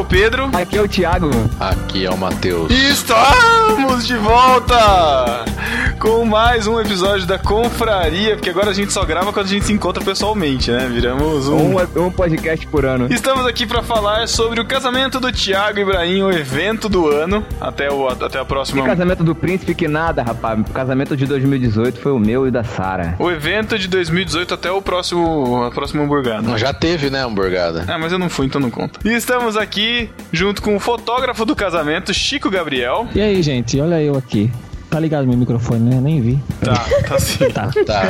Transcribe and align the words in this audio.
o 0.00 0.04
Pedro. 0.04 0.50
Aqui 0.54 0.78
é 0.78 0.82
o 0.82 0.88
Thiago. 0.88 1.30
Aqui 1.58 2.06
é 2.06 2.10
o 2.10 2.16
Matheus. 2.16 2.70
E 2.70 2.90
estamos 2.90 4.06
de 4.06 4.16
volta 4.16 5.44
com 6.10 6.24
mais 6.24 6.66
um 6.66 6.80
episódio 6.80 7.24
da 7.24 7.38
Confraria, 7.38 8.34
porque 8.34 8.50
agora 8.50 8.70
a 8.70 8.72
gente 8.72 8.92
só 8.92 9.04
grava 9.04 9.32
quando 9.32 9.46
a 9.46 9.48
gente 9.48 9.64
se 9.64 9.72
encontra 9.72 10.02
pessoalmente, 10.02 10.68
né? 10.68 10.90
Viramos 10.92 11.46
um... 11.46 11.76
Um, 11.76 12.06
um 12.06 12.10
podcast 12.10 12.66
por 12.66 12.84
ano. 12.84 13.06
Estamos 13.08 13.46
aqui 13.46 13.64
para 13.64 13.80
falar 13.80 14.26
sobre 14.26 14.60
o 14.60 14.64
casamento 14.64 15.20
do 15.20 15.30
Thiago 15.30 15.78
Ibrahim, 15.78 16.22
o 16.22 16.32
evento 16.32 16.88
do 16.88 17.06
ano, 17.06 17.46
até, 17.60 17.92
o, 17.92 18.08
até 18.08 18.40
a 18.40 18.44
próxima... 18.44 18.82
E 18.82 18.86
casamento 18.86 19.22
do 19.22 19.36
príncipe 19.36 19.72
que 19.72 19.86
nada, 19.86 20.24
rapaz. 20.24 20.58
O 20.58 20.72
casamento 20.72 21.16
de 21.16 21.26
2018 21.26 22.00
foi 22.00 22.10
o 22.10 22.18
meu 22.18 22.44
e 22.44 22.50
da 22.50 22.64
Sara. 22.64 23.14
O 23.16 23.30
evento 23.30 23.78
de 23.78 23.86
2018 23.86 24.52
até 24.52 24.68
o 24.72 24.82
próximo, 24.82 25.62
a 25.62 25.70
próxima 25.70 26.02
hamburgada. 26.02 26.58
Já 26.58 26.72
teve, 26.72 27.08
né, 27.08 27.24
hamburgada? 27.24 27.84
Ah, 27.86 27.98
mas 27.98 28.10
eu 28.10 28.18
não 28.18 28.28
fui, 28.28 28.46
então 28.46 28.60
não 28.60 28.70
conta. 28.70 28.98
E 29.04 29.14
estamos 29.14 29.56
aqui 29.56 30.10
junto 30.32 30.60
com 30.60 30.74
o 30.74 30.80
fotógrafo 30.80 31.44
do 31.44 31.54
casamento, 31.54 32.12
Chico 32.12 32.50
Gabriel. 32.50 33.06
E 33.14 33.20
aí, 33.20 33.40
gente, 33.44 33.80
olha 33.80 34.02
eu 34.02 34.16
aqui. 34.16 34.50
Tá 34.90 34.98
ligado 34.98 35.24
meu 35.26 35.36
microfone, 35.36 35.88
né? 35.88 36.00
Nem 36.00 36.20
vi. 36.20 36.38
Tá, 36.60 36.84
tá 37.08 37.18
sim. 37.18 37.48
Tá. 37.54 37.70
Tá. 37.86 38.02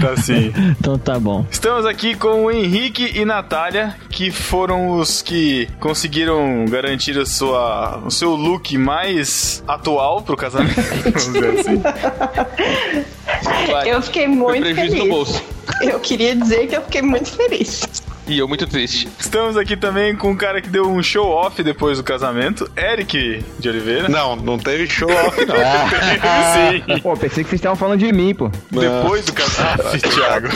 Tá 0.00 0.16
sim. 0.16 0.52
Então 0.78 0.96
tá 0.96 1.18
bom. 1.18 1.44
Estamos 1.50 1.84
aqui 1.84 2.14
com 2.14 2.44
o 2.44 2.50
Henrique 2.50 3.18
e 3.18 3.24
Natália, 3.24 3.96
que 4.08 4.30
foram 4.30 4.92
os 4.92 5.20
que 5.20 5.68
conseguiram 5.80 6.64
garantir 6.66 7.18
a 7.18 7.26
sua, 7.26 7.98
o 8.06 8.10
seu 8.10 8.36
look 8.36 8.78
mais 8.78 9.62
atual 9.66 10.22
pro 10.22 10.36
casamento. 10.36 10.80
Vamos 11.02 11.24
dizer 11.32 11.58
assim. 11.58 11.82
Eu 13.88 14.00
fiquei 14.02 14.28
muito 14.28 14.74
feliz. 14.74 15.08
bolso. 15.08 15.42
Eu 15.82 15.98
queria 16.00 16.36
dizer 16.36 16.68
que 16.68 16.76
eu 16.76 16.82
fiquei 16.82 17.02
muito 17.02 17.30
feliz. 17.30 17.82
E 18.28 18.38
eu 18.38 18.46
muito 18.46 18.66
triste. 18.66 19.08
Estamos 19.18 19.56
aqui 19.56 19.74
também 19.74 20.14
com 20.14 20.30
um 20.30 20.36
cara 20.36 20.60
que 20.60 20.68
deu 20.68 20.86
um 20.86 21.02
show 21.02 21.30
off 21.30 21.62
depois 21.62 21.96
do 21.96 22.04
casamento, 22.04 22.70
Eric 22.76 23.42
de 23.58 23.68
Oliveira. 23.70 24.06
Não, 24.06 24.36
não 24.36 24.58
teve 24.58 24.86
show 24.86 25.10
off, 25.10 25.46
não. 25.46 25.54
Sim. 26.94 27.00
Pô, 27.00 27.16
pensei 27.16 27.42
que 27.42 27.48
vocês 27.48 27.58
estavam 27.58 27.76
falando 27.76 28.00
de 28.00 28.12
mim, 28.12 28.34
pô. 28.34 28.50
Depois 28.70 29.24
do 29.24 29.32
casamento, 29.32 29.98
Thiago. 30.14 30.48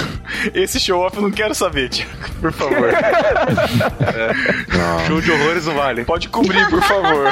Esse 0.53 0.79
show 0.79 1.01
off 1.01 1.17
eu 1.17 1.23
não 1.23 1.31
quero 1.31 1.55
saber, 1.55 1.89
Thiago. 1.89 2.13
Por 2.43 2.53
favor. 2.53 2.91
Show 5.07 5.21
de 5.21 5.31
horrores 5.31 5.67
não 5.67 5.75
vale. 5.75 6.05
Pode 6.05 6.29
cobrir, 6.29 6.69
por 6.69 6.83
favor. 6.83 7.27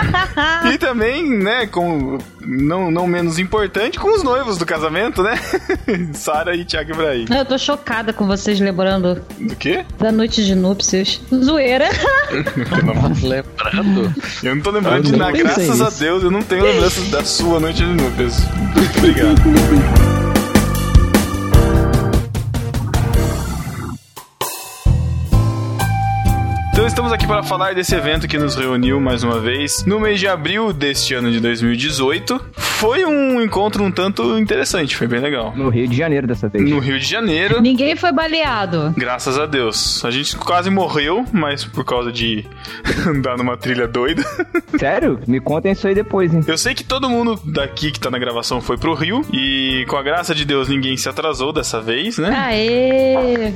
E 0.72 0.78
também, 0.78 1.28
né, 1.28 1.66
com 1.66 2.18
não, 2.50 2.90
não 2.90 3.06
menos 3.06 3.38
importante, 3.38 3.98
com 3.98 4.14
os 4.14 4.22
noivos 4.22 4.58
do 4.58 4.66
casamento, 4.66 5.22
né? 5.22 5.38
Sara 6.12 6.54
e 6.56 6.64
Thiago 6.64 6.92
Ibrahim. 6.92 7.26
Eu 7.30 7.44
tô 7.44 7.56
chocada 7.56 8.12
com 8.12 8.26
vocês 8.26 8.58
lembrando 8.58 9.22
Do 9.38 9.54
quê? 9.56 9.84
da 9.98 10.10
noite 10.10 10.44
de 10.44 10.54
núpcias. 10.54 11.20
Zoeira. 11.32 11.88
Lembrando. 13.22 14.14
Eu 14.42 14.54
não 14.54 14.62
tô 14.62 14.70
lembrando 14.70 15.02
de 15.04 15.12
Eu 15.12 15.18
nada. 15.18 15.32
não 15.32 15.38
Graças 15.44 15.80
a 15.80 15.88
isso. 15.88 16.00
Deus, 16.00 16.22
eu 16.24 16.30
não 16.30 16.42
tenho 16.42 16.62
lembranças 16.64 17.08
da 17.08 17.24
sua 17.24 17.60
noite 17.60 17.78
de 17.78 17.84
núpcias. 17.86 18.38
Muito 18.74 18.98
obrigado. 18.98 19.40
estamos 27.10 27.24
aqui 27.24 27.26
para 27.26 27.42
falar 27.42 27.74
desse 27.74 27.92
evento 27.92 28.28
que 28.28 28.38
nos 28.38 28.54
reuniu 28.54 29.00
mais 29.00 29.24
uma 29.24 29.40
vez 29.40 29.84
no 29.84 29.98
mês 29.98 30.20
de 30.20 30.28
abril 30.28 30.72
deste 30.72 31.12
ano 31.12 31.32
de 31.32 31.40
2018. 31.40 32.69
Foi 32.80 33.04
um 33.04 33.42
encontro 33.42 33.84
um 33.84 33.90
tanto 33.90 34.38
interessante, 34.38 34.96
foi 34.96 35.06
bem 35.06 35.20
legal. 35.20 35.52
No 35.54 35.68
Rio 35.68 35.86
de 35.86 35.94
Janeiro 35.94 36.26
dessa 36.26 36.48
vez. 36.48 36.64
No 36.66 36.78
Rio 36.78 36.98
de 36.98 37.04
Janeiro, 37.04 37.60
Ninguém 37.60 37.94
foi 37.94 38.10
baleado. 38.10 38.94
graças 38.96 39.38
a 39.38 39.44
Deus. 39.44 40.02
A 40.02 40.10
gente 40.10 40.34
quase 40.38 40.70
morreu, 40.70 41.26
mas 41.30 41.62
por 41.62 41.84
causa 41.84 42.10
de 42.10 42.46
andar 43.06 43.36
numa 43.36 43.54
trilha 43.54 43.86
doida. 43.86 44.22
Sério? 44.78 45.20
Me 45.26 45.38
contem 45.40 45.72
isso 45.72 45.86
aí 45.86 45.94
depois, 45.94 46.32
hein? 46.32 46.42
Eu 46.46 46.56
sei 46.56 46.72
que 46.74 46.82
todo 46.82 47.10
mundo 47.10 47.38
daqui 47.44 47.90
que 47.90 48.00
tá 48.00 48.10
na 48.10 48.18
gravação 48.18 48.62
foi 48.62 48.78
pro 48.78 48.94
Rio 48.94 49.20
e 49.30 49.84
com 49.86 49.96
a 49.96 50.02
graça 50.02 50.34
de 50.34 50.46
Deus 50.46 50.66
ninguém 50.66 50.96
se 50.96 51.06
atrasou 51.06 51.52
dessa 51.52 51.82
vez, 51.82 52.16
né? 52.16 52.30
Aê! 52.34 53.52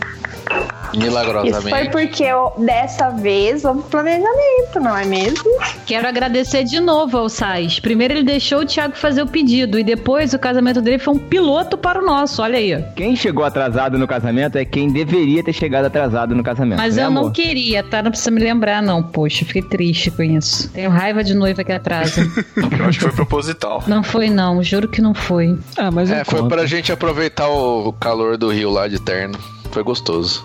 Isso 0.93 1.01
foi 1.01 1.09
Milagrosamente. 1.09 1.91
porque 1.91 2.23
eu, 2.23 2.53
dessa 2.59 3.09
vez 3.11 3.65
houve 3.65 3.83
planejamento, 3.91 4.79
não 4.81 4.97
é 4.97 5.05
mesmo? 5.05 5.51
Quero 5.87 6.07
agradecer 6.07 6.63
de 6.63 6.79
novo 6.79 7.17
ao 7.19 7.29
Sais. 7.29 7.81
Primeiro 7.81 8.15
ele 8.15 8.23
deixou 8.23 8.61
o 8.61 8.67
Thiago 8.67 8.95
fazer 8.95 9.14
o 9.23 9.27
pedido 9.27 9.79
e 9.79 9.85
depois 9.85 10.33
o 10.35 10.39
casamento 10.39 10.81
dele 10.83 10.99
foi 10.99 11.15
um 11.15 11.19
piloto 11.19 11.77
para 11.77 12.03
o 12.03 12.05
nosso. 12.07 12.43
Olha 12.43 12.59
aí. 12.59 12.83
Quem 12.97 13.15
chegou 13.17 13.45
atrasado 13.45 13.99
no 13.99 14.07
casamento 14.07 14.57
é 14.57 14.65
quem 14.65 14.93
deveria 14.93 15.43
ter 15.43 15.53
chegado 15.53 15.85
atrasado 15.87 16.35
no 16.35 16.43
casamento. 16.43 16.79
Mas 16.79 16.97
né, 16.97 17.05
eu 17.05 17.11
não 17.11 17.23
amor? 17.23 17.33
queria, 17.33 17.83
tá? 17.83 18.03
Não 18.03 18.11
precisa 18.11 18.31
me 18.31 18.41
lembrar, 18.41 18.83
não. 18.83 19.03
Poxa, 19.03 19.45
fiquei 19.45 19.63
triste 19.63 20.11
com 20.11 20.23
isso. 20.23 20.71
Tenho 20.73 20.91
raiva 20.91 21.23
de 21.25 21.35
noiva 21.35 21.63
que 21.65 21.73
atrasa. 21.73 22.21
Eu 22.79 22.87
acho 22.87 22.99
que 22.99 23.05
foi 23.05 23.13
proposital. 23.13 23.83
não 23.87 24.03
foi, 24.03 24.29
não. 24.31 24.63
Juro 24.63 24.89
que 24.89 25.01
não 25.03 25.15
foi. 25.15 25.57
Ah, 25.77 25.91
mas 25.91 26.11
É, 26.11 26.25
foi 26.25 26.41
conto. 26.41 26.49
pra 26.55 26.67
gente 26.67 26.93
aproveitar 26.93 27.49
o 27.49 27.93
calor 27.93 28.37
do 28.37 28.49
Rio 28.51 28.71
lá 28.71 28.89
de 28.89 29.01
terno. 29.01 29.39
Foi 29.71 29.83
gostoso. 29.83 30.45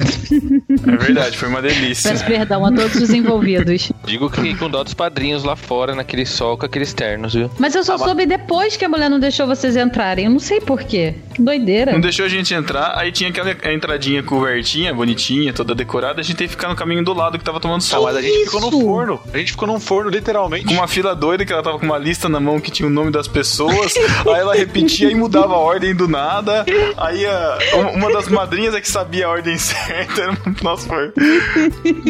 É 0.00 0.96
verdade, 0.96 1.36
foi 1.36 1.48
uma 1.48 1.62
delícia. 1.62 2.10
Peço 2.10 2.24
perdão 2.24 2.64
a 2.64 2.72
todos 2.72 2.96
os 2.96 3.10
envolvidos. 3.10 3.92
Digo 4.04 4.28
que 4.30 4.36
fiquei 4.36 4.54
com 4.56 4.68
dó 4.68 4.82
dos 4.82 4.94
padrinhos 4.94 5.44
lá 5.44 5.54
fora, 5.56 5.94
naquele 5.94 6.26
sol 6.26 6.56
com 6.58 6.66
aqueles 6.66 6.92
ternos, 6.92 7.34
viu? 7.34 7.50
Mas 7.58 7.74
eu 7.74 7.84
só 7.84 7.96
soube 7.98 8.26
depois 8.26 8.76
que 8.76 8.84
a 8.84 8.88
mulher 8.88 9.08
não 9.08 9.20
deixou 9.20 9.46
vocês 9.46 9.76
entrarem. 9.76 10.24
Eu 10.26 10.30
não 10.30 10.38
sei 10.38 10.60
porquê. 10.60 11.14
Que 11.34 11.42
doideira. 11.42 11.92
Não 11.92 12.00
deixou 12.00 12.24
a 12.24 12.28
gente 12.28 12.52
entrar, 12.54 12.96
aí 12.98 13.10
tinha 13.12 13.30
aquela 13.30 13.50
entradinha 13.72 14.22
cobertinha, 14.22 14.92
bonitinha, 14.94 15.52
toda 15.52 15.74
decorada, 15.74 16.20
a 16.20 16.24
gente 16.24 16.36
teve 16.36 16.48
que 16.48 16.54
ficar 16.56 16.68
no 16.68 16.76
caminho 16.76 17.04
do 17.04 17.12
lado 17.12 17.38
que 17.38 17.44
tava 17.44 17.60
tomando 17.60 17.78
Ah, 17.78 17.82
sol. 17.82 18.04
mas 18.04 18.16
a 18.16 18.22
gente 18.22 18.44
ficou 18.44 18.60
no 18.60 18.68
Isso. 18.68 18.80
forno. 18.80 19.20
A 19.32 19.38
gente 19.38 19.50
ficou 19.52 19.68
num 19.68 19.80
forno, 19.80 20.10
literalmente. 20.10 20.64
Com 20.66 20.74
uma 20.74 20.88
fila 20.88 21.14
doida 21.14 21.44
que 21.44 21.52
ela 21.52 21.62
tava 21.62 21.78
com 21.78 21.86
uma 21.86 21.98
lista 21.98 22.28
na 22.28 22.40
mão 22.40 22.60
que 22.60 22.70
tinha 22.70 22.86
o 22.86 22.90
nome 22.90 23.10
das 23.10 23.28
pessoas, 23.28 23.94
aí 24.26 24.40
ela 24.40 24.54
repetia 24.54 25.10
e 25.10 25.14
mudava 25.14 25.54
a 25.54 25.58
ordem 25.58 25.94
do 25.94 26.08
nada. 26.08 26.64
Aí 26.96 27.24
a- 27.26 27.58
uma- 27.74 27.90
uma 27.90 28.12
das 28.12 28.28
madrinhas 28.28 28.74
é 28.74 28.80
que 28.80 28.88
sabia 28.88 29.26
a 29.26 29.30
ordem 29.30 29.56
certa. 29.58 29.83
Era- 30.18 30.36
Nossa, 30.62 30.88
foi. 30.88 31.12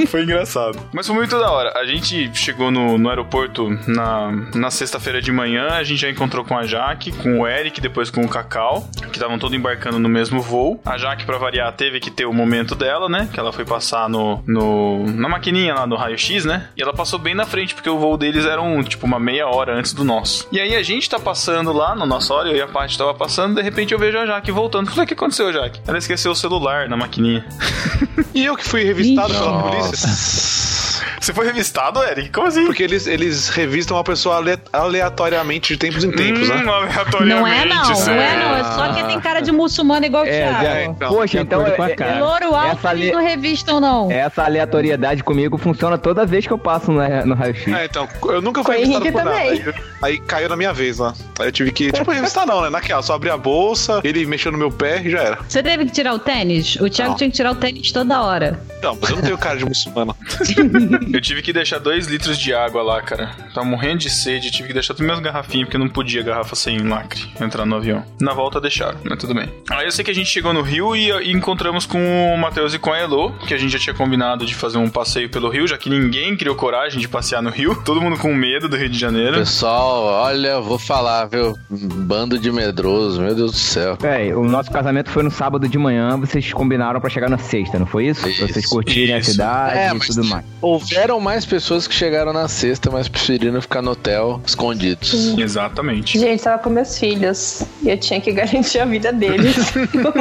Foi 0.07 0.23
engraçado. 0.23 0.79
Mas 0.93 1.07
foi 1.07 1.17
muito 1.17 1.39
da 1.39 1.51
hora. 1.51 1.73
A 1.79 1.85
gente 1.85 2.31
chegou 2.35 2.71
no, 2.71 2.97
no 2.99 3.09
aeroporto 3.09 3.69
na, 3.87 4.31
na 4.55 4.71
sexta-feira 4.71 5.21
de 5.21 5.33
manhã, 5.33 5.69
a 5.71 5.83
gente 5.85 6.01
já 6.01 6.11
encontrou 6.11 6.45
com 6.45 6.57
a 6.57 6.65
Jaque, 6.65 7.13
com 7.13 7.41
o 7.41 7.47
Eric, 7.47 7.81
depois 7.81 8.11
com 8.11 8.23
o 8.25 8.29
Cacau, 8.29 8.89
que 9.11 9.17
estavam 9.17 9.39
todos 9.39 9.57
embarcando 9.57 9.99
no 9.99 10.09
mesmo 10.09 10.41
voo. 10.41 10.81
A 10.85 10.97
Jaque, 10.99 11.25
pra 11.25 11.39
variar, 11.39 11.73
teve 11.73 12.01
que 12.01 12.11
ter 12.11 12.27
o 12.27 12.33
momento 12.33 12.75
dela, 12.75 13.09
né? 13.09 13.29
Que 13.33 13.41
ela 13.41 13.53
foi 13.53 13.65
passar 13.65 14.09
no, 14.09 14.43
no 14.47 15.05
na 15.07 15.29
maquininha 15.29 15.75
lá 15.75 15.87
do 15.87 15.97
raio-x, 15.97 16.45
né? 16.45 16.69
E 16.77 16.83
ela 16.83 16.93
passou 16.93 17.19
bem 17.19 17.35
na 17.35 17.45
frente, 17.45 17.75
porque 17.75 17.89
o 17.91 17.99
voo 17.99 18.17
deles 18.17 18.45
era 18.45 18.61
um, 18.63 18.83
tipo 18.83 19.07
uma 19.07 19.19
meia 19.19 19.47
hora 19.47 19.75
antes 19.77 19.93
do 19.93 20.05
nosso. 20.05 20.47
E 20.53 20.61
aí 20.61 20.75
a 20.77 20.83
gente 20.83 21.09
tá 21.09 21.19
passando 21.19 21.73
lá 21.73 21.95
na 21.95 22.07
nossa 22.07 22.33
hora, 22.35 22.49
eu 22.49 22.57
e 22.57 22.61
a 22.63 22.67
Paty 22.69 22.97
tava 22.99 23.15
passando, 23.15 23.55
de 23.57 23.63
repente 23.63 23.93
eu 23.93 23.99
vejo 23.99 24.19
a 24.19 24.27
Jaque 24.27 24.51
voltando. 24.53 24.91
Falei, 24.91 25.05
o 25.05 25.09
que 25.09 25.15
aconteceu, 25.15 25.53
Jaque? 25.53 25.81
Ela 25.87 25.99
esqueceu 25.99 26.33
o 26.33 26.37
celular 26.37 26.89
na 26.89 26.97
maquininha. 26.97 27.45
E 28.35 28.45
eu 28.45 28.57
que 28.57 28.65
fui 28.69 28.83
revistado 28.85 29.33
Ixi. 29.33 29.41
pela 29.43 29.63
polícia. 29.63 30.09
Você 31.21 31.33
foi 31.33 31.47
revistado, 31.47 32.03
Eric? 32.03 32.29
Como 32.31 32.47
assim? 32.47 32.67
Porque 32.67 32.83
eles, 32.83 33.07
eles 33.07 33.49
revistam 33.49 33.97
a 33.97 34.05
pessoa 34.05 34.37
ale- 34.37 34.59
aleatoriamente 34.71 35.73
de 35.73 35.79
tempos 35.79 36.05
em 36.05 36.11
tempos, 36.11 36.51
Hum, 36.51 36.55
né? 36.55 36.71
aleatoriamente, 36.71 37.41
Não 37.41 37.47
é, 37.47 37.65
não. 37.65 37.89
Não 37.89 37.95
sério. 37.95 38.21
é, 38.21 38.37
não. 38.45 38.57
É 38.57 38.65
só 38.75 38.93
quem 38.93 39.05
tem 39.07 39.21
cara 39.21 39.41
de 39.41 39.51
muçulmano 39.51 40.05
igual 40.05 40.25
o 40.25 40.27
É, 40.27 40.31
Thiago. 40.47 40.67
é, 40.67 40.85
então, 40.85 41.09
Poxa, 41.15 41.41
então 41.41 41.67
é- 41.67 41.97
é- 41.99 42.21
Louro 42.21 42.55
alto, 42.55 42.77
essa, 42.79 42.91
eles 42.93 43.05
ale- 43.09 43.13
não 43.13 43.23
revistam, 43.23 43.81
não. 43.81 44.11
essa 44.13 44.45
aleatoriedade 44.45 45.23
comigo 45.25 45.57
funciona 45.57 45.97
toda 45.97 46.27
vez 46.27 46.47
que 46.47 46.53
eu 46.53 46.59
passo 46.59 46.93
no, 46.93 47.01
no 47.27 47.35
raio-x. 47.35 47.73
É, 47.73 47.87
então, 47.87 48.07
eu 48.27 48.43
nunca 48.43 48.63
fui 48.63 48.75
Com 48.75 48.81
o 48.83 48.85
revistado 48.85 49.07
Henrique 49.07 49.13
por 49.19 49.25
nada. 49.25 49.37
também. 49.39 49.63
Aí, 50.03 50.13
aí 50.13 50.19
caiu 50.21 50.49
na 50.51 50.57
minha 50.57 50.73
vez 50.75 50.99
lá. 50.99 51.15
Aí 51.41 51.47
eu 51.49 51.53
tive 51.53 51.73
que, 51.73 51.91
tipo, 51.91 52.11
revistar 52.11 52.47
não, 52.47 52.61
né? 52.61 52.69
Naquela, 52.69 53.01
só 53.03 53.15
abrir 53.15 53.31
a 53.31 53.37
bolsa, 53.39 54.01
ele 54.05 54.27
mexeu 54.27 54.53
no 54.53 54.59
meu 54.59 54.71
pé 54.71 55.01
e 55.03 55.11
já 55.11 55.21
era. 55.23 55.39
Você 55.49 55.63
teve 55.63 55.87
que 55.87 55.93
tirar 55.93 56.13
o 56.13 56.19
tênis? 56.19 56.77
O 56.77 56.91
Thiago 56.91 57.13
Não. 57.13 57.17
tinha 57.17 57.31
que 57.31 57.37
tirar 57.37 57.53
o 57.53 57.54
tênis 57.55 57.93
toda 57.93 58.23
hora. 58.23 58.61
Não, 58.83 58.97
mas 59.01 59.11
eu 59.11 59.17
não 59.17 59.23
tenho 59.23 59.39
cara 59.39 59.57
de 59.57 59.65
muçulmano. 59.65 60.15
Eu 61.13 61.21
tive 61.21 61.41
que 61.41 61.53
deixar 61.53 61.79
dois 61.79 62.07
litros 62.07 62.39
de 62.39 62.53
água 62.53 62.83
lá, 62.83 63.01
cara. 63.01 63.31
Tava 63.55 63.67
morrendo 63.67 63.99
de 63.99 64.11
sede, 64.11 64.51
tive 64.51 64.69
que 64.69 64.75
deixar 64.75 64.95
todas 64.95 65.07
minhas 65.07 65.21
garrafinhas, 65.21 65.67
porque 65.67 65.79
não 65.79 65.89
podia 65.89 66.23
garrafa 66.23 66.55
sem 66.55 66.79
lacre 66.79 67.21
entrar 67.41 67.65
no 67.65 67.77
avião. 67.77 68.05
Na 68.21 68.35
volta 68.35 68.61
deixaram, 68.61 68.99
mas 69.05 69.19
tudo 69.19 69.35
bem. 69.35 69.51
Aí 69.71 69.87
eu 69.87 69.93
sei 69.93 70.05
que 70.05 70.11
a 70.11 70.15
gente 70.15 70.29
chegou 70.29 70.53
no 70.53 70.61
Rio 70.61 70.95
e, 70.95 71.11
e 71.11 71.33
encontramos 71.33 71.87
com 71.87 72.35
o 72.35 72.39
Matheus 72.39 72.75
e 72.75 72.79
com 72.79 72.93
a 72.93 72.99
Elo, 72.99 73.33
que 73.47 73.55
a 73.55 73.59
gente 73.59 73.73
já 73.73 73.79
tinha 73.79 73.95
combinado 73.95 74.45
de 74.45 74.55
fazer 74.55 74.79
um 74.79 74.91
passeio 74.91 75.31
pelo 75.31 75.49
Rio, 75.49 75.67
já 75.67 75.79
que 75.79 75.89
ninguém 75.89 76.37
criou 76.37 76.55
coragem 76.55 77.01
de 77.01 77.09
passear 77.09 77.43
no 77.43 77.51
Rio. 77.51 77.83
Todo 77.85 78.01
mundo 78.01 78.19
com 78.19 78.35
medo 78.35 78.69
do 78.69 78.77
Rio 78.77 78.89
de 78.89 78.99
Janeiro. 78.99 79.39
Pessoal, 79.39 80.05
olha, 80.05 80.61
vou 80.61 80.79
falar, 80.79 81.27
viu? 81.27 81.57
Bando 81.71 82.39
de 82.39 82.53
medrosos, 82.53 83.19
meu 83.19 83.35
Deus 83.35 83.53
do 83.53 83.59
céu. 83.59 83.97
É, 84.03 84.35
o 84.35 84.45
nosso 84.45 84.71
casamento 84.71 85.11
foi 85.11 85.23
no 85.23 85.31
sábado 85.31 85.69
de 85.69 85.79
manhã, 85.79 86.19
vocês 86.19 86.53
combinaram 86.53 87.01
pra 87.01 87.09
chegar 87.09 87.31
na 87.31 87.39
sexta, 87.45 87.79
não 87.79 87.87
foi 87.87 88.07
isso? 88.07 88.21
Pra 88.23 88.31
Isso, 88.31 88.47
vocês 88.49 88.67
curtirem 88.67 89.19
isso. 89.19 89.31
a 89.31 89.33
cidade 89.33 89.79
É, 89.79 89.91
e 89.91 89.95
mas- 89.95 90.07
tudo 90.09 90.25
mais. 90.25 90.45
Houveram 90.61 91.21
mais 91.21 91.45
pessoas 91.47 91.87
que 91.87 91.95
chegaram 91.95 92.33
na 92.33 92.49
sexta, 92.49 92.91
mas 92.91 93.07
preferiram 93.09 93.61
ficar 93.61 93.83
no 93.83 93.93
hotel 93.93 94.41
escondidos. 94.47 95.13
Exatamente. 95.39 96.19
Gente, 96.19 96.43
tava 96.43 96.63
com 96.63 96.71
meus 96.71 96.99
filhos. 96.99 97.63
E 97.83 97.91
eu 97.91 97.99
tinha 97.99 98.21
que 98.21 98.33
garantir 98.33 98.79
a 98.81 98.85
vida 98.85 99.13
deles. 99.13 99.55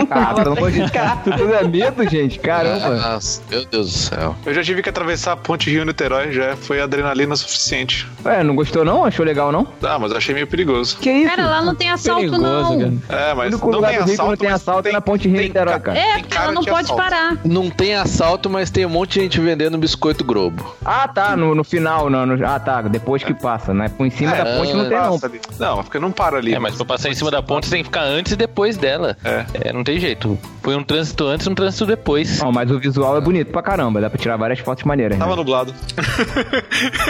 Ah, 0.10 0.34
pelo 0.34 0.52
amor 0.58 0.72
de 0.72 0.80
Deus. 0.80 0.92
Tudo 1.38 1.54
é 1.54 1.64
medo, 1.64 2.08
gente. 2.10 2.40
Caramba. 2.40 2.90
Nossa, 2.96 3.42
meu 3.50 3.66
Deus 3.66 3.92
do 3.92 3.98
céu. 3.98 4.36
Eu 4.46 4.54
já 4.54 4.64
tive 4.64 4.82
que 4.84 4.90
atravessar 4.90 5.32
a 5.34 5.38
ponte 5.38 5.70
Rio-Niterói, 5.70 6.32
já 6.32 6.56
foi 6.56 6.80
adrenalina 6.82 7.36
suficiente. 7.36 8.08
Ué, 8.26 8.44
não 8.44 8.56
gostou 8.56 8.84
não? 8.86 9.06
Achou 9.06 9.26
legal 9.26 9.52
não? 9.52 9.68
Ah, 9.82 9.98
mas 9.98 10.12
eu 10.12 10.18
achei 10.18 10.34
meio 10.36 10.46
perigoso. 10.48 10.98
Que 10.98 11.12
isso? 11.12 11.30
Cara, 11.30 11.48
lá 11.50 11.62
não 11.62 11.74
tem 11.76 11.90
assalto, 11.90 12.22
Perigoso, 12.22 12.42
não. 12.42 12.98
cara. 13.08 13.30
É, 13.30 13.34
mas 13.34 13.52
não 13.52 13.60
lugar 13.70 13.90
tem 13.92 14.00
do 14.00 14.06
Rio 14.06 14.12
que 14.14 14.18
não 14.18 14.26
assalto, 14.26 14.38
tem 14.38 14.50
mas 14.50 14.62
assalto 14.62 14.88
é 14.88 14.92
na 14.92 15.02
Ponte 15.02 15.28
Rio 15.28 15.38
tem 15.38 15.48
Niterói, 15.48 15.74
ca- 15.74 15.80
cara. 15.80 15.98
É, 16.00 16.20
porque 16.20 16.38
ela 16.38 16.52
não 16.52 16.62
de 16.62 16.70
pode 16.70 16.84
assalto. 16.86 17.04
Não 17.46 17.70
tem 17.70 17.96
assalto, 17.96 18.50
mas 18.50 18.70
tem 18.70 18.86
um 18.86 18.90
monte 18.90 19.14
de 19.16 19.22
gente 19.22 19.40
vendendo 19.40 19.78
biscoito 19.78 20.24
Globo. 20.24 20.76
Ah, 20.84 21.08
tá, 21.08 21.36
no, 21.36 21.54
no 21.56 21.64
final, 21.64 22.10
não, 22.10 22.26
no- 22.26 22.46
ah, 22.46 22.60
tá, 22.60 22.82
depois 22.84 23.24
que 23.24 23.34
passa, 23.34 23.74
né? 23.74 23.90
Por 23.90 24.06
em 24.06 24.10
cima 24.10 24.36
É, 24.36 24.44
da 24.44 24.58
ponte 24.58 24.74
não 24.74 24.88
tem 24.90 24.98
não. 24.98 25.12
Passa 25.14 25.26
ali. 25.28 25.42
Não, 25.60 25.84
porque 25.84 26.00
não 26.00 26.12
para 26.12 26.38
ali. 26.38 26.54
É, 26.54 26.60
mas 26.60 26.76
pra 26.76 26.86
passar 26.86 27.10
em 27.10 27.14
cima 27.16 27.30
da 27.32 27.42
ponte, 27.42 27.66
você 27.68 27.72
tem 27.76 27.84
que 27.84 27.88
ficar 27.90 28.04
antes 28.04 28.32
e 28.32 28.36
depois 28.36 28.78
dela. 28.78 29.16
É. 29.24 29.72
não 29.74 29.84
tem 29.84 30.00
jeito. 30.00 30.38
Põe 30.62 30.76
um 30.76 30.84
trânsito 30.84 31.26
antes 31.28 31.46
e 31.46 31.50
um 31.50 31.56
trânsito 31.56 31.86
depois. 31.86 32.40
Não, 32.40 32.52
mas 32.52 32.70
o 32.72 32.80
visual 32.80 33.18
é 33.18 33.22
bonito 33.22 33.52
pra 33.52 33.62
caramba, 33.62 34.00
dá 34.02 34.10
pra 34.10 34.18
tirar 34.20 34.38
várias 34.38 34.60
fotos 34.60 34.84
maneiras. 34.84 35.18
Tava 35.18 35.32
Né? 35.32 35.36
nublado. 35.38 35.74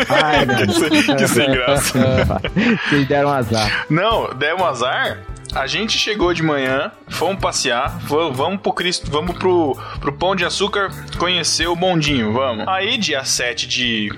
Ai, 0.09 0.45
meu 0.45 0.55
Deus. 0.55 0.77
que 1.17 1.27
sem 1.27 1.51
graça. 1.51 1.99
Vocês 2.89 3.07
deram 3.07 3.29
azar. 3.29 3.85
Não, 3.89 4.33
der 4.35 4.55
um 4.55 4.65
azar. 4.65 5.17
A 5.55 5.67
gente 5.67 5.97
chegou 5.99 6.33
de 6.33 6.41
manhã, 6.41 6.91
fomos 7.09 7.39
passear, 7.39 7.99
fo- 8.01 8.31
vamos 8.31 8.59
pro 8.61 8.73
Cristo, 8.73 9.09
vamos 9.11 9.37
pro, 9.37 9.77
pro 9.99 10.11
Pão 10.13 10.35
de 10.35 10.43
Açúcar 10.43 10.89
conhecer 11.19 11.67
o 11.67 11.75
bondinho, 11.75 12.33
vamos. 12.33 12.67
Aí, 12.67 12.97
dia 12.97 13.23
7 13.23 13.67
de 13.67 14.11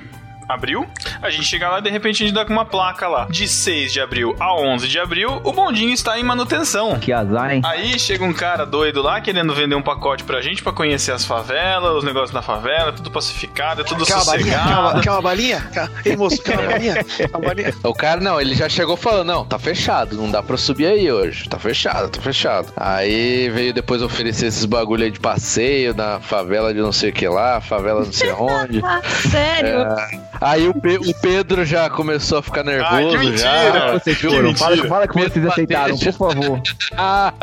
abril, 0.48 0.86
a 1.22 1.30
gente 1.30 1.44
chega 1.44 1.70
lá 1.70 1.80
e 1.80 1.82
de 1.82 1.90
repente 1.90 2.24
a 2.24 2.28
gente 2.28 2.36
dá 2.36 2.46
com 2.46 2.54
uma 2.54 2.66
placa 2.66 3.08
lá. 3.08 3.28
De 3.30 3.48
6 3.48 3.94
de 3.94 4.00
abril 4.02 4.36
a 4.40 4.54
11 4.56 4.88
de 4.88 5.00
abril, 5.00 5.42
o 5.44 5.52
bondinho 5.52 5.94
está 5.94 6.20
em 6.20 6.24
manutenção. 6.24 7.00
Que 7.00 7.12
azar, 7.12 7.52
hein? 7.54 7.62
Aí 7.66 7.98
chega 8.00 8.24
um 8.24 8.34
cara 8.34 8.66
doido 8.66 9.02
lá 9.02 9.22
querendo 9.22 9.54
vender 9.54 9.76
um 9.76 9.82
pacote 9.82 10.24
pra 10.24 10.42
gente 10.42 10.64
pra 10.64 10.72
conhecer 10.72 11.12
as 11.12 11.26
favelas, 11.26 11.98
os 11.98 12.04
negócios 12.04 12.32
da 12.32 12.42
favela, 12.42 12.92
tudo 12.92 13.12
pacificado, 13.12 13.82
é 13.82 13.84
tudo 13.84 14.04
uma, 14.06 14.22
sossegado. 14.22 15.02
quer 15.02 15.12
uma 15.12 15.22
balinha? 15.22 15.70
Ei, 16.04 16.16
moço, 16.16 16.42
quer 16.42 16.60
uma 16.60 16.72
balinha? 16.72 17.04
Quer 17.04 17.30
uma 17.30 17.40
balinha? 17.40 17.74
O 17.84 17.94
cara, 17.94 18.22
não, 18.22 18.40
ele 18.40 18.56
já 18.56 18.70
chegou 18.70 18.96
falando, 18.98 19.28
não, 19.28 19.46
tá 19.46 19.58
fechado, 19.58 20.16
não 20.16 20.30
dá 20.30 20.42
pra 20.44 20.58
subir 20.58 20.86
aí 20.88 21.12
hoje. 21.12 21.48
Tá 21.50 21.58
fechado, 21.60 22.10
tá 22.10 22.22
fechado. 22.22 22.72
Aí 22.76 23.50
veio 23.50 23.74
depois 23.74 24.02
oferecer 24.02 24.48
esses 24.48 24.66
bagulho 24.66 25.04
aí 25.04 25.12
de 25.12 25.20
passeio 25.20 25.94
na 25.96 26.20
favela 26.20 26.74
de 26.74 26.80
não 26.80 26.92
sei 26.92 27.10
o 27.10 27.14
que 27.14 27.28
lá, 27.28 27.62
favela 27.62 28.04
não 28.04 28.12
sei 28.14 28.32
onde. 28.32 28.82
Ah, 28.84 29.02
sério? 29.30 29.86
Aí 30.46 30.68
o, 30.68 30.74
Pe- 30.80 30.98
o 30.98 31.14
Pedro 31.22 31.66
já 31.66 31.90
começou 31.90 32.38
a 32.38 32.42
ficar 32.44 32.64
nervoso 32.64 32.94
Ai, 32.94 33.10
que 33.10 33.18
mentira. 33.18 33.38
já. 33.38 33.92
Vocês 33.94 34.18
que 34.18 34.30
foram, 34.30 34.56
fala, 34.56 34.78
fala 34.88 35.08
que 35.08 35.14
vocês 35.16 35.36
Medo 35.36 35.48
aceitaram, 35.50 35.96
bater. 35.96 36.14
por 36.14 36.34
favor. 36.34 36.62
Ah, 36.98 37.34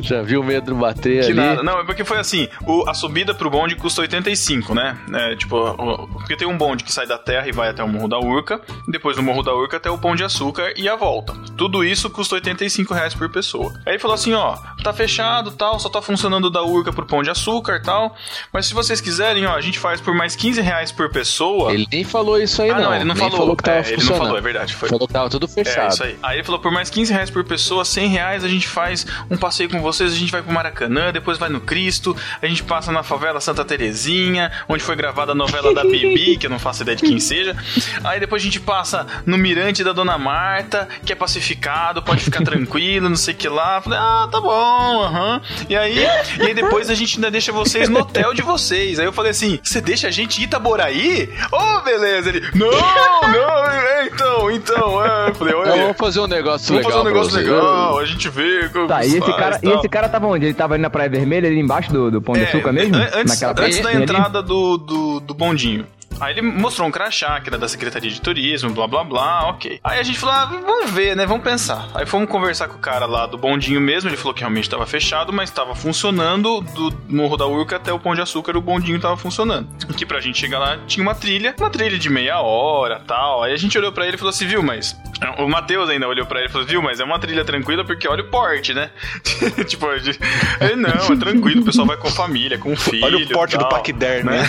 já 0.00 0.22
viu 0.22 0.40
o 0.40 0.46
Pedro 0.46 0.74
bater 0.76 1.20
Que 1.24 1.26
ali? 1.32 1.34
nada. 1.34 1.62
Não, 1.62 1.80
é 1.80 1.84
porque 1.84 2.04
foi 2.04 2.18
assim, 2.18 2.48
o- 2.66 2.88
a 2.88 2.94
subida 2.94 3.34
pro 3.34 3.50
bonde 3.50 3.74
custa 3.76 4.00
85, 4.02 4.74
né? 4.74 4.96
É, 5.12 5.36
tipo, 5.36 5.56
o- 5.56 6.06
porque 6.08 6.36
tem 6.36 6.46
um 6.48 6.56
bonde 6.56 6.84
que 6.84 6.92
sai 6.92 7.06
da 7.06 7.18
terra 7.18 7.48
e 7.48 7.52
vai 7.52 7.68
até 7.68 7.82
o 7.82 7.88
Morro 7.88 8.08
da 8.08 8.18
Urca, 8.18 8.60
depois 8.88 9.16
do 9.16 9.22
Morro 9.22 9.42
da 9.42 9.52
Urca 9.54 9.76
até 9.76 9.90
o 9.90 9.98
Pão 9.98 10.14
de 10.16 10.22
Açúcar 10.24 10.72
e 10.76 10.88
a 10.88 10.96
volta. 10.96 11.34
Tudo 11.56 11.84
isso 11.84 12.08
custa 12.08 12.36
85 12.36 12.94
reais 12.94 13.14
por 13.14 13.28
pessoa. 13.30 13.72
Aí 13.84 13.92
ele 13.94 13.98
falou 13.98 14.14
assim, 14.14 14.32
ó, 14.32 14.56
tá 14.82 14.92
fechado, 14.92 15.50
tal, 15.50 15.78
só 15.80 15.88
tá 15.88 16.00
funcionando 16.00 16.48
da 16.50 16.62
Urca 16.62 16.92
pro 16.92 17.04
Pão 17.06 17.22
de 17.22 17.30
Açúcar, 17.30 17.82
tal, 17.82 18.14
mas 18.52 18.66
se 18.66 18.74
vocês 18.74 19.00
quiserem, 19.00 19.44
ó, 19.46 19.54
a 19.54 19.60
gente 19.60 19.78
faz 19.78 20.00
por 20.00 20.14
mais 20.14 20.34
15 20.36 20.60
reais 20.60 20.92
por 20.92 21.10
pessoa. 21.10 21.72
Ele 21.72 21.86
nem 21.92 22.04
falou 22.04 22.27
isso 22.36 22.60
aí, 22.60 22.70
ah, 22.70 22.78
não, 22.80 22.94
ele 22.94 23.04
não 23.04 23.14
Nem 23.14 23.30
falou. 23.30 23.56
que 23.56 23.62
tava 23.62 23.78
É, 23.78 23.80
ele 23.80 23.90
não 23.92 23.96
funcionando. 24.00 24.22
falou, 24.24 24.38
é 24.38 24.40
verdade. 24.40 24.74
Foi, 24.74 24.88
Falou 24.88 25.06
que 25.06 25.12
tava 25.14 25.30
tudo 25.30 25.46
fechado. 25.48 25.86
é, 25.86 25.88
isso 25.88 26.04
aí. 26.04 26.16
Aí 26.22 26.36
ele 26.36 26.44
falou, 26.44 26.60
por 26.60 26.72
mais 26.72 26.90
15 26.90 27.12
reais 27.12 27.30
por 27.30 27.44
pessoa, 27.44 27.84
100 27.84 28.08
reais, 28.08 28.44
a 28.44 28.48
gente 28.48 28.66
faz 28.68 29.06
um 29.30 29.36
passeio 29.36 29.70
com 29.70 29.80
vocês, 29.80 30.12
a 30.12 30.16
gente 30.16 30.30
vai 30.32 30.42
pro 30.42 30.52
Maracanã, 30.52 31.12
depois 31.12 31.38
vai 31.38 31.48
no 31.48 31.60
Cristo, 31.60 32.16
a 32.42 32.46
gente 32.46 32.62
passa 32.64 32.90
na 32.92 33.02
favela 33.02 33.40
Santa 33.40 33.64
Terezinha, 33.64 34.50
onde 34.68 34.82
foi 34.82 34.96
gravada 34.96 35.32
a 35.32 35.34
novela 35.34 35.72
da 35.72 35.82
Bibi, 35.84 36.36
que 36.38 36.46
eu 36.46 36.50
não 36.50 36.58
faço 36.58 36.82
ideia 36.82 36.96
de 36.96 37.04
quem 37.04 37.20
seja. 37.20 37.56
Aí 38.04 38.18
depois 38.20 38.42
a 38.42 38.44
gente 38.44 38.60
passa 38.60 39.06
no 39.24 39.38
Mirante 39.38 39.84
da 39.84 39.92
Dona 39.92 40.18
Marta, 40.18 40.88
que 41.04 41.12
é 41.12 41.16
pacificado, 41.16 42.02
pode 42.02 42.22
ficar 42.22 42.42
tranquilo, 42.44 43.08
não 43.08 43.16
sei 43.16 43.34
o 43.34 43.36
que 43.36 43.48
lá. 43.48 43.80
Falei, 43.80 43.98
ah, 43.98 44.28
tá 44.30 44.40
bom, 44.40 45.02
aham. 45.02 45.40
E 45.68 45.76
aí, 45.76 45.98
e 46.38 46.42
aí 46.42 46.54
depois 46.54 46.90
a 46.90 46.94
gente 46.94 47.16
ainda 47.16 47.30
deixa 47.30 47.52
vocês 47.52 47.88
no 47.88 48.00
hotel 48.00 48.34
de 48.34 48.42
vocês. 48.42 48.98
Aí 48.98 49.06
eu 49.06 49.12
falei 49.12 49.30
assim, 49.30 49.58
você 49.62 49.80
deixa 49.80 50.08
a 50.08 50.10
gente 50.10 50.40
ir 50.40 50.44
Itaboraí? 50.44 51.30
Ô, 51.52 51.80
beleza. 51.82 52.07
Ele, 52.16 52.40
não, 52.54 52.70
não, 52.70 53.66
é, 53.70 54.06
então, 54.06 54.50
então, 54.50 55.04
é. 55.04 55.28
Eu 55.28 55.34
falei, 55.34 55.54
olha, 55.54 55.68
Então, 55.68 55.80
vamos 55.82 55.96
fazer 55.96 56.20
um 56.20 56.26
negócio 56.26 56.66
Vamos 56.68 56.86
legal. 56.86 56.90
fazer 56.92 57.00
um 57.00 57.12
negócio 57.12 57.38
legal, 57.38 57.98
a 57.98 58.04
gente 58.06 58.28
vê 58.28 58.68
como 58.70 58.86
Tá, 58.88 59.04
e 59.04 59.08
esse, 59.08 59.20
faz, 59.20 59.36
cara, 59.36 59.60
e 59.62 59.68
esse 59.70 59.88
cara 59.88 60.08
tava 60.08 60.26
onde? 60.26 60.46
Ele 60.46 60.54
tava 60.54 60.74
ali 60.74 60.82
na 60.82 60.90
Praia 60.90 61.08
Vermelha, 61.10 61.48
ali 61.48 61.58
embaixo 61.60 61.92
do, 61.92 62.10
do 62.10 62.22
Pão 62.22 62.34
de 62.34 62.40
É, 62.42 62.44
Açúcar 62.48 62.72
mesmo? 62.72 62.96
an- 62.96 63.10
Antes, 63.14 63.40
Naquela 63.40 63.66
antes 63.66 63.80
da 63.80 63.88
ali? 63.90 64.02
entrada 64.02 64.42
do, 64.42 64.78
do, 64.78 65.20
do 65.20 65.34
bondinho. 65.34 65.86
Aí 66.20 66.32
ele 66.34 66.42
mostrou 66.42 66.88
um 66.88 66.90
crachá, 66.90 67.40
que 67.40 67.48
era 67.48 67.56
da 67.58 67.68
Secretaria 67.68 68.10
de 68.10 68.20
Turismo, 68.20 68.70
blá 68.70 68.88
blá 68.88 69.04
blá, 69.04 69.48
ok. 69.50 69.78
Aí 69.84 70.00
a 70.00 70.02
gente 70.02 70.18
falou, 70.18 70.34
ah, 70.34 70.44
vamos 70.46 70.90
ver, 70.90 71.14
né? 71.14 71.24
Vamos 71.24 71.44
pensar. 71.44 71.88
Aí 71.94 72.06
fomos 72.06 72.28
conversar 72.28 72.66
com 72.68 72.76
o 72.76 72.80
cara 72.80 73.06
lá 73.06 73.26
do 73.26 73.38
bondinho 73.38 73.80
mesmo, 73.80 74.10
ele 74.10 74.16
falou 74.16 74.34
que 74.34 74.40
realmente 74.40 74.64
estava 74.64 74.84
fechado, 74.84 75.32
mas 75.32 75.48
estava 75.48 75.74
funcionando 75.76 76.60
do 76.60 76.92
Morro 77.08 77.36
da 77.36 77.46
Urca 77.46 77.76
até 77.76 77.92
o 77.92 78.00
Pão 78.00 78.14
de 78.14 78.20
Açúcar, 78.20 78.56
o 78.56 78.60
bondinho 78.60 78.96
estava 78.96 79.16
funcionando. 79.16 79.68
Que 79.96 80.04
pra 80.04 80.20
gente 80.20 80.38
chegar 80.38 80.58
lá 80.58 80.78
tinha 80.86 81.02
uma 81.02 81.14
trilha, 81.14 81.54
uma 81.58 81.70
trilha 81.70 81.98
de 81.98 82.10
meia 82.10 82.40
hora 82.40 83.00
tal. 83.06 83.42
Aí 83.42 83.52
a 83.52 83.56
gente 83.56 83.78
olhou 83.78 83.92
pra 83.92 84.06
ele 84.06 84.16
e 84.16 84.18
falou 84.18 84.30
assim, 84.30 84.46
viu, 84.46 84.62
mas. 84.62 84.96
O 85.38 85.48
Matheus 85.48 85.88
ainda 85.90 86.06
olhou 86.06 86.26
pra 86.26 86.38
ele 86.40 86.48
e 86.48 86.52
falou, 86.52 86.66
viu, 86.66 86.80
mas 86.80 87.00
é 87.00 87.04
uma 87.04 87.18
trilha 87.18 87.44
tranquila 87.44 87.84
porque 87.84 88.06
olha 88.06 88.22
o 88.22 88.30
porte, 88.30 88.72
né? 88.72 88.90
tipo, 89.66 89.86
ele 89.90 90.76
não, 90.76 90.90
é 90.90 91.16
tranquilo, 91.16 91.62
o 91.62 91.64
pessoal 91.64 91.86
vai 91.86 91.96
com 91.96 92.08
família, 92.08 92.56
com 92.56 92.76
filho. 92.76 93.04
Olha 93.04 93.18
o 93.18 93.28
porte 93.28 93.56
do 93.56 93.68
paquiderme. 93.68 94.30
né? 94.30 94.48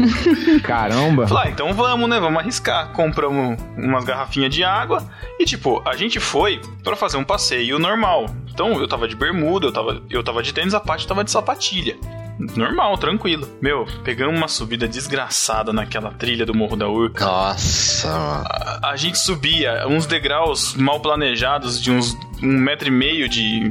Caramba. 0.92 1.26
Falei, 1.26 1.44
ah, 1.48 1.50
então 1.50 1.72
vamos, 1.72 2.08
né? 2.08 2.20
Vamos 2.20 2.38
arriscar. 2.38 2.92
Compramos 2.92 3.58
umas 3.76 4.04
garrafinhas 4.04 4.54
de 4.54 4.62
água 4.62 5.02
e, 5.40 5.44
tipo, 5.44 5.82
a 5.88 5.96
gente 5.96 6.20
foi 6.20 6.60
pra 6.84 6.94
fazer 6.94 7.16
um 7.16 7.24
passeio 7.24 7.78
normal. 7.78 8.26
Então, 8.52 8.78
eu 8.80 8.86
tava 8.86 9.08
de 9.08 9.16
bermuda, 9.16 9.66
eu 9.66 9.72
tava, 9.72 10.02
eu 10.10 10.22
tava 10.22 10.42
de 10.42 10.52
tênis, 10.52 10.74
a 10.74 10.80
parte 10.80 11.06
tava 11.06 11.24
de 11.24 11.30
sapatilha. 11.30 11.96
Normal, 12.56 12.98
tranquilo. 12.98 13.48
Meu, 13.60 13.86
pegamos 14.04 14.36
uma 14.36 14.48
subida 14.48 14.86
desgraçada 14.86 15.72
naquela 15.72 16.10
trilha 16.10 16.44
do 16.44 16.54
Morro 16.54 16.76
da 16.76 16.88
Urca. 16.88 17.24
Nossa, 17.24 18.08
mano. 18.08 18.44
A, 18.46 18.90
a 18.90 18.96
gente 18.96 19.18
subia 19.18 19.86
uns 19.86 20.06
degraus 20.06 20.74
mal 20.74 21.00
planejados 21.00 21.80
de 21.80 21.90
uns 21.90 22.16
um 22.42 22.58
metro 22.58 22.88
e 22.88 22.90
meio 22.90 23.28
de, 23.28 23.70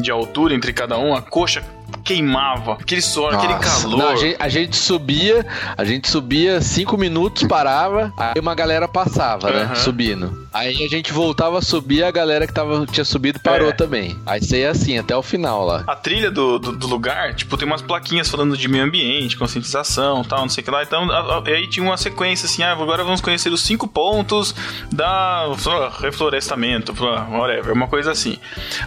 de 0.00 0.10
altura 0.10 0.54
entre 0.54 0.72
cada 0.72 0.98
um. 0.98 1.14
A 1.14 1.22
coxa 1.22 1.64
queimava. 2.06 2.74
Aquele 2.74 3.02
suor, 3.02 3.34
aquele 3.34 3.54
Nossa. 3.54 3.82
calor. 3.82 3.98
Não, 3.98 4.08
a, 4.10 4.16
gente, 4.16 4.36
a 4.38 4.48
gente 4.48 4.76
subia, 4.76 5.44
a 5.76 5.84
gente 5.84 6.08
subia 6.08 6.60
cinco 6.60 6.96
minutos, 6.96 7.42
parava, 7.44 8.12
aí 8.16 8.40
uma 8.40 8.54
galera 8.54 8.86
passava, 8.86 9.50
né? 9.50 9.74
Subindo. 9.74 10.46
Aí 10.54 10.84
a 10.84 10.88
gente 10.88 11.12
voltava 11.12 11.58
a 11.58 11.62
subir, 11.62 12.02
a 12.04 12.10
galera 12.10 12.46
que 12.46 12.52
tava, 12.52 12.86
tinha 12.86 13.04
subido 13.04 13.40
parou 13.40 13.70
É. 13.70 13.72
também. 13.72 14.16
Aí 14.24 14.40
você 14.40 14.60
ia 14.60 14.70
assim, 14.70 14.96
até 14.98 15.14
o 15.16 15.22
final 15.22 15.66
lá. 15.66 15.82
A 15.86 15.96
trilha 15.96 16.30
do, 16.30 16.58
do, 16.58 16.72
do 16.72 16.86
lugar, 16.86 17.34
tipo, 17.34 17.56
tem 17.56 17.66
umas 17.66 17.82
plaquinhas 17.82 18.28
falando 18.28 18.56
de 18.56 18.68
meio 18.68 18.84
ambiente, 18.84 19.36
conscientização 19.36 20.22
tal, 20.24 20.40
não 20.42 20.48
sei 20.48 20.62
o 20.62 20.64
que 20.64 20.70
lá. 20.70 20.82
Então, 20.82 21.10
a- 21.10 21.38
a- 21.38 21.42
aí 21.46 21.68
tinha 21.68 21.84
uma 21.84 21.96
sequência 21.96 22.46
assim, 22.46 22.62
ah, 22.62 22.72
agora 22.72 23.02
vamos 23.04 23.20
conhecer 23.20 23.52
os 23.52 23.62
cinco 23.62 23.86
pontos 23.88 24.54
da 24.92 25.46
lá, 25.66 25.92
reflorestamento, 26.00 26.94
whatever, 27.30 27.72
uma 27.72 27.88
coisa 27.88 28.12
assim. 28.12 28.38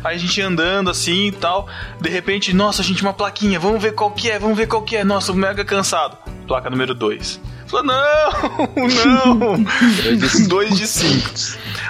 Aí 0.03 0.15
a 0.15 0.19
gente 0.19 0.41
andando 0.41 0.89
assim 0.89 1.27
e 1.27 1.31
tal, 1.31 1.67
de 1.99 2.09
repente, 2.09 2.53
nossa, 2.53 2.81
gente, 2.81 3.03
uma 3.09 3.13
plaquinha, 3.13 3.59
vamos 3.59 3.81
ver 3.81 3.93
qual 3.93 4.11
que 4.11 4.29
é, 4.29 4.37
vamos 4.37 4.57
ver 4.57 4.67
qual 4.67 4.83
que 4.83 4.95
é. 4.95 5.03
Nossa, 5.03 5.33
mega 5.33 5.65
cansado. 5.65 6.17
Placa 6.47 6.69
número 6.69 6.93
2. 6.93 7.41
Falou, 7.69 7.85
não, 7.85 8.69
não. 9.57 10.47
Dois 10.47 10.75
de 10.77 10.87
cinco. 10.87 11.29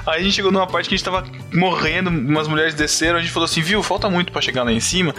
Aí 0.05 0.19
a 0.21 0.23
gente 0.23 0.33
chegou 0.33 0.51
numa 0.51 0.67
parte 0.67 0.89
que 0.89 0.95
a 0.95 0.97
gente 0.97 1.05
tava 1.05 1.23
morrendo, 1.53 2.09
umas 2.09 2.47
mulheres 2.47 2.73
desceram, 2.73 3.17
a 3.17 3.21
gente 3.21 3.31
falou 3.31 3.45
assim, 3.45 3.61
viu, 3.61 3.81
falta 3.83 4.09
muito 4.09 4.31
pra 4.31 4.41
chegar 4.41 4.63
lá 4.63 4.71
em 4.71 4.79
cima. 4.79 5.13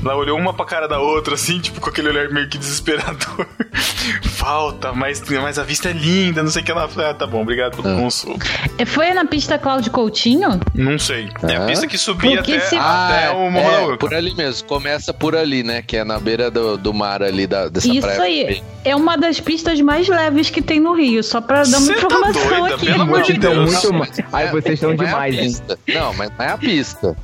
Ela 0.00 0.14
olhou 0.16 0.38
uma 0.38 0.54
pra 0.54 0.64
cara 0.64 0.86
da 0.88 0.98
outra, 1.00 1.34
assim, 1.34 1.58
tipo, 1.60 1.80
com 1.80 1.90
aquele 1.90 2.08
olhar 2.08 2.28
meio 2.30 2.48
que 2.48 2.56
desesperador. 2.58 3.46
falta, 4.22 4.92
mas, 4.92 5.20
mas 5.28 5.58
a 5.58 5.62
vista 5.64 5.88
é 5.88 5.92
linda, 5.92 6.42
não 6.42 6.50
sei 6.50 6.62
o 6.62 6.64
que 6.64 6.70
ela 6.70 6.88
falou. 6.88 7.10
Ah, 7.10 7.14
tá 7.14 7.26
bom, 7.26 7.42
obrigado 7.42 7.80
pelo 7.82 7.96
consolo. 7.96 8.38
É, 8.78 8.84
Foi 8.84 9.12
na 9.12 9.24
pista 9.24 9.58
Cláudio 9.58 9.90
Coutinho? 9.90 10.60
Não 10.74 10.98
sei. 10.98 11.28
É 11.48 11.56
a 11.56 11.62
Hã? 11.62 11.66
pista 11.66 11.86
que 11.86 11.98
subia 11.98 12.36
Porque 12.36 12.52
até, 12.54 12.66
se- 12.66 12.76
até 12.76 13.30
o 13.30 13.50
Morro 13.50 13.70
da 13.70 13.76
é, 13.80 13.84
Urca. 13.86 13.96
por 13.98 14.14
ali 14.14 14.34
mesmo. 14.34 14.66
Começa 14.68 15.12
por 15.12 15.34
ali, 15.34 15.62
né? 15.62 15.82
Que 15.82 15.96
é 15.98 16.04
na 16.04 16.18
beira 16.18 16.50
do, 16.50 16.76
do 16.76 16.94
mar 16.94 17.22
ali 17.22 17.46
da, 17.46 17.68
dessa 17.68 17.88
Isso 17.88 18.00
praia. 18.00 18.20
aí. 18.48 18.62
É 18.84 18.94
uma 18.94 19.16
das 19.16 19.40
pistas 19.40 19.80
mais 19.80 20.05
leves 20.08 20.50
que 20.50 20.60
tem 20.62 20.80
no 20.80 20.92
Rio, 20.94 21.22
só 21.22 21.40
pra 21.40 21.62
dar 21.62 21.78
uma 21.78 21.80
Cê 21.80 21.94
tá 21.94 21.98
informação 22.06 22.48
doida, 22.48 22.74
aqui. 22.76 22.86
pelo 22.86 23.02
amor 23.02 23.22
de 23.22 23.32
Então, 23.32 23.52
Deus. 23.54 23.72
muito 23.72 23.94
mais. 23.94 24.12
Aí 24.32 24.48
vocês 24.50 24.74
estão 24.74 24.94
Não 24.94 25.02
é 25.02 25.06
demais, 25.06 25.34
hein? 25.38 25.56
Não, 25.94 26.14
mas 26.14 26.30
não 26.38 26.44
é 26.44 26.48
a 26.50 26.58
pista. 26.58 27.16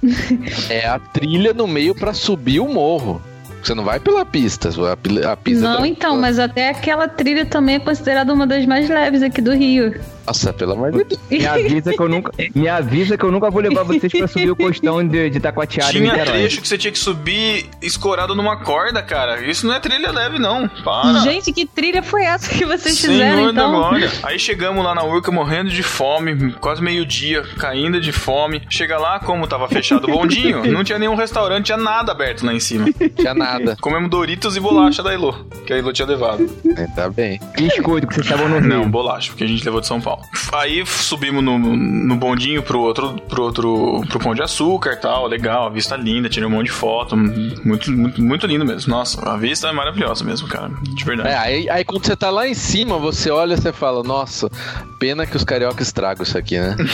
é 0.70 0.86
a 0.86 0.98
trilha 0.98 1.52
no 1.52 1.66
meio 1.66 1.94
pra 1.94 2.12
subir 2.14 2.60
o 2.60 2.68
morro. 2.68 3.20
Você 3.62 3.74
não 3.74 3.84
vai 3.84 4.00
pela 4.00 4.24
pista. 4.24 4.70
A, 4.92 4.96
pi- 4.96 5.24
a 5.24 5.36
pista 5.36 5.62
Não, 5.62 5.84
é 5.84 5.88
então, 5.88 6.16
mas 6.16 6.38
até 6.38 6.70
aquela 6.70 7.06
trilha 7.08 7.46
também 7.46 7.76
é 7.76 7.80
considerada 7.80 8.32
uma 8.32 8.46
das 8.46 8.66
mais 8.66 8.88
leves 8.88 9.22
aqui 9.22 9.40
do 9.40 9.54
Rio. 9.54 9.94
Nossa, 10.26 10.52
pelo 10.52 10.72
amor 10.72 10.92
de 10.92 11.04
Deus. 11.04 11.20
Me 11.28 11.46
avisa 11.46 11.92
que 11.92 12.00
eu 12.00 12.08
nunca, 12.08 12.30
me 12.54 12.68
avisa 12.68 13.18
que 13.18 13.24
eu 13.24 13.32
nunca 13.32 13.50
vou 13.50 13.60
levar 13.60 13.82
vocês 13.82 14.12
pra 14.12 14.28
subir 14.28 14.50
o 14.52 14.56
costão 14.56 15.04
de, 15.06 15.28
de 15.30 15.40
Taquatiara 15.40 15.90
em 15.98 16.02
Tinha 16.02 16.24
trecho 16.24 16.60
que 16.60 16.68
você 16.68 16.78
tinha 16.78 16.92
que 16.92 16.98
subir 16.98 17.66
escorado 17.82 18.32
numa 18.34 18.56
corda, 18.58 19.02
cara. 19.02 19.44
Isso 19.44 19.66
não 19.66 19.74
é 19.74 19.80
trilha 19.80 20.12
leve, 20.12 20.38
não. 20.38 20.68
Para. 20.84 21.18
Gente, 21.20 21.52
que 21.52 21.66
trilha 21.66 22.02
foi 22.04 22.22
essa 22.24 22.48
que 22.48 22.64
vocês 22.64 22.96
Senhor 22.96 23.12
fizeram, 23.14 23.44
da 23.46 23.50
então? 23.50 23.72
glória. 23.72 24.10
Aí 24.22 24.38
chegamos 24.38 24.84
lá 24.84 24.94
na 24.94 25.02
Urca 25.04 25.32
morrendo 25.32 25.70
de 25.70 25.82
fome, 25.82 26.52
quase 26.60 26.80
meio-dia, 26.80 27.42
caindo 27.58 28.00
de 28.00 28.12
fome. 28.12 28.62
Chega 28.70 28.98
lá, 28.98 29.18
como 29.18 29.46
tava 29.48 29.68
fechado 29.68 30.06
o 30.08 30.12
bondinho, 30.12 30.64
não 30.70 30.84
tinha 30.84 31.00
nenhum 31.00 31.16
restaurante, 31.16 31.66
tinha 31.66 31.78
nada 31.78 32.12
aberto 32.12 32.46
lá 32.46 32.54
em 32.54 32.60
cima. 32.60 32.86
Tinha 33.16 33.34
nada. 33.34 33.51
Comemos 33.80 34.10
Doritos 34.10 34.56
e 34.56 34.60
bolacha 34.60 35.02
da 35.02 35.12
Elo, 35.12 35.46
que 35.66 35.72
a 35.72 35.78
Elo 35.78 35.92
tinha 35.92 36.06
levado. 36.06 36.46
Tá 36.94 37.08
bem. 37.08 37.40
Biscoito 37.56 38.06
que 38.06 38.14
vocês 38.14 38.26
estavam 38.26 38.48
no 38.48 38.58
Rio. 38.58 38.68
Não, 38.68 38.90
bolacha, 38.90 39.30
porque 39.30 39.44
a 39.44 39.46
gente 39.46 39.64
levou 39.64 39.80
de 39.80 39.86
São 39.86 40.00
Paulo. 40.00 40.22
Aí 40.52 40.84
subimos 40.86 41.42
no, 41.42 41.58
no 41.58 42.16
bondinho 42.16 42.62
pro 42.62 42.80
outro, 42.80 43.14
pro 43.28 43.42
outro, 43.42 44.02
pro 44.08 44.18
Pão 44.18 44.34
de 44.34 44.42
Açúcar 44.42 44.92
e 44.92 44.96
tal, 44.96 45.26
legal, 45.26 45.66
a 45.66 45.70
vista 45.70 45.96
linda, 45.96 46.28
tirei 46.28 46.46
um 46.46 46.50
monte 46.50 46.66
de 46.66 46.72
foto, 46.72 47.16
muito, 47.16 47.90
muito, 47.90 48.22
muito 48.22 48.46
lindo 48.46 48.64
mesmo. 48.64 48.92
Nossa, 48.92 49.28
a 49.28 49.36
vista 49.36 49.68
é 49.68 49.72
maravilhosa 49.72 50.24
mesmo, 50.24 50.48
cara, 50.48 50.70
de 50.82 51.04
verdade. 51.04 51.28
É, 51.28 51.36
aí, 51.36 51.70
aí 51.70 51.84
quando 51.84 52.04
você 52.04 52.16
tá 52.16 52.30
lá 52.30 52.46
em 52.46 52.54
cima, 52.54 52.98
você 52.98 53.30
olha 53.30 53.54
e 53.54 53.56
você 53.56 53.72
fala, 53.72 54.02
nossa, 54.02 54.50
pena 54.98 55.26
que 55.26 55.36
os 55.36 55.44
cariocas 55.44 55.88
estragam 55.88 56.22
isso 56.22 56.36
aqui, 56.36 56.58
né? 56.58 56.76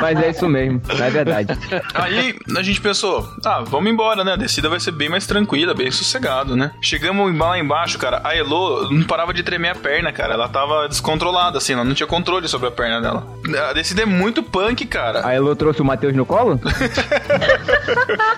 Mas 0.00 0.20
é 0.20 0.30
isso 0.30 0.48
mesmo, 0.48 0.80
é 0.88 1.10
verdade. 1.10 1.48
Aí 1.94 2.36
a 2.56 2.62
gente 2.62 2.80
pensou, 2.80 3.28
ah, 3.44 3.60
vamos 3.60 3.87
embora, 3.88 4.22
né? 4.24 4.32
A 4.32 4.36
descida 4.36 4.68
vai 4.68 4.80
ser 4.80 4.92
bem 4.92 5.08
mais 5.08 5.26
tranquila, 5.26 5.74
bem 5.74 5.90
sossegado, 5.90 6.56
né? 6.56 6.70
Chegamos 6.80 7.36
lá 7.36 7.58
embaixo, 7.58 7.98
cara, 7.98 8.20
a 8.24 8.36
Elo 8.36 8.90
não 8.90 9.04
parava 9.04 9.32
de 9.32 9.42
tremer 9.42 9.70
a 9.70 9.74
perna, 9.74 10.12
cara. 10.12 10.34
Ela 10.34 10.48
tava 10.48 10.88
descontrolada, 10.88 11.58
assim, 11.58 11.72
ela 11.72 11.84
não 11.84 11.94
tinha 11.94 12.06
controle 12.06 12.46
sobre 12.48 12.68
a 12.68 12.70
perna 12.70 13.00
dela. 13.00 13.26
A 13.68 13.72
descida 13.72 14.02
é 14.02 14.06
muito 14.06 14.42
punk, 14.42 14.84
cara. 14.86 15.26
A 15.26 15.34
Elo 15.34 15.54
trouxe 15.56 15.80
o 15.80 15.84
Matheus 15.84 16.14
no 16.14 16.26
colo? 16.26 16.58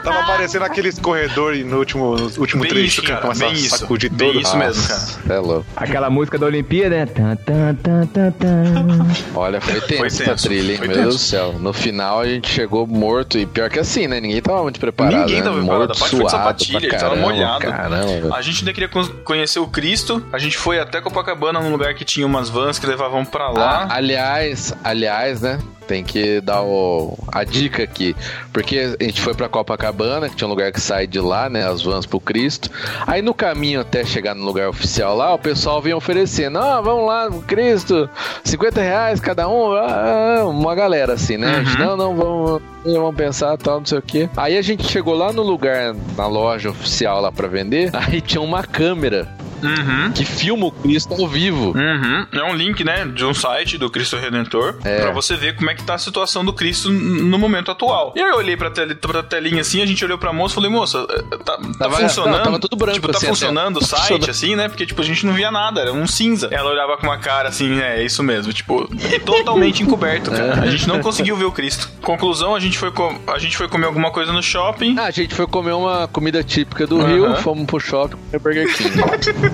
Tava 0.03 0.27
parecendo 0.27 0.65
aquele 0.65 0.93
corredor 0.93 1.55
no 1.57 1.79
último, 1.79 2.17
no 2.17 2.25
último 2.39 2.63
Bem 2.63 2.71
trecho 2.71 2.87
isso, 2.87 3.03
cara, 3.03 3.21
começa 3.21 3.45
bem 3.47 3.53
isso. 3.55 3.79
sacudir 3.79 4.11
Bem 4.11 4.33
todo. 4.33 4.43
isso 4.43 4.57
mesmo, 4.57 4.87
cara. 4.89 5.35
É 5.37 5.39
louco. 5.41 5.67
Aquela 5.77 6.11
música 6.11 6.39
da 6.39 6.47
Olimpíada, 6.47 6.97
né? 6.97 7.07
Tan, 7.07 7.37
tan, 7.37 7.75
tan, 7.77 8.07
tan, 8.07 8.31
tan. 8.33 9.07
Olha, 9.35 9.61
foi 9.61 9.81
tenso 9.81 9.97
Foi 9.99 10.07
essa 10.07 10.25
tenso, 10.25 10.49
trilha, 10.49 10.73
hein? 10.73 10.79
foi 10.79 10.87
Meu 10.89 10.97
tenso. 10.97 11.09
Deus 11.11 11.21
do 11.21 11.27
céu. 11.27 11.55
No 11.59 11.73
final 11.73 12.21
a 12.21 12.27
gente 12.27 12.49
chegou 12.51 12.87
morto 12.87 13.39
e 13.39 13.47
pior 13.47 13.69
que 13.71 13.79
assim, 13.79 14.07
né? 14.07 14.21
Ninguém 14.21 14.41
tava 14.41 14.63
muito 14.63 14.81
preparado. 14.81 15.27
Ninguém 15.27 15.40
Morto, 15.49 15.93
A 15.93 15.97
parte 15.99 16.17
foi 16.17 16.25
de 16.25 16.31
sapatilha, 16.31 16.77
ele 16.79 16.97
tava 16.97 17.17
molhado. 17.17 17.61
Caramba. 17.61 18.37
A 18.37 18.43
gente 18.43 18.59
ainda 18.61 18.73
queria 18.73 18.89
con- 18.89 19.09
conhecer 19.25 19.59
o 19.59 19.67
Cristo. 19.67 20.25
A 20.33 20.39
gente 20.39 20.57
foi 20.59 20.79
até 20.79 21.01
Copacabana, 21.01 21.61
num 21.61 21.71
lugar 21.71 21.95
que 21.95 22.05
tinha 22.05 22.27
umas 22.27 22.49
vans 22.49 22.79
que 22.79 22.87
levavam 22.87 23.25
pra 23.25 23.49
lá. 23.51 23.87
Ah, 23.91 23.95
aliás, 23.97 24.75
aliás, 24.85 25.41
né? 25.41 25.59
Tem 25.91 26.05
que 26.05 26.41
dar 26.41 26.63
o- 26.63 27.19
a 27.33 27.43
dica 27.43 27.83
aqui. 27.83 28.15
Porque 28.53 28.95
a 29.01 29.03
gente 29.05 29.21
foi 29.21 29.35
pra 29.35 29.49
Copacabana, 29.49 30.29
que 30.29 30.37
tinha 30.37 30.47
um 30.47 30.51
lugar 30.51 30.71
que 30.71 30.81
sai 30.81 31.05
de 31.05 31.19
lá, 31.19 31.51
né? 31.51 31.67
As 31.69 31.83
vans 31.83 32.07
pro 32.07 32.21
Cristo. 32.21 32.71
Aí 33.09 33.21
no 33.21 33.35
caminho 33.35 33.81
até 33.81 34.05
chegar 34.05 34.37
no 34.37 34.45
lugar 34.45 34.69
oficial 34.69 35.17
lá, 35.17 35.35
o 35.35 35.39
pessoal 35.39 35.83
vinha 35.83 35.97
oferecendo: 35.97 36.59
Ah, 36.61 36.81
vamos 36.81 37.09
lá, 37.09 37.29
Cristo, 37.45 38.09
50 38.45 38.81
reais 38.81 39.19
cada 39.19 39.49
um. 39.49 39.73
Ah, 39.73 40.39
ah, 40.43 40.45
uma 40.47 40.77
galera 40.77 41.15
assim, 41.15 41.37
né? 41.37 41.57
A 41.57 41.65
gente, 41.65 41.81
Uhum. 41.81 41.87
não, 41.89 41.97
não, 41.97 42.15
vamos, 42.15 42.63
vamos 42.85 43.17
pensar, 43.17 43.57
tal, 43.59 43.81
não 43.81 43.87
sei 43.87 43.99
o 43.99 44.03
quê. 44.03 44.31
Aí 44.37 44.57
a 44.57 44.63
gente 44.63 44.87
chegou 44.87 45.15
lá 45.17 45.33
no 45.33 45.43
lugar, 45.43 45.93
na 46.17 46.29
loja 46.29 46.71
oficial 46.71 47.21
lá 47.21 47.33
pra 47.33 47.49
vender, 47.49 47.91
aí 47.93 48.21
tinha 48.21 48.41
uma 48.41 48.63
câmera 48.63 49.27
Uhum. 49.63 50.13
que 50.13 50.25
filma 50.25 50.67
o 50.67 50.73
Cristo 50.73 51.15
ao 51.15 51.29
vivo. 51.29 51.73
Uhum. 51.77 52.27
É 52.33 52.45
um 52.45 52.55
link, 52.55 52.83
né, 52.85 53.05
de 53.07 53.25
um 53.25 53.35
site 53.35 53.77
do 53.79 53.91
Cristo 53.91 54.17
Redentor 54.17 54.77
É. 54.85 55.01
pra 55.03 55.11
você 55.13 55.37
ver 55.37 55.57
como 55.57 55.71
é 55.71 55.75
que 55.75 55.83
tá 55.83 55.95
a 55.95 55.99
situação 55.99 56.45
do 56.45 56.53
Cristo 56.53 56.91
no 56.91 57.39
momento 57.39 57.71
atual. 57.71 58.13
E 58.17 58.21
aí 58.21 58.31
eu 58.31 58.37
olhei 58.37 58.57
pra, 58.57 58.71
tele, 58.71 58.95
pra 58.95 59.23
telinha 59.23 59.61
assim, 59.61 59.83
a 59.83 59.87
gente 59.87 60.05
olhou 60.05 60.19
pra 60.19 60.33
moça 60.33 60.55
e 60.55 60.57
falei, 60.57 60.71
moça, 60.71 61.07
eh, 61.11 61.23
tá, 61.45 61.57
tá 61.57 61.69
Tava- 61.79 61.97
funcionando? 61.97 62.37
não, 62.37 62.45
tava 62.45 62.59
tudo 62.59 62.77
branco 62.77 62.95
Tipo, 62.95 63.09
tá 63.13 63.19
assim, 63.19 63.27
funcionando 63.29 63.79
o 63.79 63.85
site, 63.85 64.01
Funcionando. 64.01 64.31
assim, 64.31 64.57
né? 64.57 64.69
Porque, 64.69 64.85
tipo, 64.87 65.01
a 65.01 65.05
gente 65.05 65.25
não 65.27 65.33
via 65.33 65.51
nada, 65.51 65.81
era 65.81 65.93
um 65.93 66.07
cinza. 66.07 66.49
Ela 66.51 66.71
olhava 66.71 66.97
com 66.97 67.07
uma 67.07 67.19
cara 67.19 67.49
assim, 67.49 67.81
é, 67.81 68.01
é 68.01 68.05
isso 68.05 68.23
mesmo, 68.23 68.53
tipo, 68.53 68.89
totalmente 69.25 69.83
encoberto, 69.83 70.31
cara. 70.33 70.63
A 70.63 70.71
gente 70.71 70.87
não 70.89 71.01
conseguiu 71.01 71.37
ver 71.37 71.45
o 71.45 71.53
Cristo. 71.53 71.89
Conclusão, 72.03 72.55
a 72.55 72.61
gente 72.61 72.79
foi, 72.79 72.93
a 73.27 73.39
gente 73.39 73.57
foi 73.57 73.69
comer 73.69 73.87
alguma 73.87 74.11
coisa 74.11 74.33
no 74.33 74.43
shopping. 74.43 74.97
Ah, 74.99 75.05
a 75.07 75.11
gente 75.11 75.35
foi 75.35 75.47
comer 75.47 75.73
uma 75.73 76.09
comida 76.09 76.43
típica 76.43 76.87
do. 76.87 77.01
Rio, 77.05 77.35
fomos 77.37 77.67
pro 77.67 77.81
shopping 77.81 78.17
comer 78.31 78.39
Burger 78.41 78.77
King. 78.77 78.91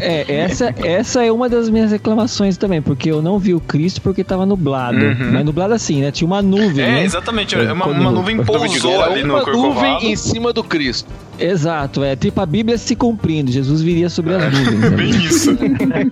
É, 0.00 0.24
essa, 0.40 0.74
essa 0.82 1.24
é 1.24 1.30
uma 1.30 1.48
das 1.48 1.68
minhas 1.68 1.90
reclamações 1.90 2.56
também, 2.56 2.80
porque 2.80 3.10
eu 3.10 3.20
não 3.20 3.38
vi 3.38 3.52
o 3.54 3.60
Cristo 3.60 4.00
porque 4.00 4.24
tava 4.24 4.46
nublado. 4.46 4.96
Uhum. 4.98 5.32
Mas 5.32 5.44
nublado 5.44 5.74
assim, 5.74 6.00
né? 6.00 6.10
Tinha 6.10 6.26
uma 6.26 6.40
nuvem, 6.40 6.84
É, 6.84 6.90
né? 6.92 7.04
exatamente, 7.04 7.54
É, 7.54 7.72
uma, 7.72 7.84
quando- 7.84 8.00
uma 8.00 8.10
nuvem 8.10 8.42
pousou 8.42 9.02
ali 9.02 9.22
no 9.22 9.34
uma 9.34 9.44
nuvem 9.52 10.10
em 10.12 10.16
cima 10.16 10.52
do 10.52 10.64
Cristo. 10.64 11.08
Exato, 11.38 12.02
é 12.04 12.14
tipo 12.16 12.40
a 12.40 12.46
Bíblia 12.46 12.78
se 12.78 12.94
cumprindo, 12.96 13.50
Jesus 13.50 13.82
viria 13.82 14.08
sobre 14.08 14.34
as 14.34 14.52
nuvens. 14.52 14.80
né? 14.80 14.90
Bem 14.90 15.10
isso. 15.10 15.50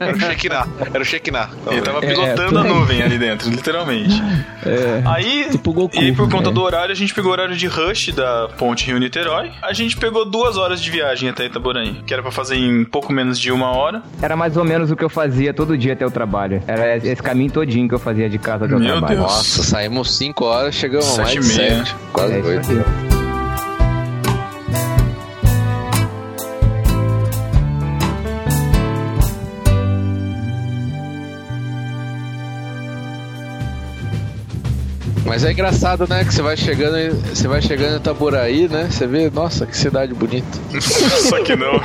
Era 0.01 0.17
o 0.17 0.21
Shekinah. 0.21 0.67
Era 0.93 1.03
o 1.03 1.05
Shekinah. 1.05 1.51
Ele 1.71 1.83
tava 1.83 1.99
É, 2.05 2.09
pilotando 2.09 2.59
a 2.59 2.63
por 2.63 2.71
aí. 2.71 2.79
nuvem 2.79 3.03
ali 3.03 3.19
dentro, 3.19 3.51
literalmente. 3.51 4.23
É, 4.65 5.03
Aí, 5.07 5.49
Tipo 5.51 5.73
Goku, 5.73 5.97
e 5.97 5.99
aí 6.01 6.13
por 6.15 6.29
conta 6.31 6.51
é. 6.51 6.53
do 6.53 6.63
horário, 6.63 6.93
a 6.93 6.95
gente 6.95 7.15
pegou 7.15 7.31
o 7.31 7.33
horário 7.33 7.57
de 7.57 7.67
rush 7.67 8.13
da 8.13 8.49
ponte 8.59 8.87
Rio-Niterói. 8.87 9.51
A 9.63 9.73
gente 9.73 9.97
pegou 9.97 10.25
duas 10.25 10.57
horas 10.57 10.81
de 10.81 10.91
viagem 10.91 11.29
até 11.29 11.47
Itaboraí, 11.47 11.97
que 12.07 12.13
era 12.13 12.23
pra 12.23 12.31
fazer 12.33 12.57
em 12.57 12.85
pouco 12.85 13.13
menos 13.13 13.39
de 13.39 13.51
uma 13.53 13.69
hora. 13.77 14.03
Era 14.23 14.37
mais 14.37 14.57
ou 14.57 14.65
menos 14.65 14.91
o 14.91 14.97
que 14.97 15.05
eu 15.05 15.11
fazia 15.11 15.53
todo 15.55 15.77
dia 15.77 15.93
até 15.95 16.07
o 16.07 16.11
trabalho. 16.11 16.63
Era 16.67 16.97
esse 16.97 17.23
caminho 17.23 17.51
todinho 17.51 17.89
que 17.89 17.95
eu 17.95 17.99
fazia 17.99 18.29
de 18.29 18.39
casa 18.39 18.65
até 18.67 18.75
o 18.75 18.79
Meu 18.79 18.89
trabalho. 18.99 19.17
Deus. 19.19 19.31
Nossa, 19.33 19.63
saímos 19.63 20.17
5 20.17 20.45
horas, 20.45 20.75
chegamos 20.75 21.07
Sete 21.07 21.35
mais 21.41 21.47
e 21.47 21.53
de 21.53 21.59
meia. 21.59 21.77
7, 21.85 21.97
quase 22.13 22.33
É 22.35 22.43
8. 22.43 23.14
Mas 35.27 35.45
é 35.45 35.53
engraçado, 35.53 36.07
né? 36.09 36.25
Que 36.25 36.35
você 36.35 36.43
vai 36.43 36.57
chegando, 36.57 36.97
em- 36.99 37.11
você 37.11 37.49
vai 37.49 37.63
chegando 37.63 37.95
em 37.95 37.97
Itaboraí, 37.97 38.69
né? 38.69 38.89
Você 38.91 39.07
vê, 39.07 39.31
nossa, 39.31 39.65
que 39.67 39.77
cidade 39.77 40.13
bonita. 40.15 40.47
Só 40.81 41.43
que 41.43 41.57
não. 41.57 41.81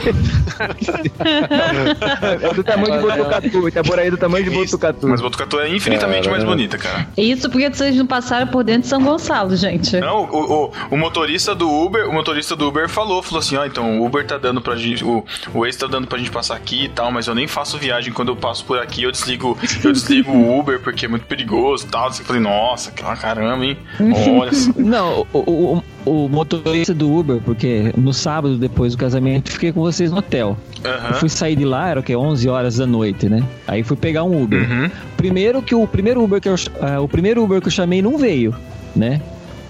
É 2.42 2.54
do 2.54 2.64
tamanho 2.64 2.94
de 2.96 3.00
Botucatu, 3.08 3.68
Itaboraí 3.68 4.08
é 4.08 4.12
do 4.12 4.18
tamanho 4.18 4.44
de 4.44 4.50
Botucatu. 4.50 5.08
Mas 5.08 5.22
Botucatu 5.22 5.60
é 5.60 5.70
infinitamente 5.70 6.28
mais 6.30 6.44
Caramba. 6.44 6.56
bonita, 6.56 6.78
cara. 6.78 7.08
Isso 7.18 7.50
porque 7.50 7.70
vocês 7.70 7.96
não 7.96 8.06
passaram 8.06 8.48
por 8.48 8.64
dentro 8.64 8.82
de 8.84 8.88
São 8.88 9.02
Gonçalo, 9.02 9.56
gente. 9.56 10.00
Não, 10.00 10.24
o, 10.26 10.66
o, 10.66 10.72
o 10.92 10.98
motorista 10.98 11.56
do 11.56 11.70
Uber, 11.70 12.08
o 12.10 12.14
motorista 12.14 12.56
do 12.56 12.68
Uber 12.68 12.90
falou, 12.90 13.22
falou 13.24 13.40
assim, 13.40 13.56
ó, 13.56 13.66
então 13.66 14.00
o 14.00 14.06
Uber 14.06 14.26
tá 14.26 14.38
dando 14.38 14.62
pra 14.62 14.76
gente, 14.76 15.04
o, 15.04 15.24
o 15.54 15.60
Waze 15.62 15.78
tá 15.78 15.88
dando 15.88 16.08
pra 16.08 16.18
gente 16.18 16.32
passar 16.32 16.56
aqui 16.56 16.86
e 16.86 16.90
tal, 16.90 17.12
mas 17.12 17.28
eu 17.28 17.36
nem 17.36 17.48
faço 17.48 17.78
viagem 17.78 18.12
quando 18.14 18.30
eu 18.30 18.36
passo 18.36 18.66
por 18.66 18.80
aqui, 18.80 19.04
eu 19.04 19.12
desligo, 19.12 19.58
eu 19.84 19.92
desligo 19.92 20.32
o 20.32 20.60
Uber 20.60 20.80
porque 20.80 21.06
é 21.06 21.08
muito 21.08 21.26
perigoso 21.26 21.86
e 21.86 21.90
tal. 21.90 22.08
Eu 22.08 22.14
falei, 22.14 22.42
nossa, 22.42 22.92
que 22.92 23.04
caramba, 23.36 23.66
hein? 23.66 23.78
Olha. 24.40 24.52
Não, 24.78 25.26
o, 25.34 25.38
o, 25.40 25.84
o- 26.26 26.30
motorista 26.30 26.94
do 26.94 27.12
Uber, 27.14 27.40
porque 27.44 27.92
no 27.98 28.14
sábado, 28.14 28.58
depois 28.58 28.94
do 28.94 28.98
casamento, 29.00 29.52
fiquei 29.52 29.72
com 29.72 29.82
vocês 29.82 30.12
no 30.12 30.18
hotel. 30.18 30.58
Eu 30.84 30.92
Aham. 30.92 31.14
fui 31.14 31.30
sair 31.30 31.56
de 31.56 31.66
lá, 31.66 31.90
era 31.90 32.00
o 32.00 32.04
que? 32.04 32.16
11 32.16 32.48
horas 32.50 32.78
da 32.78 32.86
noite, 32.88 33.28
né? 33.30 33.44
Aí 33.68 33.84
fui 33.84 33.98
pegar 33.98 34.24
um 34.24 34.42
Uber. 34.44 34.60
Uhum. 34.70 34.90
Primeiro 35.18 35.62
que 35.62 35.76
o 35.76 35.86
primeiro 35.88 36.24
Uber 36.24 36.40
que 36.42 36.50
eu, 36.50 36.56
ah, 36.82 37.02
o 37.02 37.08
primeiro 37.08 37.44
Uber 37.44 37.62
que 37.62 37.68
eu 37.68 37.72
chamei 37.72 38.02
não 38.02 38.18
veio, 38.18 38.56
né? 38.96 39.22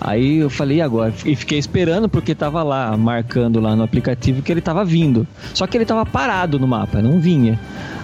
Aí 0.02 0.38
eu 0.38 0.50
falei 0.50 0.78
"E 0.78 0.82
agora, 0.82 1.14
e 1.26 1.36
fiquei 1.36 1.58
esperando 1.60 2.08
porque 2.08 2.34
tava 2.34 2.64
lá 2.64 2.96
marcando 2.96 3.60
lá 3.60 3.76
no 3.76 3.84
aplicativo 3.84 4.42
que 4.42 4.52
ele 4.52 4.62
tava 4.62 4.86
vindo. 4.86 5.28
Só 5.54 5.68
que 5.68 5.78
ele 5.78 5.86
tava 5.86 6.06
parado 6.06 6.58
no 6.58 6.68
mapa, 6.68 7.02
não 7.02 7.20
vinha. 7.20 7.60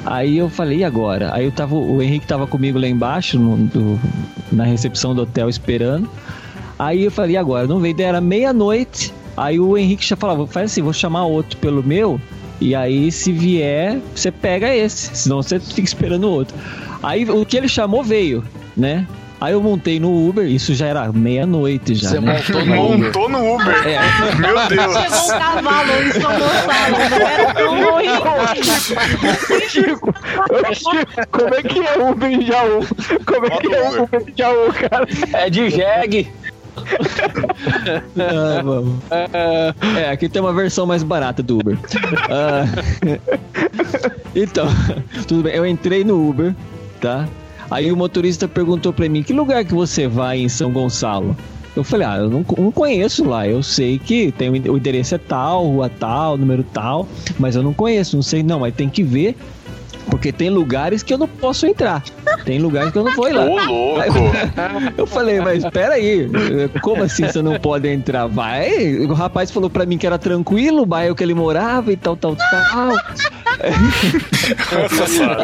Aí 0.06 0.38
eu 0.38 0.50
falei 0.50 0.80
"E 0.80 0.84
agora. 0.84 1.34
Aí 1.34 1.46
eu 1.46 1.52
tava, 1.52 1.74
o 1.76 2.02
Henrique 2.02 2.28
tava 2.28 2.46
comigo 2.48 2.78
lá 2.78 2.88
embaixo 2.88 3.40
no- 3.40 3.58
do- 3.68 4.00
na 4.52 4.66
recepção 4.66 5.16
do 5.16 5.22
hotel 5.22 5.48
esperando. 5.50 6.10
Aí 6.78 7.04
eu 7.06 7.12
falei 7.12 7.36
"E 7.36 7.38
agora, 7.38 7.66
não 7.66 7.80
veio. 7.80 7.96
Era 8.02 8.20
meia-noite. 8.20 9.14
Aí 9.38 9.60
o 9.60 9.78
Henrique 9.78 10.06
já 10.06 10.16
falava, 10.16 10.46
faz 10.48 10.72
assim, 10.72 10.82
vou 10.82 10.94
chamar 10.94 11.26
outro 11.26 11.58
pelo 11.58 11.82
meu. 11.84 12.20
E 12.60 12.74
aí, 12.76 13.12
se 13.12 13.32
vier, 13.32 14.00
você 14.14 14.32
pega 14.32 14.74
esse. 14.74 15.16
Senão 15.16 15.42
você 15.42 15.60
fica 15.60 15.82
esperando 15.82 16.26
o 16.26 16.32
outro. 16.32 16.56
Aí 17.04 17.30
o 17.30 17.46
que 17.46 17.58
ele 17.58 17.68
chamou 17.68 18.04
veio, 18.04 18.44
né? 18.78 19.06
Aí 19.40 19.54
eu 19.54 19.62
montei 19.62 20.00
no 20.00 20.28
Uber, 20.28 20.46
isso 20.46 20.74
já 20.74 20.88
era 20.88 21.12
meia-noite 21.12 21.94
já. 21.96 22.10
Você 22.10 22.20
né? 22.22 22.42
montou 22.42 22.66
no 22.66 22.86
Uber. 22.86 22.98
Montou 22.98 23.30
no 23.30 23.56
Uber. 23.56 23.88
É, 23.88 24.00
Meu 24.36 24.58
Chegou 24.68 24.94
Deus. 24.94 25.24
um 25.24 25.28
cavalo 25.28 25.92
em 25.92 26.12
São 26.12 26.32
Gonçalo, 26.32 27.10
não 27.10 27.28
era 27.28 27.54
tão 27.54 27.92
ruim. 27.92 28.06
Chico, 29.68 30.14
Chico, 30.74 31.28
como 31.32 31.54
é 31.54 31.62
que 31.62 31.80
é 31.80 31.98
Uber 32.02 32.32
em 32.32 32.46
Jaú? 32.46 32.80
Como 33.26 33.46
é 33.46 33.50
que 33.50 33.74
é 33.74 34.02
Uber 34.02 34.24
em 34.26 34.34
Jaú, 34.38 34.74
cara? 34.74 35.08
É 35.34 35.50
de 35.50 35.70
jegue. 35.70 36.32
Ah, 38.18 38.62
vamos. 38.64 38.96
É, 39.98 40.10
aqui 40.10 40.28
tem 40.28 40.42
uma 40.42 40.54
versão 40.54 40.86
mais 40.86 41.04
barata 41.04 41.42
do 41.42 41.60
Uber. 41.60 41.78
Ah, 42.30 42.66
então, 44.36 44.68
tudo 45.28 45.44
bem. 45.44 45.54
Eu 45.56 45.66
entrei 45.66 46.04
no 46.04 46.30
Uber, 46.30 46.54
tá? 47.00 47.28
Aí 47.70 47.92
o 47.92 47.98
motorista 47.98 48.48
perguntou 48.48 48.94
pra 48.94 49.08
mim: 49.10 49.24
que 49.24 49.34
lugar 49.34 49.64
que 49.66 49.74
você 49.74 50.08
vai 50.08 50.40
em 50.40 50.50
São 50.50 50.72
Gonçalo? 50.72 51.36
Eu 51.76 51.84
falei, 51.84 52.08
ah, 52.08 52.18
eu 52.18 52.30
não, 52.30 52.46
não 52.58 52.72
conheço 52.72 53.26
lá. 53.26 53.46
Eu 53.46 53.62
sei 53.62 54.00
que 54.00 54.32
tem 54.32 54.50
o 54.50 54.78
endereço 54.78 55.16
é 55.16 55.18
tal, 55.18 55.68
rua 55.68 55.90
tal, 55.90 56.38
número 56.38 56.64
tal, 56.64 57.06
mas 57.38 57.56
eu 57.56 57.64
não 57.64 57.74
conheço, 57.74 58.16
não 58.16 58.24
sei, 58.24 58.42
não, 58.42 58.62
mas 58.62 58.74
tem 58.74 58.88
que 58.88 59.04
ver. 59.04 59.36
Porque 60.10 60.32
tem 60.32 60.50
lugares 60.50 61.02
que 61.04 61.14
eu 61.14 61.18
não 61.18 61.28
posso 61.28 61.66
entrar. 61.66 62.04
Tem 62.46 62.60
lugares 62.60 62.92
que 62.92 62.98
eu 62.98 63.04
não 63.04 63.16
vou 63.16 63.28
ir 63.28 63.34
lá. 63.34 63.44
Ô, 63.50 63.58
louco! 63.58 64.04
Eu 64.96 65.08
falei, 65.08 65.42
mas 65.42 65.66
peraí, 65.66 66.30
como 66.82 67.04
assim 67.04 67.28
você 67.28 67.42
não 67.42 67.60
pode 67.60 67.88
entrar? 67.92 68.28
Vai. 68.28 68.98
O 69.00 69.14
rapaz 69.14 69.50
falou 69.50 69.70
pra 69.70 69.86
mim 69.86 69.98
que 69.98 70.06
era 70.06 70.20
tranquilo, 70.20 70.84
o 70.84 70.86
bairro 70.86 71.16
que 71.16 71.24
ele 71.24 71.34
morava 71.34 71.92
e 71.92 71.98
tal, 71.98 72.16
tal, 72.16 72.36
tal. 72.36 72.94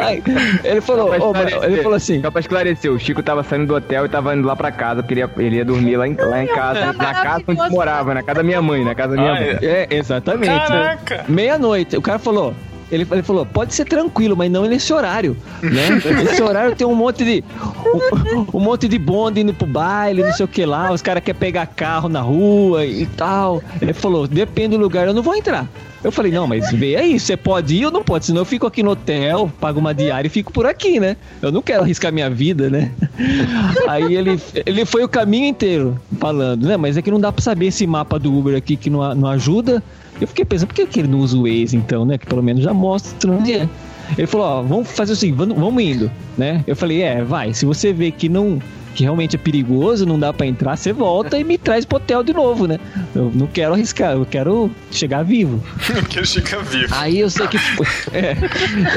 Aí, 0.02 0.22
ele 0.64 0.80
falou, 0.80 1.10
ô, 1.14 1.32
mano, 1.32 1.64
ele 1.64 1.82
falou 1.82 1.96
assim, 1.96 2.20
Só 2.20 2.30
pra 2.30 2.40
esclarecer, 2.40 2.90
o 2.92 2.98
Chico 2.98 3.22
tava 3.22 3.42
saindo 3.42 3.66
do 3.66 3.74
hotel 3.74 4.06
e 4.06 4.08
tava 4.08 4.34
indo 4.34 4.46
lá 4.46 4.54
pra 4.56 4.70
casa, 4.70 5.02
porque 5.02 5.14
ele 5.14 5.20
ia, 5.20 5.30
ele 5.38 5.56
ia 5.56 5.64
dormir 5.64 5.96
lá 5.96 6.06
em, 6.06 6.14
lá 6.14 6.42
em 6.42 6.46
casa, 6.46 6.92
na 6.92 7.14
casa 7.14 7.42
onde 7.46 7.70
morava, 7.70 8.14
na 8.14 8.22
casa 8.22 8.36
da 8.38 8.42
minha 8.42 8.62
mãe, 8.62 8.84
na 8.84 8.94
casa 8.94 9.14
da 9.16 9.20
minha 9.22 9.32
Ah, 9.32 9.40
mãe. 9.40 9.58
é, 9.62 9.86
exatamente. 9.90 10.46
Caraca! 10.68 11.24
Meia-noite, 11.28 11.96
o 11.96 12.02
cara 12.02 12.18
falou. 12.18 12.54
Ele, 12.92 13.06
ele 13.10 13.22
falou, 13.22 13.46
pode 13.46 13.74
ser 13.74 13.86
tranquilo, 13.86 14.36
mas 14.36 14.50
não 14.50 14.66
nesse 14.66 14.92
horário, 14.92 15.34
né? 15.62 15.98
Esse 16.30 16.42
horário 16.42 16.76
tem 16.76 16.86
um 16.86 16.94
monte 16.94 17.24
de 17.24 17.42
um, 17.86 18.58
um 18.58 18.60
monte 18.60 18.86
de 18.86 18.98
bonde 18.98 19.40
indo 19.40 19.54
pro 19.54 19.66
baile, 19.66 20.22
não 20.22 20.32
sei 20.32 20.44
o 20.44 20.48
que 20.48 20.66
lá, 20.66 20.92
os 20.92 21.00
caras 21.00 21.24
querem 21.24 21.38
pegar 21.38 21.64
carro 21.64 22.10
na 22.10 22.20
rua 22.20 22.84
e 22.84 23.06
tal. 23.06 23.62
Ele 23.80 23.94
falou, 23.94 24.28
depende 24.28 24.76
do 24.76 24.82
lugar, 24.82 25.06
eu 25.06 25.14
não 25.14 25.22
vou 25.22 25.34
entrar. 25.34 25.66
Eu 26.04 26.12
falei, 26.12 26.32
não, 26.32 26.46
mas 26.46 26.70
vê 26.72 26.96
aí, 26.96 27.18
você 27.18 27.36
pode 27.36 27.76
ir 27.76 27.86
ou 27.86 27.92
não 27.92 28.02
pode, 28.02 28.26
senão 28.26 28.40
eu 28.40 28.44
fico 28.44 28.66
aqui 28.66 28.82
no 28.82 28.90
hotel, 28.90 29.50
pago 29.60 29.78
uma 29.78 29.94
diária 29.94 30.26
e 30.26 30.30
fico 30.30 30.52
por 30.52 30.66
aqui, 30.66 30.98
né? 30.98 31.16
Eu 31.40 31.52
não 31.52 31.62
quero 31.62 31.82
arriscar 31.82 32.12
minha 32.12 32.28
vida, 32.28 32.68
né? 32.68 32.90
Aí 33.88 34.14
ele, 34.14 34.40
ele 34.66 34.84
foi 34.84 35.04
o 35.04 35.08
caminho 35.08 35.46
inteiro 35.46 35.98
falando, 36.18 36.66
né? 36.66 36.76
Mas 36.76 36.96
é 36.96 37.02
que 37.02 37.10
não 37.10 37.20
dá 37.20 37.30
pra 37.30 37.42
saber 37.42 37.66
esse 37.66 37.86
mapa 37.86 38.18
do 38.18 38.36
Uber 38.36 38.56
aqui 38.56 38.76
que 38.76 38.90
não, 38.90 39.14
não 39.14 39.28
ajuda. 39.28 39.82
Eu 40.22 40.28
fiquei 40.28 40.44
pensando, 40.44 40.68
por 40.68 40.74
que, 40.74 40.86
que 40.86 41.00
ele 41.00 41.08
não 41.08 41.18
usa 41.18 41.36
o 41.36 41.42
Waze 41.42 41.76
então, 41.76 42.04
né? 42.04 42.16
Que 42.16 42.26
pelo 42.26 42.42
menos 42.42 42.62
já 42.62 42.72
mostra 42.72 43.32
onde 43.32 43.54
é. 43.54 43.68
Ele 44.16 44.26
falou, 44.26 44.46
ó, 44.46 44.62
vamos 44.62 44.88
fazer 44.90 45.14
o 45.14 45.16
seguinte, 45.16 45.36
vamos, 45.36 45.58
vamos 45.58 45.82
indo, 45.82 46.10
né? 46.38 46.62
Eu 46.64 46.76
falei, 46.76 47.02
é, 47.02 47.24
vai, 47.24 47.52
se 47.52 47.66
você 47.66 47.92
vê 47.92 48.12
que 48.12 48.28
não 48.28 48.60
que 48.94 49.02
realmente 49.04 49.36
é 49.36 49.38
perigoso, 49.38 50.04
não 50.06 50.18
dá 50.18 50.32
pra 50.32 50.46
entrar, 50.46 50.76
você 50.76 50.92
volta 50.92 51.38
e 51.38 51.44
me 51.44 51.56
traz 51.58 51.84
pro 51.84 51.96
hotel 51.96 52.22
de 52.22 52.32
novo, 52.32 52.66
né? 52.66 52.78
Eu 53.14 53.30
não 53.34 53.46
quero 53.46 53.74
arriscar, 53.74 54.12
eu 54.12 54.26
quero 54.26 54.70
chegar 54.90 55.22
vivo. 55.22 55.62
que 56.08 56.18
ele 56.18 56.26
fica 56.26 56.60
vivo. 56.62 56.94
Aí 56.94 57.18
eu 57.20 57.30
sei 57.30 57.46
que. 57.48 57.58
É. 58.12 58.36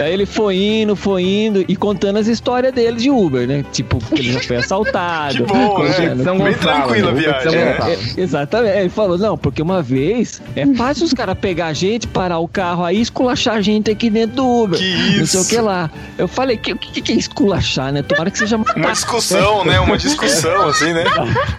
Aí 0.04 0.14
ele 0.14 0.26
foi 0.26 0.56
indo, 0.58 0.96
foi 0.96 1.24
indo 1.24 1.64
e 1.68 1.76
contando 1.76 2.18
as 2.18 2.28
histórias 2.28 2.74
dele 2.74 2.98
de 2.98 3.10
Uber, 3.10 3.48
né? 3.48 3.64
Tipo, 3.72 3.98
que 4.00 4.16
ele 4.20 4.34
já 4.34 4.40
foi 4.42 4.58
assaltado. 4.58 5.36
Que 5.36 5.44
bom, 5.44 5.84
né? 5.84 5.92
contando- 5.94 6.24
São 6.24 6.38
Bem 6.38 6.54
Gonçalo, 6.54 6.84
tranquila 6.84 7.12
a 7.12 7.14
viagem. 7.14 7.52
Gonçalo. 7.52 7.92
É, 7.92 7.98
exatamente. 8.22 8.78
Ele 8.78 8.90
falou, 8.90 9.18
não, 9.18 9.38
porque 9.38 9.62
uma 9.62 9.82
vez 9.82 10.42
é 10.56 10.66
fácil 10.76 11.06
os 11.06 11.14
caras 11.14 11.38
pegar 11.38 11.68
a 11.68 11.74
gente, 11.74 12.08
parar 12.08 12.40
o 12.40 12.48
carro 12.48 12.84
aí 12.84 13.00
esculachar 13.02 13.56
a 13.56 13.62
gente 13.62 13.90
aqui 13.90 14.10
dentro 14.10 14.36
do 14.38 14.48
Uber. 14.64 14.80
Que 14.80 15.18
Não 15.20 15.26
sei 15.26 15.40
o 15.40 15.44
isso. 15.44 15.50
que 15.50 15.58
lá. 15.62 15.90
Eu 16.18 16.28
falei, 16.28 16.58
que- 16.58 16.74
o 16.74 16.78
que, 16.78 17.02
que 17.02 17.12
é 17.12 17.16
esculachar, 17.16 17.92
né? 17.94 18.02
Tomara 18.02 18.30
que 18.32 18.38
seja 18.38 18.58
Uma 18.58 18.92
discussão, 18.92 19.64
né? 19.66 19.80
Uma 19.86 19.98
discussão, 19.98 20.68
assim, 20.68 20.94
né? 20.94 21.04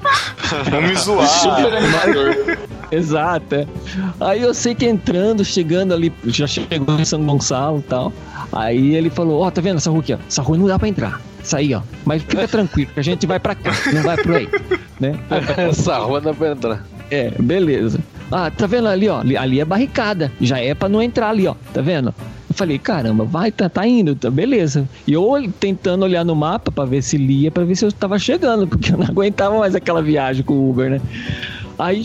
Vamos 0.70 0.90
me 0.90 0.96
zoar. 0.96 1.28
Exato. 2.90 3.54
é. 3.54 3.66
Aí 4.20 4.42
eu 4.42 4.54
sei 4.54 4.74
que 4.74 4.86
entrando, 4.86 5.44
chegando 5.44 5.92
ali, 5.92 6.12
já 6.26 6.46
chegou 6.46 6.98
em 6.98 7.04
São 7.04 7.24
Gonçalo 7.24 7.78
e 7.78 7.82
tal. 7.82 8.12
Aí 8.52 8.94
ele 8.94 9.10
falou: 9.10 9.42
Ó, 9.42 9.50
tá 9.50 9.60
vendo 9.60 9.76
essa 9.76 9.90
rua 9.90 10.00
aqui, 10.00 10.14
ó? 10.14 10.18
Essa 10.26 10.42
rua 10.42 10.56
não 10.56 10.66
dá 10.66 10.78
pra 10.78 10.88
entrar. 10.88 11.20
Isso 11.42 11.56
aí, 11.56 11.74
ó. 11.74 11.80
Mas 12.04 12.22
fica 12.22 12.46
tranquilo, 12.48 12.90
que 12.92 13.00
a 13.00 13.02
gente 13.02 13.26
vai 13.26 13.38
pra 13.38 13.54
cá, 13.54 13.72
não 13.92 14.02
vai 14.02 14.16
por 14.16 14.34
aí. 14.34 14.48
Né? 15.00 15.18
Essa 15.68 15.98
rua 15.98 16.20
não 16.20 16.32
vai 16.32 16.52
entrar. 16.52 16.84
É, 17.10 17.30
beleza. 17.38 18.00
Ah, 18.30 18.50
tá 18.50 18.66
vendo 18.66 18.88
ali, 18.88 19.08
ó? 19.08 19.20
Ali, 19.20 19.36
ali 19.36 19.60
é 19.60 19.64
barricada. 19.64 20.32
Já 20.40 20.58
é 20.58 20.74
pra 20.74 20.88
não 20.88 21.00
entrar 21.02 21.28
ali, 21.30 21.46
ó. 21.46 21.54
Tá 21.72 21.80
vendo? 21.80 22.12
Eu 22.56 22.58
falei, 22.58 22.78
caramba, 22.78 23.22
vai, 23.24 23.52
tá, 23.52 23.68
tá 23.68 23.86
indo, 23.86 24.14
tá, 24.16 24.30
beleza. 24.30 24.88
E 25.06 25.12
eu 25.12 25.30
tentando 25.60 26.04
olhar 26.04 26.24
no 26.24 26.34
mapa 26.34 26.72
pra 26.72 26.86
ver 26.86 27.02
se 27.02 27.18
lia, 27.18 27.50
pra 27.50 27.64
ver 27.64 27.74
se 27.76 27.84
eu 27.84 27.92
tava 27.92 28.18
chegando, 28.18 28.64
porque 28.66 28.94
eu 28.94 28.96
não 28.96 29.04
aguentava 29.06 29.58
mais 29.58 29.74
aquela 29.74 30.00
viagem 30.02 30.42
com 30.42 30.54
o 30.54 30.70
Uber, 30.70 30.88
né? 30.92 31.00
Aí, 31.78 32.02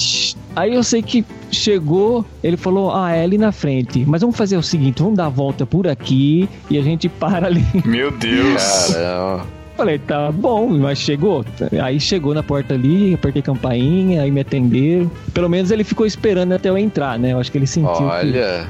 aí 0.53 0.75
eu 0.75 0.83
sei 0.83 1.01
que 1.01 1.23
chegou, 1.49 2.25
ele 2.43 2.57
falou, 2.57 2.93
ah, 2.93 3.11
é 3.13 3.23
ali 3.23 3.37
na 3.37 3.53
frente. 3.53 4.03
Mas 4.05 4.19
vamos 4.19 4.35
fazer 4.35 4.57
o 4.57 4.61
seguinte, 4.61 5.01
vamos 5.01 5.15
dar 5.17 5.27
a 5.27 5.29
volta 5.29 5.65
por 5.65 5.87
aqui 5.87 6.49
e 6.69 6.77
a 6.77 6.81
gente 6.81 7.07
para 7.07 7.47
ali. 7.47 7.63
Meu 7.85 8.11
Deus. 8.11 8.89
Caramba. 8.93 9.45
Falei, 9.77 9.99
tá 9.99 10.29
bom, 10.33 10.67
mas 10.67 10.97
chegou. 10.99 11.45
Aí 11.81 11.97
chegou 11.97 12.33
na 12.33 12.43
porta 12.43 12.73
ali, 12.73 13.13
apertei 13.13 13.41
campainha, 13.41 14.21
aí 14.21 14.29
me 14.29 14.41
atenderam. 14.41 15.09
Pelo 15.33 15.47
menos 15.47 15.71
ele 15.71 15.85
ficou 15.85 16.05
esperando 16.05 16.51
até 16.51 16.67
eu 16.69 16.77
entrar, 16.77 17.17
né? 17.17 17.31
Eu 17.31 17.39
acho 17.39 17.49
que 17.49 17.57
ele 17.57 17.65
sentiu. 17.65 17.89
que- 17.95 18.03
Olha. 18.03 18.67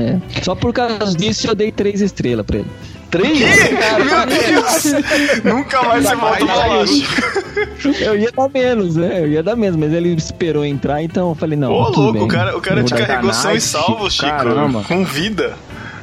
É. 0.00 0.20
Só 0.42 0.54
por 0.54 0.72
causa 0.72 1.16
disso 1.16 1.48
eu 1.48 1.54
dei 1.54 1.72
três 1.72 2.00
estrelas 2.00 2.44
pra 2.46 2.58
ele. 2.58 2.70
Três? 3.10 3.38
Meu 3.38 4.26
Deus! 4.26 5.42
Nunca 5.44 5.82
mais 5.82 6.04
você 6.04 6.16
volta 6.16 6.44
pra 6.44 6.66
lá. 6.66 6.86
Chico. 6.86 7.88
Eu 8.00 8.18
ia 8.18 8.32
dar 8.32 8.48
menos, 8.48 8.96
né? 8.96 9.20
Eu 9.20 9.28
ia 9.28 9.42
dar 9.42 9.56
menos, 9.56 9.76
mas 9.76 9.92
ele 9.92 10.12
esperou 10.14 10.64
entrar, 10.64 11.02
então 11.02 11.28
eu 11.30 11.34
falei, 11.34 11.56
não. 11.56 11.72
Ô, 11.72 11.88
louco, 11.88 12.12
bem. 12.12 12.22
o 12.22 12.28
cara, 12.28 12.56
o 12.56 12.60
cara 12.60 12.82
te 12.82 12.94
carregou 12.94 13.32
são 13.32 13.54
e 13.54 13.60
salvo, 13.60 14.10
Chico. 14.10 14.26
Chico. 14.26 14.36
Caramba. 14.36 14.82
Com 14.82 15.04
vida. 15.04 15.56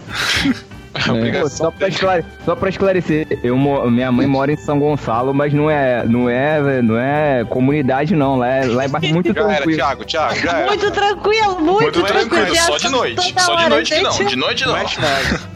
É. 1.34 1.41
Pô, 1.41 1.49
só, 1.49 1.71
pra 1.71 1.88
esclare- 1.88 2.25
só 2.45 2.56
pra 2.56 2.69
esclarecer, 2.69 3.27
eu, 3.43 3.58
minha 3.89 4.12
mãe 4.12 4.25
mora 4.27 4.51
em 4.51 4.56
São 4.56 4.79
Gonçalo, 4.79 5.34
mas 5.34 5.53
não 5.53 5.69
é, 5.69 6.03
não 6.06 6.29
é, 6.29 6.82
não 6.82 6.97
é 6.97 7.45
comunidade 7.49 8.15
não, 8.15 8.38
lá 8.38 8.47
é, 8.47 8.65
lá 8.65 8.86
é 8.86 8.88
muito 9.12 9.34
Já 9.34 9.41
era, 9.41 9.56
tranquilo. 9.56 9.77
Thiago, 9.77 10.06
Thiago, 10.06 10.36
já 10.36 10.58
era. 10.58 10.67
Muito 10.67 10.91
tranquilo, 10.91 11.60
muito, 11.60 11.82
Muito 11.84 12.03
tranquilo, 12.03 12.29
tranquilo. 12.29 12.56
só 12.65 12.77
de 12.77 12.89
noite. 12.89 13.36
Só 13.39 13.56
de 13.56 13.69
noite 13.69 13.93
que 13.95 14.01
não. 14.01 14.12
De 14.25 14.36
noite 14.36 14.65
não. 14.67 14.75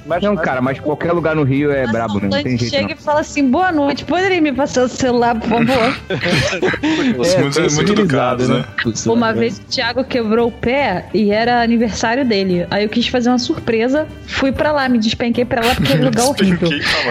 Mas 0.05 0.23
não, 0.23 0.35
cara, 0.37 0.61
mas 0.61 0.79
qualquer 0.79 1.11
lugar 1.11 1.35
no 1.35 1.43
Rio 1.43 1.71
é 1.71 1.85
brabo, 1.85 2.15
né? 2.19 2.29
Não 2.31 2.41
tem 2.43 2.57
jeito 2.57 2.71
chega 2.71 2.87
não. 2.87 2.91
e 2.91 2.95
fala 2.95 3.19
assim, 3.19 3.49
boa 3.49 3.71
noite, 3.71 4.05
poderia 4.05 4.39
me 4.41 4.53
passar 4.53 4.83
o 4.83 4.87
celular, 4.87 5.35
por 5.35 5.49
favor? 5.49 5.97
Os 7.17 7.35
muito, 7.35 7.59
muito 7.59 7.69
civilizado, 7.71 8.43
educados, 8.43 8.49
né? 8.49 8.65
Uma 9.05 9.33
vez 9.33 9.57
o 9.59 9.63
Thiago 9.63 10.03
quebrou 10.03 10.47
o 10.47 10.51
pé 10.51 11.07
e 11.13 11.31
era 11.31 11.61
aniversário 11.61 12.23
dele. 12.25 12.65
Aí 12.71 12.83
eu 12.83 12.89
quis 12.89 13.07
fazer 13.07 13.29
uma 13.29 13.37
surpresa, 13.39 14.07
fui 14.25 14.51
pra 14.51 14.71
lá, 14.71 14.87
me 14.87 14.97
despenquei 15.27 15.45
pra 15.45 15.65
lá 15.65 15.75
porque 15.75 15.93
é 15.93 15.95
um 15.95 16.03
lugar 16.05 16.25
horrível. 16.27 16.69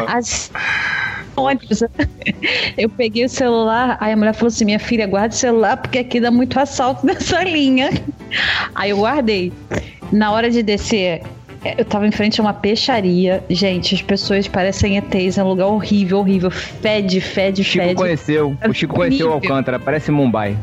As... 0.08 0.50
ônibus. 1.36 1.82
Eu 2.76 2.88
peguei 2.88 3.24
o 3.24 3.28
celular, 3.28 3.96
aí 4.00 4.12
a 4.12 4.16
mulher 4.16 4.34
falou 4.34 4.48
assim: 4.48 4.64
minha 4.64 4.78
filha, 4.78 5.06
guarda 5.06 5.34
o 5.34 5.38
celular 5.38 5.76
porque 5.76 5.98
aqui 5.98 6.20
dá 6.20 6.30
muito 6.30 6.58
assalto 6.58 7.04
nessa 7.06 7.42
linha. 7.44 7.90
Aí 8.74 8.90
eu 8.90 8.98
guardei. 8.98 9.52
Na 10.12 10.30
hora 10.32 10.50
de 10.50 10.62
descer, 10.62 11.22
eu 11.76 11.84
tava 11.84 12.06
em 12.06 12.10
frente 12.12 12.40
a 12.40 12.44
uma 12.44 12.54
peixaria. 12.54 13.42
Gente, 13.50 13.94
as 13.94 14.02
pessoas 14.02 14.46
parecem 14.48 14.96
ETs, 14.96 15.36
é 15.38 15.44
um 15.44 15.48
lugar 15.48 15.66
horrível, 15.66 16.18
horrível. 16.18 16.50
Fede, 16.50 17.20
fede, 17.20 17.62
O 17.62 17.64
Chico 17.64 17.84
fede. 17.84 17.94
conheceu, 17.96 18.56
o 18.68 18.72
Chico 18.72 18.94
conheceu 18.94 19.26
o 19.28 19.30
Horrível. 19.32 19.50
Alcântara, 19.54 19.78
parece 19.78 20.10
Mumbai. 20.10 20.56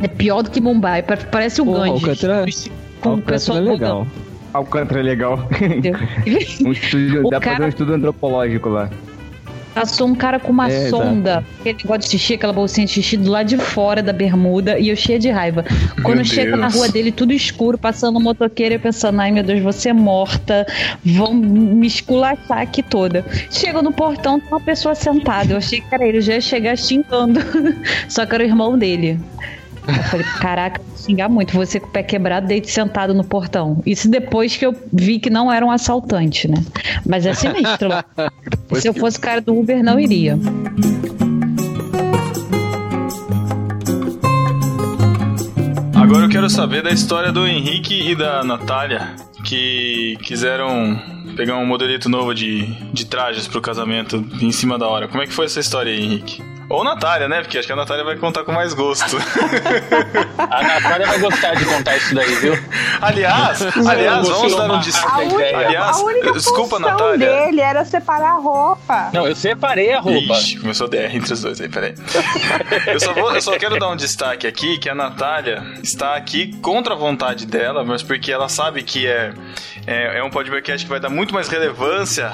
É 0.00 0.06
pior 0.06 0.42
do 0.42 0.50
que 0.50 0.60
Mumbai, 0.60 1.02
pa- 1.02 1.16
parece 1.16 1.60
o 1.60 1.64
Pô, 1.64 1.72
Ganges. 1.72 1.92
Alcântara- 2.02 2.44
Com 3.00 3.08
o 3.08 3.12
Alcântara 3.12 3.32
pessoal 3.34 3.58
é 3.58 3.60
legal. 3.62 4.06
Alcântara 4.58 5.00
é 5.00 5.02
legal. 5.02 5.48
um 6.64 6.72
estúdio, 6.72 7.26
O 7.26 7.30
dá 7.30 7.40
pra 7.40 7.40
cara- 7.40 7.56
fazer 7.56 7.66
um 7.66 7.68
estudo 7.70 7.92
antropológico 7.94 8.68
lá. 8.68 8.90
Passou 9.74 10.08
um 10.08 10.14
cara 10.14 10.40
com 10.40 10.50
uma 10.50 10.68
É, 10.68 10.88
sonda, 10.88 11.44
aquele 11.60 11.78
negócio 11.84 12.00
de 12.00 12.08
xixi, 12.08 12.34
aquela 12.34 12.52
bolsinha 12.52 12.84
de 12.84 12.92
xixi 12.94 13.16
do 13.16 13.30
lado 13.30 13.46
de 13.46 13.56
fora 13.58 14.02
da 14.02 14.12
bermuda, 14.12 14.76
e 14.76 14.88
eu 14.88 14.96
cheia 14.96 15.20
de 15.20 15.30
raiva. 15.30 15.64
Quando 16.02 16.24
chega 16.24 16.56
na 16.56 16.66
rua 16.68 16.88
dele, 16.88 17.12
tudo 17.12 17.32
escuro, 17.32 17.78
passando 17.78 18.18
um 18.18 18.22
motoqueiro, 18.22 18.74
eu 18.74 18.80
pensando, 18.80 19.20
ai 19.20 19.30
meu 19.30 19.44
Deus, 19.44 19.60
você 19.60 19.90
é 19.90 19.92
morta, 19.92 20.66
vão 21.04 21.32
me 21.32 21.86
esculachar 21.86 22.58
aqui 22.58 22.82
toda. 22.82 23.24
Chego 23.52 23.80
no 23.80 23.92
portão, 23.92 24.40
tem 24.40 24.48
uma 24.48 24.60
pessoa 24.60 24.96
sentada. 24.96 25.52
Eu 25.52 25.58
achei 25.58 25.80
que 25.80 25.94
era 25.94 26.04
ele, 26.04 26.20
já 26.20 26.34
ia 26.34 26.40
chegar 26.40 26.76
xingando. 26.76 27.38
Só 28.08 28.26
que 28.26 28.34
era 28.34 28.42
o 28.42 28.46
irmão 28.48 28.76
dele. 28.76 29.20
Eu 29.88 30.02
falei, 30.04 30.26
caraca, 30.38 30.82
vou 30.86 30.98
xingar 30.98 31.28
muito. 31.28 31.54
Você 31.54 31.80
com 31.80 31.86
o 31.86 31.90
pé 31.90 32.02
quebrado, 32.02 32.46
deite 32.46 32.70
sentado 32.70 33.14
no 33.14 33.24
portão. 33.24 33.82
Isso 33.86 34.10
depois 34.10 34.56
que 34.56 34.66
eu 34.66 34.76
vi 34.92 35.18
que 35.18 35.30
não 35.30 35.50
era 35.50 35.64
um 35.64 35.70
assaltante, 35.70 36.46
né? 36.46 36.62
Mas 37.06 37.24
é 37.24 37.32
sinistro 37.32 37.88
lá. 37.88 38.04
Se 38.74 38.86
eu 38.86 38.94
fosse 38.94 39.18
cara 39.18 39.40
do 39.40 39.58
Uber, 39.58 39.82
não 39.82 39.98
iria. 39.98 40.38
Agora 45.94 46.24
eu 46.24 46.28
quero 46.28 46.48
saber 46.48 46.82
da 46.82 46.90
história 46.90 47.32
do 47.32 47.46
Henrique 47.46 48.10
e 48.10 48.14
da 48.14 48.44
Natália, 48.44 49.14
que 49.44 50.16
quiseram 50.22 50.98
pegar 51.36 51.56
um 51.56 51.66
modelito 51.66 52.08
novo 52.08 52.34
de, 52.34 52.66
de 52.92 53.06
trajes 53.06 53.46
pro 53.46 53.60
casamento 53.60 54.24
em 54.40 54.52
cima 54.52 54.78
da 54.78 54.86
hora. 54.86 55.08
Como 55.08 55.22
é 55.22 55.26
que 55.26 55.32
foi 55.32 55.46
essa 55.46 55.60
história 55.60 55.92
aí, 55.92 56.02
Henrique? 56.02 56.42
Ou 56.68 56.84
Natália, 56.84 57.28
né? 57.28 57.40
Porque 57.40 57.56
acho 57.58 57.66
que 57.66 57.72
a 57.72 57.76
Natália 57.76 58.04
vai 58.04 58.16
contar 58.16 58.44
com 58.44 58.52
mais 58.52 58.74
gosto. 58.74 59.16
A 60.38 60.62
Natália 60.62 61.06
vai 61.06 61.18
gostar 61.18 61.54
de 61.54 61.64
contar 61.64 61.96
isso 61.96 62.14
daí, 62.14 62.34
viu? 62.36 62.54
aliás, 63.00 63.62
aliás, 63.86 64.28
vamos 64.28 64.54
dar 64.56 64.70
um 64.70 64.74
A 64.74 64.78
destaque. 64.78 65.22
única, 65.34 65.58
Aliás, 65.58 65.96
a 65.96 66.00
única 66.04 66.32
desculpa, 66.32 66.76
função 66.76 66.90
Natália. 66.90 67.18
dele 67.44 67.60
era 67.60 67.84
separar 67.84 68.32
a 68.32 68.38
roupa. 68.38 69.10
Não, 69.12 69.26
eu 69.26 69.34
separei 69.34 69.92
a 69.92 70.00
roupa. 70.00 70.34
Ixi, 70.34 70.58
começou 70.60 70.86
a 70.86 70.90
DR 70.90 71.14
entre 71.16 71.32
os 71.32 71.40
dois 71.42 71.60
aí, 71.60 71.68
peraí. 71.68 71.94
Eu 72.86 73.00
só, 73.00 73.12
vou, 73.12 73.34
eu 73.34 73.40
só 73.42 73.58
quero 73.58 73.78
dar 73.78 73.88
um 73.90 73.96
destaque 73.96 74.46
aqui, 74.46 74.78
que 74.78 74.88
a 74.88 74.94
Natália 74.94 75.62
está 75.82 76.16
aqui 76.16 76.56
contra 76.60 76.94
a 76.94 76.96
vontade 76.96 77.46
dela, 77.46 77.84
mas 77.84 78.02
porque 78.02 78.32
ela 78.32 78.48
sabe 78.48 78.82
que 78.82 79.06
é, 79.06 79.32
é, 79.86 80.18
é 80.18 80.24
um 80.24 80.30
podcast 80.30 80.84
que 80.84 80.90
vai 80.90 81.00
dar 81.00 81.10
muito 81.10 81.34
mais 81.34 81.48
relevância 81.48 82.32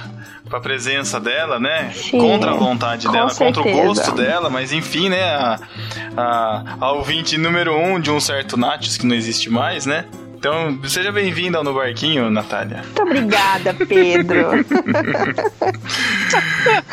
pra 0.55 0.61
presença 0.61 1.19
dela, 1.19 1.59
né? 1.59 1.91
Sim, 1.95 2.19
contra 2.19 2.53
a 2.53 2.55
vontade 2.55 3.09
dela, 3.11 3.35
contra 3.35 3.61
o 3.61 3.65
certeza. 3.65 3.87
gosto 3.87 4.13
dela, 4.13 4.49
mas 4.49 4.73
enfim, 4.73 5.09
né? 5.09 5.25
A, 5.35 5.59
a, 6.17 6.77
a 6.81 6.93
ouvinte 6.93 7.37
número 7.37 7.77
um 7.77 7.99
de 7.99 8.09
um 8.11 8.21
certo 8.21 8.57
Natius 8.57 8.97
que 8.97 9.05
não 9.05 9.17
existe 9.17 9.51
mais, 9.51 9.85
né? 9.85 10.05
Então, 10.37 10.79
seja 10.85 11.11
bem-vinda 11.11 11.59
ao 11.59 11.65
No 11.65 11.75
Barquinho, 11.75 12.31
Natália. 12.31 12.83
Muito 12.85 13.03
obrigada, 13.03 13.75
Pedro. 13.75 14.51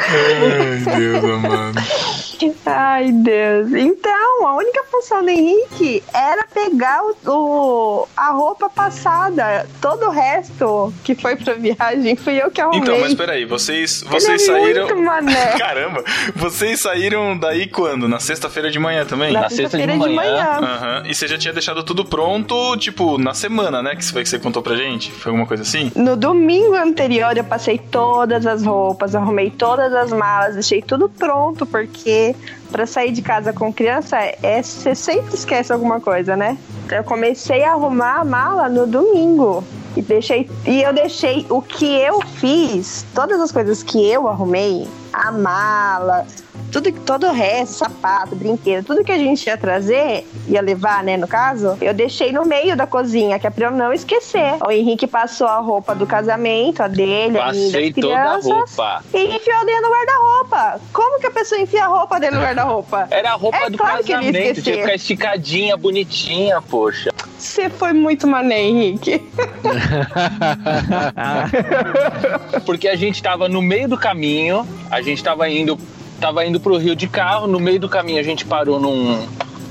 Ai, 0.07 0.97
Deus 0.97 1.23
amado. 1.23 1.81
Ai, 2.65 3.11
Deus. 3.11 3.71
Então, 3.73 4.47
a 4.47 4.55
única 4.55 4.83
função 4.91 5.21
do 5.23 5.29
Henrique 5.29 6.03
era 6.13 6.45
pegar 6.53 7.01
o, 7.03 7.15
o- 7.29 8.07
a 8.15 8.31
roupa 8.31 8.69
passada. 8.69 9.67
Todo 9.81 10.07
o 10.07 10.09
resto 10.09 10.93
que 11.03 11.15
foi 11.15 11.35
pra 11.35 11.53
viagem 11.53 12.15
fui 12.15 12.41
eu 12.41 12.49
que 12.51 12.61
arrumei. 12.61 12.79
Então, 12.79 12.99
mas 12.99 13.13
peraí, 13.13 13.45
vocês, 13.45 14.01
Ele 14.01 14.09
vocês 14.11 14.41
é 14.41 14.45
saíram. 14.45 14.87
muito 14.87 15.01
mané. 15.03 15.45
Caramba, 15.57 16.03
vocês 16.35 16.79
saíram 16.81 17.37
daí 17.37 17.67
quando? 17.67 18.07
Na 18.07 18.19
sexta-feira 18.19 18.69
de 18.71 18.79
manhã 18.79 19.05
também? 19.05 19.31
Na 19.31 19.41
Na 19.41 19.49
sexta 19.49 19.77
de 19.77 19.83
sexta-feira 19.83 19.93
de 20.09 20.15
manhã. 20.15 20.31
manhã. 20.31 20.59
Aham. 20.61 21.03
E 21.07 21.13
você 21.13 21.27
já 21.27 21.37
tinha 21.37 21.53
deixado 21.53 21.83
tudo 21.83 22.05
pronto, 22.05 22.77
tipo, 22.77 23.17
na 23.17 23.33
semana, 23.33 23.81
né? 23.81 23.95
Que 23.95 24.05
foi 24.11 24.23
que 24.23 24.29
você 24.29 24.39
contou 24.39 24.61
pra 24.61 24.75
gente? 24.75 25.11
Foi 25.11 25.29
alguma 25.31 25.47
coisa 25.47 25.63
assim? 25.63 25.91
No 25.95 26.15
domingo 26.15 26.75
anterior 26.75 27.35
eu 27.37 27.43
passei 27.43 27.77
todas 27.77 28.45
as 28.45 28.63
roupas, 28.63 29.15
arrumei 29.15 29.49
todas 29.49 29.93
as 29.93 30.11
malas, 30.11 30.53
deixei 30.53 30.81
tudo 30.81 31.09
pronto, 31.09 31.65
porque 31.65 32.30
pra 32.71 32.85
sair 32.85 33.11
de 33.11 33.21
casa 33.21 33.53
com 33.53 33.71
criança 33.71 34.17
é 34.17 34.61
você 34.61 34.95
sempre 34.95 35.35
esquece 35.35 35.71
alguma 35.71 35.99
coisa, 35.99 36.35
né? 36.35 36.57
Eu 36.89 37.03
comecei 37.03 37.63
a 37.63 37.71
arrumar 37.71 38.19
a 38.19 38.25
mala 38.25 38.69
no 38.69 38.85
domingo. 38.85 39.63
E, 39.95 40.01
deixei, 40.01 40.49
e 40.65 40.81
eu 40.81 40.93
deixei 40.93 41.45
o 41.49 41.61
que 41.61 41.85
eu 41.85 42.21
fiz, 42.21 43.05
todas 43.13 43.41
as 43.41 43.51
coisas 43.51 43.83
que 43.83 44.09
eu 44.09 44.27
arrumei, 44.27 44.87
a 45.13 45.31
mala, 45.31 46.25
tudo, 46.71 46.91
todo 46.91 47.27
o 47.27 47.31
resto, 47.31 47.79
sapato, 47.79 48.35
brinquedo, 48.35 48.85
tudo 48.85 49.03
que 49.03 49.11
a 49.11 49.17
gente 49.17 49.45
ia 49.45 49.57
trazer, 49.57 50.25
ia 50.47 50.61
levar, 50.61 51.03
né, 51.03 51.17
no 51.17 51.27
caso, 51.27 51.77
eu 51.81 51.93
deixei 51.93 52.31
no 52.31 52.45
meio 52.45 52.75
da 52.77 52.87
cozinha, 52.87 53.37
que 53.37 53.45
é 53.45 53.49
pra 53.49 53.67
eu 53.67 53.71
não 53.71 53.91
esquecer. 53.91 54.57
O 54.65 54.71
Henrique 54.71 55.05
passou 55.05 55.47
a 55.47 55.59
roupa 55.59 55.93
do 55.93 56.07
casamento, 56.07 56.81
a 56.81 56.87
dele, 56.87 57.37
a 57.37 57.45
Passei 57.47 57.91
das 57.91 58.01
toda 58.03 58.17
a 58.19 58.37
roupa. 58.39 59.03
e 59.13 59.35
enfiou 59.35 59.65
dentro 59.65 59.83
do 59.83 59.89
guarda-roupa. 59.89 60.81
Como 60.93 61.19
que 61.19 61.27
a 61.27 61.31
pessoa 61.31 61.59
enfia 61.59 61.83
a 61.85 61.87
roupa 61.87 62.19
dentro 62.19 62.37
do 62.37 62.41
guarda-roupa? 62.43 63.07
Era 63.11 63.31
a 63.31 63.35
roupa 63.35 63.57
É 63.57 63.69
do 63.69 63.77
claro 63.77 63.97
casamento, 64.03 64.31
tinha 64.31 64.53
que 64.53 64.61
ficar 64.61 64.95
esticadinha, 64.95 65.75
bonitinha, 65.75 66.61
poxa. 66.61 67.11
Você 67.41 67.71
foi 67.71 67.91
muito 67.91 68.27
mané, 68.27 68.61
Henrique. 68.61 69.19
Porque 72.67 72.87
a 72.87 72.95
gente 72.95 73.21
tava 73.21 73.49
no 73.49 73.63
meio 73.63 73.89
do 73.89 73.97
caminho, 73.97 74.65
a 74.91 75.01
gente 75.01 75.23
tava 75.23 75.49
indo, 75.49 75.75
tava 76.19 76.45
indo 76.45 76.59
pro 76.59 76.77
Rio 76.77 76.95
de 76.95 77.07
carro, 77.07 77.47
no 77.47 77.59
meio 77.59 77.79
do 77.79 77.89
caminho 77.89 78.19
a 78.19 78.23
gente 78.23 78.45
parou 78.45 78.79
num, 78.79 79.25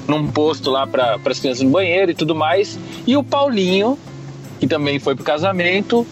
num 0.08 0.26
posto 0.26 0.68
lá 0.68 0.84
para 0.84 1.16
as 1.24 1.38
crianças 1.38 1.62
no 1.62 1.70
banheiro 1.70 2.10
e 2.10 2.14
tudo 2.14 2.34
mais. 2.34 2.76
E 3.06 3.16
o 3.16 3.22
Paulinho, 3.22 3.96
que 4.58 4.66
também 4.66 4.98
foi 4.98 5.14
pro 5.14 5.22
casamento, 5.22 6.04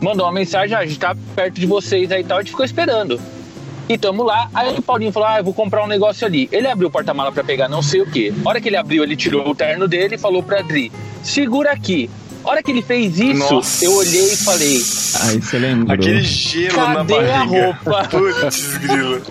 mandou 0.00 0.24
uma 0.24 0.32
mensagem: 0.32 0.74
ah, 0.74 0.80
a 0.80 0.86
gente 0.86 0.98
tá 0.98 1.14
perto 1.36 1.60
de 1.60 1.66
vocês 1.66 2.10
aí 2.10 2.22
e 2.22 2.24
tal, 2.24 2.38
a 2.38 2.40
gente 2.40 2.52
ficou 2.52 2.64
esperando. 2.64 3.20
E 3.92 3.98
tamo 3.98 4.22
lá, 4.22 4.48
aí 4.54 4.78
o 4.78 4.80
Paulinho 4.80 5.12
falou: 5.12 5.28
Ah, 5.28 5.38
eu 5.40 5.44
vou 5.44 5.52
comprar 5.52 5.84
um 5.84 5.86
negócio 5.86 6.26
ali. 6.26 6.48
Ele 6.50 6.66
abriu 6.66 6.88
o 6.88 6.90
porta-mala 6.90 7.30
pra 7.30 7.44
pegar 7.44 7.68
não 7.68 7.82
sei 7.82 8.00
o 8.00 8.06
que. 8.06 8.32
A 8.42 8.48
hora 8.48 8.58
que 8.58 8.70
ele 8.70 8.76
abriu, 8.78 9.04
ele 9.04 9.14
tirou 9.14 9.46
o 9.46 9.54
terno 9.54 9.86
dele 9.86 10.14
e 10.14 10.18
falou 10.18 10.42
pra 10.42 10.60
Adri: 10.60 10.90
Segura 11.22 11.72
aqui. 11.72 12.08
A 12.44 12.50
hora 12.50 12.62
que 12.62 12.70
ele 12.72 12.82
fez 12.82 13.18
isso, 13.18 13.38
Nossa. 13.52 13.84
eu 13.84 13.92
olhei 13.94 14.32
e 14.32 14.36
falei: 14.36 14.82
Aí 15.22 15.40
você 15.40 15.58
lembrou. 15.58 15.94
Aquele 15.94 16.22
gelo 16.22 16.76
na 16.76 16.94
Cadê 16.96 17.14
a 17.14 17.18
barriga. 17.38 17.44
roupa? 17.44 18.08
Putz, 18.10 18.76
grilo. 18.78 19.22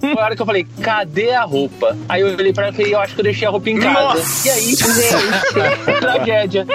Foi 0.00 0.12
a 0.22 0.24
hora 0.24 0.36
que 0.36 0.42
eu 0.42 0.46
falei, 0.46 0.66
cadê 0.82 1.30
a 1.32 1.42
roupa? 1.44 1.96
Aí 2.08 2.20
eu 2.20 2.28
olhei 2.28 2.52
pra 2.52 2.64
ela 2.66 2.72
e 2.72 2.76
falei, 2.76 2.94
eu 2.94 3.00
acho 3.00 3.14
que 3.14 3.20
eu 3.20 3.24
deixei 3.24 3.46
a 3.46 3.50
roupa 3.50 3.70
em 3.70 3.78
casa. 3.78 4.00
Nossa! 4.00 4.48
E 4.48 4.50
aí, 4.50 4.64
gente, 4.64 4.84
tragédia. 6.00 6.66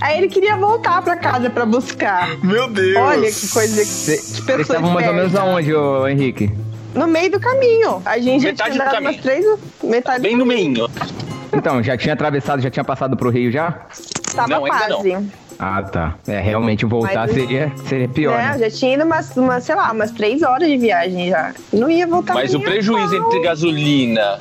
Aí 0.00 0.18
ele 0.18 0.28
queria 0.28 0.56
voltar 0.56 1.00
pra 1.02 1.16
casa 1.16 1.48
pra 1.50 1.64
buscar. 1.64 2.36
Meu 2.42 2.68
Deus. 2.68 2.96
Olha 2.96 3.30
que 3.32 3.48
coisa 3.48 3.80
que 3.80 3.86
Vocês 3.86 4.40
pessoa 4.40 4.60
estavam 4.60 4.90
mais 4.90 5.08
ou 5.08 5.14
menos 5.14 5.34
aonde, 5.34 5.74
ô 5.74 6.06
Henrique? 6.06 6.50
No 6.94 7.06
meio 7.06 7.30
do 7.30 7.40
caminho. 7.40 8.02
A 8.04 8.18
gente 8.18 8.44
Metade 8.44 8.56
já 8.56 8.64
do 8.64 8.72
tinha 8.72 8.82
andado 8.82 8.94
caminho. 8.94 9.12
umas 9.12 9.22
três... 9.22 9.46
Metade 9.82 10.20
Bem 10.22 10.36
no 10.36 10.44
meinho. 10.44 10.88
Então, 11.54 11.82
já 11.82 11.96
tinha 11.96 12.14
atravessado, 12.14 12.60
já 12.62 12.70
tinha 12.70 12.84
passado 12.84 13.16
pro 13.16 13.30
Rio 13.30 13.50
já? 13.52 13.72
Tava 14.34 14.48
Não, 14.48 14.64
ainda 14.64 14.88
não. 14.88 15.02
quase. 15.02 15.28
Ah, 15.58 15.82
tá. 15.82 16.14
É, 16.26 16.40
realmente 16.40 16.84
voltar 16.86 17.26
Mas- 17.26 17.32
seria, 17.32 17.70
seria 17.86 18.08
pior, 18.08 18.36
né? 18.36 18.48
né? 18.48 18.54
Eu 18.56 18.70
já 18.70 18.76
tinha 18.78 18.94
ido 18.94 19.04
umas, 19.04 19.36
umas, 19.36 19.62
sei 19.64 19.74
lá, 19.74 19.92
umas 19.92 20.10
três 20.10 20.42
horas 20.42 20.66
de 20.68 20.76
viagem 20.78 21.28
já. 21.28 21.52
Não 21.72 21.88
ia 21.90 22.06
voltar 22.06 22.34
Mas 22.34 22.52
o 22.54 22.58
nem 22.58 22.66
prejuízo 22.66 23.16
pau. 23.16 23.26
entre 23.28 23.40
gasolina 23.42 24.40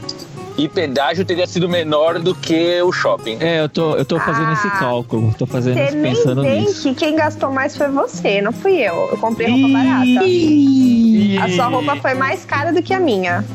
e 0.57 0.67
pedágio 0.67 1.23
teria 1.25 1.45
sido 1.45 1.67
menor 1.69 2.17
do 2.17 2.33
que 2.33 2.81
o 2.81 2.91
shopping. 2.91 3.37
É, 3.39 3.59
eu 3.61 3.69
tô, 3.69 3.95
eu 3.95 4.05
tô 4.05 4.19
fazendo 4.19 4.47
Ah, 4.49 4.53
esse 4.53 4.69
cálculo. 4.79 5.33
Tô 5.37 5.45
fazendo 5.45 5.75
Você 5.75 5.83
isso, 5.83 5.97
nem 5.97 6.15
pensando 6.15 6.41
vem 6.43 6.61
nisso. 6.61 6.81
que 6.89 6.95
quem 6.95 7.15
gastou 7.15 7.51
mais 7.51 7.75
foi 7.75 7.89
você, 7.89 8.41
não 8.41 8.51
fui 8.53 8.73
eu. 8.79 9.09
Eu 9.11 9.17
comprei 9.17 9.47
roupa 9.49 9.67
barata. 9.67 11.45
A 11.45 11.49
sua 11.55 11.65
roupa 11.67 11.95
foi 11.97 12.13
mais 12.15 12.45
cara 12.45 12.71
do 12.71 12.81
que 12.81 12.93
a 12.93 12.99
minha. 12.99 13.45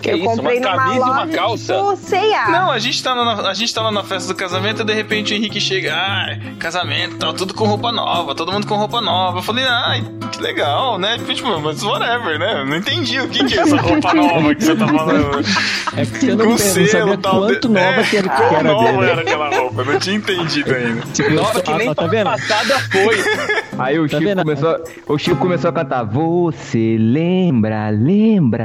Que 0.00 0.10
eu 0.10 0.16
isso, 0.16 0.26
uma 0.26 0.36
comprei 0.36 0.60
numa 0.60 0.76
camisa 0.76 0.96
e 0.96 1.10
uma 1.10 1.26
calça? 1.28 1.74
tipo 1.74 1.96
C&A. 1.96 2.48
Não, 2.50 2.70
a 2.70 2.78
gente, 2.78 3.02
tá 3.02 3.14
na, 3.14 3.48
a 3.48 3.54
gente 3.54 3.74
tá 3.74 3.82
lá 3.82 3.90
na 3.90 4.04
festa 4.04 4.28
do 4.32 4.36
casamento 4.36 4.82
e 4.82 4.84
de 4.84 4.92
repente 4.94 5.32
o 5.32 5.36
Henrique 5.36 5.60
chega, 5.60 5.94
ah, 5.94 6.38
casamento, 6.58 7.16
tá 7.16 7.32
tudo 7.32 7.52
com 7.52 7.64
roupa 7.66 7.90
nova, 7.90 8.34
todo 8.34 8.52
mundo 8.52 8.66
com 8.66 8.76
roupa 8.76 9.00
nova. 9.00 9.38
Eu 9.38 9.42
falei, 9.42 9.64
ai, 9.66 10.04
que 10.30 10.40
legal, 10.40 10.98
né? 10.98 11.18
Tipo, 11.18 11.60
mas 11.60 11.82
whatever, 11.82 12.38
né? 12.38 12.60
Eu 12.60 12.66
Não 12.66 12.76
entendi 12.76 13.18
o 13.20 13.28
que, 13.28 13.44
que 13.44 13.58
é 13.58 13.62
essa 13.62 13.76
roupa 13.76 14.14
nova 14.14 14.54
que 14.54 14.62
você 14.64 14.76
tá 14.76 14.86
falando. 14.86 15.28
É 15.96 16.04
porque 16.04 16.26
eu 16.26 16.36
não, 16.36 16.46
Com 16.46 16.58
selo, 16.58 17.16
tal, 17.16 17.40
quanto 17.40 17.66
de- 17.66 17.74
nova 17.74 18.00
é, 18.00 18.02
que 18.04 18.16
era, 18.18 18.28
que 18.28 18.54
era 18.54 18.62
nova 18.62 18.92
dele. 18.92 19.10
era 19.10 19.20
aquela 19.22 19.48
roupa, 19.50 19.80
eu 19.80 19.84
não 19.86 19.98
tinha 19.98 20.14
entendido 20.16 20.72
ainda. 20.72 21.00
Tipo, 21.12 21.30
Nova 21.30 21.60
que 21.60 21.70
ah, 21.72 21.76
nem 21.78 21.92
tá 21.94 22.06
vendo? 22.06 22.24
passada 22.30 22.78
foi. 22.92 23.16
Aí 23.78 23.98
o 23.98 24.02
Tá 24.08 24.18
Chico, 24.18 24.28
vendo? 24.28 24.42
começou, 24.42 24.76
o 25.08 25.18
Chico 25.18 25.36
começou 25.36 25.70
a 25.70 25.72
cantar 25.72 26.04
Você 26.04 26.96
lembra, 27.00 27.90
lembra? 27.90 28.64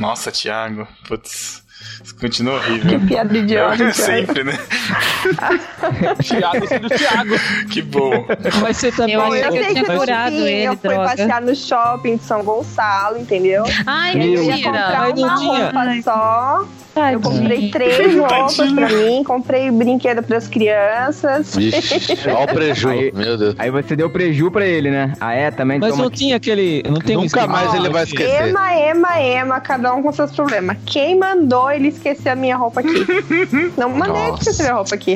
Nossa, 0.00 0.32
Thiago, 0.32 0.88
putz, 1.06 1.62
isso 2.02 2.16
continua 2.16 2.54
horrível. 2.56 3.00
Piada 3.06 3.36
idiota. 3.36 3.76
Thiago. 3.76 3.94
Sempre, 3.94 4.44
né? 4.44 4.58
Thiago 6.22 6.66
sendo 6.66 6.88
Thiago. 6.88 7.34
Que 7.70 7.82
bom. 7.82 8.26
Mas 8.62 8.76
você 8.78 8.90
também. 8.92 9.14
Eu 9.14 9.34
eu 9.34 9.52
que 9.52 9.58
eu 9.58 9.66
tinha 9.68 9.84
que 9.84 9.96
curado 9.96 10.34
ele, 10.36 10.62
eu 10.68 10.76
fui 10.76 10.88
droga. 10.90 11.08
passear 11.10 11.40
no 11.42 11.54
shopping 11.54 12.16
de 12.16 12.24
São 12.24 12.42
Gonçalo, 12.42 13.18
entendeu? 13.18 13.64
Ai, 13.86 14.14
Meu 14.14 14.26
Eu 14.26 14.42
ia 14.42 14.50
mentira. 14.52 14.70
comprar 14.70 15.00
Mas 15.10 15.18
uma 15.18 15.34
roupa 15.36 16.02
só. 16.02 16.66
Eu 17.12 17.20
comprei 17.20 17.70
três 17.72 18.16
roupas 18.16 18.56
pra 18.56 18.88
mim, 18.88 19.24
comprei 19.24 19.70
brinquedo 19.70 20.22
pras 20.22 20.48
crianças. 20.48 21.54
Vixe, 21.56 22.16
olha 22.26 22.44
o 22.44 22.46
preju. 22.54 22.88
Aí- 22.88 23.12
Meu 23.14 23.36
Deus. 23.36 23.54
Aí 23.58 23.70
você 23.70 23.94
deu 23.96 24.10
preju 24.10 24.50
pra 24.50 24.66
ele, 24.66 24.90
né? 24.90 25.12
Ah, 25.20 25.32
é? 25.34 25.50
Também 25.50 25.78
Mas 25.78 25.90
toma 25.90 26.04
não 26.04 26.10
tinha 26.10 26.36
aquele. 26.36 26.82
Não 26.88 27.00
tem 27.00 27.16
Nunca 27.16 27.46
mais 27.46 27.72
ele 27.74 27.88
vai 27.88 28.02
assim, 28.02 28.12
esquecer. 28.14 28.48
Ema, 28.48 28.74
ema, 28.74 29.20
ema, 29.20 29.60
cada 29.60 29.94
um 29.94 30.02
com 30.02 30.12
seus 30.12 30.30
problemas. 30.32 30.76
Quem 30.86 31.18
mandou 31.18 31.70
ele 31.70 31.88
esquecer 31.88 32.30
a 32.30 32.36
minha 32.36 32.56
roupa 32.56 32.80
aqui? 32.80 32.90
Não 33.76 33.88
mandei 33.90 34.22
ele 34.28 34.36
esquecer 34.38 34.70
a 34.70 34.74
roupa 34.74 34.94
aqui. 34.94 35.14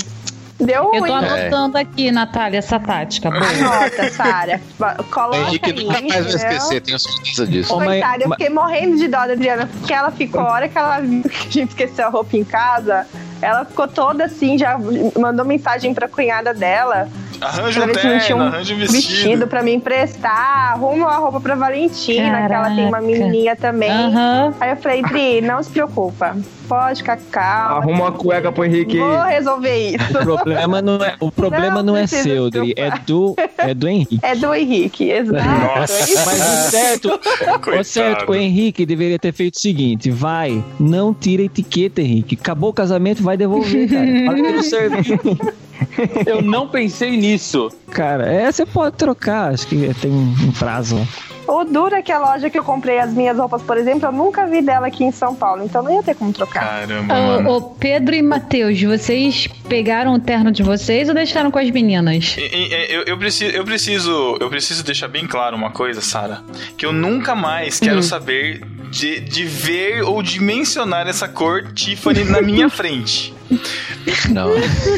Deu 0.61 0.85
Eu 0.95 1.01
ruim. 1.01 1.07
tô 1.11 1.13
anotando 1.15 1.79
aqui, 1.79 2.13
Natália, 2.13 2.59
essa 2.59 2.79
tática. 2.79 3.31
boa. 3.31 3.43
Anota, 3.45 4.11
Sara. 4.13 4.61
O 4.99 5.05
Coloca 5.05 5.37
Henrique 5.39 5.71
aí, 5.71 5.85
nunca 5.85 6.01
mais 6.01 6.13
vai 6.27 6.35
esquecer, 6.35 6.81
tenho 6.81 6.99
certeza 6.99 7.47
disso. 7.47 7.75
Ô, 7.75 7.79
mas- 7.79 7.89
Coitada, 7.89 8.23
eu 8.25 8.29
mas- 8.29 8.39
fiquei 8.39 8.55
morrendo 8.55 8.97
de 8.97 9.09
dó 9.09 9.27
da 9.27 9.33
Adriana, 9.33 9.67
porque 9.67 9.93
ela 9.93 10.11
ficou, 10.13 10.41
a 10.43 10.53
hora 10.53 10.69
que 10.69 10.79
ela 10.79 11.01
viu 11.01 11.23
que 11.23 11.49
a 11.49 11.51
gente 11.51 11.69
esqueceu 11.71 12.07
a 12.07 12.09
roupa 12.09 12.37
em 12.37 12.45
casa, 12.45 13.05
ela 13.43 13.65
ficou 13.65 13.89
toda 13.89 14.25
assim, 14.27 14.57
já 14.57 14.79
mandou 15.19 15.45
mensagem 15.45 15.93
pra 15.93 16.09
cunhada 16.09 16.55
dela, 16.55 17.09
Arranja 17.41 17.81
Pra 17.83 17.91
um 17.91 17.95
terno, 17.95 18.37
um 18.37 18.41
arranja 18.47 18.75
um 18.75 18.79
vestido. 18.79 18.93
vestido. 19.03 19.47
pra 19.47 19.63
me 19.63 19.75
emprestar. 19.75 20.73
Arruma 20.73 21.07
uma 21.07 21.17
roupa 21.17 21.41
pra 21.41 21.55
Valentina, 21.55 22.47
que 22.47 22.53
ela 22.53 22.67
tem 22.75 22.87
uma 22.87 22.93
Caraca. 22.93 23.07
menininha 23.07 23.57
também. 23.57 23.91
Aham. 23.91 24.55
Aí 24.61 24.71
eu 24.71 24.77
falei, 24.77 25.03
Dri, 25.03 25.41
não 25.41 25.63
se 25.63 25.71
preocupa. 25.71 26.37
Pode 26.69 27.01
ficar 27.01 27.19
calma. 27.31 27.77
Arruma 27.79 28.05
uma 28.05 28.13
cueca 28.13 28.51
pro 28.51 28.65
Henrique. 28.65 28.99
Vou 28.99 29.23
resolver 29.23 29.91
isso. 29.91 30.19
O 30.19 30.25
problema 30.25 30.81
não 30.81 30.95
é, 31.05 31.15
o 31.21 31.31
problema 31.31 31.83
Não 31.83 31.95
não, 31.95 31.97
é 31.97 32.07
seu, 32.07 32.45
se 32.47 32.51
Dri, 32.51 32.75
é 32.77 32.91
do, 33.07 33.35
é 33.59 33.75
do 33.75 33.87
Henrique. 33.87 34.19
É 34.23 34.35
do 34.35 34.55
Henrique, 34.55 35.11
exato. 35.11 35.45
Nossa. 35.47 36.25
Mas 36.25 36.41
o 36.41 36.71
certo, 36.71 37.21
o 37.79 37.85
certo, 37.85 38.31
o 38.31 38.35
Henrique 38.35 38.87
deveria 38.87 39.19
ter 39.19 39.33
feito 39.33 39.57
o 39.57 39.59
seguinte: 39.61 40.11
vai, 40.11 40.65
não 40.81 41.13
tira 41.13 41.43
a 41.43 41.47
etiqueta, 41.47 42.01
Henrique. 42.01 42.39
Acabou 42.41 42.71
o 42.71 42.73
casamento, 42.73 43.23
vai 43.23 43.37
devolver, 43.37 43.89
cara. 43.91 44.07
Fala 44.25 44.35
que 44.37 44.53
não 44.53 44.63
serviu. 44.63 45.21
Eu 46.27 46.43
não 46.43 46.69
pensei 46.69 47.17
nisso. 47.17 47.71
Cara, 47.91 48.27
é, 48.27 48.51
você 48.51 48.65
pode 48.67 48.97
trocar, 48.97 49.53
acho 49.53 49.67
que 49.67 49.93
tem 50.01 50.11
um, 50.11 50.53
prazo 50.59 50.97
lá. 50.97 51.07
O 51.47 51.63
duro 51.63 51.95
é 51.95 52.01
que 52.01 52.11
a 52.11 52.19
loja 52.19 52.49
que 52.49 52.59
eu 52.59 52.65
comprei 52.65 52.99
as 52.99 53.13
minhas 53.13 53.37
roupas, 53.37 53.61
por 53.61 53.77
exemplo, 53.77 54.09
eu 54.09 54.13
nunca 54.13 54.47
vi 54.47 54.63
dela 54.63 54.87
aqui 54.87 55.05
em 55.05 55.13
São 55.13 55.35
Paulo, 55.35 55.63
então 55.63 55.83
não 55.83 55.93
ia 55.95 56.03
ter 56.03 56.15
como 56.15 56.33
trocar. 56.33 56.65
Caramba, 56.65 57.15
Ô, 57.51 57.57
ô, 57.57 57.61
Pedro 57.75 58.15
e 58.15 58.23
Matheus, 58.23 58.81
vocês 58.83 59.47
pegaram 59.69 60.15
o 60.15 60.19
terno 60.19 60.51
de 60.51 60.63
vocês 60.63 61.07
ou 61.07 61.15
deixaram 61.15 61.51
com 61.51 61.59
as 61.59 61.71
meninas? 61.71 62.35
E- 62.39 62.41
e- 62.41 62.95
Eu, 62.95 63.03
eu 63.03 63.19
preciso, 63.19 63.55
eu, 63.55 63.63
preciso, 63.65 64.39
eu 64.41 64.49
preciso 64.49 64.83
deixar 64.83 65.09
bem 65.09 65.27
claro 65.27 65.55
uma 65.55 65.71
coisa, 65.71 66.01
Sara. 66.01 66.43
Que 66.79 66.87
eu 66.87 66.93
nunca 66.95 67.35
mais 67.35 67.79
quero 67.79 68.03
saber 68.03 68.65
de, 68.91 69.21
de 69.21 69.45
ver 69.45 70.03
ou 70.03 70.23
de 70.23 70.41
mencionar 70.41 71.07
essa 71.07 71.29
cor 71.29 71.73
Tiffany 71.75 72.25
na 72.25 72.41
minha 72.41 72.71
frente. 72.71 73.34
Não. 74.31 74.51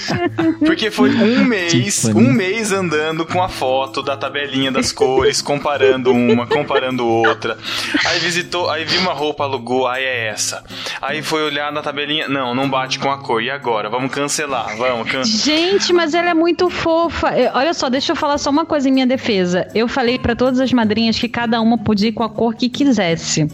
Porque 0.65 0.91
foi 0.91 1.11
um 1.11 1.45
mês, 1.45 2.05
um 2.07 2.33
mês 2.33 2.73
andando 2.73 3.27
com 3.27 3.43
a 3.43 3.49
foto 3.49 4.03
da 4.03 4.17
tabelinha 4.17 4.71
das 4.71 4.93
cores, 4.93 5.43
comparando 5.43 6.13
uma, 6.13 6.47
comparando 6.47 7.07
outra. 7.07 7.59
Aí 8.07 8.19
visitou, 8.21 8.71
aí 8.71 8.85
viu 8.85 9.01
uma 9.01 9.13
roupa, 9.13 9.45
alugou, 9.45 9.87
aí 9.87 10.05
é 10.05 10.29
essa. 10.29 10.63
Aí 11.01 11.23
foi 11.23 11.43
olhar 11.43 11.73
na 11.73 11.83
tabelinha, 11.83 12.29
não, 12.29 12.55
não 12.55 12.69
bate 12.69 12.99
com 12.99 13.11
a 13.11 13.19
cor. 13.19 13.43
E 13.43 13.51
agora? 13.51 13.89
Vamos 13.89 14.11
cancelar, 14.11 14.77
vamos 14.77 15.11
cancelar. 15.11 15.45
Gente, 15.45 15.93
mas 15.93 16.15
ela 16.15 16.31
é 16.31 16.35
muito 16.35 16.71
fofa. 16.71 17.33
Olha 17.55 17.75
só, 17.75 17.89
deixa 17.89 18.13
eu 18.13 18.17
falar 18.17 18.39
só 18.39 18.51
uma 18.51 18.65
coisa 18.65 18.89
em 18.89 18.93
minha 18.93 19.07
defesa. 19.07 19.69
Eu 19.75 19.89
falei 19.89 20.19
pra 20.19 20.35
todas 20.35 20.61
as 20.61 20.73
madrinhas 20.73 21.19
que 21.19 21.29
cada 21.29 21.61
uma 21.61 21.79
podia 21.79 22.09
ir 22.09 22.13
com 22.13 22.23
a 22.23 22.29
cor 22.29 22.55
que 22.55 22.69
quisesse. 22.69 23.49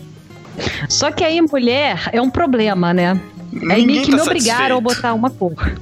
Só 0.88 1.10
que 1.10 1.24
aí 1.24 1.40
mulher 1.40 2.10
é 2.12 2.20
um 2.20 2.30
problema, 2.30 2.92
né? 2.92 3.18
Aí 3.52 3.84
Ninguém 3.84 3.86
meio 3.86 4.02
que 4.04 4.10
tá 4.10 4.16
me 4.16 4.22
obrigaram 4.22 4.76
a 4.76 4.80
botar 4.80 5.14
uma 5.14 5.30
cor. 5.30 5.74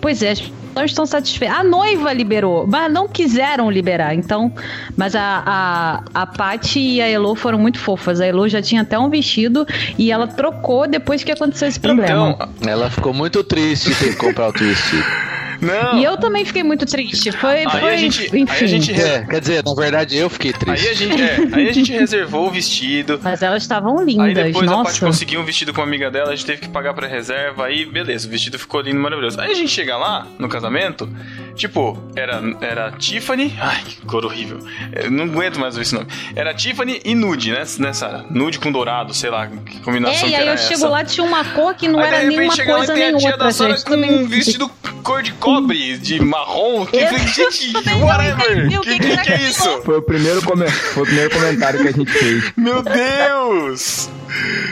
Pois 0.00 0.22
é, 0.22 0.30
as 0.32 0.40
pessoas 0.40 0.66
não 0.74 0.84
estão 0.84 1.06
satisfeitas. 1.06 1.56
A 1.56 1.64
noiva 1.64 2.12
liberou, 2.12 2.66
mas 2.66 2.92
não 2.92 3.08
quiseram 3.08 3.70
liberar. 3.70 4.14
Então, 4.14 4.52
mas 4.96 5.14
a, 5.14 5.42
a, 5.46 6.22
a 6.22 6.26
Paty 6.26 6.78
e 6.78 7.00
a 7.00 7.08
Elo 7.08 7.34
foram 7.34 7.58
muito 7.58 7.78
fofas. 7.78 8.20
A 8.20 8.26
Elo 8.26 8.48
já 8.48 8.60
tinha 8.60 8.82
até 8.82 8.98
um 8.98 9.08
vestido 9.08 9.66
e 9.98 10.12
ela 10.12 10.26
trocou 10.26 10.86
depois 10.86 11.24
que 11.24 11.32
aconteceu 11.32 11.68
esse 11.68 11.80
problema. 11.80 12.36
Então, 12.36 12.48
Ela 12.70 12.90
ficou 12.90 13.14
muito 13.14 13.42
triste 13.42 13.88
de 13.88 13.94
ter 13.94 14.08
que 14.10 14.16
comprar 14.16 14.46
outro 14.46 14.64
vestido. 14.64 15.04
não. 15.60 15.98
E 15.98 16.04
eu 16.04 16.16
também 16.16 16.44
fiquei 16.44 16.62
muito 16.62 16.84
triste. 16.86 17.32
Foi, 17.32 17.64
Aí 17.64 17.80
foi 17.80 17.94
a 17.94 17.96
gente- 17.96 18.22
aí 18.22 18.30
a 18.32 18.36
enfim. 18.42 18.66
gente 18.66 18.92
re- 18.92 19.02
É, 19.02 19.24
quer 19.24 19.40
dizer, 19.40 19.64
na 19.64 19.74
verdade 19.74 20.16
eu 20.16 20.28
fiquei 20.30 20.52
triste. 20.52 20.86
Aí 20.86 20.92
a 20.92 20.94
gente, 20.94 21.22
é, 21.22 21.36
aí 21.52 21.68
a 21.68 21.72
gente 21.72 21.92
reservou 21.92 22.48
o 22.48 22.50
vestido. 22.50 23.20
Mas 23.22 23.42
elas 23.42 23.62
estavam 23.62 24.02
lindas, 24.04 24.26
Aí 24.26 24.34
depois 24.34 24.70
a 24.70 24.74
Paty 24.76 24.84
nossa. 24.88 25.06
conseguiu 25.06 25.40
um 25.40 25.44
vestido 25.44 25.72
com 25.72 25.80
uma 25.80 25.86
amiga 25.86 26.10
dela, 26.10 26.30
a 26.32 26.36
gente 26.36 26.46
teve 26.46 26.62
que 26.62 26.68
pagar 26.68 26.94
pra 26.94 27.06
reserva, 27.06 27.66
aí 27.66 27.84
beleza, 27.86 28.26
o 28.26 28.30
vestido 28.30 28.58
ficou 28.58 28.80
lindo, 28.80 28.98
maravilhoso. 29.00 29.40
Aí 29.40 29.50
a 29.50 29.54
gente 29.54 29.70
chega 29.70 29.96
lá, 29.96 30.26
no 30.38 30.48
casamento, 30.48 31.08
tipo, 31.56 31.98
era, 32.14 32.40
era 32.60 32.92
Tiffany, 32.92 33.52
ai, 33.60 33.82
que 33.84 33.96
cor 34.06 34.24
horrível, 34.24 34.58
eu 34.94 35.10
não 35.10 35.24
aguento 35.24 35.58
mais 35.58 35.74
ver 35.74 35.82
esse 35.82 35.94
nome. 35.94 36.06
Era 36.34 36.54
Tiffany 36.54 37.00
e 37.04 37.14
nude, 37.14 37.50
né, 37.50 37.64
né 37.78 37.92
Sara? 37.92 38.24
Nude 38.30 38.58
com 38.58 38.70
dourado, 38.70 39.12
sei 39.14 39.30
lá, 39.30 39.46
que 39.48 39.80
combinação 39.80 40.26
É, 40.26 40.28
e 40.28 40.30
que 40.30 40.34
aí 40.36 40.42
era 40.42 40.50
eu 40.50 40.54
essa. 40.54 40.68
chego 40.68 40.88
lá, 40.88 41.04
tinha 41.04 41.24
uma 41.26 41.44
cor 41.44 41.74
que 41.74 41.88
não 41.88 41.98
Aí, 42.00 42.06
era 42.06 42.18
nenhuma 42.24 42.54
e 42.54 42.64
coisa 42.66 42.92
tem 42.92 43.02
nem 43.06 43.14
a 43.14 43.18
tia 43.18 43.30
outra, 43.30 43.44
da 43.46 43.52
Sara 43.52 43.70
gente. 43.70 43.84
com 43.84 43.90
Também- 43.90 44.14
um 44.14 44.26
vestido 44.28 44.70
cor 45.02 45.22
de 45.22 45.32
cobre, 45.32 45.98
de 45.98 46.20
marrom, 46.20 46.84
que 46.86 46.96
eu 46.96 47.06
falei, 47.08 47.26
gente, 47.28 47.72
whatever, 48.02 48.66
o 48.66 48.82
que, 48.82 48.98
que 48.98 48.98
que, 48.98 49.16
que 49.16 49.22
que 49.22 49.32
é 49.32 49.40
isso? 49.48 49.82
Foi 49.84 49.98
o 49.98 50.02
primeiro, 50.02 50.40
foi 50.42 51.02
o 51.02 51.06
primeiro 51.06 51.30
comentário 51.30 51.80
que 51.80 51.88
a 51.88 51.92
gente 51.92 52.10
fez. 52.12 52.52
Meu 52.56 52.82
Deus! 52.82 54.10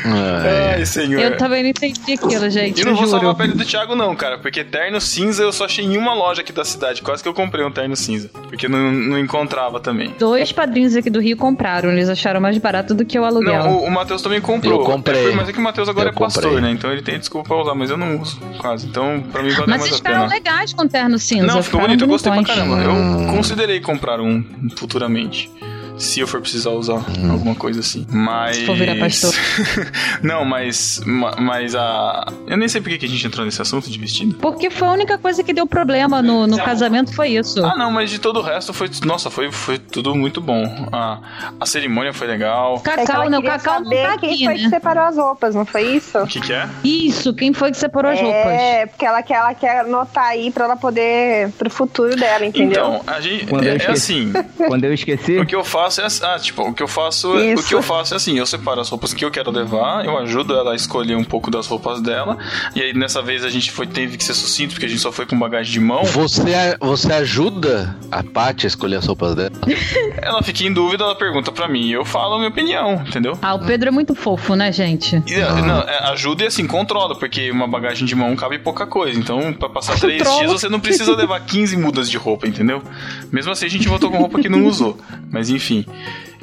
É. 0.07 0.75
Ai, 0.77 0.87
senhor. 0.87 1.21
Eu 1.21 1.37
também 1.37 1.63
não 1.63 1.71
entendi 1.71 2.13
aquilo, 2.13 2.51
gente. 2.51 2.81
E 2.81 2.85
não 2.85 2.93
eu 2.93 2.97
vou 2.97 3.07
salvar 3.07 3.31
a 3.31 3.33
juro. 3.33 3.37
pele 3.37 3.53
do 3.55 3.65
Thiago, 3.65 3.95
não, 3.95 4.15
cara, 4.15 4.39
porque 4.39 4.63
terno 4.63 5.01
cinza 5.01 5.43
eu 5.43 5.53
só 5.53 5.65
achei 5.65 5.85
em 5.85 5.97
uma 5.97 6.13
loja 6.15 6.43
aqui 6.43 6.53
da 6.53 6.65
cidade. 6.65 7.01
Quase 7.03 7.23
que 7.23 7.29
eu 7.29 7.33
comprei 7.35 7.65
um 7.65 7.71
terno 7.71 7.97
cinza. 7.97 8.29
Porque 8.49 8.69
não, 8.69 8.93
não 8.93 9.19
encontrava 9.19 9.81
também. 9.81 10.15
Dois 10.19 10.53
padrinhos 10.53 10.95
aqui 10.95 11.09
do 11.09 11.21
Rio 11.21 11.37
compraram, 11.37 11.91
eles 11.91 12.09
acharam 12.09 12.41
mais 12.41 12.59
barato 12.59 12.95
do 12.95 13.05
que 13.05 13.19
o 13.19 13.25
aluguel. 13.25 13.65
Não, 13.65 13.77
o, 13.79 13.85
o 13.85 13.91
Matheus 13.91 14.21
também 14.21 14.41
comprou. 14.41 14.81
Eu 14.81 14.87
comprei. 14.87 15.31
É, 15.31 15.35
mas 15.35 15.49
é 15.49 15.53
que 15.53 15.59
o 15.59 15.63
Matheus 15.63 15.89
agora 15.89 16.11
Eu 16.11 16.13
é 16.13 16.19
pastor, 16.19 16.43
comprei. 16.45 16.61
né? 16.61 16.71
Então 16.73 16.93
ele 16.93 17.03
tem 17.03 17.19
desculpa 17.19 17.49
pra 17.49 17.57
usar, 17.63 17.75
mas 17.75 17.89
eu 17.91 17.97
não 17.97 18.21
uso 18.21 18.39
quase. 18.59 18.87
Então, 18.87 19.23
pra 19.33 19.43
mim, 19.43 19.51
valeu 19.51 19.67
Mas 19.67 19.81
mais 19.81 19.83
vocês 19.83 19.95
a 19.95 19.97
ficaram 19.97 20.21
pena. 20.29 20.35
legais 20.35 20.73
com 20.75 20.87
terno 20.87 21.19
cinza. 21.19 21.47
Não, 21.47 21.63
ficou 21.63 21.81
ficaram 21.81 21.87
bonito, 21.87 22.03
eu 22.05 22.09
gostei 22.09 22.33
pra 22.33 22.43
caramba. 22.45 22.75
Hum. 22.77 23.27
Eu 23.29 23.35
considerei 23.35 23.81
comprar 23.81 24.21
um 24.21 24.45
futuramente. 24.77 25.51
Se 25.97 26.21
eu 26.21 26.27
for 26.27 26.41
precisar 26.41 26.71
usar 26.71 26.95
Hum. 27.19 27.31
alguma 27.33 27.55
coisa 27.55 27.81
assim. 27.81 28.07
Mas. 28.11 28.57
Se 28.57 28.67
for 28.67 28.77
virar 28.77 28.97
pastor. 28.97 29.33
não, 30.23 30.45
mas. 30.45 31.01
ma- 31.07 31.35
Mas 31.39 31.75
a. 31.75 32.27
Eu 32.47 32.57
nem 32.57 32.69
sei 32.69 32.81
por 32.81 32.89
que 32.91 32.99
que 32.99 33.07
a 33.07 33.09
gente 33.09 33.27
entrou 33.27 33.45
nesse 33.47 33.61
assunto 33.63 33.89
de 33.91 33.99
vestido. 33.99 34.35
Porque 34.37 34.71
foi 34.71 34.89
a 34.89 34.93
única 34.93 35.19
coisa 35.19 35.43
que 35.45 35.53
deu 35.53 35.67
problema 35.67 36.21
no, 36.23 36.47
no 36.47 36.57
casamento, 36.59 37.15
foi 37.15 37.31
isso. 37.31 37.65
Ah, 37.65 37.77
não, 37.77 37.91
mas 37.91 38.11
de 38.11 38.19
todo 38.19 38.39
o 38.41 38.43
resto 38.43 38.73
foi. 38.73 38.91
Nossa, 39.05 39.31
foi, 39.31 39.51
foi 39.53 39.79
tudo 39.79 40.15
muito 40.15 40.41
bom. 40.41 40.65
A, 40.93 41.19
a 41.61 41.67
cerimônia 41.67 42.13
foi 42.13 42.27
legal. 42.27 42.77
É 42.77 42.79
que 42.79 42.85
Cacau, 42.97 43.23
ela 43.23 43.31
não, 43.31 43.41
queria 43.41 43.59
Cacau 43.59 43.81
não 43.81 43.91
tá 43.91 44.19
quem 44.19 44.31
aqui, 44.35 44.45
foi 44.45 44.55
que 44.57 44.63
né? 44.65 44.69
separou 44.71 45.05
as 45.05 45.17
roupas, 45.17 45.55
não 45.55 45.65
foi 45.65 45.83
isso? 45.97 46.19
O 46.19 46.27
que, 46.27 46.41
que 46.41 46.53
é? 46.53 46.69
Isso, 46.83 47.33
quem 47.35 47.53
foi 47.53 47.71
que 47.71 47.77
separou 47.77 48.11
as 48.11 48.21
roupas? 48.21 48.47
É, 48.53 48.87
porque 48.87 49.05
ela 49.05 49.23
quer, 49.23 49.35
ela 49.35 49.55
quer 49.55 49.81
anotar 49.81 50.25
aí 50.27 50.51
pra 50.51 50.65
ela 50.65 50.77
poder. 50.77 51.51
pro 51.53 51.71
futuro 51.71 52.17
dela, 52.17 52.45
entendeu? 52.45 52.71
Então, 52.99 53.01
a 53.07 53.21
gente. 53.21 53.47
Quando 53.47 53.65
eu 53.65 53.73
É, 53.75 53.77
é 53.77 53.91
assim. 53.91 54.33
Quando 54.67 54.85
eu 54.85 54.93
esqueci, 54.95 55.39
O 55.39 55.47
que 55.47 55.55
eu 55.55 55.63
faço 55.65 55.84
é 55.85 56.05
assim, 56.05 56.25
ah, 56.25 56.39
tipo, 56.39 56.63
o 56.63 56.75
que 56.75 56.83
eu 56.83 56.89
faço, 56.89 57.33
o 57.35 57.63
que 57.63 57.75
eu 57.75 57.83
faço 57.83 58.15
é 58.15 58.17
assim, 58.17 58.39
eu 58.39 58.47
separo 58.47 58.81
as 58.81 58.89
roupas 58.89 59.13
que 59.13 59.25
eu 59.25 59.31
quero 59.31 59.51
levar, 59.51 60.05
eu 60.05 60.19
ajudo 60.19 60.55
ela 60.55 60.73
a 60.73 60.75
escolher 60.75 61.17
um 61.17 61.25
pouco 61.25 61.51
das 61.51 61.67
roupas 61.67 62.01
dela, 62.01 62.39
e 62.75 62.83
aí 62.83 62.95
nessa 62.95 63.23
vez 63.23 63.45
a 63.45 63.51
gente 63.51 63.71
foi 63.71 63.87
teve 63.87 64.17
que 64.17 64.25
ser 64.25 64.35
sucinto 64.35 64.75
porque 64.75 64.87
a 64.87 64.89
gente 64.89 65.01
só 65.01 65.13
foi 65.13 65.27
com 65.27 65.39
bagagem 65.39 65.73
de 65.73 65.81
mão. 65.81 66.05
Você, 66.05 66.43
você 66.81 67.13
ajuda 67.13 67.97
a 68.11 68.23
Paty 68.23 68.67
a 68.67 68.69
escolher 68.69 68.97
as 68.97 69.07
roupas 69.07 69.35
dela? 69.35 69.53
Ela 70.21 70.43
fica 70.43 70.65
em 70.65 70.73
dúvida, 70.73 71.05
ela 71.05 71.15
pergunta 71.15 71.53
pra 71.53 71.69
mim, 71.69 71.89
e 71.89 71.93
eu 71.93 72.05
falo 72.05 72.35
a 72.35 72.39
minha 72.39 72.49
opinião, 72.49 73.03
entendeu? 73.07 73.37
Ah, 73.43 73.55
o 73.55 73.59
Pedro 73.59 73.89
é 73.89 73.91
muito 73.91 74.15
fofo, 74.15 74.55
né, 74.55 74.73
gente? 74.73 75.23
E, 75.27 75.39
não, 75.39 75.81
é, 75.81 76.13
ajuda 76.13 76.45
e 76.45 76.47
assim, 76.47 76.67
controla, 76.67 77.19
porque 77.19 77.51
uma 77.51 77.67
bagagem 77.69 78.07
de 78.07 78.15
mão 78.15 78.35
cabe 78.37 78.59
pouca 78.59 78.87
coisa. 78.87 79.19
Então, 79.19 79.53
pra 79.53 79.69
passar 79.69 79.99
três 79.99 80.23
dias, 80.23 80.51
você 80.51 80.69
não 80.69 80.81
precisa 80.81 81.15
levar 81.15 81.41
15 81.41 81.77
mudas 81.77 82.09
de 82.09 82.17
roupa, 82.17 82.47
entendeu? 82.47 82.83
Mesmo 83.31 83.53
assim, 83.53 83.67
a 83.67 83.71
gente 83.71 83.89
voltou 83.89 84.11
com 84.11 84.19
roupa 84.19 84.41
que 84.41 84.49
não 84.49 84.65
usou. 84.65 84.99
Mas 85.31 85.51
enfim. 85.51 85.74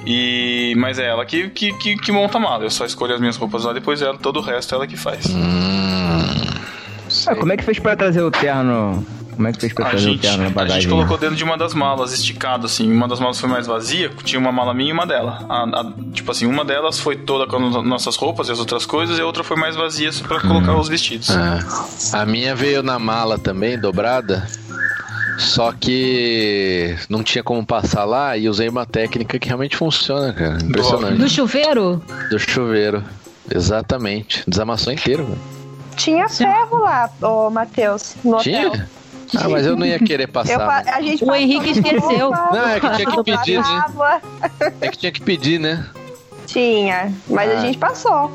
E. 0.05 0.73
Mas 0.77 0.97
é 0.99 1.07
ela 1.07 1.25
que, 1.25 1.49
que, 1.49 1.71
que, 1.77 1.95
que 1.95 2.11
monta 2.11 2.37
a 2.37 2.41
mala. 2.41 2.63
Eu 2.63 2.71
só 2.71 2.85
escolho 2.85 3.13
as 3.13 3.19
minhas 3.19 3.37
roupas 3.37 3.63
lá, 3.65 3.73
depois 3.73 4.01
ela, 4.01 4.17
todo 4.17 4.37
o 4.37 4.41
resto 4.41 4.73
é 4.73 4.75
ela 4.77 4.87
que 4.87 4.97
faz. 4.97 5.25
Ah, 7.27 7.35
como 7.35 7.51
é 7.51 7.57
que 7.57 7.63
fez 7.63 7.77
pra 7.79 7.95
trazer 7.95 8.21
o 8.21 8.31
terno? 8.31 9.05
Como 9.35 9.47
é 9.47 9.53
que 9.53 9.59
fez 9.61 9.73
pra 9.73 9.87
A 9.87 9.89
trazer 9.91 10.09
o 10.09 10.11
gente, 10.13 10.21
terno 10.21 10.43
na 10.43 10.47
a 10.47 10.51
bagagem? 10.51 10.81
gente 10.81 10.91
colocou 10.91 11.17
dentro 11.17 11.35
de 11.35 11.43
uma 11.43 11.57
das 11.57 11.73
malas, 11.73 12.13
esticado, 12.13 12.65
assim. 12.65 12.91
Uma 12.91 13.07
das 13.07 13.19
malas 13.19 13.39
foi 13.39 13.49
mais 13.49 13.65
vazia, 13.65 14.11
tinha 14.23 14.39
uma 14.39 14.51
mala 14.51 14.73
minha 14.73 14.89
e 14.89 14.93
uma 14.93 15.05
dela. 15.05 15.45
A- 15.49 15.63
a- 15.81 15.93
tipo 16.13 16.31
assim, 16.31 16.45
uma 16.45 16.63
delas 16.65 16.99
foi 16.99 17.15
toda 17.15 17.47
com 17.47 17.57
as 17.57 17.85
nossas 17.85 18.15
roupas 18.15 18.49
e 18.49 18.51
as 18.51 18.59
outras 18.59 18.85
coisas, 18.85 19.17
e 19.17 19.21
a 19.21 19.25
outra 19.25 19.43
foi 19.43 19.57
mais 19.57 19.75
vazia 19.75 20.11
só 20.11 20.25
pra 20.27 20.39
colocar 20.41 20.75
os 20.75 20.87
vestidos. 20.89 21.29
Ah, 21.31 21.59
a 22.21 22.25
minha 22.25 22.53
veio 22.55 22.83
na 22.83 22.99
mala 22.99 23.37
também, 23.39 23.79
dobrada. 23.79 24.47
Só 25.41 25.71
que 25.71 26.95
não 27.09 27.23
tinha 27.23 27.43
como 27.43 27.65
passar 27.65 28.05
lá 28.05 28.37
e 28.37 28.47
usei 28.47 28.69
uma 28.69 28.85
técnica 28.85 29.39
que 29.39 29.47
realmente 29.47 29.75
funciona, 29.75 30.31
cara. 30.31 30.57
Impressionante. 30.63 31.17
Do 31.17 31.27
chuveiro? 31.27 32.01
Do 32.29 32.37
chuveiro. 32.39 33.03
Exatamente. 33.53 34.43
Desamassou 34.47 34.93
inteiro, 34.93 35.25
velho. 35.25 35.39
Tinha 35.97 36.29
ferro 36.29 36.77
lá, 36.79 37.09
ô 37.21 37.49
Matheus, 37.49 38.15
no 38.23 38.37
hotel. 38.37 38.71
Tinha? 38.71 38.89
Ah, 39.37 39.47
mas 39.49 39.65
eu 39.65 39.75
não 39.75 39.85
ia 39.85 39.97
querer 39.99 40.27
passar. 40.27 40.59
pa- 40.59 40.83
a 40.93 41.01
gente 41.01 41.23
O 41.23 41.33
Henrique 41.33 41.71
esqueceu. 41.71 42.29
Não, 42.31 42.67
é 42.67 42.79
que 42.79 42.89
tinha 42.95 43.11
que 43.11 43.23
pedir, 43.23 43.59
né? 43.59 43.85
É 44.81 44.87
que 44.89 44.97
tinha 44.97 45.11
que 45.11 45.21
pedir, 45.21 45.59
né? 45.59 45.85
Tinha, 46.45 47.11
mas 47.29 47.49
Ah. 47.49 47.53
a 47.57 47.61
gente 47.61 47.77
passou. 47.77 48.31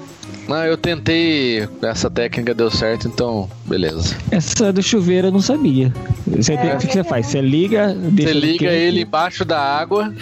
Não, 0.49 0.65
eu 0.65 0.77
tentei, 0.77 1.69
essa 1.83 2.09
técnica 2.09 2.55
deu 2.55 2.71
certo, 2.71 3.09
então, 3.09 3.49
beleza. 3.65 4.17
Essa 4.31 4.73
do 4.73 4.83
chuveiro 4.83 5.29
eu 5.29 5.33
não 5.33 5.41
sabia. 5.43 5.93
Você 6.27 6.57
tem- 6.57 6.73
o 6.75 6.79
que, 6.79 6.87
que 6.87 6.93
você 6.93 7.03
faz? 7.05 7.27
Você 7.27 7.41
liga, 7.41 7.93
deixa 7.95 8.33
Você 8.33 8.39
liga 8.39 8.67
ele 8.71 9.03
embaixo 9.03 9.45
da 9.45 9.59
água, 9.61 10.13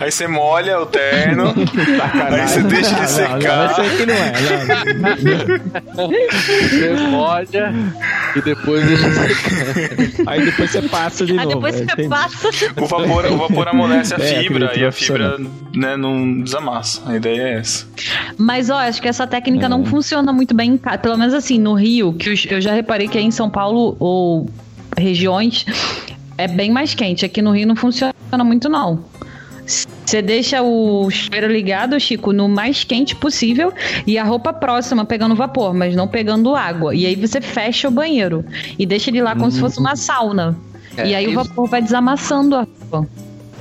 Aí 0.00 0.10
você 0.10 0.26
molha 0.26 0.80
o 0.80 0.86
terno, 0.86 1.54
aí 1.54 2.48
você 2.48 2.62
deixa 2.62 2.88
ele 2.90 2.96
Não, 2.96 3.02
não, 3.02 3.06
secar. 3.08 3.70
esse 3.70 3.80
aqui 3.82 4.06
não 4.06 4.14
é. 4.14 4.32
não. 5.94 6.08
você 6.08 6.92
molha, 7.08 7.72
E 8.34 8.40
depois 8.40 8.84
deixa 8.86 9.10
secar. 9.12 10.32
Aí 10.32 10.44
depois 10.44 10.70
você 10.70 10.82
passa 10.82 11.24
de 11.26 11.32
Aí 11.32 11.38
novo. 11.44 11.50
depois 11.56 11.80
é, 11.80 11.84
você 11.84 12.08
passa. 12.08 12.48
O 12.80 12.86
vapor, 12.86 13.26
o 13.26 13.36
vapor 13.36 13.68
amolece 13.68 14.14
a 14.14 14.18
É, 14.18 14.42
fibra 14.42 14.72
e 14.76 14.84
a 14.84 14.90
fibra 14.90 15.36
né, 15.74 15.96
não 15.96 16.40
desamassa. 16.40 17.02
A 17.06 17.16
ideia 17.16 17.40
é 17.42 17.58
essa. 17.58 17.86
Mas 18.36 18.70
ó, 18.70 18.78
acho 18.78 19.00
que 19.00 19.06
essa 19.08 19.26
técnica 19.26 19.51
não 19.68 19.84
funciona 19.84 20.32
muito 20.32 20.54
bem. 20.54 20.78
Pelo 21.00 21.16
menos 21.16 21.34
assim, 21.34 21.58
no 21.58 21.74
Rio, 21.74 22.12
que 22.12 22.30
eu- 22.50 22.60
já 22.60 22.72
reparei 22.72 23.08
que 23.08 23.18
aí 23.18 23.24
em 23.24 23.30
São 23.30 23.48
Paulo 23.50 23.96
ou 23.98 24.46
regiões 24.96 25.64
é 26.38 26.46
bem 26.48 26.70
mais 26.70 26.94
quente. 26.94 27.24
Aqui 27.24 27.40
no 27.42 27.50
Rio 27.52 27.66
não 27.66 27.76
funciona 27.76 28.12
muito, 28.44 28.68
não. 28.68 29.04
Você 29.64 30.20
deixa 30.20 30.60
o 30.60 31.08
chuveiro 31.10 31.46
ligado, 31.46 31.98
Chico, 31.98 32.32
no 32.32 32.48
mais 32.48 32.82
quente 32.84 33.14
possível 33.14 33.72
e 34.06 34.18
a 34.18 34.24
roupa 34.24 34.52
próxima 34.52 35.04
pegando 35.04 35.34
vapor, 35.36 35.72
mas 35.72 35.94
não 35.94 36.08
pegando 36.08 36.54
água. 36.54 36.94
E 36.94 37.06
aí 37.06 37.14
você 37.14 37.40
fecha 37.40 37.88
o 37.88 37.90
banheiro 37.90 38.44
e 38.78 38.84
deixa 38.84 39.08
ele 39.10 39.22
lá 39.22 39.34
como 39.36 39.50
se 39.50 39.60
fosse 39.60 39.78
uma 39.78 39.94
sauna. 39.96 40.56
É, 40.96 41.08
e 41.08 41.14
aí 41.14 41.26
o 41.26 41.30
isso- 41.30 41.44
vapor 41.44 41.68
vai 41.68 41.80
desamassando 41.80 42.56
a 42.56 42.66
roupa. 42.90 43.08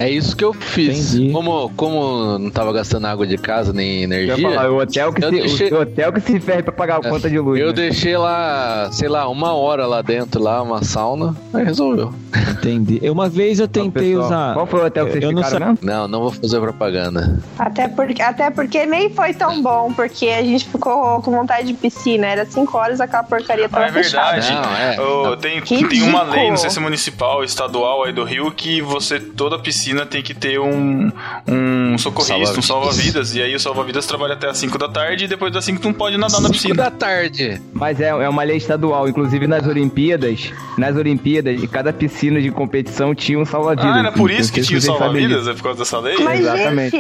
É 0.01 0.09
isso 0.09 0.35
que 0.35 0.43
eu 0.43 0.51
fiz. 0.53 1.13
Entendi. 1.13 1.31
Como, 1.31 1.69
como 1.75 2.37
não 2.39 2.49
tava 2.49 2.73
gastando 2.73 3.05
água 3.05 3.27
de 3.27 3.37
casa 3.37 3.71
nem 3.71 3.99
Eu 3.99 4.03
energia. 4.05 4.37
falar, 4.49 4.71
o 4.71 4.77
hotel 4.81 5.13
que, 5.13 5.23
Eu 5.23 5.29
se, 5.29 5.35
deixei- 5.35 5.71
o 5.71 5.81
hotel 5.81 6.11
que 6.13 6.21
se 6.21 6.39
ferre 6.39 6.63
pra 6.63 6.71
pagar 6.71 6.97
a 6.97 7.01
conta 7.09 7.29
de 7.29 7.37
luz. 7.39 7.59
Eu 7.59 7.67
né? 7.67 7.73
deixei 7.73 8.17
lá, 8.17 8.89
sei 8.91 9.07
lá, 9.07 9.27
uma 9.29 9.53
hora 9.53 9.85
lá 9.85 10.01
dentro, 10.01 10.41
lá, 10.41 10.61
uma 10.61 10.83
sauna, 10.83 11.35
aí 11.53 11.63
resolveu. 11.63 12.13
Entendi. 12.51 12.99
Eu, 13.01 13.11
Uma 13.13 13.27
vez 13.29 13.59
eu 13.59 13.65
Então, 13.65 13.83
tentei 13.83 14.09
pessoal, 14.11 14.25
usar. 14.25 14.53
Qual 14.53 14.65
foi 14.65 14.79
o 14.81 14.85
hotel 14.85 15.05
que 15.05 15.11
vocês 15.11 15.23
eu 15.23 15.31
não 15.31 15.43
ficaram 15.43 15.65
sa- 15.67 15.71
mesmo? 15.71 15.79
Não, 15.87 16.07
não 16.07 16.19
vou 16.21 16.31
fazer 16.31 16.59
propaganda. 16.59 17.39
Até 17.59 17.87
porque, 17.87 18.21
até 18.21 18.49
porque 18.49 18.85
nem 18.85 19.09
foi 19.09 19.33
tão 19.33 19.61
bom, 19.61 19.91
porque 19.93 20.27
a 20.27 20.41
gente 20.41 20.65
ficou 20.65 21.21
com 21.21 21.31
vontade 21.31 21.67
de 21.67 21.73
piscina. 21.73 22.25
Era 22.27 22.45
5 22.45 22.75
horas, 22.77 22.99
aquela 23.01 23.23
porcaria 23.23 23.67
tava 23.69 23.85
Ah, 23.85 23.87
é 23.89 23.91
verdade. 23.91 24.41
fechada. 24.47 24.67
Não, 24.67 24.75
é. 24.75 25.01
Ô, 25.31 25.37
tem, 25.37 25.61
Que 25.61 25.87
tem 25.87 26.01
uma 26.03 26.23
lei, 26.23 26.49
não 26.49 26.57
sei 26.57 26.69
se 26.69 26.79
é 26.79 26.81
municipal, 26.81 27.43
estadual 27.43 28.03
aí 28.05 28.13
do 28.13 28.23
Rio, 28.23 28.49
que 28.51 28.81
você, 28.81 29.19
toda 29.19 29.59
piscina 29.59 29.90
esquina 29.91 30.05
tem 30.05 30.23
que 30.23 30.33
ter 30.33 30.59
um, 30.59 31.11
um 31.47 31.97
socorrista, 31.97 32.57
um 32.57 32.61
salva-vidas. 32.61 33.35
E 33.35 33.41
aí 33.41 33.53
o 33.53 33.59
salva-vidas 33.59 34.05
trabalha 34.05 34.33
até 34.33 34.49
as 34.49 34.57
5 34.57 34.77
da 34.77 34.87
tarde 34.87 35.25
e 35.25 35.27
depois 35.27 35.51
das 35.51 35.65
5 35.65 35.81
tu 35.81 35.89
não 35.89 35.93
pode 35.93 36.17
nadar 36.17 36.41
na 36.41 36.49
piscina. 36.49 36.75
5 36.75 36.83
da 36.83 36.91
tarde. 36.91 37.61
Mas 37.73 37.99
é, 37.99 38.09
é 38.09 38.29
uma 38.29 38.43
lei 38.43 38.57
estadual. 38.57 39.07
Inclusive 39.07 39.47
nas 39.47 39.67
Olimpíadas, 39.67 40.51
nas 40.77 40.95
Olimpíadas, 40.95 41.59
cada 41.69 41.91
piscina 41.91 42.41
de 42.41 42.49
competição 42.51 43.13
tinha 43.13 43.37
um 43.37 43.45
salva-vidas. 43.45 43.95
Ah, 43.95 43.99
era 43.99 44.11
por 44.11 44.31
isso 44.31 44.51
que 44.51 44.61
tinha 44.61 44.79
o 44.79 44.81
salva-vidas? 44.81 45.47
É 45.47 45.53
por 45.53 45.63
causa 45.63 45.79
dessa 45.79 45.99
lei? 45.99 46.17
Mas, 46.19 46.39
Exatamente. 46.39 46.97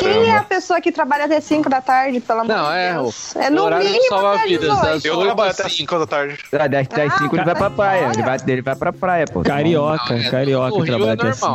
quem 0.00 0.30
é 0.30 0.36
a 0.36 0.42
pessoa 0.42 0.80
que 0.80 0.90
trabalha 0.90 1.24
até 1.24 1.40
5 1.40 1.70
da 1.70 1.80
tarde, 1.80 2.20
pelo 2.20 2.40
amor 2.40 2.56
não, 2.56 2.70
de 2.70 2.76
é 2.76 2.92
Deus? 2.92 3.36
É, 3.36 3.44
é 3.44 3.50
no 3.50 3.70
mínimo 3.70 4.08
salva-vidas. 4.08 5.04
Eu 5.04 5.18
trabalho 5.20 5.50
até 5.50 5.68
5 5.68 5.98
da 5.98 6.06
tarde. 6.06 6.38
Ah, 6.52 6.66
das 6.66 6.86
5 6.86 7.00
ah, 7.00 7.28
ele 7.32 7.36
tá. 7.36 7.44
vai 7.44 7.54
pra 7.54 7.70
praia. 7.70 8.10
Ele 8.12 8.22
vai, 8.22 8.38
ele 8.46 8.62
vai 8.62 8.76
pra 8.76 8.92
praia, 8.92 9.24
pô. 9.26 9.42
Carioca, 9.42 10.14
é 10.14 10.30
carioca 10.30 10.80
trabalha 10.84 11.12
até 11.12 11.32
5. 11.32 11.46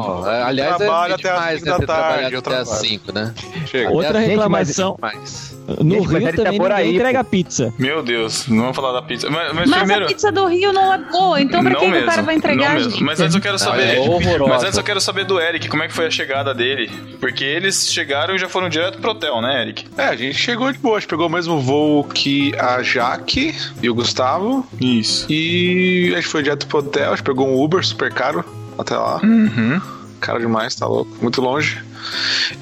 Aliás, 0.48 0.78
Trabalho 0.78 1.12
é 1.12 1.16
até 1.16 1.30
as 1.30 1.36
demais, 1.36 1.60
cinco 1.60 1.72
né? 1.72 1.78
da 1.78 1.86
tarde, 1.86 2.26
até 2.26 2.36
as 2.36 2.44
trabalho. 2.44 2.88
5, 2.88 3.12
né? 3.14 3.34
Chega. 3.66 3.90
Outra 3.92 4.20
cinco, 4.20 4.30
reclamação. 4.32 4.98
Mas... 5.02 5.56
No 5.84 6.04
mas 6.04 6.12
Rio 6.12 6.32
tá 6.36 6.44
também 6.44 6.72
aí, 6.74 6.96
entrega 6.96 7.24
pizza. 7.24 7.74
Meu 7.80 8.04
Deus, 8.04 8.48
não 8.48 8.62
vamos 8.62 8.76
falar 8.76 8.92
da 8.92 9.02
pizza. 9.02 9.30
Mas, 9.32 9.52
mas 9.52 9.68
Mas 9.68 9.80
primeiro. 9.80 10.06
a 10.06 10.08
pizza 10.08 10.32
do 10.32 10.46
Rio 10.46 10.72
não 10.72 10.94
é 10.94 10.98
boa, 11.00 11.42
então 11.42 11.62
pra 11.64 11.72
não 11.72 11.80
que, 11.80 11.86
que 11.88 11.92
mesmo, 11.92 12.06
o 12.06 12.10
cara 12.10 12.22
vai 12.22 12.36
entregar? 12.36 12.68
não 12.68 12.76
mesmo. 12.76 12.92
gente? 12.92 13.04
Mas 13.04 13.20
antes 13.20 13.36
eu 13.36 13.42
quero 13.42 13.54
Não, 13.54 13.60
saber. 13.60 13.98
é 13.98 14.38
mas 14.48 14.64
antes 14.64 14.78
eu 14.78 14.84
quero 14.84 15.02
saber 15.02 15.26
do 15.26 15.40
Eric, 15.40 15.68
como 15.68 15.82
é 15.82 15.88
que 15.88 15.94
foi 15.94 16.06
a 16.06 16.12
chegada 16.12 16.54
dele? 16.54 16.92
Porque 17.20 17.44
eles 17.44 17.92
chegaram 17.92 18.36
e 18.36 18.38
já 18.38 18.48
foram 18.48 18.70
direto 18.70 19.00
pro 19.00 19.12
hotel, 19.12 19.42
né, 19.42 19.64
Eric? 19.64 19.88
É, 19.98 20.04
a 20.04 20.16
gente 20.16 20.38
chegou 20.38 20.72
de 20.72 20.78
boa. 20.78 20.98
A 20.98 21.00
gente 21.00 21.10
pegou 21.10 21.26
o 21.26 21.32
mesmo 21.32 21.60
voo 21.60 22.04
que 22.04 22.54
a 22.60 22.84
Jaque 22.84 23.56
e 23.82 23.90
o 23.90 23.96
Gustavo. 23.96 24.68
Isso. 24.80 25.26
E 25.32 26.12
a 26.14 26.18
gente 26.18 26.28
foi 26.28 26.44
direto 26.44 26.68
pro 26.68 26.78
hotel. 26.78 27.12
A 27.12 27.16
gente 27.16 27.26
pegou 27.26 27.48
um 27.48 27.60
Uber 27.60 27.84
super 27.84 28.14
caro 28.14 28.46
até 28.78 28.96
lá. 28.96 29.20
Uhum. 29.24 29.82
Caro 30.26 30.40
demais, 30.40 30.74
tá 30.74 30.88
louco. 30.88 31.16
Muito 31.22 31.40
longe. 31.40 31.80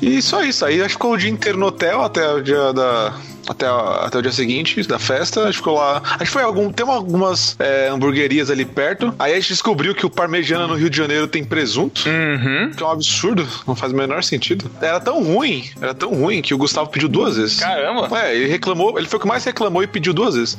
E 0.02 0.22
só 0.22 0.44
isso. 0.44 0.66
Aí 0.66 0.82
a 0.82 0.84
gente 0.84 0.92
ficou 0.92 1.14
o 1.14 1.18
dia 1.18 1.30
inteiro 1.30 1.58
no 1.58 1.68
hotel 1.68 2.02
até 2.02 2.30
o 2.30 2.42
dia 2.42 2.74
da. 2.74 3.14
Até, 3.48 3.66
até 3.68 4.18
o 4.18 4.22
dia 4.22 4.32
seguinte 4.32 4.82
da 4.88 5.00
festa, 5.00 5.42
a 5.42 5.46
gente 5.48 5.58
ficou 5.58 5.76
lá. 5.76 6.02
A 6.06 6.18
gente 6.20 6.30
foi 6.32 6.44
algum. 6.44 6.72
Tem 6.72 6.88
algumas 6.88 7.56
é, 7.60 7.90
hamburguerias 7.90 8.50
ali 8.50 8.66
perto. 8.66 9.14
Aí 9.20 9.34
a 9.34 9.36
gente 9.36 9.50
descobriu 9.50 9.94
que 9.94 10.06
o 10.06 10.10
parmegiana 10.10 10.68
no 10.68 10.76
Rio 10.76 10.90
de 10.90 10.98
Janeiro 10.98 11.28
tem 11.28 11.44
presunto. 11.44 12.04
Uhum. 12.08 12.72
Que 12.76 12.84
é 12.84 12.86
um 12.86 12.90
absurdo, 12.92 13.48
não 13.68 13.76
faz 13.76 13.92
o 13.92 13.96
menor 13.96 14.24
sentido. 14.24 14.70
Era 14.82 15.00
tão 15.00 15.24
ruim, 15.24 15.70
era 15.82 15.94
tão 15.94 16.14
ruim 16.14 16.42
que 16.42 16.54
o 16.54 16.58
Gustavo 16.58 16.90
pediu 16.90 17.10
duas 17.10 17.38
vezes. 17.38 17.60
Caramba, 17.60 18.10
É, 18.20 18.36
ele 18.36 18.48
reclamou, 18.48 18.98
ele 18.98 19.08
foi 19.08 19.18
o 19.18 19.22
que 19.22 19.28
mais 19.28 19.44
reclamou 19.44 19.84
e 19.84 19.88
pediu 19.88 20.14
duas 20.14 20.36
vezes. 20.36 20.58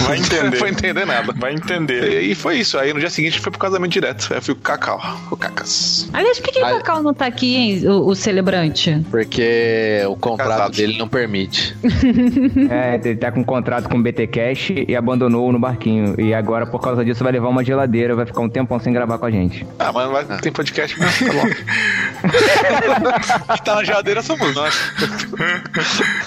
vai 0.00 0.18
Não 0.18 0.24
entender. 0.24 0.56
foi 0.56 0.68
entender 0.70 1.04
nada. 1.06 1.32
Vai 1.36 1.54
entender. 1.54 2.22
E, 2.22 2.32
e 2.32 2.34
foi 2.34 2.58
isso. 2.58 2.78
Aí 2.78 2.92
no 2.92 3.00
dia 3.00 3.10
seguinte 3.10 3.40
foi 3.40 3.50
pro 3.50 3.60
casamento 3.60 3.92
direto. 3.92 4.28
Aí 4.30 4.38
eu 4.38 4.42
fui 4.42 4.54
com 4.54 4.60
o 4.60 4.64
Cacau, 4.64 5.00
com 5.28 5.34
o 5.34 5.38
Cacas. 5.38 6.08
Aliás, 6.12 6.38
por 6.38 6.46
que, 6.50 6.60
que 6.60 6.64
o. 6.64 6.68
Cacau 6.78 7.02
não 7.02 7.14
tá 7.14 7.26
aqui, 7.26 7.56
hein, 7.56 7.88
o, 7.88 8.08
o 8.08 8.14
celebrante? 8.14 9.04
Porque 9.10 10.02
o 10.08 10.16
contrato 10.16 10.74
dele 10.76 10.83
não 10.92 11.08
permite. 11.08 11.74
É, 12.70 13.00
ele 13.04 13.16
tá 13.16 13.30
com 13.30 13.40
um 13.40 13.44
contrato 13.44 13.88
com 13.88 13.98
o 13.98 14.02
BT 14.02 14.26
Cash 14.26 14.70
e 14.88 14.96
abandonou 14.96 15.52
no 15.52 15.58
barquinho. 15.58 16.14
E 16.18 16.34
agora, 16.34 16.66
por 16.66 16.80
causa 16.80 17.04
disso, 17.04 17.22
vai 17.22 17.32
levar 17.32 17.48
uma 17.48 17.64
geladeira, 17.64 18.14
vai 18.14 18.26
ficar 18.26 18.40
um 18.40 18.48
tempão 18.48 18.78
sem 18.78 18.92
gravar 18.92 19.18
com 19.18 19.26
a 19.26 19.30
gente. 19.30 19.66
Ah, 19.78 19.92
mas 19.92 20.04
não 20.04 20.12
vai, 20.12 20.24
tem 20.40 20.52
podcast 20.52 20.98
mesmo, 20.98 21.26
tá 21.26 21.32
bom. 21.32 21.48
que 23.54 23.64
tá 23.64 23.74
na 23.74 23.84
geladeira 23.84 24.22
somos 24.22 24.54
nós. 24.54 24.74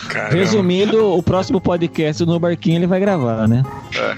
Caramba. 0.09 0.35
Resumindo, 0.35 1.13
o 1.13 1.23
próximo 1.23 1.59
podcast 1.59 2.25
no 2.25 2.39
Barquinho 2.39 2.77
ele 2.77 2.87
vai 2.87 2.99
gravar, 2.99 3.47
né? 3.47 3.63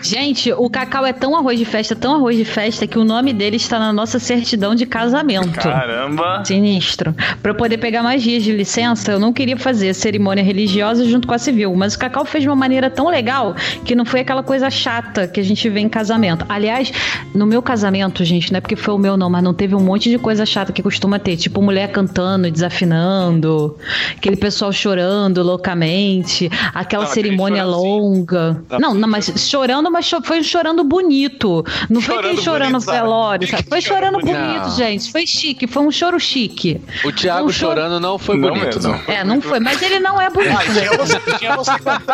Gente, 0.02 0.52
o 0.54 0.70
Cacau 0.70 1.06
é 1.06 1.14
tão 1.14 1.36
arroz 1.36 1.58
de 1.58 1.66
festa, 1.66 1.96
tão 1.96 2.16
arroz 2.16 2.38
de 2.38 2.46
festa, 2.46 2.86
que 2.86 2.98
o 2.98 3.04
nome 3.04 3.34
dele 3.34 3.58
está 3.58 3.80
na 3.80 3.94
nossa 3.94 4.20
certidão 4.20 4.76
de 4.76 4.86
casamento. 4.86 5.60
Caramba. 5.60 6.44
Sinistro. 6.46 7.16
Pra 7.42 7.52
eu 7.52 7.56
poder 7.56 7.78
pegar 7.78 8.04
mais 8.04 8.22
dias 8.22 8.44
de 8.44 8.52
licença, 8.52 9.12
eu 9.12 9.20
não 9.20 9.34
queria 9.34 9.58
fazer 9.58 9.90
a 9.90 9.94
cerimônia 10.30 10.44
religiosa 10.44 11.06
junto 11.06 11.28
com 11.28 11.34
a 11.34 11.38
civil, 11.40 11.74
mas 11.76 11.96
o 11.96 12.00
Cacau 12.00 12.24
fez 12.24 12.44
de 12.44 12.50
uma 12.50 12.56
maneira 12.56 12.90
tão 12.90 13.10
legal 13.10 13.56
que 13.84 13.96
não 13.96 14.06
foi 14.06 14.20
aquela 14.20 14.44
coisa 14.44 14.70
chata 14.70 15.28
que 15.28 15.40
a 15.40 15.44
gente 15.44 15.68
vê 15.70 15.80
em 15.80 15.90
casamento. 15.90 16.46
Aliás, 16.48 16.92
no 17.34 17.46
meu 17.48 17.62
casamento, 17.62 18.24
gente, 18.24 18.52
não 18.52 18.58
é 18.58 18.62
porque 18.62 18.76
foi 18.76 18.94
o 18.94 18.98
meu 18.98 19.18
não, 19.18 19.30
mas 19.30 19.42
não 19.44 19.54
teve 19.54 19.74
um 19.76 19.80
monte 19.80 20.10
de 20.10 20.18
coisa 20.20 20.46
chata 20.46 20.72
que 20.72 20.84
costuma 20.84 21.18
ter, 21.18 21.36
tipo 21.38 21.62
mulher 21.62 21.92
cantando 21.92 22.48
e 22.48 22.52
desafinando, 22.52 23.76
aquele 24.16 24.36
pessoal 24.36 24.72
chorando 24.72 25.42
loucamente, 25.42 26.50
aquela 26.74 27.06
Não, 27.06 27.12
cerimônia 27.12 27.64
assim. 27.64 27.72
longa. 27.72 28.64
Não, 28.80 28.94
não, 28.94 29.08
mas 29.10 29.32
chorando, 29.38 29.90
mas 29.92 30.10
foi 30.24 30.40
um 30.40 30.44
chorando 30.44 30.84
bonito. 30.84 31.66
Não 31.90 32.02
foi 32.02 32.16
aquele 32.18 32.38
Chorando 32.42 32.44
chorando 32.44 32.72
bonito, 32.74 32.86
sabe? 32.86 32.98
velório, 33.00 33.48
sabe? 33.50 33.64
Foi 33.70 33.82
chorando 33.82 34.20
bonito. 34.20 34.70
gente. 34.76 35.12
Foi 35.12 35.26
chique, 35.26 35.68
foi 35.68 35.84
um 35.84 35.92
choro 35.92 36.20
chique. 36.20 36.80
O 37.04 37.12
Thiago 37.12 37.48
Um 37.48 37.52
choro- 37.52 37.76
chorando 37.76 38.00
não 38.00 38.18
foi 38.18 38.38
Não 38.38 38.50
bonito, 38.50 38.76
mesmo. 38.76 38.92
não. 38.92 39.00
É, 39.14 39.24
não 39.24 39.42
foi, 39.42 39.60
mas 39.60 39.82
ele 39.82 40.00
não 40.00 40.19
é 40.22 40.30
bonito. 40.30 40.56
Ah, 40.58 40.64
tinha 40.74 40.98
você, 40.98 41.20
tinha 41.38 41.56
você 41.56 41.72
cantando. 41.80 42.10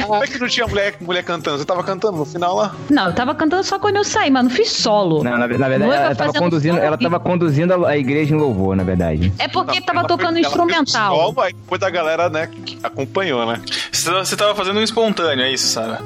Como 0.06 0.24
é 0.24 0.26
que 0.26 0.38
não 0.38 0.48
tinha 0.48 0.66
mulher, 0.66 0.94
mulher 1.00 1.22
cantando? 1.24 1.58
Você 1.58 1.64
tava 1.64 1.82
cantando 1.82 2.16
no 2.18 2.24
final 2.24 2.56
lá? 2.56 2.74
Não, 2.90 3.06
eu 3.06 3.14
tava 3.14 3.34
cantando 3.34 3.62
só 3.64 3.78
quando 3.78 3.96
eu 3.96 4.04
saí, 4.04 4.30
mas 4.30 4.44
não 4.44 4.50
fiz 4.50 4.70
solo. 4.70 5.22
Não, 5.24 5.32
na, 5.32 5.38
na 5.38 5.46
verdade, 5.46 5.78
Noiva 5.78 5.94
ela 5.94 6.14
tava 6.14 6.32
conduzindo, 6.32 6.78
ela 6.78 6.96
tava 6.98 7.20
conduzindo 7.20 7.72
a, 7.86 7.90
a 7.90 7.96
igreja 7.98 8.34
em 8.34 8.38
louvor, 8.38 8.76
na 8.76 8.82
verdade. 8.84 9.32
É 9.38 9.48
porque 9.48 9.78
Não, 9.80 9.86
tava 9.86 10.06
tocando 10.06 10.32
foi- 10.32 10.40
instrumental. 10.40 11.16
solo, 11.16 11.40
aí 11.40 11.52
depois 11.52 11.80
da 11.80 11.90
galera, 11.90 12.28
né, 12.28 12.48
que 12.64 12.78
acompanhou, 12.82 13.44
né? 13.46 13.60
Você 13.92 14.36
tava 14.36 14.54
fazendo 14.54 14.78
um 14.78 14.82
espontâneo, 14.82 15.44
é 15.44 15.52
isso, 15.52 15.68
Sara? 15.68 16.00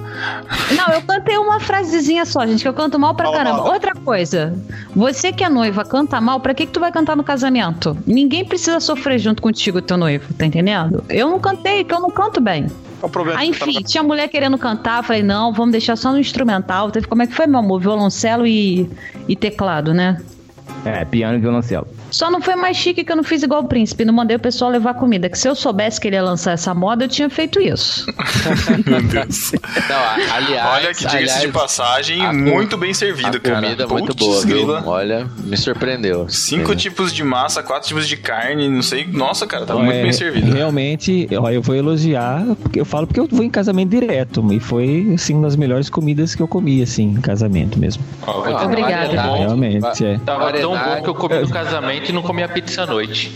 Não, 0.77 0.93
eu 0.95 1.03
cantei 1.03 1.37
uma 1.39 1.61
frasezinha 1.61 2.25
só, 2.25 2.47
gente, 2.47 2.63
que 2.63 2.69
eu 2.69 2.75
canto 2.75 2.99
mal 2.99 3.15
pra 3.15 3.27
Fala 3.27 3.37
caramba. 3.39 3.59
mal. 3.59 3.73
Outra 3.73 3.95
coisa, 3.95 4.55
você 4.95 5.33
que 5.33 5.45
é 5.45 5.49
noiva 5.49 5.85
canta 5.85 6.21
mal, 6.21 6.41
pra 6.41 6.55
que 6.55 6.67
que 6.67 6.73
tu 6.73 6.81
vai 6.81 6.91
cantar 6.93 7.17
no 7.17 7.23
casamento? 7.25 7.97
Ninguém 8.07 8.45
precisa 8.45 8.81
sofrer 8.81 9.19
junto 9.19 9.41
contigo, 9.43 9.81
teu 9.81 9.97
noivo, 9.97 10.33
tá 10.35 10.45
entendendo? 10.47 11.05
Eu 11.09 11.34
não 11.35 11.41
cantei, 11.41 11.85
porque 11.85 11.95
eu 11.95 12.01
não 12.01 12.11
canto 12.11 12.41
bem. 12.41 12.67
Qual 13.01 13.09
o 13.09 13.13
problema? 13.13 13.41
Aí, 13.41 13.49
enfim, 13.49 13.83
tinha 13.83 14.03
mulher 14.03 14.29
querendo 14.29 14.57
cantar, 14.57 15.03
falei, 15.03 15.23
não, 15.23 15.53
vamos 15.53 15.73
deixar 15.73 15.97
só 15.97 16.13
no 16.13 16.19
instrumental. 16.19 16.91
Teve, 16.91 17.07
como 17.07 17.23
é 17.23 17.27
que 17.27 17.35
foi, 17.35 17.47
meu 17.47 17.59
amor? 17.59 17.81
Violoncelo 17.81 18.47
e, 18.47 18.89
e 19.29 19.37
teclado, 19.37 19.93
né? 19.93 20.21
É, 20.85 21.05
piano 21.05 21.37
e 21.37 21.41
violoncelo. 21.41 21.87
Só 22.15 22.31
não 22.31 22.41
foi 22.41 22.55
mais 22.55 22.77
chique 22.77 23.03
que 23.03 23.11
eu 23.11 23.17
não 23.17 23.25
fiz 23.25 23.43
igual 23.43 23.63
o 23.63 23.67
príncipe, 23.67 24.05
não 24.05 24.15
mandei 24.15 24.37
o 24.37 24.41
pessoal 24.41 24.71
levar 24.71 24.95
comida. 24.95 25.29
Que 25.29 25.37
se 25.37 25.49
eu 25.49 25.55
soubesse 25.57 26.01
que 26.01 26.07
ele 26.07 26.15
ia 26.15 26.23
lançar 26.23 26.53
essa 26.53 26.73
moda, 26.73 27.05
eu 27.05 27.09
tinha 27.09 27.29
feito 27.29 27.61
isso. 27.61 28.07
Meu 28.87 29.03
Deus. 29.03 29.51
Não, 29.89 29.97
a- 29.97 30.37
aliás, 30.37 30.71
Olha 30.75 30.95
que 30.95 30.99
diga-se 31.01 31.17
aliás, 31.17 31.41
de 31.41 31.49
passagem, 31.49 32.33
muito 32.33 32.77
bem 32.77 32.93
a 32.93 32.95
servido, 32.95 33.41
cara. 33.41 33.61
comida 33.63 33.83
é 33.83 33.87
muito 33.87 34.15
boa, 34.15 34.41
viu? 34.47 34.69
Olha, 34.87 35.27
me 35.45 35.57
surpreendeu. 35.57 36.29
Cinco 36.29 36.73
É. 36.73 36.77
tipos 36.77 37.13
de 37.13 37.25
massa, 37.25 37.65
quatro 37.65 37.89
tipos 37.89 38.07
de 38.07 38.17
carne, 38.17 38.69
não 38.69 38.81
sei. 38.83 39.07
Nossa, 39.11 39.45
cara, 39.45 39.67
tava 39.67 39.81
Então, 39.81 39.87
muito 39.87 39.99
é, 39.99 40.03
bem 40.03 40.13
servido. 40.13 40.53
Realmente, 40.53 41.29
ó, 41.37 41.51
eu 41.51 41.61
vou 41.63 41.75
elogiar, 41.75 42.45
porque 42.63 42.79
eu 42.81 42.85
falo 42.85 43.09
porque 43.09 43.19
eu 43.19 43.27
vou 43.29 43.43
em 43.45 43.51
casamento 43.51 43.91
direto, 43.91 44.47
e 44.53 44.61
foi, 44.61 45.11
assim, 45.17 45.35
uma 45.35 45.43
das 45.43 45.57
melhores 45.57 45.91
comidas 45.91 46.33
que 46.35 46.41
eu 46.43 46.47
comi, 46.47 46.81
assim, 46.81 47.05
em 47.11 47.21
casamento 47.21 47.77
mesmo. 47.77 48.05
Ó, 48.25 48.35
vou- 48.43 48.57
Ah, 48.57 48.65
Obrigada. 48.67 49.07
variedade, 49.09 49.39
Realmente, 49.39 50.05
é. 50.05 50.21
Tava 50.25 50.53
tão 50.53 50.73
bom 50.79 51.03
que 51.03 51.09
eu 51.09 51.15
comi 51.15 51.39
no 51.41 51.49
casamento 51.51 52.04
e 52.11 52.15
não 52.15 52.23
comi 52.23 52.43
a 52.43 52.49
pizza 52.49 52.83
à 52.83 52.87
noite. 52.87 53.33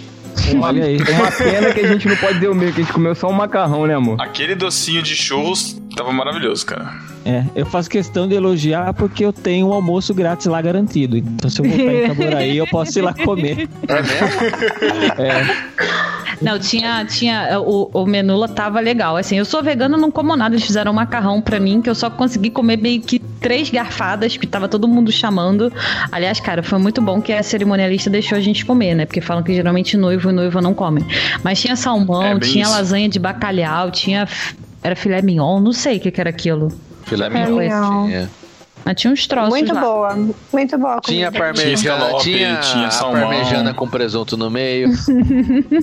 Olha 0.60 0.84
aí. 0.84 0.96
Uma 0.96 1.30
pena 1.32 1.72
que 1.72 1.80
a 1.80 1.88
gente 1.88 2.08
não 2.08 2.16
pode 2.16 2.34
dizer 2.34 2.48
o 2.48 2.54
mesmo, 2.54 2.74
que 2.74 2.80
a 2.80 2.84
gente 2.84 2.92
comeu 2.92 3.14
só 3.14 3.28
um 3.28 3.32
macarrão, 3.32 3.86
né, 3.86 3.94
amor? 3.94 4.20
Aquele 4.20 4.54
docinho 4.54 5.02
de 5.02 5.14
churros 5.14 5.80
tava 5.96 6.12
maravilhoso, 6.12 6.64
cara. 6.64 6.94
É, 7.24 7.44
eu 7.54 7.66
faço 7.66 7.90
questão 7.90 8.26
de 8.28 8.34
elogiar 8.34 8.94
porque 8.94 9.24
eu 9.24 9.32
tenho 9.32 9.68
um 9.68 9.72
almoço 9.72 10.14
grátis 10.14 10.46
lá 10.46 10.60
garantido. 10.62 11.16
Então 11.16 11.50
se 11.50 11.60
eu 11.60 11.64
voltar 11.68 11.82
em 11.92 12.04
Itaboraí, 12.04 12.56
eu 12.56 12.66
posso 12.66 12.98
ir 12.98 13.02
lá 13.02 13.12
comer. 13.12 13.68
É 13.88 14.02
mesmo? 14.02 15.18
É, 15.18 15.78
Não, 16.40 16.56
tinha, 16.58 17.04
tinha 17.04 17.58
o, 17.60 17.90
o 17.92 18.06
menu 18.06 18.36
lá 18.36 18.46
tava 18.46 18.78
legal. 18.80 19.16
Assim, 19.16 19.36
eu 19.36 19.44
sou 19.44 19.62
vegana, 19.62 19.96
não 19.96 20.10
como 20.10 20.36
nada. 20.36 20.54
Eles 20.54 20.64
fizeram 20.64 20.92
um 20.92 20.94
macarrão 20.94 21.40
pra 21.42 21.58
mim 21.58 21.82
que 21.82 21.90
eu 21.90 21.94
só 21.94 22.08
consegui 22.08 22.48
comer 22.50 22.76
meio 22.78 23.00
que 23.00 23.18
três 23.18 23.68
garfadas, 23.70 24.34
porque 24.34 24.46
tava 24.46 24.68
todo 24.68 24.86
mundo 24.86 25.10
chamando. 25.10 25.72
Aliás, 26.12 26.38
cara, 26.38 26.62
foi 26.62 26.78
muito 26.78 27.02
bom 27.02 27.20
que 27.20 27.32
a 27.32 27.42
cerimonialista 27.42 28.08
deixou 28.08 28.38
a 28.38 28.40
gente 28.40 28.64
comer, 28.64 28.94
né? 28.94 29.04
Porque 29.06 29.20
falam 29.20 29.42
que 29.42 29.52
geralmente 29.52 29.96
noivo 29.96 30.30
e 30.30 30.32
noiva 30.32 30.60
não 30.60 30.72
comem. 30.74 31.04
Mas 31.42 31.60
tinha 31.60 31.74
salmão, 31.74 32.22
É, 32.22 32.38
tinha 32.38 32.62
isso. 32.64 32.72
lasanha 32.72 33.08
de 33.08 33.18
bacalhau, 33.18 33.90
tinha. 33.90 34.28
Era 34.82 34.94
filé 34.94 35.20
mignon, 35.20 35.58
não 35.60 35.72
sei 35.72 35.96
o 35.96 36.00
que, 36.00 36.10
que 36.12 36.20
era 36.20 36.30
aquilo. 36.30 36.68
Filé 37.08 37.28
Filé 37.30 37.44
mignon. 37.46 37.58
mignon. 37.58 38.06
Tinha. 38.06 38.30
Mas 38.84 38.94
tinha 39.00 39.12
uns 39.12 39.26
troços 39.26 39.50
Muito 39.50 39.74
lá. 39.74 39.80
boa, 39.80 40.16
muito 40.52 40.78
boa. 40.78 41.00
Tinha 41.02 41.30
parmejana, 41.30 42.14
tinha, 42.20 42.56
tinha 42.60 42.88
parmejana 42.88 43.74
com 43.74 43.86
presunto 43.86 44.36
no 44.36 44.50
meio. 44.50 44.88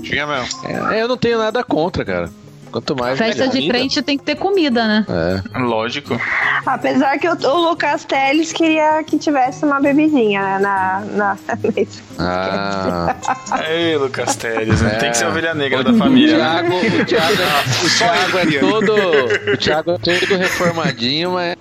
Tinha 0.02 0.26
mesmo. 0.26 0.68
É, 0.92 1.02
eu 1.02 1.08
não 1.08 1.18
tenho 1.18 1.38
nada 1.38 1.64
contra, 1.64 2.04
cara. 2.04 2.32
Quanto 2.76 2.94
mais 2.94 3.18
Festa 3.18 3.48
melhor. 3.48 3.56
de 3.62 3.68
crente 3.70 4.02
tem 4.02 4.18
que 4.18 4.26
ter 4.26 4.36
comida, 4.36 4.86
né? 4.86 5.06
É. 5.08 5.60
Lógico. 5.60 6.20
Apesar 6.66 7.18
que 7.18 7.26
o, 7.26 7.32
o 7.32 7.70
Lucas 7.70 8.04
Teles 8.04 8.52
queria 8.52 9.02
que 9.02 9.18
tivesse 9.18 9.64
uma 9.64 9.80
bebidinha 9.80 10.42
né, 10.42 10.60
na, 10.60 11.04
na 11.12 11.38
mesa. 11.74 12.02
Ah, 12.20 13.16
Ei, 13.72 13.96
Lucas 13.96 14.36
Teles, 14.36 14.82
né? 14.82 14.96
É. 14.96 14.98
Tem 14.98 15.12
que 15.12 15.16
ser 15.18 15.24
a 15.24 15.30
ovelha 15.30 15.54
negra 15.54 15.80
o 15.80 15.84
da 15.86 15.94
família, 15.94 16.38
né? 16.38 16.64
Thiago, 16.64 16.76
o 16.76 17.06
Thiago, 17.06 17.42
é- 17.42 17.86
o 17.86 17.98
Thiago 17.98 18.38
é 18.40 18.60
todo, 18.60 19.54
o 19.54 19.58
Thiago 19.58 19.92
é 19.92 19.98
todo 19.98 20.36
reformadinho, 20.38 21.32
mas 21.32 21.56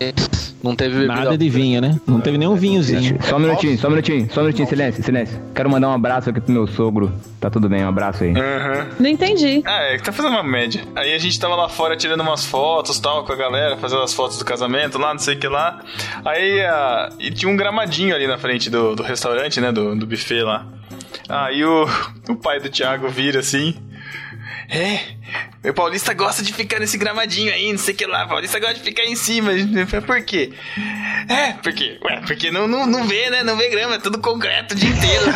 não 0.65 0.75
teve 0.75 0.95
bebida. 0.95 1.15
nada 1.15 1.37
de 1.37 1.49
vinho, 1.51 1.79
né? 1.79 2.01
Não 2.07 2.21
teve 2.23 2.39
nenhum 2.39 2.57
vinhozinho. 2.57 3.19
Só 3.23 3.37
um 3.37 3.39
minutinho, 3.39 3.79
só 3.79 3.89
um 3.89 3.91
minutinho, 3.91 4.29
só 4.33 4.41
um 4.41 4.45
minutinho, 4.45 4.67
silêncio, 4.67 5.05
silêncio. 5.05 5.39
Quero 5.55 5.69
mandar 5.69 5.91
um 5.91 5.93
abraço 5.93 6.31
aqui 6.31 6.41
pro 6.41 6.53
meu 6.53 6.67
sogro. 6.67 7.13
Tá 7.39 7.51
tudo 7.51 7.69
bem, 7.69 7.85
um 7.85 7.89
abraço 7.89 8.25
aí. 8.25 8.31
Aham. 8.31 8.87
Não 8.99 9.11
entendi. 9.11 9.63
Ah, 9.67 9.83
é 9.83 9.99
que 9.99 10.03
tá 10.03 10.11
fazendo 10.11 10.33
uma 10.33 10.43
média. 10.43 10.83
Aí 10.97 11.13
a 11.13 11.19
gente 11.19 11.39
tava 11.39 11.55
lá 11.55 11.69
fora 11.69 11.97
tirando 11.99 12.23
umas 12.23 12.47
fotos 12.47 12.99
tal 12.99 13.25
com 13.25 13.33
a 13.33 13.37
galera, 13.37 13.77
fazendo 13.77 14.03
as 14.03 14.15
fotos 14.15 14.39
do 14.39 14.45
casamento 14.45 14.99
lá, 14.99 15.13
não 15.13 15.21
sei 15.21 15.35
o 15.35 15.39
que 15.39 15.49
lá. 15.49 15.81
Aí 16.25 16.63
ah, 16.63 17.11
e 17.21 17.31
tinha 17.31 17.53
um 17.53 17.57
gramadinho 17.57 18.15
ali 18.15 18.27
na 18.27 18.39
frente 18.39 18.71
do, 18.71 18.97
do 18.97 19.03
restaurante, 19.03 19.61
né? 19.61 19.71
Do, 19.71 19.95
do 19.95 20.07
buffet 20.07 20.43
lá. 20.43 20.67
Aí 21.29 21.63
o, 21.63 21.87
o 22.31 22.37
pai 22.37 22.59
do 22.59 22.71
Thiago 22.71 23.07
vira 23.11 23.41
assim. 23.41 23.75
É, 24.71 24.99
meu 25.63 25.73
paulista 25.75 26.13
gosta 26.15 26.43
de 26.43 26.53
ficar 26.53 26.79
nesse 26.79 26.97
gramadinho 26.99 27.53
aí, 27.53 27.71
não 27.73 27.79
sei 27.79 27.95
o 27.95 27.97
que 27.97 28.07
lá. 28.07 28.27
Paulista 28.27 28.59
gosta 28.61 28.75
de 28.75 28.81
ficar 28.83 29.05
em 29.05 29.17
cima. 29.17 29.51
Por 30.07 30.23
quê? 30.23 30.53
É, 31.29 31.53
porque, 31.63 31.99
ué, 32.05 32.21
porque 32.27 32.51
não, 32.51 32.69
não, 32.69 32.87
não 32.87 33.05
vê, 33.05 33.31
né? 33.31 33.43
Não 33.43 33.57
vê 33.57 33.69
grama, 33.71 33.95
é 33.95 33.99
tudo 33.99 34.19
concreto 34.19 34.75
o 34.75 34.77
dia 34.77 34.91
inteiro. 34.91 35.25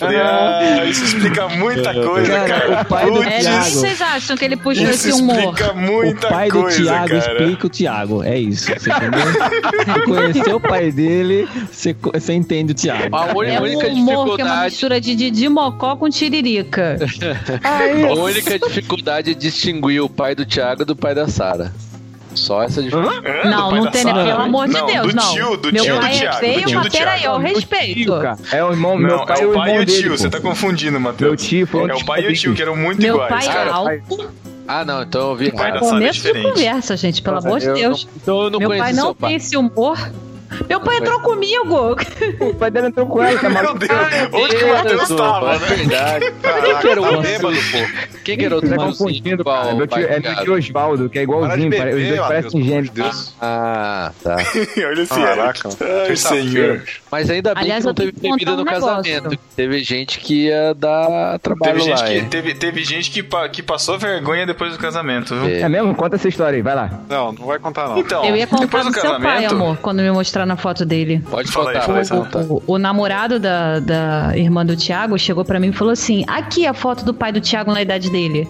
Ah, 0.00 0.84
isso 0.84 1.04
explica 1.04 1.48
muita 1.48 1.92
coisa, 1.94 2.32
Cara, 2.32 2.48
cara. 2.48 2.82
o 2.82 2.84
pai 2.84 3.10
do 3.10 3.22
É 3.22 3.38
Thiago. 3.40 3.64
que 3.64 3.70
vocês 3.70 4.02
acham 4.02 4.36
que 4.36 4.44
ele 4.44 4.56
puxou 4.56 4.84
isso 4.84 5.08
esse 5.08 5.12
humor? 5.12 5.36
explica 5.54 5.72
muita 5.74 6.26
o 6.26 6.30
pai 6.30 6.48
do 6.48 6.60
coisa, 6.62 6.82
Thiago 6.82 7.08
cara. 7.08 7.18
explica 7.18 7.66
o 7.66 7.70
Thiago. 7.70 8.22
É 8.24 8.38
isso, 8.38 8.66
você 8.66 8.90
entendeu? 8.90 9.20
Você 9.24 10.00
conheceu 10.06 10.56
o 10.56 10.60
pai 10.60 10.90
dele, 10.90 11.48
você, 11.70 11.96
você 12.14 12.32
entende 12.34 12.72
o 12.72 12.74
Thiago. 12.74 13.14
A 13.14 13.36
única, 13.36 13.86
É 13.86 13.90
um 13.90 13.94
humor 13.94 14.36
que 14.36 14.42
é 14.42 14.44
uma 14.44 14.64
dificuldade, 14.64 14.64
mistura 14.70 15.00
de 15.00 15.14
Didi 15.14 15.48
Mocó 15.48 15.96
com 15.96 16.08
tiririca. 16.08 16.96
a 17.64 18.12
única 18.14 18.47
dificuldade 18.56 19.32
é 19.32 19.34
distinguir 19.34 20.00
o 20.02 20.08
pai 20.08 20.34
do 20.34 20.46
Thiago 20.46 20.84
do 20.84 20.94
pai 20.96 21.14
da 21.14 21.26
Sara. 21.28 21.72
Só 22.34 22.62
essa 22.62 22.80
dificuldade. 22.82 23.26
Hã? 23.26 23.50
Não, 23.50 23.64
Do 23.64 23.70
pai 23.70 23.80
não 23.80 23.90
tem, 23.90 24.02
Sara? 24.02 24.24
pelo 24.24 24.40
amor 24.42 24.66
de 24.68 24.74
Não, 24.74 24.86
Deus, 24.86 25.06
do 25.08 25.16
não. 25.16 25.32
Tio, 25.34 25.56
do 25.56 25.72
Meu 25.72 25.82
tio 25.82 25.94
do 25.94 26.00
pai 26.00 26.10
é 26.14 26.18
Thiago, 26.20 26.36
do 26.36 26.40
feio, 26.40 26.54
tio 26.54 26.68
do 26.68 26.74
mas 26.84 26.88
peraí, 26.92 27.24
eu 27.24 27.38
respeito. 27.38 28.12
É 28.52 28.64
o 28.64 28.70
irmão, 28.70 28.96
meu 28.96 29.16
Não, 29.16 29.26
pai 29.26 29.40
é 29.42 29.46
o 29.46 29.52
pai 29.52 29.76
e 29.76 29.78
o 29.82 29.86
dele, 29.86 30.00
tio, 30.02 30.10
pô. 30.12 30.16
você 30.18 30.30
tá 30.30 30.40
confundindo, 30.40 31.00
Matheus. 31.00 31.28
Meu 31.30 31.36
tio 31.36 31.66
foi 31.66 31.90
É 31.90 31.94
o 31.94 32.04
pai 32.04 32.22
e 32.22 32.28
o 32.28 32.34
tio, 32.34 32.54
que 32.54 32.62
eram 32.62 32.76
muito 32.76 33.02
Meu 33.02 33.14
iguais. 33.14 33.28
pai 33.28 33.46
é 33.46 33.52
cara. 33.52 33.72
alto. 33.72 34.30
Ah, 34.68 34.84
não, 34.84 35.02
então 35.02 35.30
eu 35.30 35.36
vi 35.36 35.48
O 35.48 35.54
pai 35.54 35.70
errado. 35.70 35.76
é 35.86 35.88
Começo 35.88 36.20
de 36.20 36.26
diferente. 36.26 36.52
conversa, 36.52 36.96
gente, 36.96 37.22
pelo 37.22 37.38
amor 37.38 37.58
de 37.58 37.66
Eu 37.66 37.74
Deus. 37.74 38.04
não- 38.04 38.12
então 38.22 38.42
eu 38.42 38.50
não 38.50 38.58
Meu 38.60 38.68
conheço 38.68 38.84
pai 38.84 38.94
seu 38.94 39.04
não 39.04 39.14
pai. 39.14 39.28
tem 39.30 39.36
esse 39.38 39.56
humor. 39.56 40.10
Meu 40.68 40.80
pai 40.80 40.96
entrou 40.98 41.20
comigo. 41.20 41.96
O 42.40 42.54
pai 42.54 42.70
dele 42.70 42.88
entrou 42.88 43.06
com 43.06 43.22
ela, 43.22 43.38
tá 43.38 43.48
Meu 43.48 43.62
maluco? 43.62 43.78
Deus, 43.78 43.90
onde 44.32 44.56
que 44.56 44.64
o 44.64 44.68
Matheus 44.74 45.08
tava, 45.08 45.54
É 45.54 45.58
né? 45.58 45.66
verdade. 45.66 46.24
Quem 46.64 46.76
que 46.78 46.88
era 46.88 47.00
o 47.02 47.22
bêbado, 47.22 47.56
pô. 47.56 48.18
Quem 48.24 48.38
que 48.38 48.44
era 48.44 48.56
o 48.56 48.60
tá 48.60 48.76
confundindo, 48.76 49.44
cara. 49.44 49.68
o 49.68 49.76
Meu 49.76 49.88
pai 49.88 50.04
tio, 50.04 50.12
é 50.12 50.20
meu 50.20 50.36
tio 50.44 50.54
Osvaldo, 50.54 51.08
que 51.08 51.18
é 51.18 51.26
Para 51.26 51.34
igualzinho, 51.36 51.76
pare- 51.76 51.94
os 51.94 52.08
dois 52.08 52.20
parecem 52.20 52.62
gêmeos. 52.64 53.34
Ah, 53.40 54.12
tá. 54.22 54.36
Olha 54.88 55.02
esse 55.02 55.14
Caraca. 55.14 55.68
Ai, 56.08 56.16
senhor. 56.16 56.82
Mas 57.10 57.30
ainda 57.30 57.54
bem 57.54 57.62
Aliás, 57.64 57.82
que 57.82 57.86
não 57.86 57.94
teve 57.94 58.12
que 58.12 58.20
bebida 58.20 58.50
no 58.52 58.64
negócio. 58.64 58.80
casamento. 59.12 59.38
Teve 59.56 59.82
gente 59.82 60.18
que 60.18 60.46
ia 60.46 60.74
dar 60.74 61.38
trabalho 61.40 61.72
Teve 61.74 61.84
gente, 61.84 62.00
lá. 62.00 62.06
que, 62.06 62.12
hein? 62.14 62.26
teve, 62.28 62.54
teve 62.54 62.84
gente 62.84 63.10
que, 63.10 63.22
pa- 63.22 63.48
que 63.48 63.62
passou 63.62 63.98
vergonha 63.98 64.46
depois 64.46 64.72
do 64.72 64.78
casamento, 64.78 65.34
viu? 65.34 65.48
É. 65.48 65.60
É 65.60 65.68
mesmo? 65.68 65.94
Conta 65.94 66.16
essa 66.16 66.28
história 66.28 66.56
aí, 66.56 66.62
vai 66.62 66.74
lá. 66.74 66.90
Não, 67.08 67.32
não 67.32 67.46
vai 67.46 67.58
contar, 67.58 67.88
não. 67.88 67.98
Então, 67.98 68.24
Eu 68.24 68.36
ia 68.36 68.46
contar 68.46 68.64
depois 68.64 68.84
do 68.84 68.90
do 68.92 69.00
seu 69.00 69.10
pai, 69.12 69.20
casamento. 69.20 69.54
amor, 69.54 69.76
quando 69.78 70.00
me 70.02 70.10
mostrar 70.38 70.46
na 70.46 70.56
foto 70.56 70.84
dele. 70.84 71.22
Pode 71.28 71.50
Fala 71.50 71.70
aí, 71.70 71.74
contar, 71.74 71.86
fala 71.86 71.98
aí, 71.98 72.08
pode 72.08 72.22
contar. 72.24 72.44
O, 72.44 72.62
o 72.66 72.78
namorado 72.78 73.38
da, 73.38 73.80
da 73.80 74.32
irmã 74.36 74.64
do 74.64 74.76
Thiago 74.76 75.18
chegou 75.18 75.44
pra 75.44 75.58
mim 75.58 75.68
e 75.68 75.72
falou 75.72 75.92
assim: 75.92 76.24
aqui 76.26 76.66
a 76.66 76.74
foto 76.74 77.04
do 77.04 77.12
pai 77.12 77.32
do 77.32 77.40
Thiago 77.40 77.72
na 77.72 77.82
idade 77.82 78.10
dele. 78.10 78.48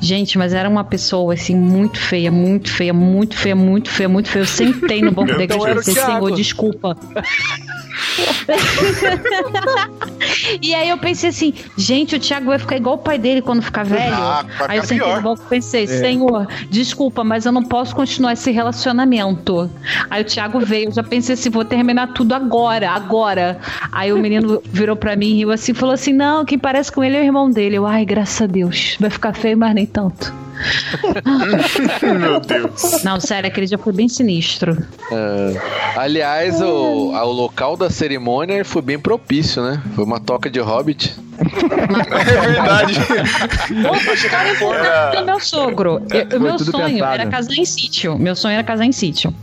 Gente, 0.00 0.36
mas 0.36 0.52
era 0.52 0.68
uma 0.68 0.82
pessoa 0.82 1.34
assim, 1.34 1.54
muito 1.54 1.98
feia, 1.98 2.30
muito 2.30 2.70
feia, 2.70 2.92
muito 2.92 3.36
feia, 3.36 3.54
muito 3.54 3.88
feia, 3.88 4.08
muito 4.08 4.28
feia. 4.28 4.42
Eu 4.42 4.46
sentei 4.46 5.00
no 5.00 5.12
banco 5.12 5.30
e 5.30 5.44
Então 5.44 5.58
o 5.58 5.64
pensei, 5.64 5.94
Thiago. 5.94 6.26
Senhor, 6.26 6.36
desculpa. 6.36 6.96
e 10.60 10.74
aí 10.74 10.88
eu 10.88 10.98
pensei 10.98 11.30
assim, 11.30 11.54
gente, 11.76 12.16
o 12.16 12.20
Thiago 12.20 12.46
vai 12.46 12.58
ficar 12.58 12.76
igual 12.76 12.96
o 12.96 12.98
pai 12.98 13.18
dele 13.18 13.42
quando 13.42 13.62
ficar 13.62 13.84
velho. 13.84 14.14
Ah, 14.14 14.44
aí 14.68 14.78
eu 14.78 14.84
sentei 14.84 15.14
no 15.14 15.22
banco 15.22 15.42
e 15.46 15.48
pensei, 15.48 15.86
Senhor, 15.86 16.46
desculpa, 16.68 17.24
mas 17.24 17.46
eu 17.46 17.52
não 17.52 17.62
posso 17.62 17.94
continuar 17.94 18.32
esse 18.32 18.50
relacionamento. 18.50 19.70
Aí 20.10 20.22
o 20.22 20.24
Thiago 20.24 20.60
veio, 20.60 20.88
eu 20.88 20.92
já 20.92 21.02
pensei 21.02 21.34
assim, 21.34 21.50
vou 21.50 21.64
terminar 21.64 22.08
tudo 22.08 22.34
agora, 22.34 22.90
agora. 22.90 23.58
Aí 23.92 24.12
o 24.12 24.18
menino 24.18 24.62
virou 24.66 24.96
pra 24.96 25.16
mim 25.16 25.28
e 25.28 25.34
riu 25.36 25.50
assim, 25.50 25.74
falou 25.74 25.94
assim, 25.94 26.12
não, 26.12 26.44
quem 26.44 26.58
parece 26.58 26.92
com 26.92 27.02
ele 27.02 27.16
é 27.16 27.20
o 27.20 27.24
irmão 27.24 27.50
dele. 27.50 27.76
Eu, 27.76 27.86
ai, 27.86 28.04
graças 28.04 28.42
a 28.42 28.46
Deus, 28.46 28.96
vai 28.98 29.10
ficar 29.10 29.32
feio, 29.32 29.56
mas 29.56 29.74
nem 29.74 29.86
tanto. 29.86 30.49
Meu 32.18 32.40
Deus. 32.40 33.02
Não, 33.02 33.20
sério, 33.20 33.48
aquele 33.48 33.66
dia 33.66 33.78
foi 33.78 33.92
bem 33.92 34.08
sinistro. 34.08 34.76
Ah, 35.12 36.00
aliás, 36.02 36.60
o, 36.60 37.12
o 37.12 37.32
local 37.32 37.76
da 37.76 37.90
cerimônia 37.90 38.64
foi 38.64 38.82
bem 38.82 38.98
propício, 38.98 39.62
né? 39.62 39.82
Foi 39.94 40.04
uma 40.04 40.20
toca 40.20 40.50
de 40.50 40.60
hobbit. 40.60 41.14
É 41.40 42.40
verdade. 42.40 42.94
Outra 43.88 44.14
história 44.14 44.52
importante 44.52 45.16
do 45.18 45.24
meu 45.26 45.40
sogro. 45.40 46.02
Eu- 46.10 46.26
Foi 46.28 46.38
o 46.38 46.42
meu 46.42 46.58
sonho 46.58 46.86
pensado. 46.94 47.12
era 47.14 47.26
casar 47.26 47.54
em 47.54 47.64
sítio. 47.64 48.18
Meu 48.18 48.36
sonho 48.36 48.54
era 48.54 48.62
casar 48.64 48.84
em 48.84 48.92
sítio. 48.92 49.34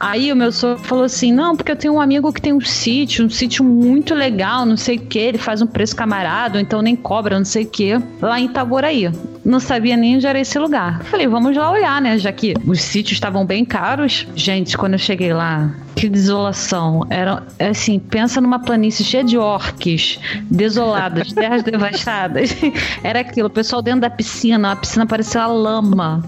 Aí 0.00 0.32
o 0.32 0.36
meu 0.36 0.50
sogro 0.52 0.82
falou 0.82 1.04
assim: 1.04 1.32
não, 1.32 1.56
porque 1.56 1.72
eu 1.72 1.76
tenho 1.76 1.94
um 1.94 2.00
amigo 2.00 2.32
que 2.32 2.40
tem 2.40 2.52
um 2.52 2.60
sítio, 2.60 3.24
um 3.26 3.30
sítio 3.30 3.64
muito 3.64 4.14
legal, 4.14 4.64
não 4.64 4.76
sei 4.76 4.96
o 4.96 5.00
que, 5.00 5.18
ele 5.18 5.38
faz 5.38 5.60
um 5.62 5.66
preço 5.66 5.94
camarada, 5.94 6.60
então 6.60 6.80
nem 6.82 6.96
cobra, 6.96 7.38
não 7.38 7.44
sei 7.44 7.64
o 7.64 7.68
que, 7.68 8.00
lá 8.20 8.40
em 8.40 8.46
Itaboraí. 8.46 9.10
Não 9.44 9.58
sabia 9.58 9.96
nem 9.96 10.16
onde 10.16 10.26
era 10.26 10.38
esse 10.38 10.56
lugar. 10.58 11.02
Falei, 11.04 11.26
vamos 11.26 11.56
lá 11.56 11.70
olhar, 11.70 12.00
né? 12.00 12.16
Já 12.16 12.30
que 12.30 12.54
os 12.64 12.80
sítios 12.80 13.14
estavam 13.14 13.44
bem 13.44 13.64
caros. 13.64 14.26
Gente, 14.36 14.78
quando 14.78 14.92
eu 14.92 14.98
cheguei 15.00 15.32
lá, 15.32 15.70
que 15.94 16.08
desolação. 16.08 17.06
Era 17.10 17.42
assim, 17.58 17.98
pensa 17.98 18.40
numa 18.40 18.58
planície 18.58 19.04
cheia 19.04 19.22
de 19.24 19.36
orques, 19.38 20.18
desoladas, 20.50 21.30
terras 21.34 21.62
devastadas. 21.62 22.56
Era 23.02 23.20
aquilo, 23.20 23.48
o 23.48 23.50
pessoal 23.50 23.82
dentro 23.82 24.00
da 24.00 24.10
piscina, 24.10 24.72
a 24.72 24.76
piscina 24.76 25.06
parecia 25.06 25.40
uma 25.42 25.46
lama. 25.48 26.24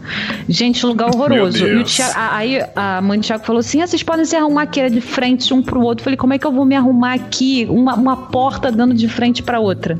Gente, 0.48 0.84
lugar 0.86 1.08
horroroso. 1.14 1.66
E. 1.66 1.84
Thiago- 1.84 2.12
a- 2.16 2.36
aí 2.36 2.60
a 2.76 3.00
mãe 3.00 3.18
do 3.18 3.24
Thiago 3.24 3.44
falou 3.44 3.60
assim: 3.60 3.80
ah, 3.82 3.86
vocês 3.86 4.02
podem 4.02 4.24
se 4.24 4.36
arrumar 4.36 4.62
aqui 4.62 4.80
era 4.80 4.90
de 4.90 5.00
frente 5.00 5.52
um 5.54 5.62
pro 5.62 5.80
outro. 5.80 6.02
Eu 6.02 6.04
falei, 6.04 6.16
como 6.16 6.32
é 6.34 6.38
que 6.38 6.46
eu 6.46 6.52
vou 6.52 6.64
me 6.64 6.74
arrumar 6.76 7.14
aqui? 7.14 7.66
Uma, 7.70 7.94
uma 7.94 8.16
porta 8.16 8.70
dando 8.70 8.94
de 8.94 9.08
frente 9.08 9.42
pra 9.42 9.58
outra. 9.60 9.98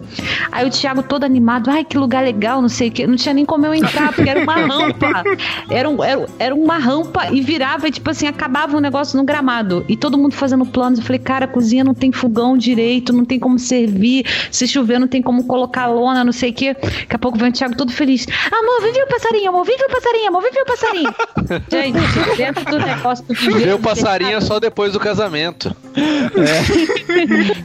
Aí 0.53 0.67
o 0.67 0.71
Thiago 0.71 1.03
todo 1.03 1.25
animado, 1.25 1.71
ai, 1.71 1.85
que 1.85 1.97
lugar 1.97 2.23
legal, 2.25 2.61
não 2.61 2.69
sei 2.69 2.89
o 2.89 2.93
que. 2.93 3.07
Não 3.07 3.17
tinha 3.17 3.35
nem 3.35 3.45
como 3.45 3.65
eu 3.67 3.75
entrar, 3.75 4.13
porque 4.13 4.29
era 4.29 4.41
uma 4.43 4.55
rampa. 4.57 5.25
Era, 5.71 5.89
um- 5.89 6.03
era, 6.03 6.27
era 6.39 6.55
uma 6.55 6.79
rampa 6.79 7.31
e 7.33 7.41
virava, 7.41 7.89
e, 7.89 7.91
tipo 7.91 8.11
assim, 8.11 8.27
acabava 8.27 8.77
o 8.77 8.81
negócio 8.81 9.17
no 9.17 9.25
gramado. 9.25 9.54
E 9.89 9.97
todo 9.97 10.19
mundo 10.19 10.35
fazendo 10.35 10.65
planos. 10.67 10.99
Eu 10.99 11.05
falei, 11.05 11.19
cara, 11.19 11.45
a 11.45 11.49
cozinha 11.49 11.85
não 11.85 11.95
tem 11.95 12.11
fogão 12.11 12.57
direito, 12.57 13.13
não 13.13 13.25
tem 13.25 13.39
como 13.39 13.59
servir. 13.59 14.27
Se 14.51 14.67
chover, 14.67 14.99
não 14.99 15.09
tem 15.09 15.23
como 15.23 15.45
colocar 15.45 15.87
lona, 15.87 16.25
não 16.25 16.33
sei 16.33 16.51
o 16.51 16.55
que. 16.55 16.75
Daqui 16.75 17.15
a 17.15 17.19
pouco 17.19 17.39
vem 17.39 17.51
o 17.51 17.53
Thiago 17.53 17.77
todo 17.77 17.93
feliz. 17.93 18.27
Amor, 18.51 18.83
vem 18.83 18.93
ver 18.93 19.03
o 19.03 19.09
passarinho, 19.09 19.49
amor, 19.49 19.65
vem 19.65 19.77
ver 19.77 19.85
o 19.85 19.91
passarinho, 19.91 20.29
amor, 20.29 20.43
vem 20.43 20.53
ver 20.53 20.63
o 20.63 20.67
passarinho. 20.67 21.15
Gente, 21.71 22.37
dentro 22.37 22.65
do 22.65 22.79
negócio 22.79 23.25
do 23.25 23.35
Ver 23.35 23.75
o 23.75 23.79
passarinho 23.79 24.41
só 24.43 24.59
depois 24.59 24.93
do 24.93 25.01
casamento. 25.01 25.75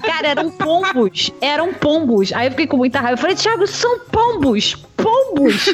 Cara, 0.04 0.28
eram 0.28 0.52
pombos. 0.52 1.32
Eram 1.42 1.74
pombos. 1.74 2.34
Aí 2.34 2.48
eu 2.48 2.52
fiquei 2.52 2.68
com 2.68 2.78
muita 2.78 3.00
raiva. 3.00 3.14
Eu 3.14 3.18
falei, 3.18 3.36
Thiago, 3.36 3.66
são 3.68 4.00
pombos. 4.12 4.76
Pombos. 4.98 5.74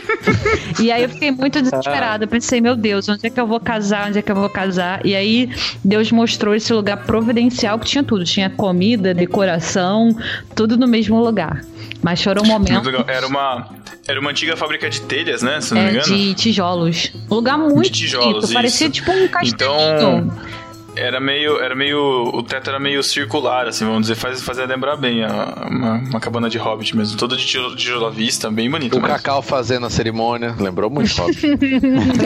e 0.80 0.91
aí 0.91 1.03
eu 1.03 1.09
fiquei 1.09 1.32
muito 1.32 1.61
desesperada. 1.61 2.28
Pensei, 2.28 2.61
meu 2.61 2.76
Deus, 2.76 3.09
onde 3.09 3.26
é 3.26 3.30
que 3.30 3.39
eu 3.39 3.47
vou 3.47 3.59
casar? 3.59 4.07
Onde 4.07 4.20
é 4.20 4.22
que 4.22 4.32
eu 4.32 4.36
vou 4.36 4.49
casar? 4.49 5.05
E 5.05 5.16
aí 5.16 5.49
Deus 5.84 6.05
mostrou 6.12 6.53
esse 6.56 6.72
lugar 6.74 6.97
providencial 7.06 7.78
que 7.80 7.86
tinha 7.86 8.03
tudo. 8.03 8.24
Tinha 8.26 8.49
comida, 8.49 9.14
decoração, 9.14 10.16
tudo 10.56 10.78
no 10.78 10.88
mesmo 10.88 11.20
lugar. 11.24 11.62
Mas 12.01 12.20
chorou 12.20 12.43
um 12.43 12.47
momento. 12.47 12.74
Muito 12.74 12.86
legal. 12.86 13.06
Era 13.08 13.26
uma, 13.28 13.70
era 14.08 14.20
uma 14.20 14.30
antiga 14.30 14.56
fábrica 14.56 14.89
de 14.89 15.01
telhas, 15.01 15.41
né? 15.41 15.60
Se 15.62 15.74
não 15.74 15.82
me 15.82 15.88
É, 15.88 15.91
engano. 15.91 16.06
de 16.06 16.34
tijolos. 16.36 17.12
Um 17.30 17.36
lugar 17.36 17.58
muito 17.58 17.84
De 17.84 17.89
tijolos, 17.91 18.34
bonito. 18.41 18.53
Parecia 18.53 18.88
isso. 18.88 18.93
tipo 18.93 19.12
um 19.12 19.28
castelinho. 19.28 19.56
Então, 19.95 20.32
era 20.96 21.20
meio, 21.20 21.62
era 21.62 21.76
meio, 21.76 22.30
o 22.34 22.41
teto 22.41 22.70
era 22.70 22.80
meio 22.80 23.04
circular, 23.04 23.68
assim, 23.68 23.86
vamos 23.86 24.02
dizer, 24.02 24.16
faz, 24.16 24.41
fazia 24.41 24.66
lembrar 24.66 24.96
bem 24.96 25.24
a, 25.24 25.68
uma, 25.70 25.93
uma 25.98 26.20
cabana 26.20 26.50
de 26.50 26.58
Hobbit 26.58 26.96
mesmo, 26.96 27.18
toda 27.18 27.36
de 27.36 27.46
tijolo, 27.46 28.06
à 28.06 28.10
vista, 28.10 28.50
bem 28.50 28.70
bonito. 28.70 28.98
O 28.98 29.02
mesmo. 29.02 29.14
Cacau 29.14 29.41
fazendo 29.41 29.86
a 29.86 29.89
cerimônia, 29.89 30.56
lembrou 30.58 30.89
muito 30.89 31.14
Hobbit. 31.22 31.46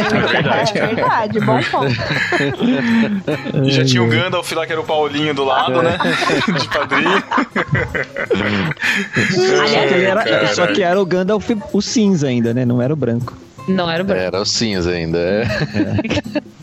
É 0.09 0.32
verdade. 0.32 0.78
É 0.78 0.88
verdade, 0.88 1.39
bom 1.39 1.61
ponto. 1.63 1.95
E 3.65 3.72
já 3.72 3.84
tinha 3.84 4.03
o 4.03 4.07
Gandalf 4.07 4.51
lá, 4.51 4.65
que 4.65 4.72
era 4.72 4.82
o 4.82 4.84
Paulinho 4.84 5.34
do 5.34 5.43
lado, 5.43 5.82
né? 5.82 5.97
De 6.59 6.67
padrinho. 6.67 7.24
Só 9.32 9.65
que, 9.65 9.93
ele 9.93 10.05
era, 10.05 10.22
Ai, 10.22 10.47
só 10.47 10.67
que 10.67 10.82
era 10.82 10.99
o 10.99 11.05
Gandalf 11.05 11.49
o 11.74 11.82
cinza 11.82 12.28
ainda, 12.28 12.53
né? 12.53 12.65
Não 12.65 12.82
era 12.82 12.93
o 12.93 12.95
branco. 12.95 13.36
Não 13.67 13.89
era 13.89 14.03
o 14.03 14.05
branco. 14.05 14.22
Era 14.22 14.41
o 14.41 14.45
cinza 14.45 14.91
ainda. 14.91 15.17
é. 15.20 16.49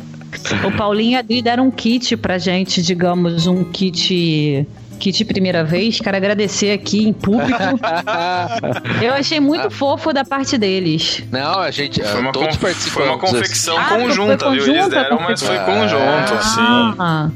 O 0.67 0.73
Paulinho 0.77 1.13
e 1.13 1.17
a 1.17 1.19
Adri 1.21 1.43
deram 1.43 1.67
um 1.67 1.71
kit 1.71 2.17
pra 2.17 2.39
gente, 2.39 2.81
digamos, 2.83 3.47
um 3.47 3.65
kit. 3.65 4.67
Kit 4.99 5.27
primeira 5.27 5.63
vez, 5.63 6.01
quero 6.01 6.17
agradecer 6.17 6.73
aqui 6.73 7.07
em 7.07 7.13
público. 7.13 7.61
Eu 9.05 9.13
achei 9.13 9.39
muito 9.39 9.71
fofo 9.71 10.11
da 10.11 10.25
parte 10.25 10.57
deles. 10.57 11.23
Não, 11.31 11.59
a 11.61 11.71
gente. 11.71 12.03
Foi 12.03 12.19
uma, 12.21 12.33
todos 12.33 12.57
conf- 12.57 12.89
foi 12.89 13.07
uma 13.07 13.19
confecção 13.19 13.77
Ah, 13.77 13.85
foi 13.91 14.03
conjunta, 14.05 14.51
viu? 14.53 14.63
Eles 14.75 14.89
deram, 14.89 15.21
mas 15.21 15.43
foi 15.43 15.59
conjunto, 15.59 16.35
assim. 16.39 16.95
Ah, 16.99 17.29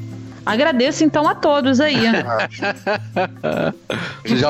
agradeço 0.46 1.04
então 1.04 1.28
a 1.28 1.34
todos 1.34 1.80
aí. 1.80 2.00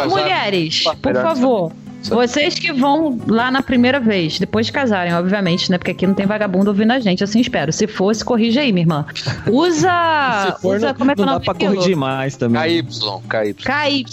Mulheres, 0.08 0.84
por 1.02 1.14
favor. 1.14 1.72
Vocês 2.08 2.54
que 2.58 2.72
vão 2.72 3.18
lá 3.26 3.50
na 3.50 3.62
primeira 3.62 4.00
vez, 4.00 4.38
depois 4.38 4.66
de 4.66 4.72
casarem, 4.72 5.12
obviamente, 5.14 5.70
né? 5.70 5.78
Porque 5.78 5.90
aqui 5.90 6.06
não 6.06 6.14
tem 6.14 6.26
vagabundo 6.26 6.70
ouvindo 6.70 6.92
a 6.92 6.98
gente, 6.98 7.22
assim 7.22 7.40
espero. 7.40 7.72
Se 7.72 7.86
fosse, 7.86 8.24
corrija 8.24 8.60
aí, 8.60 8.72
minha 8.72 8.84
irmã. 8.84 9.06
Usa. 9.48 9.90
Se 10.56 10.62
for, 10.62 10.76
usa 10.76 10.88
não, 10.88 10.94
como 10.94 11.10
é 11.10 11.14
que 11.14 11.20
é 11.20 11.22
o 11.22 11.26
não 11.26 11.32
nome 11.34 11.46
dá 11.46 11.54
pra 11.54 11.66
corrigir 11.66 11.96
mais 11.96 12.36
também. 12.36 12.82
KY, 12.82 12.88
KY. 13.28 13.54
KY. 13.54 14.04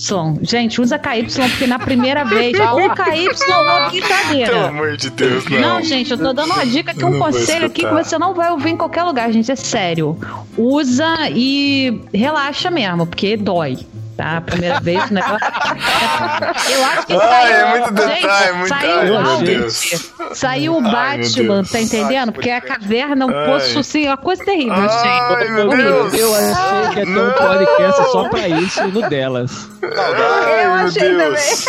Gente, 0.42 0.82
usa 0.82 1.00
KY, 1.00 1.24
porque 1.50 1.68
na 1.68 1.80
primeira 1.80 2.24
vez, 2.24 2.58
ou 2.60 2.90
KY 2.90 3.28
ou 3.28 3.36
Pelo 3.36 3.90
brincadeira. 3.90 4.68
amor 4.68 4.98
de 4.98 5.10
Deus, 5.10 5.46
não. 5.50 5.60
Não, 5.60 5.84
gente, 5.84 6.12
eu 6.12 6.18
tô 6.18 6.34
dando 6.34 6.54
uma 6.54 6.66
dica 6.66 6.92
aqui, 6.92 7.04
um 7.04 7.12
Não 7.12 7.20
conselho 7.20 7.68
aqui 7.68 7.84
que 7.86 7.94
você 7.94 8.18
não 8.18 8.34
vai 8.34 8.52
ouvir 8.52 8.72
em 8.72 8.78
qualquer 8.78 9.04
lugar, 9.04 9.32
gente. 9.32 9.52
É 9.52 9.56
sério. 9.56 10.18
Usa 10.58 11.30
e 11.32 12.02
relaxa 12.14 12.70
mesmo, 12.70 13.06
porque 13.06 13.38
dói. 13.38 13.78
Tá? 14.18 14.38
A 14.38 14.42
primeira 14.42 14.80
vez 14.80 15.12
o 15.12 15.14
negócio. 15.14 15.38
Eu 16.74 16.86
acho 16.86 17.06
que 17.08 17.14
Ai, 17.14 17.20
saiu. 17.20 17.56
é 17.56 17.70
muito 17.80 18.02
gente, 18.02 18.22
detalhe, 18.22 18.52
muito- 18.54 18.68
Saiu 18.70 18.98
ai, 19.00 19.08
o 19.10 19.22
meu 19.24 19.38
Deus. 19.44 20.12
Saiu 20.34 20.74
o 20.74 20.86
Ai, 20.86 20.92
Batman, 20.92 21.54
Deus. 21.56 21.72
tá 21.72 21.80
entendendo? 21.82 22.32
Porque 22.32 22.50
a 22.50 22.60
caverna, 22.62 23.26
um 23.28 23.30
Ai. 23.38 23.46
poço 23.46 23.80
assim, 23.80 24.08
uma 24.08 24.18
coisa 24.18 24.44
terrível, 24.44 24.74
Ai, 24.74 25.40
gente. 25.40 25.52
meu. 25.52 25.70
Deus. 25.70 26.14
Eu 26.16 26.34
achei 26.36 26.90
que 26.94 27.00
ia 27.00 27.06
ter 27.06 27.20
um 27.22 27.32
podcast 27.32 28.12
só 28.12 28.28
pra 28.30 28.48
isso 28.48 28.88
no 28.88 29.08
delas. 29.08 29.70
Ai, 29.84 30.66
Eu 30.66 30.72
meu 30.78 30.88
achei 30.88 31.16
Deus. 31.16 31.66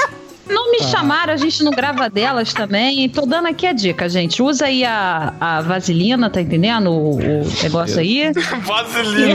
Não 0.48 0.70
me 0.70 0.80
chamaram, 0.80 1.32
a 1.32 1.36
gente 1.36 1.62
não 1.62 1.72
grava 1.72 2.08
delas 2.08 2.52
também. 2.52 3.08
Tô 3.08 3.26
dando 3.26 3.48
aqui 3.48 3.66
a 3.66 3.72
dica, 3.72 4.08
gente. 4.08 4.42
Usa 4.42 4.66
aí 4.66 4.84
a, 4.84 5.34
a 5.40 5.60
vaselina, 5.60 6.30
tá 6.30 6.40
entendendo? 6.40 6.90
O, 6.90 7.16
o 7.16 7.62
negócio 7.62 7.98
aí. 7.98 8.32
Vaselina. 8.62 9.34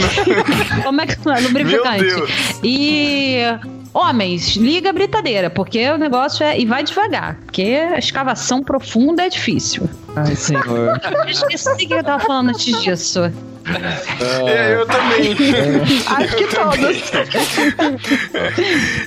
Como 0.83 1.01
é 1.01 1.07
que 1.07 1.29
é? 1.29 1.39
Lubrificante. 1.39 2.59
E. 2.63 3.37
Homens, 3.93 4.55
liga 4.55 4.89
a 4.89 4.93
britadeira, 4.93 5.51
porque 5.51 5.87
o 5.91 5.97
negócio 5.99 6.43
é. 6.43 6.59
E 6.59 6.65
vai 6.65 6.83
devagar, 6.83 7.37
porque 7.45 7.79
a 7.93 7.99
escavação 7.99 8.63
profunda 8.63 9.23
é 9.23 9.29
difícil. 9.29 9.87
Ai, 10.15 10.35
senhor. 10.35 10.65
Eu 10.65 11.29
esqueci 11.29 11.69
o 11.69 11.77
que 11.77 11.93
eu 11.93 12.03
tava 12.03 12.23
falando 12.23 12.49
antes 12.49 12.81
disso. 12.81 13.31
É, 14.47 14.73
eu 14.75 14.85
também. 14.85 15.33
Acho 16.07 16.35
que 16.35 16.47
todos. 16.47 17.11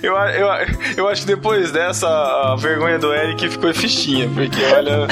Eu, 0.02 0.14
eu, 0.14 0.48
eu 0.96 1.08
acho 1.08 1.22
que 1.22 1.26
depois 1.26 1.70
dessa, 1.70 2.08
a 2.08 2.56
vergonha 2.56 2.98
do 2.98 3.12
Eric 3.12 3.48
ficou 3.48 3.72
fichinha, 3.74 4.28
porque 4.28 4.62
olha. 4.74 5.06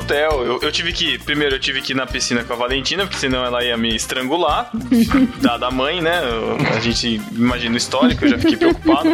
Hotel. 0.00 0.44
Eu, 0.44 0.58
eu 0.62 0.72
tive 0.72 0.92
que. 0.92 1.18
Primeiro, 1.18 1.56
eu 1.56 1.60
tive 1.60 1.80
que 1.82 1.92
ir 1.92 1.96
na 1.96 2.06
piscina 2.06 2.42
com 2.44 2.52
a 2.52 2.56
Valentina, 2.56 3.04
porque 3.04 3.18
senão 3.18 3.44
ela 3.44 3.62
ia 3.64 3.76
me 3.76 3.94
estrangular. 3.94 4.70
Dada 5.40 5.66
a 5.66 5.70
mãe, 5.70 6.00
né? 6.00 6.20
Eu- 6.24 6.58
A 6.76 6.80
gente 6.80 7.20
imagina 7.32 7.74
o 7.74 7.78
histórico, 7.78 8.24
eu 8.24 8.30
já 8.30 8.38
fiquei 8.38 8.56
preocupado. 8.56 9.10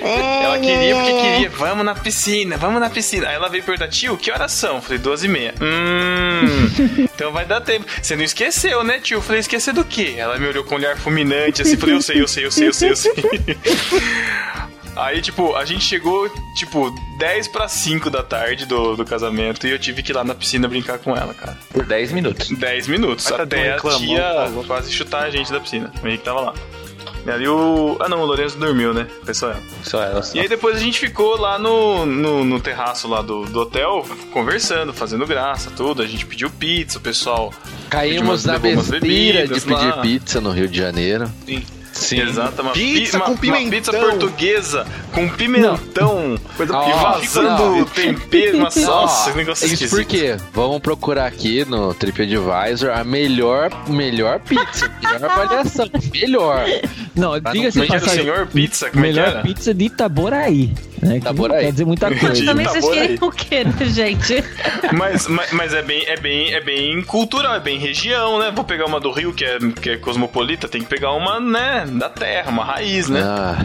Ela 0.00 0.58
queria 0.58 0.94
porque 0.96 1.12
queria, 1.12 1.50
vamos 1.50 1.84
na 1.84 1.94
piscina, 1.94 2.56
vamos 2.56 2.80
na 2.80 2.90
piscina. 2.90 3.28
Aí 3.28 3.34
ela 3.34 3.48
veio 3.48 3.62
perguntar, 3.62 3.88
tio, 3.88 4.16
que 4.16 4.30
horas 4.30 4.52
são? 4.52 4.76
Eu 4.76 4.82
falei, 4.82 4.98
duas 4.98 5.22
e 5.24 5.28
meia. 5.28 5.54
Hum, 5.60 7.04
então 7.14 7.32
vai 7.32 7.44
dar 7.44 7.60
tempo. 7.60 7.86
Você 8.02 8.16
não 8.16 8.24
esqueceu, 8.24 8.82
né, 8.84 8.98
tio? 8.98 9.18
Eu 9.18 9.22
falei, 9.22 9.40
esquecer 9.40 9.72
do 9.72 9.84
quê? 9.84 10.14
Ela 10.16 10.38
me 10.38 10.46
olhou 10.46 10.64
com 10.64 10.74
um 10.74 10.78
olhar 10.78 10.96
fulminante, 10.96 11.62
assim, 11.62 11.76
falei, 11.76 11.94
eu 11.96 12.02
sei, 12.02 12.20
eu 12.20 12.28
sei, 12.28 12.46
eu 12.46 12.50
sei, 12.50 12.68
eu 12.68 12.72
sei, 12.72 12.90
eu 12.90 12.96
sei. 12.96 13.12
Aí, 14.96 15.20
tipo, 15.20 15.54
a 15.54 15.64
gente 15.64 15.84
chegou, 15.84 16.28
tipo, 16.54 16.90
10 17.18 17.48
pra 17.48 17.68
5 17.68 18.08
da 18.08 18.22
tarde 18.22 18.64
do, 18.64 18.96
do 18.96 19.04
casamento 19.04 19.66
e 19.66 19.70
eu 19.70 19.78
tive 19.78 20.02
que 20.02 20.10
ir 20.10 20.14
lá 20.14 20.24
na 20.24 20.34
piscina 20.34 20.66
brincar 20.66 20.98
com 20.98 21.14
ela, 21.14 21.34
cara. 21.34 21.58
Por 21.70 21.84
10 21.84 22.12
minutos. 22.12 22.48
10 22.48 22.88
minutos, 22.88 23.26
Mas 23.26 23.36
tá 23.36 23.42
até 23.42 23.72
a 23.72 23.78
tia 23.78 24.50
quase 24.66 24.90
chutar 24.90 25.24
a 25.24 25.30
gente 25.30 25.52
da 25.52 25.60
piscina. 25.60 25.92
O 26.02 26.06
Henrique 26.06 26.24
tava 26.24 26.40
lá. 26.40 26.54
E 27.26 27.30
ali 27.30 27.48
o... 27.48 27.96
Ah, 28.00 28.08
não, 28.08 28.20
o 28.20 28.24
Lourenço 28.24 28.56
dormiu, 28.56 28.94
né? 28.94 29.06
Foi 29.24 29.34
só 29.34 29.50
ela. 29.50 29.62
Só 29.82 30.02
ela 30.02 30.22
só. 30.22 30.36
E 30.36 30.40
aí 30.40 30.48
depois 30.48 30.76
a 30.76 30.78
gente 30.78 30.98
ficou 30.98 31.36
lá 31.36 31.58
no, 31.58 32.06
no, 32.06 32.44
no 32.44 32.60
terraço 32.60 33.08
lá 33.08 33.20
do, 33.20 33.44
do 33.46 33.60
hotel, 33.60 34.06
conversando, 34.32 34.92
fazendo 34.92 35.26
graça, 35.26 35.70
tudo. 35.76 36.02
A 36.02 36.06
gente 36.06 36.24
pediu 36.24 36.48
pizza, 36.48 36.98
o 36.98 37.00
pessoal... 37.00 37.52
Caímos 37.90 38.42
Pediu 38.42 38.52
na 38.52 38.58
besteira 38.58 39.46
de 39.46 39.60
pedir 39.60 39.72
lá. 39.72 40.00
pizza 40.00 40.40
no 40.40 40.50
Rio 40.50 40.68
de 40.68 40.78
Janeiro. 40.78 41.30
Sim. 41.44 41.64
Exato, 42.12 42.62
uma, 42.62 42.72
Pizza 42.72 43.18
pi- 43.18 43.24
com 43.24 43.30
uma, 43.30 43.34
uma 43.34 43.38
pimentão. 43.40 43.70
pizza 43.70 43.92
portuguesa 43.92 44.86
com 45.12 45.28
pimentão 45.28 46.38
Coisa 46.56 46.76
Ó, 46.76 46.88
e 46.88 47.26
vazando 47.26 47.84
tempero. 47.86 48.58
Nossa, 48.58 48.90
Ó, 48.90 49.04
esse 49.04 49.36
negócio 49.36 49.64
Isso 49.66 49.74
esquisito. 49.84 49.90
por 49.96 50.04
quê? 50.04 50.36
Vamos 50.52 50.80
procurar 50.80 51.26
aqui 51.26 51.64
no 51.64 51.92
TripAdvisor 51.94 52.90
a 52.94 53.04
melhor, 53.04 53.70
melhor 53.88 54.40
pizza, 54.40 54.90
melhor 55.02 55.24
avaliação, 55.30 55.88
melhor. 56.12 56.64
Não, 57.14 57.38
diga-se 57.40 57.52
Como 57.52 57.62
é 57.62 57.68
de 57.68 57.70
que 57.70 57.80
era 57.80 57.96
o 57.96 58.00
passagem. 58.00 58.20
senhor 58.24 58.46
pizza? 58.48 58.90
Como 58.90 59.04
é 59.04 59.08
que 59.08 59.14
Melhor 59.14 59.28
era? 59.28 59.42
pizza 59.42 59.72
de 59.74 59.84
Itaboraí. 59.84 60.74
Né? 61.02 61.12
Que 61.12 61.16
Itaboraí. 61.18 61.64
Quer 61.66 61.72
dizer 61.72 61.84
muita 61.84 62.14
coisa. 62.14 62.44
Também 62.44 62.66
vocês 62.66 62.84
Itaboraí. 62.84 63.08
queriam 63.08 63.28
o 63.28 63.32
quê, 63.32 63.64
né, 63.64 63.86
gente? 63.86 64.44
Mas, 64.96 65.26
mas, 65.26 65.52
mas 65.52 65.74
é, 65.74 65.82
bem, 65.82 66.04
é, 66.06 66.16
bem, 66.18 66.54
é 66.54 66.60
bem 66.60 67.02
cultural, 67.02 67.54
é 67.54 67.60
bem 67.60 67.78
região, 67.78 68.38
né? 68.38 68.52
Vou 68.54 68.64
pegar 68.64 68.86
uma 68.86 69.00
do 69.00 69.10
Rio, 69.10 69.32
que 69.32 69.44
é, 69.44 69.58
que 69.80 69.90
é 69.90 69.96
cosmopolita, 69.96 70.68
tem 70.68 70.80
que 70.82 70.86
pegar 70.86 71.12
uma, 71.12 71.40
né, 71.40 71.84
da 71.90 72.08
terra, 72.08 72.50
uma 72.50 72.64
raiz, 72.64 73.08
né? 73.08 73.20
Ah, 73.22 73.58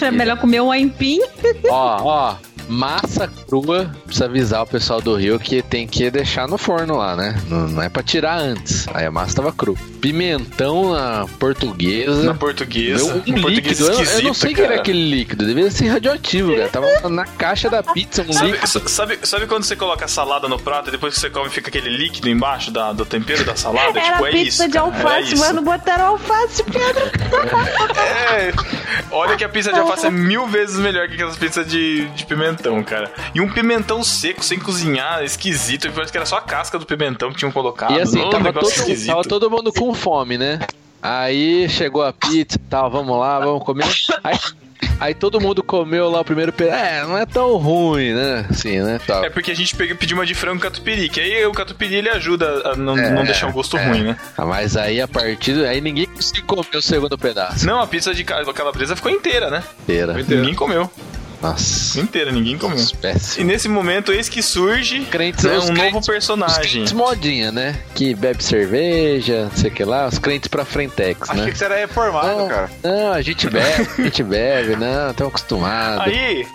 É 0.00 0.10
melhor 0.10 0.38
comer 0.38 0.60
um 0.62 0.70
aipim. 0.70 1.20
ó, 1.68 2.02
ó, 2.02 2.34
massa 2.68 3.28
crua, 3.48 3.90
precisa 4.04 4.26
avisar 4.26 4.62
o 4.62 4.66
pessoal 4.66 5.00
do 5.00 5.14
Rio 5.14 5.38
que 5.38 5.62
tem 5.62 5.86
que 5.86 6.10
deixar 6.10 6.46
no 6.48 6.58
forno 6.58 6.96
lá, 6.96 7.16
né? 7.16 7.40
Não, 7.48 7.68
não 7.68 7.82
é 7.82 7.88
pra 7.88 8.02
tirar 8.02 8.38
antes. 8.38 8.86
Aí 8.94 9.06
a 9.06 9.10
massa 9.10 9.36
tava 9.36 9.52
crua. 9.52 9.76
Pimentão 10.00 10.92
na 10.92 11.26
portuguesa. 11.38 12.22
Na 12.22 12.34
portuguesa. 12.34 13.04
Meu, 13.04 13.36
um 13.38 13.40
português 13.42 13.78
líquido, 13.80 13.86
eu, 13.86 14.04
eu 14.18 14.22
não 14.22 14.34
sei 14.34 14.52
o 14.52 14.54
que 14.54 14.62
era 14.62 14.76
aquele 14.76 15.10
líquido, 15.10 15.44
devia 15.46 15.70
ser 15.70 15.88
radioativo, 15.88 16.54
cara. 16.54 16.68
Tava 16.68 17.08
na 17.08 17.24
caixa 17.24 17.68
da 17.68 17.82
pizza 17.82 18.22
um 18.28 18.32
Sabe, 18.32 18.52
líquido. 18.52 18.88
sabe, 18.88 19.18
sabe 19.22 19.46
quando 19.46 19.64
você 19.64 19.74
coloca 19.76 20.04
a 20.04 20.08
salada 20.08 20.48
no 20.48 20.58
prato 20.58 20.88
e 20.88 20.92
depois 20.92 21.14
que 21.14 21.20
você 21.20 21.30
come 21.30 21.50
fica 21.50 21.68
aquele 21.68 21.90
líquido 21.90 22.28
embaixo 22.28 22.70
da, 22.70 22.92
do 22.92 23.04
tempero 23.04 23.44
da 23.44 23.56
salada? 23.56 23.98
Era 23.98 24.12
tipo, 24.12 24.26
é 24.26 24.30
pizza 24.30 24.64
isso. 24.64 24.66
de 24.66 24.72
cara, 24.72 24.86
alface, 24.86 25.52
não 25.52 25.64
botaram 25.64 26.06
alface, 26.06 26.62
Pedro. 26.64 27.08
É, 28.30 28.52
olha 29.10 29.36
que 29.36 29.44
a 29.44 29.48
pizza 29.48 29.72
de 29.72 29.78
alface 29.78 30.06
é 30.06 30.10
mil 30.10 30.46
vezes 30.46 30.78
melhor 30.78 31.08
que 31.08 31.14
aquelas 31.14 31.36
pizzas 31.36 31.66
de, 31.66 32.06
de 32.08 32.26
pimentão, 32.26 32.82
cara. 32.82 33.10
E 33.34 33.40
um 33.40 33.48
pimentão 33.48 34.02
seco, 34.02 34.44
sem 34.44 34.58
cozinhar, 34.58 35.22
esquisito. 35.22 35.90
Parece 35.92 36.12
que 36.12 36.18
era 36.18 36.26
só 36.26 36.36
a 36.36 36.42
casca 36.42 36.78
do 36.78 36.86
pimentão 36.86 37.30
que 37.30 37.38
tinham 37.38 37.52
colocado. 37.52 37.92
E 37.92 38.00
assim, 38.00 38.20
Um 38.20 38.30
tava 38.30 38.52
todo, 38.52 38.68
esquisito. 38.68 39.08
tava 39.08 39.22
todo 39.22 39.50
mundo 39.50 39.72
com 39.72 39.94
fome, 39.94 40.36
né? 40.38 40.60
Aí 41.02 41.68
chegou 41.68 42.02
a 42.02 42.12
pizza 42.12 42.56
e 42.56 42.68
tal, 42.68 42.90
vamos 42.90 43.18
lá, 43.18 43.38
vamos 43.38 43.62
comer. 43.64 43.86
Aí 44.24 44.36
Aí 45.00 45.14
todo 45.14 45.40
mundo 45.40 45.62
comeu 45.62 46.10
lá 46.10 46.20
o 46.20 46.24
primeiro 46.24 46.52
pedaço. 46.52 46.84
É, 46.84 47.02
não 47.02 47.16
é 47.16 47.24
tão 47.24 47.56
ruim, 47.56 48.12
né? 48.14 48.46
Assim, 48.50 48.80
né? 48.80 49.00
Tal. 49.06 49.24
É 49.24 49.30
porque 49.30 49.50
a 49.50 49.54
gente 49.56 49.74
pediu 49.76 50.16
uma 50.16 50.26
de 50.26 50.34
frango 50.34 50.60
catupiry, 50.60 51.08
que 51.08 51.20
aí 51.20 51.44
o 51.46 51.52
catupiry 51.52 51.96
ele 51.96 52.08
ajuda 52.08 52.70
a 52.72 52.76
não, 52.76 52.96
É, 52.98 53.10
não 53.10 53.24
deixar 53.24 53.48
o 53.48 53.52
gosto 53.52 53.76
é. 53.76 53.86
ruim, 53.88 54.02
né? 54.02 54.16
Ah, 54.36 54.44
Mas 54.44 54.76
aí 54.76 55.00
a 55.00 55.06
partir. 55.08 55.64
Aí 55.66 55.80
ninguém 55.80 56.06
conseguiu 56.06 56.44
comer 56.44 56.76
o 56.76 56.82
segundo 56.82 57.16
pedaço. 57.16 57.66
Não, 57.66 57.80
a 57.80 57.86
pizza 57.86 58.12
de 58.14 58.24
ca- 58.24 58.44
calabresa 58.52 58.96
ficou 58.96 59.10
inteira, 59.10 59.50
né? 59.50 59.62
Inteira. 59.82 60.14
Ninguém 60.14 60.54
comeu. 60.54 60.90
Nossa. 61.40 62.00
Inteira, 62.00 62.32
ninguém 62.32 62.58
comeu. 62.58 62.78
E 62.78 62.96
Péssimo. 62.96 63.46
nesse 63.46 63.68
momento, 63.68 64.12
eis 64.12 64.28
que 64.28 64.42
surge 64.42 65.00
Crentes, 65.06 65.44
né, 65.44 65.58
um 65.58 65.66
crentes- 65.66 65.92
novo 65.94 66.06
personagem. 66.06 66.82
Os 66.82 66.92
modinha, 66.92 67.52
né? 67.52 67.76
Que 67.94 68.14
bebe 68.14 68.42
cerveja, 68.42 69.44
não 69.44 69.50
sei 69.56 69.70
o 69.70 69.74
que 69.74 69.84
lá. 69.84 70.06
Os 70.06 70.18
crentes 70.18 70.48
pra 70.48 70.64
Frentex, 70.64 71.30
Achei 71.30 71.44
né? 71.44 71.50
que 71.50 71.56
você 71.58 71.64
era 71.64 71.76
reformado, 71.76 72.26
Não, 72.38 72.48
cara. 72.48 72.70
não, 72.82 73.12
a 73.12 73.22
gente 73.22 73.48
bebe, 73.48 73.88
a 73.98 74.02
gente 74.02 74.22
bebe, 74.22 74.76
não, 74.76 75.10
estamos 75.10 75.30
acostumados. 75.32 76.06
Aí, 76.06 76.46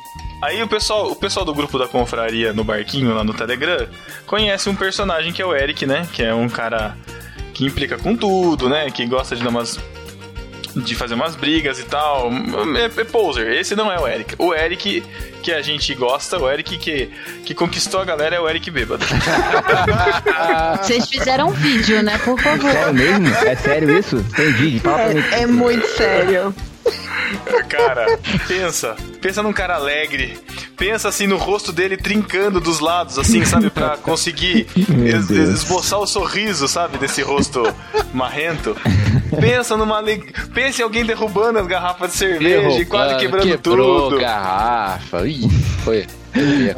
aí 0.42 0.62
o 0.62 0.68
pessoal, 0.68 1.12
o 1.12 1.16
pessoal 1.16 1.46
do 1.46 1.54
grupo 1.54 1.80
da 1.80 1.88
confraria 1.88 2.52
no 2.52 2.64
barquinho 2.64 3.14
lá 3.14 3.24
no 3.24 3.34
Telegram 3.34 3.88
conhece 4.26 4.70
um 4.70 4.76
personagem 4.76 5.32
que 5.32 5.42
é 5.42 5.46
o 5.46 5.56
Eric, 5.56 5.86
né? 5.86 6.06
Que 6.12 6.24
é 6.24 6.34
um 6.34 6.50
cara 6.50 6.98
que 7.54 7.66
implica 7.66 7.98
com 7.98 8.16
tudo, 8.16 8.68
né? 8.68 8.90
Que 8.92 9.06
gosta 9.06 9.36
de 9.36 9.44
dar 9.44 9.50
umas 9.50 9.80
de 10.76 10.96
fazer 10.96 11.14
umas 11.14 11.36
brigas 11.36 11.80
e 11.80 11.84
tal. 11.84 12.32
É, 12.76 13.02
é 13.02 13.04
poser. 13.04 13.52
Esse 13.54 13.76
não 13.76 13.92
é 13.92 14.00
o 14.00 14.08
Eric. 14.08 14.36
O 14.38 14.54
Eric 14.54 15.04
que 15.42 15.52
a 15.52 15.62
gente 15.62 15.94
gosta, 15.94 16.40
o 16.40 16.50
Eric 16.50 16.78
que, 16.78 17.12
que 17.46 17.54
conquistou 17.54 18.00
a 18.00 18.06
galera 18.06 18.36
é 18.36 18.40
o 18.40 18.50
Eric 18.50 18.72
bêbado. 18.72 19.06
Vocês 20.82 21.08
fizeram 21.10 21.50
um 21.50 21.52
vídeo, 21.52 22.02
né? 22.02 22.18
Por 22.20 22.40
favor. 22.40 22.72
Sério 22.72 22.94
mesmo? 22.94 23.28
É 23.28 23.56
sério 23.56 23.98
isso? 23.98 24.24
Tem 24.36 24.52
vídeo? 24.54 24.80
Fala 24.82 24.98
pra 24.98 25.14
mim. 25.14 25.24
É, 25.32 25.42
é 25.42 25.48
muito 25.48 25.86
sério. 25.88 26.56
Cara, 27.70 28.20
pensa. 28.48 28.96
Pensa 29.22 29.42
num 29.42 29.54
cara 29.54 29.76
alegre. 29.76 30.38
Pensa 30.78 31.10
assim 31.10 31.26
no 31.28 31.38
rosto 31.38 31.72
dele 31.72 31.96
trincando 31.98 32.60
dos 32.60 32.80
lados, 32.80 33.18
assim, 33.18 33.44
sabe? 33.46 33.70
Pra 33.70 33.98
conseguir 34.04 34.68
es- 34.76 35.30
esboçar 35.30 36.00
o 36.00 36.06
sorriso, 36.08 36.68
sabe? 36.68 36.98
Desse 36.98 37.22
rosto 37.22 37.64
marrento. 38.14 38.76
Pensa 39.40 39.76
numa 39.78 39.98
aleg... 39.98 40.34
Pensa 40.54 40.82
em 40.82 40.84
alguém 40.84 41.06
derrubando 41.06 41.60
as 41.60 41.68
garrafas 41.68 42.12
de 42.12 42.18
cerveja 42.18 42.80
e 42.82 42.86
quase 42.86 43.18
quebrando 43.18 43.44
quebrou 43.48 44.10
tudo. 44.10 44.20
garrafa. 44.20 45.26
Ih, 45.28 45.50
foi. 45.84 46.06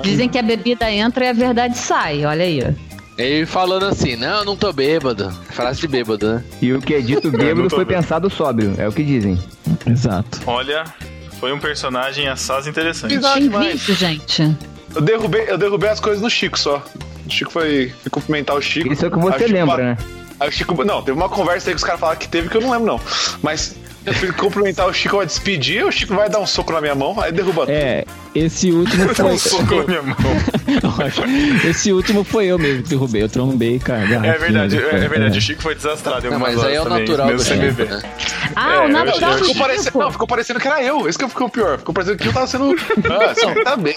Dizem 0.01 0.29
que 0.29 0.37
a 0.37 0.43
bebida 0.43 0.89
entra 0.91 1.25
e 1.25 1.29
a 1.29 1.33
verdade 1.33 1.77
sai. 1.77 2.25
Olha 2.25 2.43
aí. 2.45 2.61
Ele 3.17 3.45
falando 3.45 3.85
assim, 3.85 4.15
não, 4.15 4.43
não 4.43 4.57
tô 4.57 4.73
bêbado. 4.73 5.31
Frase 5.49 5.79
de 5.79 5.87
bêbado, 5.87 6.33
né? 6.33 6.43
E 6.61 6.73
o 6.73 6.81
que 6.81 6.93
é 6.93 6.99
dito 6.99 7.31
bêbado 7.31 7.69
foi 7.69 7.85
vendo. 7.85 7.95
pensado 7.95 8.29
sóbrio, 8.29 8.75
é 8.77 8.87
o 8.87 8.91
que 8.91 9.03
dizem. 9.03 9.39
Exato. 9.85 10.41
Olha, 10.45 10.83
foi 11.39 11.53
um 11.53 11.59
personagem 11.59 12.27
assaz 12.27 12.67
interessante. 12.67 13.17
Demais. 13.17 13.79
vídeo, 13.79 13.95
gente. 13.95 14.55
Eu 14.93 15.01
derrubei, 15.01 15.45
eu 15.47 15.57
derrubei 15.57 15.89
as 15.89 15.99
coisas 15.99 16.21
no 16.21 16.29
Chico 16.29 16.59
só. 16.59 16.83
O 17.25 17.31
Chico 17.31 17.51
foi, 17.51 17.93
foi 18.01 18.09
cumprimentar 18.09 18.55
o 18.55 18.61
Chico. 18.61 18.91
Isso 18.91 19.05
é 19.05 19.07
o 19.07 19.11
que 19.11 19.17
você 19.17 19.47
lembra, 19.47 19.77
né? 19.77 19.97
Aí 20.39 20.49
o 20.49 20.51
Chico. 20.51 20.83
Não, 20.83 21.01
teve 21.01 21.17
uma 21.17 21.29
conversa 21.29 21.69
aí 21.69 21.73
que 21.73 21.77
os 21.77 21.83
caras 21.83 21.99
falaram 21.99 22.19
que 22.19 22.27
teve 22.27 22.49
que 22.49 22.57
eu 22.57 22.61
não 22.61 22.71
lembro, 22.71 22.85
não. 22.85 22.99
Mas 23.41 23.75
eu 24.05 24.13
fui 24.13 24.31
cumprimentar 24.31 24.87
o 24.87 24.93
Chico, 24.93 25.17
vai 25.17 25.25
despedir, 25.25 25.85
o 25.85 25.91
Chico 25.91 26.13
vai 26.15 26.29
dar 26.29 26.39
um 26.39 26.45
soco 26.47 26.71
na 26.73 26.81
minha 26.81 26.95
mão, 26.95 27.19
aí 27.19 27.31
derruba 27.31 27.65
É, 27.69 28.05
esse 28.33 28.71
último 28.71 29.05
Dá 29.13 29.23
um 29.25 29.29
foi. 29.29 29.37
soco 29.37 29.75
na 29.75 29.83
minha 29.83 30.01
mão. 30.03 30.15
esse 31.69 31.91
último 31.91 32.23
foi 32.23 32.45
eu 32.47 32.57
mesmo 32.59 32.83
que 32.83 32.89
derrubei. 32.89 33.21
Eu 33.23 33.29
trombei, 33.29 33.79
cara. 33.79 34.03
É 34.25 34.37
verdade, 34.37 34.75
de- 34.77 34.83
é 34.83 35.07
verdade. 35.07 35.37
O 35.37 35.41
Chico 35.41 35.61
foi 35.61 35.75
desastrado 35.75 36.27
em 36.27 36.29
Não, 36.29 36.39
mas 36.39 36.63
aí 36.63 36.75
é 36.75 36.81
o 36.81 36.83
também, 36.83 36.99
natural 37.01 37.27
do 37.31 37.39
sem 37.39 37.57
beber. 37.59 37.89
né? 37.89 38.01
Ah, 38.55 38.75
É, 38.75 38.79
o 38.85 38.87
natural 38.89 39.37
Ficou 39.37 39.55
parecendo, 39.55 39.99
não, 39.99 40.11
ficou 40.11 40.27
parecendo 40.27 40.59
que 40.59 40.67
era 40.67 40.83
eu. 40.83 41.07
Esse 41.07 41.17
que 41.17 41.27
ficou 41.27 41.49
pior. 41.49 41.77
Ficou 41.77 41.93
parecendo 41.93 42.17
que 42.17 42.27
eu 42.27 42.33
tava 42.33 42.47
sendo. 42.47 42.75
Ah, 43.09 43.33
você 43.33 43.63
tá 43.63 43.75
bem. 43.75 43.95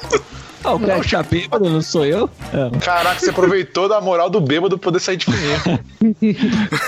Ah, 0.64 0.74
o 0.74 0.80
cara 0.80 1.02
tá 1.04 1.22
bêbado, 1.22 1.70
não 1.70 1.80
sou 1.80 2.04
eu? 2.04 2.28
Ah, 2.52 2.70
Caraca, 2.80 3.20
você 3.20 3.30
aproveitou 3.30 3.88
da 3.88 4.00
moral 4.00 4.28
do 4.28 4.40
bêbado 4.40 4.76
pra 4.78 4.84
poder 4.86 4.98
sair 5.00 5.16
de 5.16 5.26
fininho. 5.26 5.78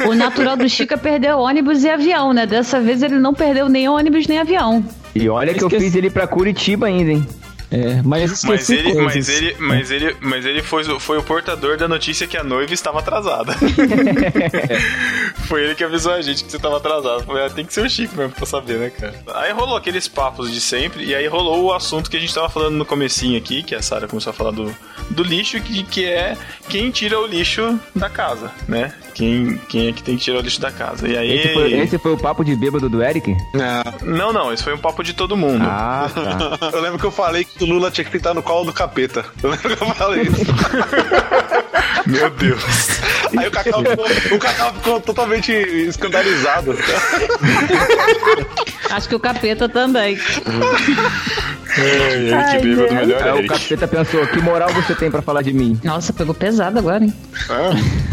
O 0.08 0.14
natural 0.14 0.56
do 0.56 0.68
Chico 0.68 0.94
é 0.94 0.96
perder 0.96 1.34
ônibus 1.34 1.84
e 1.84 1.88
avião, 1.90 2.32
né? 2.32 2.46
Dessa 2.46 2.80
vez 2.80 3.02
ele 3.02 3.18
não 3.18 3.32
perdeu 3.34 3.68
nem 3.68 3.88
ônibus 3.88 4.26
nem 4.26 4.38
avião. 4.38 4.84
E 5.14 5.28
olha 5.28 5.54
que 5.54 5.62
eu 5.62 5.68
Esqueci. 5.68 5.84
fiz 5.86 5.94
ele 5.96 6.10
pra 6.10 6.26
Curitiba 6.26 6.86
ainda, 6.86 7.10
hein? 7.12 7.26
É, 7.70 8.02
mas 8.02 8.42
Mas 8.44 8.68
ele, 8.70 8.92
coisas. 8.94 9.04
mas 9.14 9.28
ele, 9.28 9.56
mas 9.58 9.90
ele, 9.90 10.16
mas 10.20 10.44
ele 10.46 10.62
foi, 10.62 10.82
o- 10.90 10.98
foi 11.00 11.18
o 11.18 11.22
portador 11.22 11.76
da 11.76 11.86
notícia 11.86 12.26
que 12.26 12.36
a 12.36 12.42
noiva 12.44 12.72
estava 12.74 12.98
atrasada. 12.98 13.54
foi 15.46 15.64
ele 15.64 15.74
que 15.74 15.84
avisou 15.84 16.12
a 16.12 16.22
gente 16.22 16.44
que 16.44 16.50
você 16.50 16.56
estava 16.56 16.76
atrasado. 16.76 17.24
Falei, 17.24 17.46
ah, 17.46 17.50
tem 17.50 17.64
que 17.64 17.72
ser 17.72 17.84
o 17.84 17.88
Chico 17.90 18.16
mesmo 18.16 18.32
pra 18.32 18.46
saber, 18.46 18.78
né, 18.78 18.90
cara? 18.90 19.14
Aí 19.34 19.52
rolou 19.52 19.76
aqueles 19.76 20.08
papos 20.08 20.50
de 20.52 20.60
sempre, 20.60 21.04
e 21.04 21.14
aí 21.14 21.26
rolou 21.26 21.64
o 21.64 21.72
assunto 21.72 22.10
que 22.10 22.16
a 22.16 22.20
gente 22.20 22.34
tava 22.34 22.48
falando 22.48 22.74
no 22.76 22.84
comecinho 22.84 23.36
aqui, 23.38 23.62
que 23.62 23.74
a 23.74 23.82
Sara 23.82 24.06
começou 24.08 24.30
a 24.30 24.34
falar 24.34 24.50
do, 24.50 24.74
do 25.10 25.22
lixo, 25.22 25.60
que, 25.60 25.82
que 25.84 26.04
é 26.04 26.36
quem 26.68 26.90
tira 26.90 27.18
o 27.18 27.26
lixo 27.26 27.78
da 27.94 28.08
casa, 28.08 28.50
né? 28.68 28.92
Quem, 29.14 29.58
quem 29.68 29.88
é 29.88 29.92
que 29.92 30.02
tem 30.02 30.16
que 30.16 30.22
tirar 30.22 30.38
o 30.38 30.42
lixo 30.42 30.60
da 30.60 30.70
casa. 30.70 31.08
E 31.08 31.16
aí... 31.16 31.38
Esse 31.38 31.54
foi, 31.54 31.72
esse 31.72 31.98
foi 31.98 32.12
o 32.12 32.16
papo 32.16 32.44
de 32.44 32.54
bêbado 32.56 32.88
do 32.88 33.02
Eric? 33.02 33.36
Não, 34.02 34.32
não, 34.32 34.52
esse 34.52 34.62
foi 34.62 34.74
um 34.74 34.78
papo 34.78 35.02
de 35.02 35.12
todo 35.12 35.36
mundo. 35.36 35.64
Ah, 35.64 36.10
tá. 36.12 36.70
Eu 36.72 36.80
lembro 36.80 36.98
que 36.98 37.04
eu 37.04 37.10
falei 37.10 37.44
que 37.44 37.64
o 37.64 37.66
Lula 37.66 37.90
tinha 37.90 38.04
que 38.04 38.10
ficar 38.10 38.34
no 38.34 38.42
colo 38.42 38.66
do 38.66 38.72
capeta. 38.72 39.24
Eu 39.42 39.50
lembro 39.50 39.76
que 39.76 39.82
eu 39.82 39.94
falei 39.94 40.22
isso. 40.22 40.40
Meu 42.06 42.30
Deus. 42.30 42.62
Aí 43.36 43.46
o 43.46 43.50
Cacau 43.50 43.82
ficou, 43.84 44.36
o 44.36 44.38
Cacau 44.38 44.74
ficou 44.74 45.00
totalmente 45.00 45.52
escandalizado. 45.52 46.76
Acho 48.90 49.08
que 49.08 49.14
o 49.14 49.20
capeta 49.20 49.68
também. 49.68 50.18
Ai, 51.76 52.32
Ai, 52.32 52.56
que 52.60 52.66
bêbado, 52.66 52.88
Deus. 52.88 52.92
melhor 52.92 53.22
Aí 53.22 53.30
o 53.32 53.36
Eric. 53.38 53.48
capeta 53.48 53.88
pensou, 53.88 54.26
que 54.26 54.40
moral 54.40 54.72
você 54.72 54.94
tem 54.94 55.10
pra 55.10 55.22
falar 55.22 55.42
de 55.42 55.52
mim? 55.52 55.78
Nossa, 55.84 56.12
pegou 56.12 56.34
pesado 56.34 56.78
agora, 56.78 57.04
hein? 57.04 57.12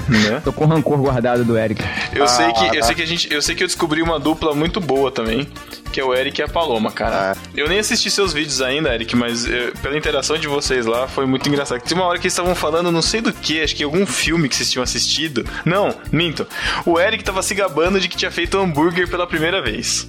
Né? 0.07 0.41
Tô 0.43 0.53
com 0.53 0.65
rancor 0.65 0.97
guardado 0.97 1.43
do 1.43 1.57
Eric. 1.57 1.83
Eu 2.13 2.27
sei 2.27 2.51
que 2.53 2.77
eu 2.77 2.83
sei 2.83 2.95
que 2.95 3.01
a 3.01 3.05
gente, 3.05 3.33
eu 3.33 3.41
sei 3.41 3.55
que 3.55 3.63
eu 3.63 3.67
descobri 3.67 4.01
uma 4.01 4.19
dupla 4.19 4.53
muito 4.55 4.79
boa 4.79 5.11
também, 5.11 5.47
que 5.91 5.99
é 5.99 6.03
o 6.03 6.13
Eric 6.13 6.39
e 6.39 6.43
a 6.43 6.47
Paloma, 6.47 6.91
cara. 6.91 7.35
Eu 7.55 7.67
nem 7.67 7.79
assisti 7.79 8.09
seus 8.09 8.31
vídeos 8.33 8.61
ainda, 8.61 8.93
Eric, 8.93 9.15
mas 9.15 9.45
eh, 9.45 9.71
pela 9.81 9.97
interação 9.97 10.37
de 10.37 10.47
vocês 10.47 10.85
lá 10.85 11.07
foi 11.07 11.25
muito 11.25 11.49
engraçado. 11.49 11.81
Tinha 11.81 11.99
uma 11.99 12.05
hora 12.07 12.17
que 12.19 12.25
eles 12.25 12.33
estavam 12.33 12.55
falando, 12.55 12.91
não 12.91 13.01
sei 13.01 13.21
do 13.21 13.33
que, 13.33 13.61
acho 13.61 13.75
que 13.75 13.83
algum 13.83 14.05
filme 14.05 14.47
que 14.47 14.55
vocês 14.55 14.71
tinham 14.71 14.83
assistido. 14.83 15.45
Não, 15.65 15.93
minto. 16.11 16.47
O 16.85 16.99
Eric 16.99 17.23
tava 17.23 17.41
se 17.41 17.53
gabando 17.53 17.99
de 17.99 18.07
que 18.07 18.15
tinha 18.15 18.31
feito 18.31 18.57
hambúrguer 18.57 19.07
pela 19.09 19.27
primeira 19.27 19.61
vez. 19.61 20.07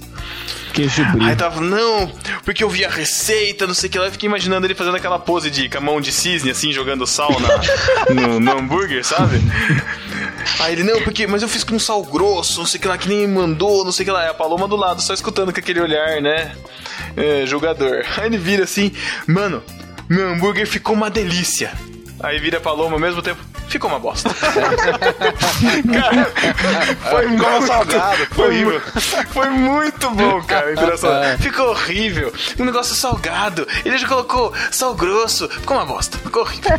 Queijo 0.73 1.01
Aí 1.03 1.11
brie. 1.11 1.35
tava, 1.35 1.61
não, 1.61 2.07
porque 2.43 2.63
eu 2.63 2.69
vi 2.69 2.85
a 2.85 2.89
receita, 2.89 3.65
não 3.67 3.73
sei 3.73 3.89
o 3.89 3.91
que 3.91 3.99
lá, 3.99 4.05
eu 4.05 4.11
fiquei 4.11 4.27
imaginando 4.27 4.65
ele 4.65 4.75
fazendo 4.75 4.95
aquela 4.95 5.19
pose 5.19 5.49
de 5.49 5.67
com 5.67 5.77
a 5.77 5.81
mão 5.81 5.99
de 5.99 6.11
cisne, 6.11 6.51
assim, 6.51 6.71
jogando 6.71 7.05
sal 7.07 7.35
na, 7.39 7.49
no, 8.13 8.39
no 8.39 8.51
hambúrguer, 8.59 9.03
sabe? 9.03 9.39
Aí 10.59 10.73
ele, 10.73 10.83
não, 10.83 11.01
porque, 11.01 11.27
mas 11.27 11.41
eu 11.41 11.49
fiz 11.49 11.63
com 11.63 11.77
sal 11.79 12.03
grosso, 12.03 12.59
não 12.59 12.65
sei 12.65 12.77
o 12.77 12.81
que 12.81 12.87
lá, 12.87 12.97
que 12.97 13.07
nem 13.07 13.19
me 13.19 13.27
mandou, 13.27 13.83
não 13.83 13.91
sei 13.91 14.03
o 14.03 14.05
que 14.05 14.11
lá. 14.11 14.25
É 14.25 14.29
a 14.29 14.33
Paloma 14.33 14.67
do 14.67 14.75
lado, 14.75 15.01
só 15.01 15.13
escutando 15.13 15.53
com 15.53 15.59
aquele 15.59 15.79
olhar, 15.79 16.21
né? 16.21 16.55
É, 17.15 17.45
julgador. 17.45 18.03
Aí 18.17 18.27
ele 18.27 18.37
vira 18.37 18.63
assim, 18.63 18.91
mano, 19.27 19.63
meu 20.07 20.29
hambúrguer 20.29 20.67
ficou 20.67 20.95
uma 20.95 21.09
delícia. 21.09 21.71
Aí 22.21 22.39
vira 22.39 22.57
a 22.57 22.61
Paloma 22.61 22.95
ao 22.95 22.99
mesmo 22.99 23.21
tempo, 23.21 23.41
ficou 23.67 23.89
uma 23.89 23.99
bosta. 23.99 24.29
cara, 24.33 26.25
foi 27.09 27.29
Ficou 27.29 27.49
muito 27.51 27.67
salgado, 27.67 28.25
foi 28.31 28.47
horrível. 28.47 28.81
foi 29.29 29.49
muito 29.49 30.09
bom, 30.11 30.41
cara. 30.43 30.67
a 30.67 30.71
interação. 30.73 31.11
Ficou 31.39 31.69
horrível. 31.69 32.33
Um 32.59 32.65
negócio 32.65 32.93
salgado. 32.95 33.65
Ele 33.85 33.97
já 33.97 34.07
colocou 34.07 34.53
sal 34.71 34.93
grosso. 34.95 35.47
Ficou 35.49 35.77
uma 35.77 35.85
bosta. 35.85 36.17
Ficou 36.17 36.41
horrível. 36.43 36.77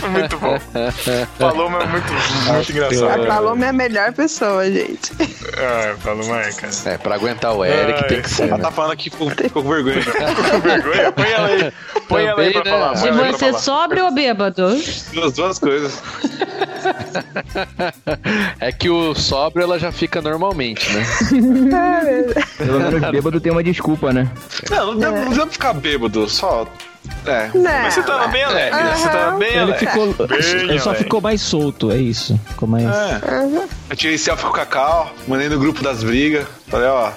Foi 0.00 0.10
muito 0.10 0.36
bom. 0.38 0.58
Paloma 1.38 1.82
é 1.82 1.86
muito, 1.86 2.12
muito 2.12 2.50
A 2.50 2.60
engraçado. 2.72 3.26
Paloma 3.26 3.64
é 3.64 3.68
a 3.68 3.72
melhor 3.72 4.12
pessoa, 4.12 4.70
gente. 4.70 5.12
Ah, 5.56 5.94
Paloma 6.02 6.40
é, 6.42 6.52
cara. 6.52 6.72
É, 6.86 6.98
pra 6.98 7.14
aguentar 7.14 7.52
o 7.54 7.64
Eric 7.64 8.00
Ai, 8.02 8.08
tem 8.08 8.22
que 8.22 8.28
ser. 8.28 8.48
Ela 8.48 8.58
né? 8.58 8.64
tá 8.64 8.70
falando 8.70 8.96
que 8.96 9.08
ficou, 9.10 9.30
ficou 9.30 9.62
com 9.62 9.70
vergonha. 9.70 10.02
Ficou 10.02 10.20
com 10.50 10.60
vergonha? 10.60 11.12
Põe 11.12 11.30
ela 11.32 11.46
aí. 11.48 11.72
Põe 12.08 12.24
ela 12.26 12.40
aí 12.42 12.52
pra 12.52 12.62
Também, 12.62 12.78
né? 12.78 12.92
falar. 12.92 13.28
Pra 13.28 13.32
você 13.32 13.52
sóbrio 13.58 14.04
ou 14.04 14.12
bêbado? 14.12 14.41
As 14.46 15.32
duas 15.32 15.58
coisas. 15.58 16.02
É 18.60 18.72
que 18.72 18.88
o 18.90 19.14
sóbrio 19.14 19.62
ela 19.64 19.78
já 19.78 19.92
fica 19.92 20.20
normalmente, 20.20 20.90
né? 20.92 21.04
Pelo 22.58 22.80
menos 22.80 23.10
bêbado 23.10 23.40
tem 23.40 23.52
uma 23.52 23.62
desculpa, 23.62 24.12
né? 24.12 24.30
Não, 24.70 24.94
não 24.94 25.30
deve 25.30 25.50
ficar 25.50 25.72
bêbado, 25.74 26.28
só. 26.28 26.66
É. 27.26 27.50
Não, 27.54 27.62
Mas 27.82 27.94
você 27.94 28.02
tava 28.02 28.28
bem 28.28 28.44
alegre. 28.44 28.78
Você 28.96 29.08
tava 29.08 29.36
bem 29.38 29.48
Ele 29.50 29.58
alegre. 29.58 29.86
ficou. 29.86 30.26
Bem 30.26 30.38
Ele 30.38 30.78
só 30.78 30.90
alegre. 30.90 31.04
ficou 31.04 31.20
mais 31.20 31.40
solto, 31.40 31.90
é 31.90 31.96
isso. 31.96 32.38
Ficou 32.48 32.68
mais. 32.68 32.84
É. 32.84 33.20
Eu 33.90 33.96
tirei 33.96 34.16
selfie 34.18 34.44
com 34.44 34.50
o 34.50 34.52
Cacau, 34.52 35.12
mandei 35.26 35.48
no 35.48 35.58
grupo 35.58 35.82
das 35.82 36.02
brigas. 36.04 36.46
Falei, 36.68 36.88
ó. 36.88 37.10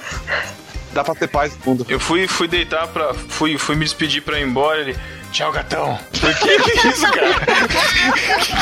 Dá 0.93 1.03
pra 1.03 1.13
ter 1.13 1.28
paz 1.28 1.53
no 1.59 1.71
mundo. 1.71 1.86
Eu 1.89 1.99
fui, 1.99 2.28
fui 2.28 2.47
deitar 2.47 2.88
pra. 2.88 3.13
Fui, 3.13 3.57
fui 3.57 3.76
me 3.76 3.84
despedir 3.84 4.21
pra 4.23 4.39
ir 4.39 4.47
embora. 4.47 4.80
Ele. 4.80 4.95
Tchau, 5.36 5.51
gatão. 5.51 5.99
Por 6.21 6.33
que 6.33 6.59
que 6.59 6.71
é 6.88 6.88
isso, 6.89 7.11
cara? 7.11 7.33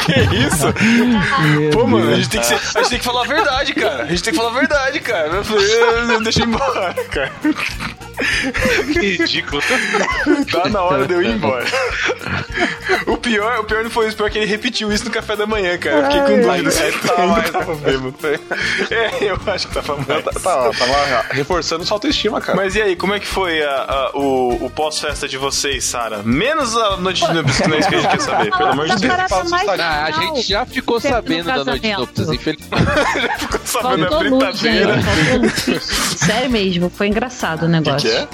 que 0.05 0.11
é 0.11 0.23
isso? 0.47 1.71
Pô, 1.71 1.85
mano, 1.85 2.11
a 2.11 2.15
gente, 2.15 2.29
tem 2.29 2.41
que 2.41 2.47
ser- 2.47 2.55
a 2.55 2.79
gente 2.81 2.89
tem 2.89 2.97
que 2.97 3.05
falar 3.05 3.21
a 3.21 3.27
verdade, 3.27 3.73
cara. 3.75 4.03
A 4.03 4.07
gente 4.07 4.23
tem 4.23 4.33
que 4.33 4.39
falar 4.39 4.49
a 4.49 4.59
verdade, 4.59 4.99
cara. 4.99 5.27
Eu 5.27 5.43
falei, 5.43 5.65
"Eh, 5.71 6.19
deixa 6.23 6.41
embora, 6.41 6.91
cara. 7.11 7.31
Que 8.93 8.99
ridículo. 9.17 9.61
Tá 10.51 10.69
na 10.69 10.81
hora 10.83 11.07
de 11.07 11.13
eu 11.13 11.21
ir 11.21 11.31
embora. 11.35 11.65
O 13.07 13.17
pior, 13.17 13.59
o 13.59 13.63
pior 13.63 13.83
não 13.83 13.89
foi 13.91 14.05
isso, 14.07 14.13
o 14.15 14.17
pior 14.17 14.27
é 14.27 14.29
que 14.29 14.37
ele 14.39 14.45
repetiu 14.45 14.91
isso 14.91 15.05
no 15.05 15.11
café 15.11 15.35
da 15.35 15.45
manhã, 15.45 15.77
cara. 15.77 15.97
Eu 15.97 16.03
fiquei 16.05 16.21
com 16.21 16.41
dúvida 16.47 16.71
se 16.71 16.83
ele 16.83 16.97
tava, 16.99 17.27
mais 17.27 17.49
tava 17.49 17.75
bêbado. 17.75 18.15
É, 18.91 19.17
eu 19.21 19.39
acho 19.47 19.67
que 19.67 19.73
tava 19.73 19.95
mais. 19.97 20.23
Tá, 20.23 20.31
tava 20.71 21.25
reforçando 21.31 21.85
sua 21.85 21.95
autoestima, 21.95 22.39
cara. 22.41 22.55
Mas 22.55 22.75
e 22.75 22.81
aí, 22.81 22.95
como 22.95 23.13
é 23.13 23.19
que 23.19 23.27
foi 23.27 23.61
a- 23.63 23.69
a- 23.87 24.11
o, 24.17 24.65
o 24.65 24.69
pós-festa 24.69 25.27
de 25.27 25.37
vocês, 25.37 25.83
Sara? 25.83 26.21
Menos 26.23 26.75
a 26.77 26.97
noite 26.97 27.25
de 27.25 27.33
núpcias, 27.33 27.61
que 27.61 27.67
não 27.67 27.75
é 27.75 27.79
isso 27.79 27.89
que 27.89 27.95
a 27.95 27.99
gente 27.99 28.11
quer 28.11 28.21
saber, 28.21 28.51
pelo 28.51 28.69
amor 28.69 28.87
de 28.87 28.95
Deus. 28.97 29.13
Ah, 29.79 30.03
a 30.05 30.11
gente 30.11 30.41
já 30.47 30.65
ficou 30.65 30.99
sabendo 30.99 31.45
da 31.45 31.63
noite 31.63 31.81
de 31.81 31.93
núpcias, 31.93 32.29
infelizmente. 32.29 32.85
Ficou 33.39 33.59
sabendo 33.65 34.15
a 34.15 34.19
brincadeira. 34.19 34.95
Sério 36.17 36.49
mesmo, 36.49 36.89
foi 36.89 37.07
engraçado 37.07 37.63
o 37.63 37.67
negócio. 37.69 38.02
Que 38.03 38.09
é? 38.09 38.27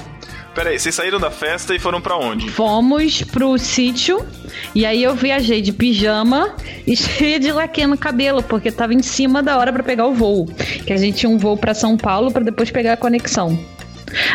Peraí, 0.52 0.76
vocês 0.80 0.92
saíram 0.92 1.20
da 1.20 1.30
festa 1.30 1.72
e 1.76 1.78
foram 1.78 2.00
pra 2.00 2.16
onde? 2.16 2.50
Fomos 2.50 3.22
pro 3.22 3.56
sítio 3.56 4.26
e 4.74 4.84
aí 4.84 5.00
eu 5.00 5.14
viajei 5.14 5.62
de 5.62 5.72
pijama 5.72 6.56
e 6.84 6.96
cheia 6.98 7.38
de 7.38 7.52
laque 7.52 7.86
no 7.86 7.96
cabelo, 7.96 8.42
porque 8.42 8.72
tava 8.72 8.92
em 8.92 9.00
cima 9.00 9.44
da 9.44 9.56
hora 9.56 9.72
pra 9.72 9.84
pegar 9.84 10.06
o 10.06 10.12
voo. 10.12 10.46
Que 10.84 10.92
a 10.92 10.96
gente 10.96 11.18
tinha 11.18 11.30
um 11.30 11.38
voo 11.38 11.56
pra 11.56 11.72
São 11.72 11.96
Paulo 11.96 12.32
pra 12.32 12.42
depois 12.42 12.68
pegar 12.68 12.94
a 12.94 12.96
conexão. 12.96 13.56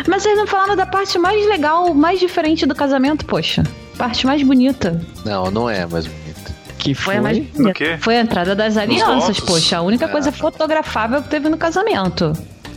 Mas 0.08 0.22
vocês 0.22 0.38
não 0.38 0.46
falaram 0.46 0.74
da 0.74 0.86
parte 0.86 1.18
mais 1.18 1.46
legal, 1.46 1.92
mais 1.92 2.18
diferente 2.18 2.64
do 2.64 2.74
casamento, 2.74 3.26
poxa. 3.26 3.62
Parte 3.98 4.24
mais 4.24 4.42
bonita. 4.42 4.98
Não, 5.22 5.50
não 5.50 5.68
é 5.68 5.84
mais 5.84 6.06
bonito. 6.06 6.54
Que 6.78 6.94
Foi 6.94 7.04
foi? 7.04 7.16
a 7.16 7.22
mais 7.22 7.38
bonita. 7.38 7.74
quê? 7.74 7.98
Foi 8.00 8.16
a 8.16 8.20
entrada 8.22 8.54
das 8.54 8.78
alianças, 8.78 9.38
poxa. 9.38 9.76
A 9.76 9.82
única 9.82 10.08
coisa 10.08 10.32
fotografável 10.32 11.22
que 11.22 11.28
teve 11.28 11.50
no 11.50 11.58
casamento. 11.58 12.32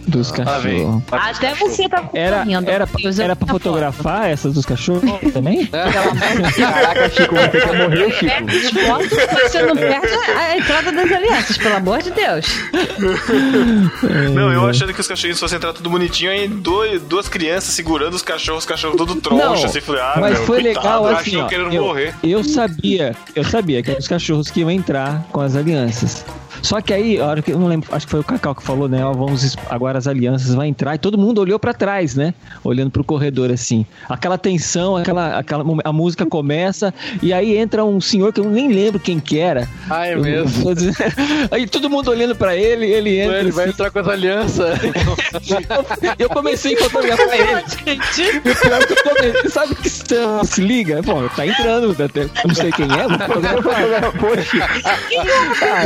Dos 0.10 0.32
cachorros. 0.32 1.04
Até 1.12 1.54
você 1.56 1.88
tá 1.88 2.10
Era, 2.14 2.40
correndo. 2.40 2.70
era, 2.70 2.86
Deus, 2.86 3.20
eu 3.20 3.26
era 3.26 3.36
pra 3.36 3.46
tenho 3.46 3.60
foto. 3.60 3.64
fotografar 3.64 4.30
essas 4.30 4.54
dos 4.54 4.66
cachorros 4.66 5.04
também? 5.34 5.66
Caraca, 5.70 7.10
Chico, 7.10 7.36
você 7.36 7.62
quer 7.62 7.78
morrer, 7.78 8.12
Chico? 8.12 8.46
Pega 8.46 8.68
as 8.68 8.88
fotos, 8.88 9.52
você 9.52 9.62
não 9.64 9.76
perde 9.76 10.08
a 10.36 10.58
entrada 10.58 10.92
das 10.92 11.12
alianças, 11.12 11.58
pelo 11.58 11.76
amor 11.76 12.02
de 12.02 12.12
Deus. 12.12 12.46
Não, 14.34 14.52
eu 14.52 14.68
achando 14.68 14.94
que 14.94 15.02
os 15.02 15.08
cachorrinhos 15.08 15.40
fossem 15.40 15.58
entrar 15.58 15.74
tudo 15.74 15.90
bonitinho, 15.90 16.32
aí 16.32 16.48
dois, 16.48 17.02
duas 17.02 17.28
crianças 17.28 17.74
segurando 17.74 18.14
os 18.14 18.22
cachorros, 18.22 18.64
os 18.64 18.66
cachorros 18.66 18.98
todo 18.98 19.16
troncho, 19.16 19.66
assim, 19.66 19.82
falei, 19.82 20.02
ah, 20.02 20.18
mas 20.20 20.34
meu, 20.34 20.46
foi 20.46 20.62
legal 20.62 21.06
assim, 21.08 21.38
ó, 21.38 21.48
eu, 21.50 21.96
eu 22.24 22.44
sabia, 22.44 23.16
eu 23.36 23.44
sabia 23.44 23.82
que 23.84 23.90
eram 23.92 24.00
os 24.00 24.08
cachorros 24.08 24.50
que 24.50 24.62
iam 24.62 24.72
entrar 24.72 25.26
com 25.32 25.42
as 25.42 25.56
alianças. 25.56 26.26
Só 26.62 26.82
que 26.82 26.94
aí, 26.94 27.20
a 27.20 27.26
hora 27.26 27.42
que 27.42 27.52
eu 27.52 27.60
não 27.60 27.68
lembro, 27.68 27.90
acho 27.94 28.06
que 28.06 28.12
foi 28.12 28.20
o 28.20 28.24
Cacau 28.24 28.54
que 28.56 28.64
falou, 28.64 28.88
né? 28.90 29.04
Ó, 29.06 29.12
vamos 29.14 29.56
agora 29.70 29.98
as 29.98 30.08
alianças 30.08 30.54
vai 30.54 30.68
entrar 30.68 30.96
e 30.96 30.98
todo 30.98 31.18
mundo 31.18 31.40
olhou 31.42 31.58
pra 31.60 31.74
trás, 31.74 32.16
né? 32.16 32.34
Olhando 32.64 32.92
pro 32.92 33.04
corredor 33.04 33.52
assim. 33.52 33.86
Aquela 34.08 34.38
tensão, 34.38 34.96
aquela, 34.98 35.38
aquela 35.38 35.64
a 35.84 35.92
música 35.94 36.26
começa 36.26 36.94
e 37.22 37.32
aí 37.34 37.58
entra 37.58 37.84
um 37.86 38.00
senhor 38.02 38.32
que 38.34 38.40
eu 38.40 38.46
nem 38.50 38.68
lembro 38.72 39.00
quem 39.00 39.20
que 39.20 39.40
era. 39.40 39.68
Ah, 39.90 40.08
é 40.08 40.14
Eu- 40.16 40.22
mesmo. 40.22 40.70
aí 41.52 41.66
todo 41.68 41.90
mundo 41.90 42.10
olhando 42.12 42.36
pra 42.36 42.56
ele, 42.56 42.86
ele 42.86 43.20
entra. 43.20 43.40
Ele 43.40 43.52
vai 43.52 43.66
assim. 43.66 43.74
entrar 43.74 43.92
com 43.92 44.00
as 44.00 44.08
alianças. 44.08 44.80
Eu 46.20 46.30
comecei 46.30 46.74
a 46.76 46.90
fotografar 46.90 47.28
ele. 47.40 48.00
E 48.18 48.38
o 48.38 48.42
pior 48.42 48.82
é 48.82 48.86
que 48.86 48.94
eu 48.94 49.04
comecei, 49.04 49.50
sabe 49.50 49.76
que 49.76 49.90
se 49.90 50.04
se 50.46 50.62
liga? 50.62 51.02
Pô, 51.04 51.28
tá 51.36 51.46
entrando, 51.46 51.96
até- 52.04 52.24
eu 52.24 52.30
não 52.48 52.56
sei 52.56 52.72
quem 52.72 52.86
é, 52.86 53.08
vou 53.08 53.18
fotografar. 53.20 54.12
Poxa, 54.20 54.70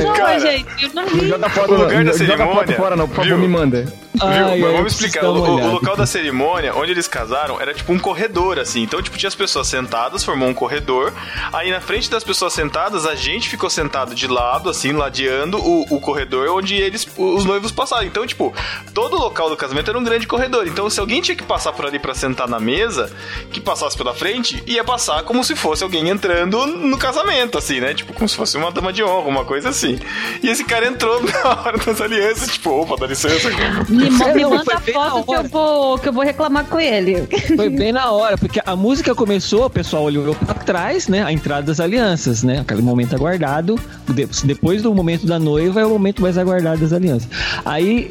Não, 0.03 0.13
cara. 0.13 0.39
gente, 0.39 0.62
eu 0.81 0.89
não 0.93 1.05
vi. 1.07 1.27
joga 1.27 1.49
foto, 1.49 1.73
O 1.73 1.77
lugar 1.77 2.03
da 2.05 2.11
joga 2.11 2.17
cerimônia, 2.17 2.53
foto 2.55 2.73
fora 2.73 2.95
não, 2.95 3.07
por 3.07 3.15
favor, 3.15 3.27
viu? 3.29 3.37
me 3.37 3.47
manda. 3.47 3.81
Viu? 3.83 3.93
Ai, 4.21 4.59
Mas 4.59 4.71
vamos 4.73 4.93
explicar. 4.93 5.25
O, 5.25 5.33
o 5.33 5.71
local 5.73 5.97
da 5.97 6.05
cerimônia, 6.05 6.73
onde 6.75 6.91
eles 6.91 7.07
casaram, 7.07 7.59
era 7.59 7.73
tipo 7.73 7.91
um 7.91 7.97
corredor, 7.99 8.59
assim. 8.59 8.83
Então, 8.83 9.01
tipo, 9.01 9.17
tinha 9.17 9.27
as 9.27 9.33
pessoas 9.35 9.67
sentadas, 9.67 10.23
formou 10.23 10.47
um 10.47 10.53
corredor. 10.53 11.11
Aí 11.51 11.71
na 11.71 11.81
frente 11.81 12.09
das 12.11 12.23
pessoas 12.23 12.53
sentadas, 12.53 13.05
a 13.07 13.15
gente 13.15 13.49
ficou 13.49 13.69
sentado 13.69 14.13
de 14.13 14.27
lado, 14.27 14.69
assim, 14.69 14.91
ladeando 14.91 15.57
o, 15.57 15.95
o 15.95 15.99
corredor 15.99 16.47
onde 16.55 16.75
eles, 16.75 17.07
os 17.17 17.43
noivos 17.43 17.71
passaram. 17.71 18.03
Então, 18.05 18.25
tipo, 18.25 18.53
todo 18.93 19.15
o 19.15 19.19
local 19.19 19.49
do 19.49 19.57
casamento 19.57 19.89
era 19.89 19.97
um 19.97 20.03
grande 20.03 20.27
corredor. 20.27 20.67
Então, 20.67 20.89
se 20.89 20.99
alguém 20.99 21.19
tinha 21.21 21.35
que 21.35 21.43
passar 21.43 21.73
por 21.73 21.85
ali 21.85 21.97
pra 21.97 22.13
sentar 22.13 22.47
na 22.47 22.59
mesa, 22.59 23.11
que 23.51 23.59
passasse 23.59 23.97
pela 23.97 24.13
frente, 24.13 24.61
ia 24.67 24.83
passar 24.83 25.23
como 25.23 25.43
se 25.43 25.55
fosse 25.55 25.83
alguém 25.83 26.07
entrando 26.09 26.65
no 26.67 26.97
casamento, 26.99 27.57
assim, 27.57 27.79
né? 27.79 27.95
Tipo, 27.95 28.13
como 28.13 28.29
se 28.29 28.35
fosse 28.35 28.57
uma 28.57 28.71
dama 28.71 28.93
de 28.93 29.03
honra, 29.03 29.27
uma 29.27 29.43
coisa 29.43 29.69
assim. 29.69 29.99
E 30.41 30.49
esse 30.53 30.63
cara 30.63 30.87
entrou 30.87 31.21
na 31.23 31.49
hora 31.61 31.77
das 31.77 31.99
alianças, 31.99 32.47
tipo, 32.53 32.69
opa, 32.69 32.95
dá 32.97 33.07
licença. 33.07 33.49
Me, 33.89 34.09
ma- 34.09 34.27
me 34.33 34.45
manda 34.45 34.79
foto 34.79 35.23
que 35.25 35.35
eu, 35.35 35.43
vou, 35.49 35.99
que 35.99 36.09
eu 36.09 36.13
vou 36.13 36.23
reclamar 36.23 36.65
com 36.65 36.79
ele. 36.79 37.27
Foi 37.55 37.69
bem 37.69 37.91
na 37.91 38.09
hora, 38.11 38.37
porque 38.37 38.61
a 38.65 38.75
música 38.75 39.13
começou, 39.13 39.65
o 39.65 39.69
pessoal 39.69 40.03
olhou 40.03 40.33
pra 40.35 40.53
trás, 40.53 41.07
né? 41.07 41.23
A 41.23 41.31
entrada 41.31 41.63
das 41.63 41.79
alianças, 41.79 42.43
né? 42.43 42.59
Aquele 42.61 42.81
momento 42.81 43.15
aguardado. 43.15 43.77
de- 44.07 44.27
Depois 44.45 44.81
do 44.81 44.93
momento 44.93 45.25
da 45.25 45.37
noiva 45.39 45.81
é 45.81 45.85
o 45.85 45.89
momento 45.89 46.21
mais 46.21 46.37
aguardado 46.37 46.79
das 46.81 46.93
alianças. 46.93 47.27
Aí 47.65 48.09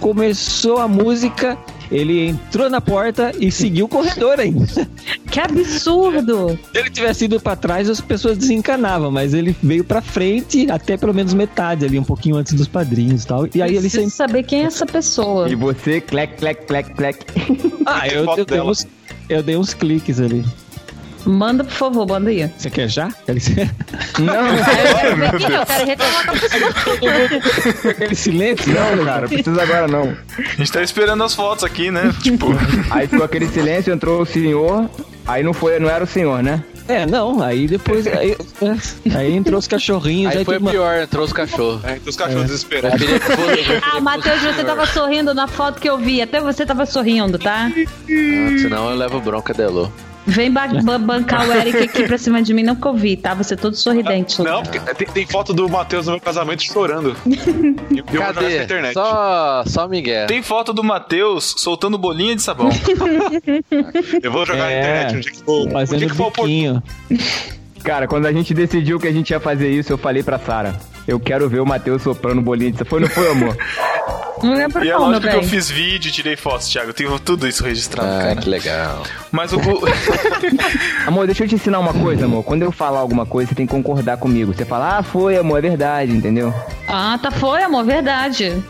começou 0.00 0.78
a 0.78 0.88
música, 0.88 1.56
ele 1.90 2.28
entrou 2.28 2.68
na 2.68 2.80
porta 2.80 3.32
e 3.38 3.50
seguiu 3.50 3.86
o 3.86 3.88
corredor 3.88 4.40
ainda. 4.40 4.64
Que 5.34 5.40
absurdo! 5.40 6.56
Se 6.72 6.78
ele 6.78 6.90
tivesse 6.90 7.24
ido 7.24 7.40
pra 7.40 7.56
trás, 7.56 7.90
as 7.90 8.00
pessoas 8.00 8.38
desencanavam, 8.38 9.10
mas 9.10 9.34
ele 9.34 9.56
veio 9.60 9.82
pra 9.82 10.00
frente, 10.00 10.70
até 10.70 10.96
pelo 10.96 11.12
menos 11.12 11.34
metade 11.34 11.84
ali, 11.84 11.98
um 11.98 12.04
pouquinho 12.04 12.36
antes 12.36 12.52
dos 12.52 12.68
padrinhos 12.68 13.24
e 13.24 13.26
tal. 13.26 13.48
E 13.52 13.60
aí 13.60 13.74
ele 13.74 13.90
sempre. 13.90 14.10
saber 14.10 14.44
quem 14.44 14.62
é 14.62 14.66
essa 14.66 14.86
pessoa. 14.86 15.48
E 15.48 15.56
você, 15.56 16.00
clec, 16.00 16.36
clec, 16.36 16.66
clec, 16.66 16.94
clec. 16.94 17.26
Ah, 17.84 18.06
eu, 18.14 18.24
foto 18.24 18.38
eu, 18.38 18.44
dei 18.44 18.60
uns, 18.60 18.86
eu 19.28 19.42
dei 19.42 19.56
uns 19.56 19.74
cliques 19.74 20.20
ali. 20.20 20.44
Manda, 21.24 21.64
por 21.64 21.72
favor, 21.72 22.06
manda 22.06 22.30
aí. 22.30 22.50
Você 22.56 22.68
quer 22.70 22.88
já? 22.88 23.08
Quer 23.24 23.36
Não, 24.18 24.34
Eu 24.56 24.64
quero 24.64 25.54
é, 25.54 25.82
eu 25.82 25.86
reclamar 25.86 26.24
com 26.26 26.30
a 26.30 26.38
pessoa. 26.38 27.90
aquele 27.90 28.14
silêncio? 28.14 28.72
não, 28.74 29.04
cara, 29.04 29.28
precisa 29.28 29.62
agora 29.62 29.88
não. 29.88 30.16
A 30.38 30.42
gente 30.56 30.70
tá 30.72 30.82
esperando 30.82 31.24
as 31.24 31.34
fotos 31.34 31.64
aqui, 31.64 31.90
né? 31.90 32.12
Tipo, 32.22 32.48
Aí 32.90 33.06
ficou 33.06 33.24
aquele 33.24 33.46
silêncio, 33.48 33.92
entrou 33.92 34.22
o 34.22 34.26
senhor, 34.26 34.88
aí 35.26 35.42
não 35.42 35.52
foi, 35.54 35.78
não 35.78 35.88
era 35.88 36.04
o 36.04 36.06
senhor, 36.06 36.42
né? 36.42 36.62
É, 36.86 37.06
não, 37.06 37.42
aí 37.42 37.66
depois. 37.66 38.06
Aí, 38.06 38.36
é, 38.60 39.16
aí 39.16 39.32
entrou 39.34 39.58
os 39.58 39.66
cachorrinhos. 39.66 40.36
Aí 40.36 40.44
foi 40.44 40.58
tudo- 40.58 40.70
pior, 40.70 41.00
entrou 41.00 41.24
os 41.24 41.32
cachorros. 41.32 41.82
É, 41.82 41.92
então 41.96 42.10
os 42.10 42.16
cachorros 42.16 42.42
Eu 42.42 42.48
desesperados. 42.48 43.00
Ah, 43.82 43.92
que 43.92 44.00
Matheus, 44.02 44.42
você 44.42 44.62
tava 44.62 44.84
sorrindo 44.86 45.32
na 45.32 45.48
foto 45.48 45.80
que 45.80 45.88
eu 45.88 45.96
vi. 45.96 46.20
Até 46.20 46.40
você 46.40 46.66
tava 46.66 46.84
sorrindo, 46.84 47.38
tá? 47.38 47.70
Ah, 47.72 48.58
senão 48.60 48.90
eu 48.90 48.96
levo 48.98 49.18
bronca 49.18 49.54
da 49.54 49.64
Elô. 49.64 49.88
Vem 50.26 50.50
ba- 50.50 50.66
ba- 50.82 50.98
bancar 50.98 51.46
o 51.48 51.52
Eric 51.52 51.76
aqui 51.78 52.04
pra 52.04 52.16
cima 52.16 52.42
de 52.42 52.54
mim, 52.54 52.62
não 52.62 52.74
que 52.74 52.86
eu 52.86 52.94
vi, 52.94 53.16
tá? 53.16 53.34
Você 53.34 53.56
todo 53.56 53.76
sorridente. 53.76 54.40
Não, 54.42 54.62
porque 54.62 54.78
tem, 54.94 55.06
tem 55.06 55.26
foto 55.26 55.52
do 55.52 55.68
Matheus 55.68 56.06
no 56.06 56.12
meu 56.12 56.20
casamento 56.20 56.62
chorando. 56.62 57.14
E 57.90 57.98
eu 57.98 58.04
vou 58.04 58.14
jogar 58.14 58.34
Cadê? 58.34 58.56
na 58.58 58.64
internet. 58.64 58.94
Só, 58.94 59.64
só 59.66 59.86
Miguel. 59.88 60.26
tem 60.26 60.42
foto 60.42 60.72
do 60.72 60.82
Matheus 60.82 61.54
soltando 61.58 61.96
bolinha 61.98 62.34
de 62.34 62.42
sabão. 62.42 62.68
Eu 64.22 64.32
vou 64.32 64.44
jogar 64.46 64.70
É, 64.70 64.74
na 64.74 64.80
internet 65.10 65.16
um 65.16 65.20
dia 65.20 65.30
que 65.32 65.42
for, 65.44 65.66
um 65.66 65.70
Fazendo 65.70 65.98
dia 65.98 66.08
que 66.08 66.16
for. 66.16 66.32
Cara, 67.84 68.08
quando 68.08 68.26
a 68.26 68.32
gente 68.32 68.54
decidiu 68.54 68.98
que 68.98 69.06
a 69.06 69.12
gente 69.12 69.30
ia 69.30 69.38
fazer 69.40 69.70
isso, 69.70 69.92
eu 69.92 69.98
falei 69.98 70.22
pra 70.22 70.38
Sara. 70.38 70.74
Eu 71.06 71.20
quero 71.20 71.48
ver 71.48 71.60
o 71.60 71.66
Matheus 71.66 72.02
soprando 72.02 72.40
bolinha 72.40 72.72
de 72.72 72.84
Foi, 72.84 73.00
não 73.00 73.08
foi, 73.08 73.30
amor? 73.30 73.56
Não 74.42 74.54
lembro 74.54 74.84
E 74.84 74.88
é 74.90 74.92
não, 74.92 75.10
lógico 75.10 75.28
que 75.28 75.36
eu 75.36 75.42
fiz 75.42 75.70
vídeo 75.70 76.08
e 76.08 76.12
tirei 76.12 76.36
fotos, 76.36 76.68
Thiago. 76.68 76.90
Eu 76.90 76.94
tenho 76.94 77.18
tudo 77.18 77.46
isso 77.46 77.62
registrado, 77.64 78.08
Ah, 78.10 78.22
cara. 78.28 78.36
que 78.36 78.48
legal. 78.48 79.02
Mas 79.30 79.52
o. 79.52 79.56
o- 79.58 79.84
Amor, 81.06 81.26
deixa 81.26 81.44
eu 81.44 81.48
te 81.48 81.54
ensinar 81.54 81.78
uma 81.78 81.92
coisa, 81.94 82.24
amor. 82.26 82.42
Quando 82.42 82.62
eu 82.62 82.72
falar 82.72 82.98
alguma 83.00 83.24
coisa, 83.26 83.48
você 83.50 83.54
tem 83.54 83.66
que 83.66 83.72
concordar 83.72 84.16
comigo. 84.16 84.52
Você 84.54 84.64
fala, 84.64 84.98
ah, 84.98 85.02
foi, 85.02 85.36
amor, 85.36 85.58
é 85.58 85.62
verdade, 85.68 86.12
entendeu? 86.12 86.52
Ah, 86.88 87.18
tá, 87.22 87.30
foi, 87.30 87.62
amor, 87.62 87.84
verdade. 87.84 88.62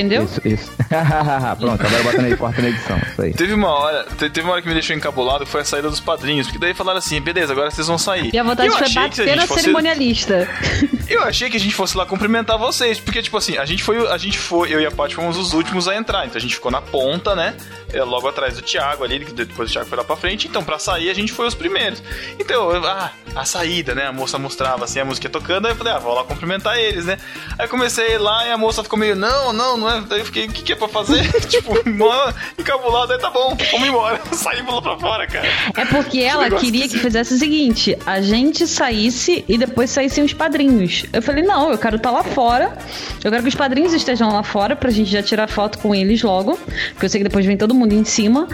Entendeu? 0.00 0.24
Isso, 0.24 0.40
isso. 0.44 0.72
Pronto, 1.58 1.86
agora 1.86 2.02
bota 2.02 2.22
na, 2.22 2.36
corta 2.36 2.62
na 2.62 2.68
edição. 2.68 2.98
Isso 2.98 3.22
aí. 3.22 3.32
Teve 3.34 3.52
uma 3.54 3.68
hora, 3.70 4.04
te- 4.04 4.30
teve 4.30 4.42
uma 4.42 4.52
hora 4.54 4.62
que 4.62 4.68
me 4.68 4.74
deixou 4.74 4.94
encabulado, 4.96 5.44
que 5.44 5.50
foi 5.50 5.60
a 5.60 5.64
saída 5.64 5.88
dos 5.88 6.00
padrinhos. 6.00 6.46
Porque 6.46 6.58
daí 6.58 6.74
falaram 6.74 6.98
assim, 6.98 7.20
beleza, 7.20 7.52
agora 7.52 7.70
vocês 7.70 7.86
vão 7.86 7.98
sair. 7.98 8.30
E 8.34 8.38
a 8.38 8.42
vontade 8.42 8.68
eu 8.68 8.72
foi 8.76 8.88
bater 8.92 9.24
gente 9.26 9.36
na 9.36 9.46
fosse- 9.46 9.60
cerimonialista. 9.62 10.48
Eu 11.06 11.22
achei 11.22 11.50
que 11.50 11.56
a 11.58 11.60
gente 11.60 11.74
fosse 11.74 11.94
lá 11.98 12.06
cumprimentar 12.06 12.56
vocês, 12.56 12.98
porque, 12.98 13.20
tipo 13.20 13.36
assim, 13.36 13.58
a 13.58 13.66
gente 13.66 13.82
foi, 13.82 14.08
a 14.10 14.16
gente 14.16 14.38
foi, 14.38 14.72
eu 14.72 14.80
e 14.80 14.86
a 14.86 14.90
Paty 14.90 15.14
fomos 15.14 15.36
os 15.36 15.52
últimos 15.52 15.86
a 15.86 15.94
entrar, 15.94 16.24
então 16.24 16.38
a 16.38 16.40
gente 16.40 16.54
ficou 16.54 16.70
na 16.72 16.80
ponta, 16.80 17.34
né? 17.36 17.54
É, 17.92 18.02
logo 18.02 18.26
atrás 18.26 18.54
do 18.56 18.62
Thiago 18.62 19.04
ali, 19.04 19.22
que 19.22 19.32
depois 19.34 19.68
o 19.68 19.72
Thiago 19.72 19.86
foi 19.86 19.98
lá 19.98 20.02
pra 20.04 20.16
frente, 20.16 20.48
então 20.48 20.64
pra 20.64 20.78
sair 20.78 21.10
a 21.10 21.14
gente 21.14 21.30
foi 21.30 21.46
os 21.46 21.54
primeiros. 21.54 22.02
Então, 22.38 22.70
eu- 22.70 22.86
ah, 22.86 23.10
a 23.36 23.44
saída, 23.44 23.94
né? 23.94 24.06
A 24.06 24.12
moça 24.14 24.38
mostrava 24.38 24.84
assim 24.86 24.98
a 24.98 25.04
música 25.04 25.28
tocando, 25.28 25.66
aí 25.66 25.72
eu 25.72 25.76
falei, 25.76 25.92
ah, 25.92 25.98
vou 25.98 26.14
lá 26.14 26.24
cumprimentar 26.24 26.78
eles, 26.78 27.04
né? 27.04 27.18
Aí 27.58 27.68
comecei 27.68 28.16
lá 28.16 28.46
e 28.46 28.50
a 28.50 28.56
moça 28.56 28.82
ficou 28.82 28.98
meio, 28.98 29.14
não, 29.14 29.52
não, 29.52 29.76
não 29.76 29.83
Daí 30.08 30.20
eu 30.20 30.24
fiquei, 30.24 30.46
o 30.46 30.52
que, 30.52 30.62
que 30.62 30.72
é 30.72 30.76
pra 30.76 30.88
fazer? 30.88 31.22
tipo, 31.48 31.72
mó 31.88 32.32
encabulado, 32.58 33.12
aí 33.12 33.18
tá 33.18 33.30
bom, 33.30 33.56
vamos 33.72 33.88
embora. 33.88 34.20
Saímos 34.32 34.74
lá 34.74 34.82
pra 34.82 34.98
fora, 34.98 35.26
cara. 35.26 35.46
É 35.76 35.84
porque 35.86 36.20
ela 36.20 36.50
queria 36.50 36.88
que 36.88 36.98
fizesse 36.98 37.34
o 37.34 37.38
seguinte: 37.38 37.96
a 38.06 38.20
gente 38.20 38.66
saísse 38.66 39.44
e 39.48 39.58
depois 39.58 39.90
saíssem 39.90 40.24
os 40.24 40.32
padrinhos. 40.32 41.04
Eu 41.12 41.22
falei, 41.22 41.42
não, 41.42 41.70
eu 41.70 41.78
quero 41.78 41.96
estar 41.96 42.10
lá 42.10 42.22
fora. 42.22 42.76
Eu 43.22 43.30
quero 43.30 43.42
que 43.42 43.48
os 43.48 43.54
padrinhos 43.54 43.92
estejam 43.92 44.32
lá 44.32 44.42
fora 44.42 44.76
pra 44.76 44.90
gente 44.90 45.10
já 45.10 45.22
tirar 45.22 45.48
foto 45.48 45.78
com 45.78 45.94
eles 45.94 46.22
logo. 46.22 46.58
Porque 46.90 47.06
eu 47.06 47.08
sei 47.08 47.20
que 47.20 47.28
depois 47.28 47.46
vem 47.46 47.56
todo 47.56 47.74
mundo 47.74 47.92
em 47.92 48.04
cima. 48.04 48.48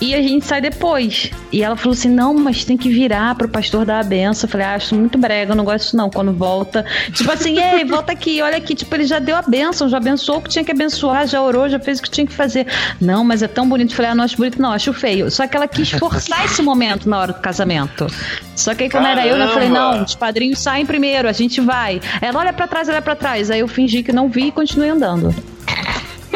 E 0.00 0.14
a 0.14 0.22
gente 0.22 0.44
sai 0.44 0.60
depois. 0.60 1.30
E 1.52 1.62
ela 1.62 1.76
falou 1.76 1.92
assim: 1.92 2.08
não, 2.08 2.34
mas 2.34 2.64
tem 2.64 2.76
que 2.76 2.88
virar 2.88 3.34
pro 3.34 3.48
pastor 3.48 3.84
dar 3.84 4.00
a 4.00 4.04
benção. 4.04 4.46
Eu 4.46 4.50
falei, 4.50 4.66
ah, 4.66 4.74
acho 4.74 4.94
muito 4.94 5.18
brega, 5.18 5.52
eu 5.52 5.56
não 5.56 5.64
gosto 5.64 5.84
disso 5.84 5.96
não. 5.96 6.10
Quando 6.10 6.32
volta. 6.32 6.84
Tipo 7.12 7.30
assim, 7.32 7.58
ei, 7.58 7.84
volta 7.84 8.12
aqui, 8.12 8.40
olha 8.42 8.56
aqui. 8.56 8.74
Tipo, 8.74 8.94
ele 8.94 9.04
já 9.04 9.18
deu 9.18 9.36
a 9.36 9.42
benção, 9.42 9.88
já 9.88 9.96
abençoou 9.96 10.38
o 10.38 10.42
que 10.42 10.50
tinha 10.50 10.64
que 10.64 10.72
abençoar, 10.76 11.26
já 11.26 11.42
orou, 11.42 11.68
já 11.68 11.80
fez 11.80 11.98
o 11.98 12.02
que 12.02 12.10
tinha 12.10 12.26
que 12.26 12.32
fazer. 12.32 12.66
Não, 13.00 13.24
mas 13.24 13.42
é 13.42 13.48
tão 13.48 13.68
bonito. 13.68 13.90
Eu 13.92 13.96
falei, 13.96 14.10
ah, 14.12 14.14
não 14.14 14.24
acho 14.24 14.36
bonito, 14.36 14.60
não, 14.62 14.72
acho 14.72 14.92
feio. 14.92 15.30
Só 15.30 15.46
que 15.46 15.56
ela 15.56 15.66
quis 15.66 15.90
forçar 15.90 16.44
esse 16.44 16.62
momento 16.62 17.08
na 17.08 17.18
hora 17.18 17.32
do 17.32 17.40
casamento. 17.40 18.06
Só 18.54 18.74
que 18.74 18.84
aí, 18.84 18.90
como 18.90 19.06
era 19.06 19.26
eu, 19.26 19.36
eu 19.36 19.48
falei, 19.48 19.68
Caramba! 19.70 19.96
não, 19.96 20.04
os 20.04 20.14
padrinhos 20.14 20.58
saem 20.60 20.86
primeiro, 20.86 21.28
a 21.28 21.32
gente 21.32 21.60
vai. 21.60 22.00
Ela 22.20 22.38
olha 22.40 22.52
pra 22.52 22.66
trás, 22.68 22.88
olha 22.88 23.02
pra 23.02 23.16
trás. 23.16 23.50
Aí 23.50 23.60
eu 23.60 23.68
fingi 23.68 24.02
que 24.02 24.12
não 24.12 24.28
vi 24.28 24.48
e 24.48 24.52
continuei 24.52 24.90
andando. 24.90 25.34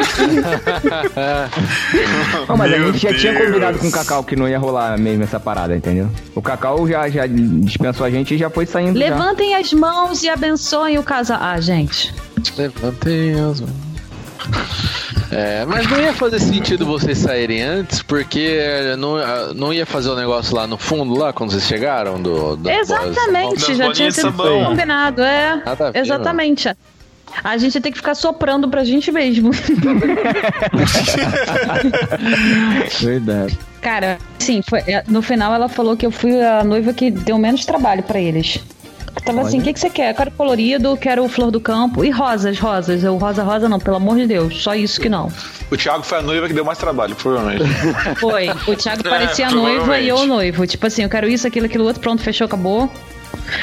Não, 2.47 2.57
mas 2.57 2.71
Meu 2.71 2.89
a 2.89 2.91
gente 2.91 2.99
já 2.99 3.13
tinha 3.13 3.33
combinado 3.33 3.77
com 3.77 3.87
o 3.87 3.91
Cacau 3.91 4.23
que 4.23 4.35
não 4.35 4.47
ia 4.47 4.57
rolar 4.57 4.97
mesmo 4.97 5.23
essa 5.23 5.39
parada, 5.39 5.75
entendeu? 5.75 6.09
O 6.33 6.41
Cacau 6.41 6.87
já, 6.87 7.07
já 7.09 7.27
dispensou 7.27 8.05
a 8.05 8.09
gente 8.09 8.33
e 8.33 8.37
já 8.37 8.49
foi 8.49 8.65
saindo. 8.65 8.97
já. 8.99 9.05
Levantem 9.05 9.55
as 9.55 9.71
mãos 9.73 10.23
e 10.23 10.29
abençoem 10.29 10.97
o 10.97 11.03
casal. 11.03 11.37
Ah, 11.41 11.59
gente. 11.59 12.13
Levantem 12.57 13.33
as 13.33 13.61
mãos. 13.61 13.90
É, 15.31 15.63
mas 15.65 15.89
não 15.89 16.01
ia 16.01 16.13
fazer 16.13 16.39
sentido 16.41 16.85
vocês 16.85 17.17
saírem 17.17 17.61
antes, 17.61 18.01
porque 18.01 18.59
não, 18.97 19.15
não 19.53 19.73
ia 19.73 19.85
fazer 19.85 20.09
o 20.09 20.15
negócio 20.15 20.53
lá 20.53 20.67
no 20.67 20.77
fundo, 20.77 21.17
lá, 21.17 21.31
quando 21.31 21.51
vocês 21.51 21.65
chegaram 21.65 22.21
do. 22.21 22.57
do 22.57 22.69
Exatamente, 22.69 23.67
Das 23.67 23.77
já 23.77 23.91
tinha 23.93 24.11
sido 24.11 24.23
sabão. 24.23 24.65
combinado, 24.65 25.21
é. 25.21 25.61
Nada 25.65 25.87
a 25.87 25.91
ver, 25.91 25.99
Exatamente. 25.99 26.75
A 27.43 27.57
gente 27.57 27.75
ia 27.75 27.81
ter 27.81 27.91
que 27.91 27.97
ficar 27.97 28.13
soprando 28.13 28.67
pra 28.67 28.83
gente 28.83 29.09
mesmo. 29.09 29.51
Verdade. 32.99 33.57
Cara, 33.81 34.17
sim, 34.37 34.61
foi, 34.61 34.79
é, 34.79 35.03
no 35.07 35.21
final 35.21 35.53
ela 35.53 35.69
falou 35.69 35.95
que 35.95 36.05
eu 36.05 36.11
fui 36.11 36.41
a 36.41 36.61
noiva 36.63 36.93
que 36.93 37.09
deu 37.09 37.37
menos 37.37 37.65
trabalho 37.65 38.03
pra 38.03 38.19
eles. 38.19 38.59
Eu 39.15 39.21
Tava 39.21 39.41
assim, 39.41 39.59
o 39.59 39.61
que, 39.61 39.73
que 39.73 39.79
você 39.79 39.89
quer? 39.89 40.11
Eu 40.11 40.15
quero 40.15 40.31
colorido, 40.31 40.97
quero 40.97 41.27
flor 41.27 41.51
do 41.51 41.59
campo 41.59 42.03
e 42.03 42.09
rosas, 42.09 42.57
rosas. 42.59 43.03
Eu 43.03 43.17
rosa, 43.17 43.43
rosa 43.43 43.67
não, 43.67 43.79
pelo 43.79 43.97
amor 43.97 44.17
de 44.17 44.25
Deus, 44.25 44.61
só 44.61 44.73
isso 44.73 44.99
que 44.99 45.09
não. 45.09 45.31
O 45.69 45.77
Thiago 45.77 46.03
foi 46.03 46.19
a 46.19 46.21
noiva 46.21 46.47
que 46.47 46.53
deu 46.53 46.65
mais 46.65 46.77
trabalho, 46.77 47.15
provavelmente. 47.15 47.63
Foi. 48.19 48.49
O 48.67 48.75
Thiago 48.75 49.01
É, 49.05 49.09
parecia 49.09 49.47
a 49.47 49.51
noiva 49.51 49.99
e 49.99 50.07
eu 50.07 50.15
o 50.17 50.25
noivo. 50.25 50.65
Tipo 50.65 50.87
assim, 50.87 51.03
eu 51.03 51.09
quero 51.09 51.27
isso, 51.27 51.45
aquilo, 51.47 51.65
aquilo 51.65 51.85
outro, 51.85 52.01
pronto, 52.01 52.21
fechou, 52.21 52.45
acabou. 52.45 52.89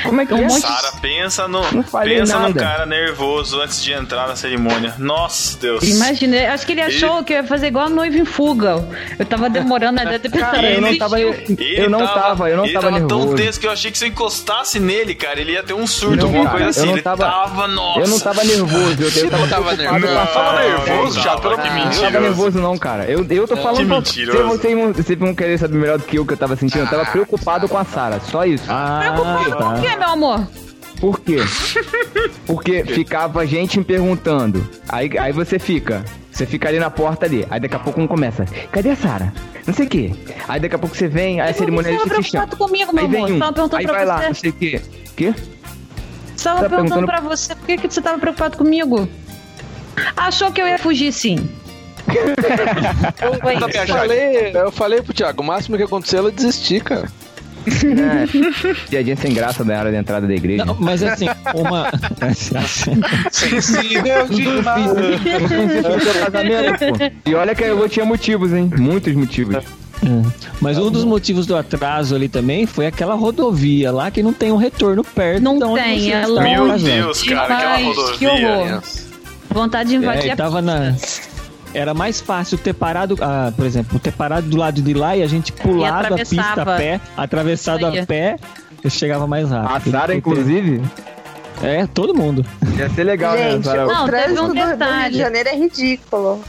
Como 0.03 0.21
é 0.21 0.27
que 0.27 0.35
Um 0.35 0.39
é? 0.39 0.49
monte- 0.49 0.61
Sara, 0.61 0.93
pensa 1.01 1.49
no, 1.49 1.61
Não 1.73 1.83
pensa 1.83 2.39
num 2.41 2.53
cara 2.53 2.85
nervoso 2.87 3.61
antes 3.61 3.83
de 3.83 3.93
entrar 3.93 4.29
na 4.29 4.37
cerimônia. 4.37 4.95
Nossa, 4.99 5.59
Deus. 5.59 5.83
Imagina, 5.83 6.53
acho 6.53 6.67
que 6.67 6.73
ele 6.73 6.83
achou 6.83 7.23
que 7.25 7.33
eu 7.33 7.39
ia 7.39 7.45
fazer 7.45 7.69
igual 7.69 7.87
a 7.87 7.91
noiva 7.91 8.17
em 8.17 8.25
fuga. 8.25 8.85
Eu 9.19 9.25
tava 9.27 9.49
demorando, 9.51 9.99
ter 10.21 10.29
pensado, 10.31 10.57
Cara, 10.57 10.71
eu 10.71 10.81
não 10.81 10.89
"Ixi, 10.91 10.99
tava, 10.99 11.21
eu, 11.21 11.33
Ele 11.35 11.75
eu 11.85 11.91
não 11.91 12.07
tava, 12.07 12.51
eu 12.51 12.57
não 12.57 12.65
ele 12.65 12.73
tava, 12.75 12.89
tão 12.91 12.99
nervoso. 13.19 13.37
tenso 13.37 13.61
que 13.61 13.67
eu 13.67 13.71
achei 13.71 13.91
que 13.91 13.99
se 13.99 14.05
eu 14.05 14.09
encostasse 14.09 14.79
nele, 14.81 15.15
cara, 15.15 15.41
ele 15.41 15.53
ia 15.53 15.63
ter 15.63 15.75
um 15.75 15.87
surto, 15.87 16.17
Não, 16.17 16.25
alguma 16.27 16.45
cara, 16.47 16.59
coisa 16.65 16.67
eu 16.67 16.71
assim. 16.83 16.87
não 16.87 16.95
ele 16.95 17.03
tava- 17.03 17.25
tava, 17.25 17.69
nossa. 17.69 18.01
Eu 18.01 18.09
não 18.09 18.19
tava 18.21 18.45
nervoso, 18.45 18.97
eu, 19.03 19.09
eu 19.25 19.31
tava, 19.31 19.43
não 19.43 19.49
tava 19.49 19.77
nervoso? 19.77 20.07
Não, 20.15 20.27
Sara. 20.27 20.63
nervoso, 20.69 21.17
não 21.17 21.23
já, 21.23 21.31
tava, 21.31 21.41
pelo 21.43 21.57
que 21.59 21.63
de 21.63 21.69
Eu 21.69 21.85
não 21.85 21.93
tava 22.03 22.21
nervoso 22.21 22.59
não, 22.61 22.79
cara. 22.79 23.05
Eu, 23.05 23.27
eu 23.29 23.47
tô 23.49 23.57
falando 23.57 23.87
pra 23.87 23.97
mentiroso. 23.97 24.39
vocês, 24.39 24.61
vocês, 24.61 24.75
vão- 24.77 24.93
vocês 24.93 25.19
vão 25.19 25.35
querer 25.35 25.59
saber 25.59 25.77
melhor 25.79 25.99
do 25.99 26.05
que 26.05 26.19
eu 26.19 26.27
que 26.27 26.33
eu 26.33 26.37
tava 26.37 26.57
sentindo. 26.57 26.85
Eu 26.85 26.91
tava 26.91 27.07
preocupado 27.07 27.69
com 27.69 27.79
a 27.79 27.85
Sara, 27.85 28.21
só 28.21 28.45
isso. 28.45 28.65
Ah, 28.69 29.01
Preocupado 29.15 29.68
tá. 29.75 29.81
quê, 29.81 29.97
meu 29.97 30.09
amor? 30.09 30.47
Por 31.01 31.21
quê? 31.21 31.37
Porque 32.47 32.85
ficava 32.85 33.47
gente 33.47 33.79
me 33.79 33.85
perguntando. 33.85 34.69
Aí, 34.89 35.11
aí 35.19 35.33
você 35.33 35.59
fica. 35.59 36.05
Você 36.33 36.45
fica 36.47 36.69
ali 36.69 36.79
na 36.79 36.91
porta 36.91 37.27
ali. 37.27 37.47
Aí 37.51 37.61
daqui 37.61 37.77
a 37.77 37.79
pouco 37.79 38.01
um 38.01 38.07
começa. 38.07 38.45
Cadê 38.73 38.91
a 38.91 38.97
Sara? 38.97 39.33
Não 39.67 39.75
sei 39.75 39.87
o 39.87 39.89
quê. 39.89 40.13
Aí 40.49 40.59
daqui 40.61 40.75
a 40.75 40.79
pouco 40.79 40.97
você 40.97 41.07
vem, 41.09 41.41
aí 41.41 41.51
a 41.51 41.55
cerimônia 41.55 41.91
Você 41.93 42.01
ali 42.01 42.09
tava 42.11 42.23
se 42.23 42.29
chama. 42.31 42.47
preocupado 42.47 42.71
comigo, 42.71 42.93
meu 42.93 43.05
Aí 43.05 43.11
vem 43.11 43.25
amor. 43.25 43.33
um. 43.33 43.39
Tava 43.39 43.53
perguntando 43.53 43.81
Aí 43.81 43.87
pra 43.87 43.95
vai 43.95 44.05
lá, 44.07 44.19
você. 44.19 44.27
não 44.29 44.35
sei 44.35 44.51
o 44.51 44.53
quê. 44.55 44.81
Quê? 45.17 45.35
Você 46.37 46.45
tava 46.45 46.61
Tá 46.63 46.69
perguntando 46.69 46.89
perguntando- 46.89 47.07
pra 47.07 47.21
você 47.21 47.55
por 47.55 47.67
que, 47.67 47.77
que 47.79 47.95
você 47.95 48.01
tava 48.03 48.19
preocupado 48.19 48.57
comigo. 48.57 49.09
Achou 50.17 50.51
que 50.53 50.61
eu 50.63 50.67
ia 50.67 50.79
fugir 50.79 51.13
sim. 51.13 51.49
Eu 53.21 53.33
isso. 53.85 53.93
falei, 53.93 54.53
eu 54.55 54.73
falei 54.73 55.03
pro 55.03 55.13
Thiago, 55.13 55.43
o 55.43 55.47
máximo 55.47 55.77
que 55.77 55.83
aconteceu 55.83 56.19
é 56.19 56.23
ela 56.23 56.31
desistir, 56.33 56.83
cara. 56.83 57.11
É. 57.69 58.89
Piadinha 58.91 59.17
sem 59.17 59.33
graça 59.33 59.65
da 59.65 59.79
hora 59.79 59.93
da 59.93 59.99
entrada 59.99 60.27
da 60.27 60.35
igreja. 60.35 60.65
Não, 60.65 60.77
mas 60.79 61.03
assim, 61.03 61.27
uma. 61.55 61.91
Sensível 63.31 64.27
demais. 64.29 64.87
No 64.87 66.01
seu 66.01 66.25
casamento, 66.25 66.79
pô. 66.79 67.31
E 67.31 67.35
olha 67.35 67.55
que 67.55 67.65
eu 67.65 67.89
tinha 67.89 68.05
motivos, 68.05 68.53
hein? 68.53 68.71
Muitos 68.77 69.15
motivos. 69.15 69.57
Mas 70.61 70.79
um 70.79 70.91
dos 70.91 71.05
motivos 71.05 71.47
do 71.47 71.57
atraso 71.57 72.15
ali 72.15 72.29
também 72.29 72.67
foi 72.67 72.87
aquela 72.87 73.15
rodovia 73.15 73.91
lá 73.93 74.11
que 74.11 74.23
não 74.23 74.33
tem 74.33 74.53
um 74.53 74.57
retorno 74.57 75.03
perto. 75.05 75.43
Não 75.43 75.59
tem, 75.75 76.13
é 76.13 76.27
longe. 76.27 76.85
Meu. 76.85 77.03
Deus, 77.07 77.23
cara, 77.23 77.43
aquela 77.55 77.77
Demais, 77.77 78.11
que 78.19 78.27
rodovia. 78.27 78.57
horror. 78.59 78.83
Vontade 79.51 79.89
de 79.91 79.97
invadir 79.97 80.29
É, 80.31 80.33
a 80.33 80.37
tava 80.37 80.63
na. 80.63 80.95
Era 81.75 81.93
mais 81.95 82.21
fácil 82.21 82.57
ter 82.59 82.73
parado, 82.75 83.17
ah, 83.21 83.53
por 83.55 83.67
exemplo, 83.67 83.99
ter 83.99 84.13
parado 84.13 84.49
do 84.49 84.57
lado 84.57 84.81
de 84.81 84.95
lá 84.95 85.17
e 85.17 85.23
a 85.23 85.27
gente 85.27 85.53
pulado 85.53 86.15
a 86.15 86.19
pista 86.19 86.63
a 86.63 86.77
pé, 86.77 87.01
atravessado 87.17 87.87
a 87.87 88.07
pé, 88.07 88.37
eu 88.83 88.91
chegava 88.91 89.27
mais 89.27 89.53
A 89.53 89.63
rápido. 89.63 89.93
Sara, 89.93 90.15
inclusive, 90.15 90.83
É, 91.63 91.87
todo 91.87 92.15
mundo. 92.15 92.45
ia 92.77 92.89
ser 92.91 93.03
legal, 93.05 93.35
né? 93.35 93.51
Gente, 93.53 93.65
Sara? 93.65 93.85
Não, 93.87 94.05
o 94.05 94.07
trânsito 94.07 94.43
um 94.45 94.49
do- 94.49 94.55
Rio 94.55 95.11
de 95.11 95.19
Janeiro 95.19 95.49
é 95.49 95.57
ridículo. 95.57 96.41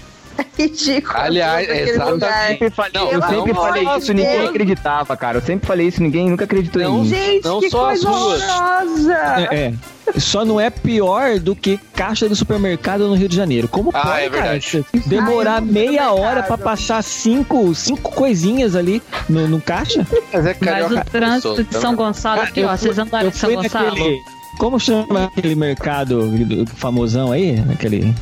É 0.60 0.64
ridículo. 0.64 1.18
Aliás, 1.20 1.70
exatamente. 1.70 2.12
lugar. 2.12 2.48
sempre 2.50 2.70
falei, 2.70 2.92
Não, 2.94 3.12
eu 3.12 3.22
sempre 3.22 3.54
falei 3.54 3.84
isso, 3.98 4.14
ninguém 4.14 4.48
acreditava, 4.48 5.16
cara. 5.18 5.38
Eu 5.38 5.42
sempre 5.42 5.68
falei 5.68 5.88
isso, 5.88 6.04
ninguém 6.04 6.30
nunca 6.30 6.44
acreditou 6.46 6.82
Não, 6.82 6.98
em 6.98 7.02
mim. 7.02 7.08
Gente, 7.10 7.46
Não 7.46 7.60
que 7.60 7.70
só 7.70 7.90
as 7.92 8.04
horrorosa. 8.04 9.14
É, 9.52 9.56
é. 9.56 9.74
Só 10.18 10.44
não 10.44 10.60
é 10.60 10.70
pior 10.72 11.40
do 11.40 11.56
que 11.56 11.80
caixa 11.94 12.28
do 12.28 12.36
supermercado 12.36 13.08
no 13.08 13.14
Rio 13.16 13.30
de 13.30 13.36
Janeiro. 13.36 13.68
Como 13.68 13.92
Ah, 13.94 14.02
pode, 14.02 14.24
é 14.24 14.30
cara, 14.30 14.60
demorar 15.06 15.58
Ah, 15.58 15.60
eu 15.60 15.66
meia 15.66 16.12
hora 16.12 16.42
pra 16.44 16.58
passar 16.58 17.04
cinco, 17.04 17.74
cinco 17.76 18.12
coisinhas 18.12 18.76
ali 18.76 19.02
no, 19.30 19.48
no 19.48 19.62
caixa? 19.62 20.06
Mas 20.34 20.46
é 20.46 20.56
Mas 20.60 20.92
o 20.92 21.06
trânsito 21.06 21.64
de. 21.64 21.76
São 21.78 21.96
Gonçalo 21.96 22.42
aqui, 22.42 22.64
ó. 22.64 22.76
Vocês 22.76 22.98
andaram 22.98 23.26
eu 23.26 23.32
de 23.32 23.38
São 23.38 23.54
Gonçalo? 23.54 23.86
naquele. 23.86 24.18
Como 24.58 24.80
chama 24.80 25.26
aquele 25.26 25.56
mercado 25.56 26.34
famosão 26.76 27.32
aí? 27.32 27.64
Aquele. 27.72 28.14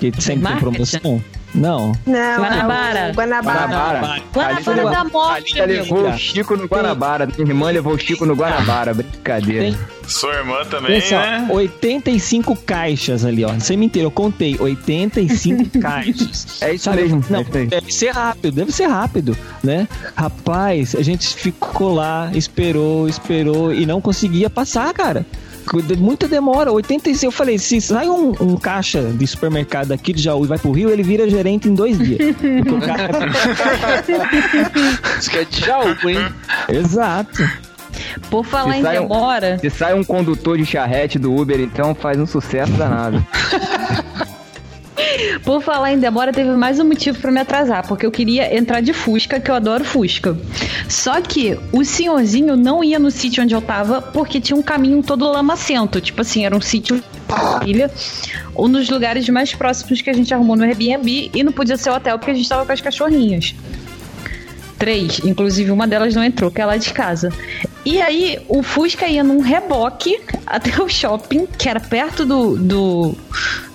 Que 0.00 0.12
sempre 0.20 0.24
tem 0.24 0.38
Market? 0.38 0.60
promoção? 0.60 1.24
Não. 1.54 1.92
Não, 2.06 2.36
Guanabara. 2.38 3.12
Guanabara. 3.12 3.66
Guanabara. 3.66 4.22
Guanabara 4.32 4.90
da 4.90 5.04
morte, 5.04 5.58
Ela 5.58 5.66
levou 5.72 6.08
o 6.08 6.18
Chico 6.18 6.56
no 6.56 6.66
Guanabara. 6.66 7.26
Minha 7.26 7.48
irmã 7.48 7.70
levou 7.70 7.94
o 7.94 7.98
Chico 7.98 8.26
no 8.26 8.34
Guanabara. 8.34 8.92
Brincadeira. 8.92 9.62
Tem, 9.64 9.78
Sua 10.06 10.34
irmã 10.34 10.64
também, 10.68 11.00
Pensa, 11.00 11.16
né? 11.18 11.48
ó, 11.50 11.54
85 11.54 12.54
caixas 12.56 13.24
ali, 13.24 13.44
ó. 13.44 13.58
Sem 13.58 13.76
mentira, 13.76 14.04
eu 14.04 14.10
contei 14.10 14.56
85 14.58 15.78
caixas. 15.80 16.60
É 16.60 16.74
isso 16.74 16.84
Sabe? 16.84 17.02
mesmo. 17.02 17.24
Não, 17.30 17.40
é 17.40 17.64
deve 17.66 17.92
ser 17.92 18.10
rápido, 18.10 18.54
deve 18.54 18.72
ser 18.72 18.86
rápido, 18.86 19.36
né? 19.64 19.88
Rapaz, 20.14 20.94
a 20.94 21.02
gente 21.02 21.34
ficou 21.34 21.94
lá, 21.94 22.30
esperou, 22.34 23.08
esperou 23.08 23.72
e 23.72 23.86
não 23.86 24.00
conseguia 24.00 24.50
passar, 24.50 24.92
cara. 24.92 25.24
Muita 25.98 26.28
demora, 26.28 26.70
86. 26.72 27.22
Eu 27.24 27.30
falei, 27.30 27.58
se 27.58 27.80
sai 27.80 28.08
um, 28.08 28.32
um 28.40 28.56
caixa 28.56 29.02
de 29.02 29.26
supermercado 29.26 29.92
aqui 29.92 30.12
de 30.12 30.22
Jaú 30.22 30.44
e 30.44 30.48
vai 30.48 30.58
pro 30.58 30.70
Rio, 30.72 30.90
ele 30.90 31.02
vira 31.02 31.28
gerente 31.28 31.68
em 31.68 31.74
dois 31.74 31.98
dias. 31.98 32.18
Cara... 32.86 33.26
Isso 35.18 35.30
que 35.30 35.38
é 35.38 35.44
de 35.44 35.60
Jaú, 35.64 35.88
hein? 36.08 36.26
Exato. 36.68 37.48
Por 38.30 38.44
falar 38.44 38.72
Se 38.74 38.78
em 38.78 38.82
sai 38.82 38.98
um- 38.98 39.02
demora, 39.08 39.58
Se 39.58 39.70
sai 39.70 39.94
um 39.94 40.04
condutor 40.04 40.58
de 40.58 40.66
charrete 40.66 41.18
do 41.18 41.34
Uber, 41.34 41.58
então 41.60 41.94
faz 41.94 42.18
um 42.18 42.26
sucesso 42.26 42.72
danado. 42.72 43.24
por 45.44 45.62
falar 45.62 45.92
em 45.92 45.98
demora, 45.98 46.32
teve 46.32 46.50
mais 46.50 46.78
um 46.78 46.84
motivo 46.84 47.18
pra 47.18 47.30
me 47.30 47.40
atrasar, 47.40 47.86
porque 47.86 48.04
eu 48.04 48.10
queria 48.10 48.56
entrar 48.56 48.80
de 48.80 48.92
Fusca, 48.92 49.40
que 49.40 49.50
eu 49.50 49.54
adoro 49.54 49.84
Fusca. 49.84 50.36
Só 50.88 51.20
que 51.20 51.58
o 51.72 51.84
senhorzinho 51.84 52.56
não 52.56 52.82
ia 52.82 52.98
no 52.98 53.10
sítio 53.10 53.42
onde 53.42 53.54
eu 53.54 53.62
tava, 53.62 54.00
porque 54.00 54.40
tinha 54.40 54.56
um 54.56 54.62
caminho 54.62 55.02
todo 55.02 55.30
lamacento. 55.30 56.00
Tipo 56.00 56.22
assim, 56.22 56.44
era 56.44 56.56
um 56.56 56.60
sítio 56.60 57.02
ilha, 57.64 57.90
um 58.56 58.70
dos 58.70 58.88
lugares 58.88 59.28
mais 59.28 59.54
próximos 59.54 60.00
que 60.00 60.10
a 60.10 60.12
gente 60.12 60.32
arrumou 60.32 60.56
no 60.56 60.64
Airbnb, 60.64 61.30
e 61.34 61.42
não 61.42 61.52
podia 61.52 61.76
ser 61.76 61.90
hotel 61.90 62.18
porque 62.18 62.30
a 62.30 62.34
gente 62.34 62.48
tava 62.48 62.64
com 62.64 62.72
as 62.72 62.80
cachorrinhas. 62.80 63.54
Três, 64.78 65.20
inclusive 65.24 65.70
uma 65.70 65.86
delas 65.86 66.14
não 66.14 66.22
entrou, 66.22 66.50
que 66.50 66.60
é 66.60 66.66
lá 66.66 66.76
de 66.76 66.92
casa. 66.92 67.32
E 67.86 68.02
aí, 68.02 68.44
o 68.48 68.64
Fusca 68.64 69.06
ia 69.06 69.22
num 69.22 69.40
reboque 69.40 70.20
até 70.44 70.82
o 70.82 70.88
shopping, 70.88 71.46
que 71.46 71.68
era 71.68 71.78
perto 71.78 72.26
do, 72.26 72.58
do, 72.58 73.14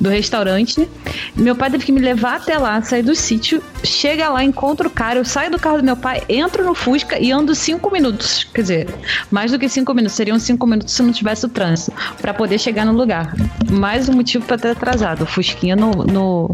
do 0.02 0.10
restaurante. 0.10 0.86
Meu 1.34 1.56
pai 1.56 1.72
teve 1.72 1.86
que 1.86 1.94
me 1.94 2.02
levar 2.02 2.36
até 2.36 2.58
lá, 2.58 2.82
sair 2.82 3.04
do 3.04 3.16
sítio. 3.16 3.64
Chega 3.86 4.28
lá, 4.28 4.44
encontro 4.44 4.90
o 4.90 4.92
cara, 4.92 5.18
eu 5.18 5.24
saio 5.24 5.50
do 5.50 5.58
carro 5.58 5.78
do 5.78 5.86
meu 5.86 5.96
pai, 5.96 6.24
entro 6.28 6.66
no 6.66 6.76
Fusca 6.76 7.18
e 7.18 7.32
ando 7.32 7.56
cinco 7.56 7.90
minutos. 7.90 8.44
Quer 8.54 8.62
dizer, 8.62 8.90
mais 9.32 9.52
do 9.52 9.58
que 9.58 9.70
cinco 9.70 9.94
minutos, 9.94 10.18
seriam 10.18 10.38
cinco 10.38 10.68
minutos 10.68 10.94
se 10.94 11.02
não 11.02 11.14
tivesse 11.14 11.46
o 11.46 11.50
trânsito, 11.50 11.94
pra 12.22 12.34
poder 12.34 12.60
chegar 12.60 12.86
no 12.86 12.92
lugar. 12.92 13.34
Mais 13.72 14.10
um 14.10 14.14
motivo 14.14 14.46
pra 14.46 14.58
ter 14.58 14.72
atrasado. 14.72 15.22
O 15.22 15.26
Fusquinha 15.26 15.78
no, 15.78 15.90
no, 15.92 16.54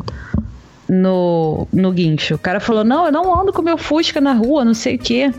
no, 0.90 1.68
no 1.72 1.92
guincho. 1.92 2.36
O 2.36 2.40
cara 2.40 2.60
falou: 2.60 2.84
Não, 2.84 3.06
eu 3.06 3.12
não 3.12 3.40
ando 3.40 3.52
com 3.54 3.62
meu 3.62 3.78
Fusca 3.78 4.22
na 4.22 4.34
rua, 4.34 4.64
não 4.64 4.74
sei 4.74 4.96
o 4.96 5.00
quê. 5.00 5.32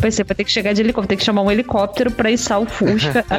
Pensei, 0.00 0.24
vai 0.24 0.36
ter 0.36 0.44
que 0.44 0.52
chegar 0.52 0.72
de 0.72 0.80
helicóptero, 0.80 1.08
tem 1.08 1.18
que 1.18 1.24
chamar 1.24 1.42
um 1.42 1.50
helicóptero 1.50 2.10
pra 2.10 2.30
içar 2.30 2.60
o 2.60 2.66
Fusca. 2.66 3.24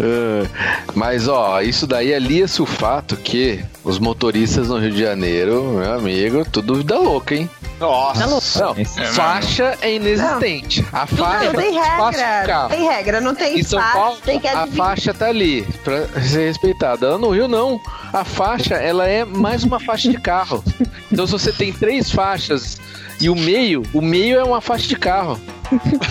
É, 0.00 0.46
Mas, 0.94 1.26
ó, 1.26 1.60
isso 1.60 1.84
daí 1.86 2.14
alia-se 2.14 2.62
o 2.62 2.66
fato 2.66 3.16
que 3.16 3.64
os 3.82 3.98
motoristas 3.98 4.68
no 4.68 4.78
Rio 4.78 4.92
de 4.92 5.00
Janeiro, 5.00 5.72
meu 5.72 5.92
amigo, 5.92 6.44
tudo 6.44 6.76
vida 6.76 6.96
louca, 6.96 7.34
hein? 7.34 7.50
Nossa. 7.78 8.26
Não, 8.26 8.74
faixa 9.14 9.78
é 9.80 9.94
inexistente. 9.94 10.84
A 10.92 11.06
faixa 11.06 11.52
Não, 11.52 11.60
tem 11.60 11.72
regra. 11.72 12.68
Tem 12.68 12.84
regra, 12.88 13.20
não 13.20 13.34
tem 13.34 13.58
Em 13.58 13.62
São 13.62 13.80
faixa, 13.80 13.92
Paulo, 13.98 14.18
tem 14.24 14.40
que 14.40 14.48
a 14.48 14.66
faixa 14.66 15.14
tá 15.14 15.26
ali 15.26 15.62
pra 15.84 16.06
ser 16.20 16.46
respeitada. 16.48 17.10
Lá 17.12 17.18
no 17.18 17.30
Rio, 17.30 17.46
não. 17.46 17.80
A 18.12 18.24
faixa, 18.24 18.74
ela 18.74 19.06
é 19.06 19.24
mais 19.24 19.62
uma 19.64 19.78
faixa 19.78 20.10
de 20.10 20.18
carro. 20.20 20.62
Então, 21.10 21.26
se 21.26 21.32
você 21.32 21.52
tem 21.52 21.72
três 21.72 22.10
faixas 22.10 22.78
e 23.20 23.30
o 23.30 23.34
meio, 23.36 23.82
o 23.94 24.00
meio 24.00 24.38
é 24.38 24.44
uma 24.44 24.60
faixa 24.60 24.86
de 24.88 24.96
carro. 24.96 25.40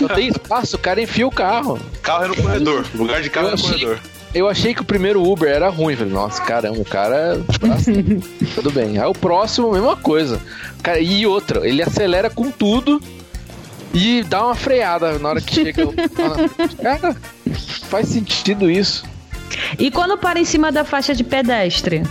Não 0.00 0.08
tem 0.08 0.28
espaço, 0.28 0.76
o 0.76 0.78
cara 0.78 1.00
enfia 1.02 1.26
o 1.26 1.30
carro. 1.30 1.78
Carro 2.02 2.24
é 2.24 2.28
no 2.28 2.36
corredor. 2.36 2.86
O 2.94 2.98
lugar 2.98 3.20
de 3.20 3.28
carro 3.30 3.48
é 3.48 3.52
Eu 3.52 3.56
no 3.56 3.64
achei- 3.64 3.72
corredor. 3.84 4.00
Eu 4.34 4.48
achei 4.48 4.74
que 4.74 4.82
o 4.82 4.84
primeiro 4.84 5.22
Uber 5.22 5.48
era 5.48 5.68
ruim. 5.68 5.96
Falei, 5.96 6.12
nossa, 6.12 6.42
caramba, 6.42 6.78
o 6.78 6.84
cara. 6.84 7.36
Nossa, 7.62 7.90
tudo 8.54 8.70
bem. 8.70 8.98
Aí 8.98 9.06
o 9.06 9.12
próximo, 9.12 9.72
mesma 9.72 9.96
coisa. 9.96 10.40
Cara, 10.82 11.00
e 11.00 11.26
outra, 11.26 11.66
ele 11.66 11.82
acelera 11.82 12.28
com 12.28 12.50
tudo 12.50 13.00
e 13.92 14.22
dá 14.24 14.44
uma 14.44 14.54
freada 14.54 15.18
na 15.18 15.30
hora 15.30 15.40
que 15.40 15.54
chega. 15.54 15.86
Cara, 16.82 17.16
faz 17.88 18.08
sentido 18.08 18.70
isso. 18.70 19.04
e 19.78 19.90
quando 19.90 20.18
para 20.18 20.38
em 20.38 20.44
cima 20.44 20.70
da 20.70 20.84
faixa 20.84 21.14
de 21.14 21.24
pedestre? 21.24 22.02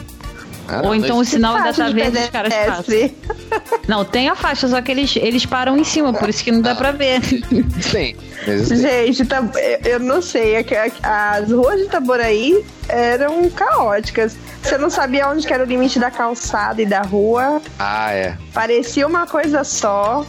Ah, 0.67 0.81
Ou 0.83 0.93
então 0.93 1.17
o 1.19 1.23
sinal 1.25 1.55
ainda 1.55 1.73
tá 1.73 1.87
de 1.87 1.93
verde, 1.93 2.17
os 2.17 2.29
caras 2.29 2.53
passam. 2.53 3.09
Não, 3.87 4.03
tem 4.03 4.27
a 4.27 4.35
faixa, 4.35 4.67
só 4.67 4.81
que 4.81 4.91
eles, 4.91 5.15
eles 5.15 5.45
param 5.45 5.77
em 5.77 5.83
cima, 5.83 6.11
por 6.13 6.27
isso 6.27 6.43
que 6.43 6.51
não 6.51 6.61
dá 6.61 6.75
pra 6.75 6.91
ver. 6.91 7.21
Mas 7.73 7.85
tem. 7.91 8.15
Gente, 8.45 9.25
tá- 9.25 9.43
eu 9.85 9.99
não 9.99 10.21
sei, 10.21 10.55
é 10.55 10.63
que 10.63 10.75
as 10.75 11.49
ruas 11.51 11.79
de 11.79 11.85
Itaboraí 11.85 12.65
eram 12.89 13.49
caóticas. 13.49 14.35
Você 14.61 14.77
não 14.77 14.89
sabia 14.89 15.29
onde 15.29 15.47
que 15.47 15.53
era 15.53 15.63
o 15.63 15.67
limite 15.67 15.99
da 15.99 16.11
calçada 16.11 16.81
e 16.81 16.85
da 16.85 17.01
rua. 17.01 17.61
Ah, 17.79 18.11
é. 18.11 18.35
Parecia 18.53 19.07
uma 19.07 19.25
coisa 19.25 19.63
só. 19.63 20.25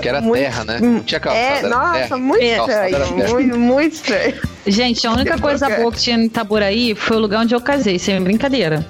Que 0.00 0.08
era 0.08 0.20
Muito- 0.20 0.40
terra, 0.42 0.64
né? 0.64 0.78
Não 0.80 1.00
tinha 1.00 1.20
calçada. 1.20 1.44
É, 1.44 1.58
era 1.58 1.68
nossa, 1.68 1.92
terra. 2.00 2.16
muito 2.18 2.42
estranho. 2.44 3.28
Muito, 3.30 3.58
muito 3.58 3.92
estranho. 3.94 4.34
Gente, 4.66 5.06
a 5.06 5.12
única 5.12 5.38
coisa 5.38 5.68
boa 5.70 5.90
que 5.92 5.98
tinha 5.98 6.16
em 6.16 6.24
Itaboraí 6.24 6.94
foi 6.94 7.16
o 7.16 7.20
lugar 7.20 7.40
onde 7.42 7.54
eu 7.54 7.60
casei, 7.60 7.98
sem 7.98 8.20
brincadeira. 8.22 8.86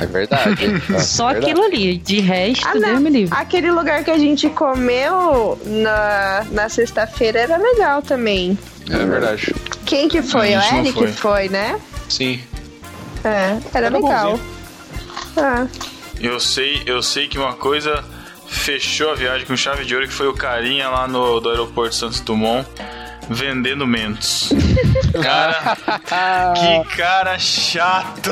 É 0.00 0.06
verdade. 0.06 0.66
É 0.94 0.98
Só 0.98 1.28
verdade. 1.32 1.50
aquilo 1.50 1.64
ali. 1.66 1.98
De 1.98 2.20
resto, 2.20 2.66
Ah, 2.66 2.72
Deus 2.72 3.00
me 3.00 3.10
livre. 3.10 3.36
Aquele 3.38 3.70
lugar 3.70 4.02
que 4.04 4.10
a 4.10 4.18
gente 4.18 4.48
comeu 4.50 5.58
na, 5.64 6.44
na 6.50 6.68
sexta-feira 6.68 7.40
era 7.40 7.56
legal 7.56 8.02
também. 8.02 8.58
É 8.90 8.96
verdade. 9.04 9.54
Quem 9.86 10.08
que 10.08 10.22
foi? 10.22 10.56
O 10.56 10.60
Eric 10.60 10.92
foi. 10.94 11.12
foi. 11.12 11.48
né? 11.48 11.78
Sim. 12.08 12.40
É, 13.22 13.56
era, 13.74 13.86
Era 13.86 13.88
legal. 13.90 14.40
Ah, 15.36 15.66
Eu 16.20 16.40
sei, 16.40 16.82
eu 16.86 17.02
sei 17.02 17.28
que 17.28 17.38
uma 17.38 17.52
coisa 17.54 18.02
fechou 18.48 19.10
a 19.10 19.14
viagem 19.14 19.46
com 19.46 19.56
chave 19.56 19.84
de 19.84 19.94
ouro, 19.94 20.08
que 20.08 20.12
foi 20.12 20.26
o 20.26 20.34
carinha 20.34 20.88
lá 20.88 21.06
no, 21.06 21.38
do 21.40 21.50
aeroporto 21.50 21.94
Santos 21.94 22.20
Dumont 22.20 22.66
vendendo 23.30 23.86
mentos. 23.86 24.52
Cara, 25.22 25.76
que 26.54 26.96
cara 26.96 27.38
chato. 27.38 28.30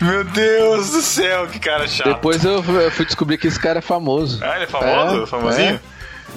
Meu 0.00 0.24
Deus 0.24 0.90
do 0.90 1.02
céu, 1.02 1.46
que 1.46 1.58
cara 1.58 1.86
chato. 1.86 2.08
Depois 2.08 2.44
eu 2.44 2.62
eu 2.64 2.90
fui 2.90 3.04
descobrir 3.04 3.38
que 3.38 3.46
esse 3.46 3.58
cara 3.58 3.78
é 3.78 3.82
famoso. 3.82 4.42
Ah, 4.42 4.56
ele 4.56 4.64
é 4.64 4.66
famoso? 4.66 5.22
É, 5.22 5.26
famosinho? 5.26 5.80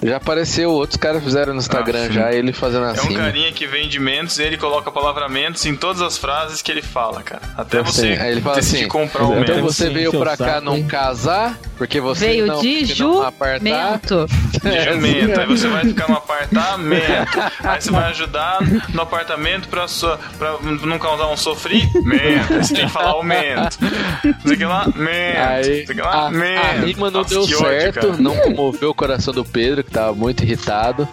Já 0.03 0.17
apareceu, 0.17 0.69
outros 0.71 0.97
caras 0.97 1.23
fizeram 1.23 1.53
no 1.53 1.59
Instagram 1.59 2.05
Ah, 2.07 2.11
já, 2.11 2.31
ele 2.31 2.53
fazendo 2.53 2.85
É 2.85 2.91
assim. 2.91 3.13
um 3.13 3.17
carinha 3.17 3.51
que 3.51 3.65
vende 3.65 3.99
mentos 3.99 4.37
e 4.37 4.43
ele 4.43 4.57
coloca 4.57 4.89
a 4.89 4.93
palavra 4.93 5.27
mentos 5.27 5.65
em 5.65 5.75
todas 5.75 6.01
as 6.01 6.17
frases 6.17 6.61
que 6.61 6.71
ele 6.71 6.81
fala, 6.81 7.23
cara. 7.23 7.41
Até 7.57 7.79
Assim, 7.79 7.91
você 8.15 8.21
aí 8.21 8.31
ele 8.31 8.41
fala 8.41 8.59
assim, 8.59 8.87
comprar 8.87 9.23
o 9.25 9.39
Então 9.41 9.61
você 9.61 9.87
Sim, 9.87 9.93
veio 9.93 10.11
pra 10.11 10.37
cá 10.37 10.45
saco, 10.55 10.65
não 10.65 10.75
hein? 10.77 10.85
casar, 10.87 11.57
porque 11.77 11.99
você 11.99 12.27
Veio 12.27 12.45
não, 12.47 12.61
de 12.61 12.85
porque 12.87 13.03
não 13.03 13.21
apartar. 13.23 13.59
jumento. 13.59 14.27
de 14.61 14.81
jumento. 14.93 15.39
Aí 15.39 15.45
você 15.47 15.67
vai 15.67 15.85
ficar 15.85 16.07
no 16.09 16.15
apartamento. 16.17 17.39
Aí 17.63 17.81
você 17.81 17.91
vai 17.91 18.09
ajudar 18.11 18.59
no 18.93 19.01
apartamento 19.01 19.67
pra, 19.67 19.87
sua, 19.87 20.19
pra 20.37 20.57
não 20.61 20.99
causar 20.99 21.27
um 21.27 21.37
sofrimento. 21.37 22.53
Aí 22.53 22.63
você 22.63 22.73
tem 22.73 22.85
que 22.85 22.91
falar 22.91 23.09
aumento. 23.11 23.77
Não 23.81 24.41
sei 24.45 24.53
o 24.53 24.57
que 24.57 24.65
lá, 24.65 24.85
mento. 24.95 25.39
Aí 25.39 25.85
que 25.85 25.93
lá, 26.01 26.27
a, 26.27 26.31
mento. 26.31 26.61
a 26.65 26.71
rima 26.85 27.11
não 27.11 27.21
Nossa, 27.21 27.29
deu 27.33 27.43
ódio, 27.43 27.57
certo, 27.57 27.93
cara. 27.95 28.17
não 28.17 28.35
comoveu 28.37 28.89
o 28.89 28.93
coração 28.93 29.33
do 29.33 29.43
Pedro, 29.45 29.83
que 29.87 29.91
tava 29.93 30.13
muito 30.13 30.43
irritado. 30.43 31.07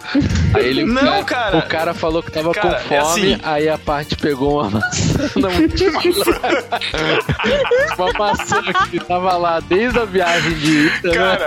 Aí 0.53 0.67
ele, 0.67 0.85
Não, 0.85 1.23
cara. 1.25 1.59
o 1.59 1.63
cara 1.69 1.95
falou 1.95 2.23
que 2.23 2.31
tava 2.31 2.53
Cara, 2.53 2.81
com 2.81 2.95
é 2.95 3.01
fome, 3.01 3.33
assim. 3.35 3.41
aí 3.45 3.69
a 3.69 3.79
parte 3.79 4.17
pegou 4.17 4.61
uma 4.61 4.71
maçã 4.71 4.91
mochila. 5.93 6.41
uma 7.97 8.13
maçã 8.19 8.63
que 8.91 8.99
tava 9.01 9.37
lá 9.37 9.61
desde 9.61 9.99
a 9.99 10.05
viagem 10.05 10.55
de 10.55 10.87
ida, 10.87 11.09
né? 11.09 11.15
Cara, 11.15 11.47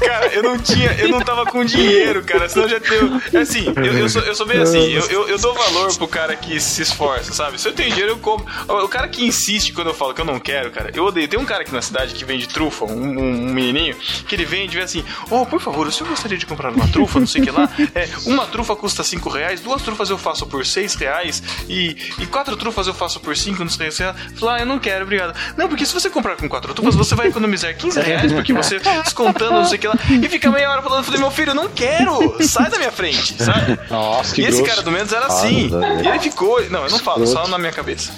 cara, 0.00 0.26
eu 0.34 0.42
não 0.42 0.58
tinha, 0.58 0.92
eu 0.94 1.08
não 1.08 1.20
tava 1.20 1.46
com 1.46 1.64
dinheiro, 1.64 2.22
cara, 2.24 2.48
senão 2.48 2.68
já 2.68 2.78
deu. 2.78 3.20
É 3.32 3.38
assim, 3.38 3.72
eu, 3.76 3.98
eu, 3.98 4.08
sou, 4.08 4.22
eu 4.22 4.34
sou 4.34 4.46
bem 4.46 4.60
assim, 4.60 4.90
eu, 4.92 5.06
eu, 5.08 5.28
eu 5.28 5.38
dou 5.38 5.54
valor 5.54 5.94
pro 5.96 6.08
cara 6.08 6.34
que 6.36 6.58
se 6.60 6.82
esforça, 6.82 7.32
sabe? 7.32 7.60
Se 7.60 7.68
eu 7.68 7.72
tenho 7.72 7.90
dinheiro, 7.90 8.12
eu 8.12 8.18
compro. 8.18 8.46
O 8.68 8.88
cara 8.88 9.08
que 9.08 9.24
insiste 9.24 9.72
quando 9.72 9.88
eu 9.88 9.94
falo 9.94 10.12
que 10.14 10.20
eu 10.20 10.24
não 10.24 10.38
quero, 10.40 10.70
cara, 10.70 10.90
eu 10.94 11.04
odeio. 11.04 11.28
Tem 11.28 11.38
um 11.38 11.44
cara 11.44 11.62
aqui 11.62 11.72
na 11.72 11.82
cidade 11.82 12.14
que 12.14 12.24
vende 12.24 12.48
trufa, 12.48 12.84
um, 12.84 12.90
um- 12.92 13.42
um 13.48 13.52
menininho, 13.52 13.94
que 14.26 14.34
ele 14.34 14.44
vende 14.44 14.74
e 14.76 14.78
vê 14.78 14.84
assim: 14.84 15.04
Oh, 15.30 15.46
por 15.46 15.60
favor, 15.60 15.86
o 15.86 15.92
senhor 15.92 16.08
gostaria 16.10 16.31
de 16.38 16.46
comprar 16.46 16.72
uma 16.72 16.86
trufa, 16.88 17.20
não 17.20 17.26
sei 17.26 17.40
o 17.40 17.44
que 17.44 17.50
lá? 17.50 17.68
É, 17.94 18.08
uma 18.26 18.46
trufa 18.46 18.74
custa 18.76 19.02
5 19.02 19.28
reais, 19.28 19.60
duas 19.60 19.82
trufas 19.82 20.10
eu 20.10 20.18
faço 20.18 20.46
por 20.46 20.64
6 20.64 20.94
reais 20.94 21.42
e, 21.68 21.96
e 22.18 22.26
quatro 22.26 22.56
trufas 22.56 22.86
eu 22.86 22.94
faço 22.94 23.20
por 23.20 23.36
5, 23.36 23.62
não 23.62 23.70
sei 23.70 23.88
o 23.88 23.92
que 23.92 24.02
lá. 24.02 24.14
Falar, 24.36 24.54
ah, 24.56 24.60
eu 24.60 24.66
não 24.66 24.78
quero, 24.78 25.04
obrigado. 25.04 25.34
Não, 25.56 25.68
porque 25.68 25.84
se 25.86 25.92
você 25.94 26.08
comprar 26.10 26.36
com 26.36 26.48
quatro 26.48 26.72
trufas, 26.74 26.94
você 26.94 27.14
vai 27.14 27.28
economizar 27.28 27.74
15 27.76 28.00
reais, 28.00 28.32
porque 28.32 28.52
você 28.52 28.78
descontando, 28.78 29.52
não 29.52 29.64
sei 29.64 29.78
o 29.78 29.80
que 29.80 29.88
lá. 29.88 29.94
E 30.22 30.28
fica 30.28 30.50
meia 30.50 30.70
hora 30.70 30.82
falando, 30.82 30.98
eu 31.00 31.04
falei, 31.04 31.20
meu 31.20 31.30
filho, 31.30 31.50
eu 31.50 31.54
não 31.54 31.68
quero, 31.68 32.36
sai 32.46 32.70
da 32.70 32.78
minha 32.78 32.92
frente, 32.92 33.42
sabe? 33.42 33.78
Nossa, 33.90 34.34
que 34.34 34.42
E 34.42 34.44
esse 34.46 34.58
grosso. 34.58 34.70
cara 34.70 34.82
do 34.82 34.90
Mendes 34.90 35.12
era 35.12 35.26
assim. 35.26 35.70
E 36.04 36.08
ele 36.08 36.18
ficou. 36.18 36.62
Não, 36.70 36.84
eu 36.84 36.90
não 36.90 36.98
falo, 36.98 37.26
só 37.26 37.46
na 37.48 37.58
minha 37.58 37.72
cabeça. 37.72 38.12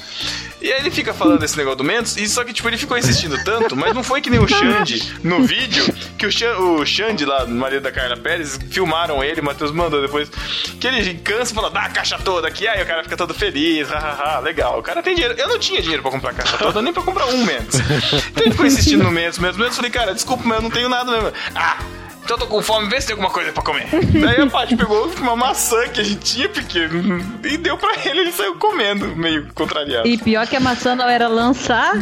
E 0.65 0.73
aí 0.73 0.81
ele 0.81 0.91
fica 0.91 1.13
falando 1.13 1.41
desse 1.41 1.59
negócio 1.59 1.77
do 1.77 1.85
Mendes, 1.85 2.17
e 2.17 2.27
só 2.27 2.43
que 2.43 2.51
tipo, 2.51 2.67
ele 2.67 2.79
ficou 2.79 2.97
insistindo 2.97 3.37
tanto, 3.45 3.77
mas 3.77 3.95
não 3.95 4.03
foi 4.03 4.23
que 4.23 4.31
nem 4.31 4.41
o 4.41 4.49
Xande 4.49 5.15
no 5.23 5.45
vídeo, 5.45 5.85
que 6.17 6.27
o, 6.27 6.33
Xan, 6.33 6.57
o 6.57 6.87
Xande 6.87 7.27
lá, 7.27 7.45
marido 7.45 7.83
da 7.83 7.93
Carla 7.93 8.17
Pérez, 8.17 8.59
filmaram 8.71 9.23
ele, 9.23 9.43
o 9.43 9.45
Matheus 9.45 9.71
mandou 9.71 10.01
depois, 10.01 10.31
que 10.81 10.87
ele 10.87 11.17
cansa 11.17 11.53
e 11.53 11.55
fala, 11.55 11.69
dá 11.69 11.83
a 11.83 11.91
caixa 11.91 12.19
toda 12.19 12.49
aqui, 12.49 12.67
aí 12.67 12.83
o 12.83 12.87
cara 12.87 13.03
fica 13.03 13.15
todo 13.15 13.35
feliz, 13.35 13.91
hahaha, 13.91 14.39
legal. 14.41 14.79
O 14.79 14.83
cara 14.83 15.03
tem 15.03 15.15
dinheiro. 15.15 15.35
Eu 15.39 15.49
não 15.49 15.59
tinha 15.59 15.83
dinheiro 15.83 16.01
pra 16.01 16.11
comprar 16.11 16.31
a 16.31 16.35
caixa 16.35 16.57
toda, 16.57 16.81
nem 16.81 16.95
pra 16.95 17.03
comprar 17.03 17.27
um 17.27 17.45
Mendes. 17.45 17.79
Então 18.31 18.45
ele 18.45 18.53
ficou 18.53 18.65
insistindo 18.65 19.05
no 19.05 19.11
Mendes, 19.11 19.39
Mendes, 19.39 19.61
eu 19.61 19.71
falei, 19.71 19.91
cara, 19.91 20.15
desculpa, 20.15 20.45
mas 20.47 20.57
eu 20.57 20.63
não 20.63 20.71
tenho 20.71 20.89
nada 20.89 21.13
mesmo. 21.13 21.31
Ah! 21.55 21.77
Então 22.25 22.37
eu 22.37 22.41
tô 22.41 22.47
com 22.47 22.63
fome, 22.63 22.89
vê 22.89 22.99
se 23.01 23.09
tem 23.09 23.13
alguma 23.15 23.31
coisa 23.31 23.53
pra 23.53 23.63
comer. 23.63 23.87
Daí 23.93 24.41
a 24.41 24.47
Paty 24.47 24.77
pegou 24.77 25.07
uma 25.19 25.37
maçã 25.37 25.87
que 25.89 26.01
a 26.01 26.05
gente 26.05 26.21
tinha 26.21 26.49
pequeno 26.49 27.23
e 27.45 27.59
deu 27.59 27.77
pra 27.77 27.93
ele, 28.03 28.21
ele 28.21 28.33
saiu 28.33 28.57
comendo, 28.57 29.15
meio 29.15 29.53
contrariado. 29.55 30.09
E 30.09 30.17
pior 30.17 30.47
que 30.47 30.57
a 30.57 30.61
maçã 30.61 30.97
não 30.97 31.07
era 31.07 31.29
lançar. 31.29 31.93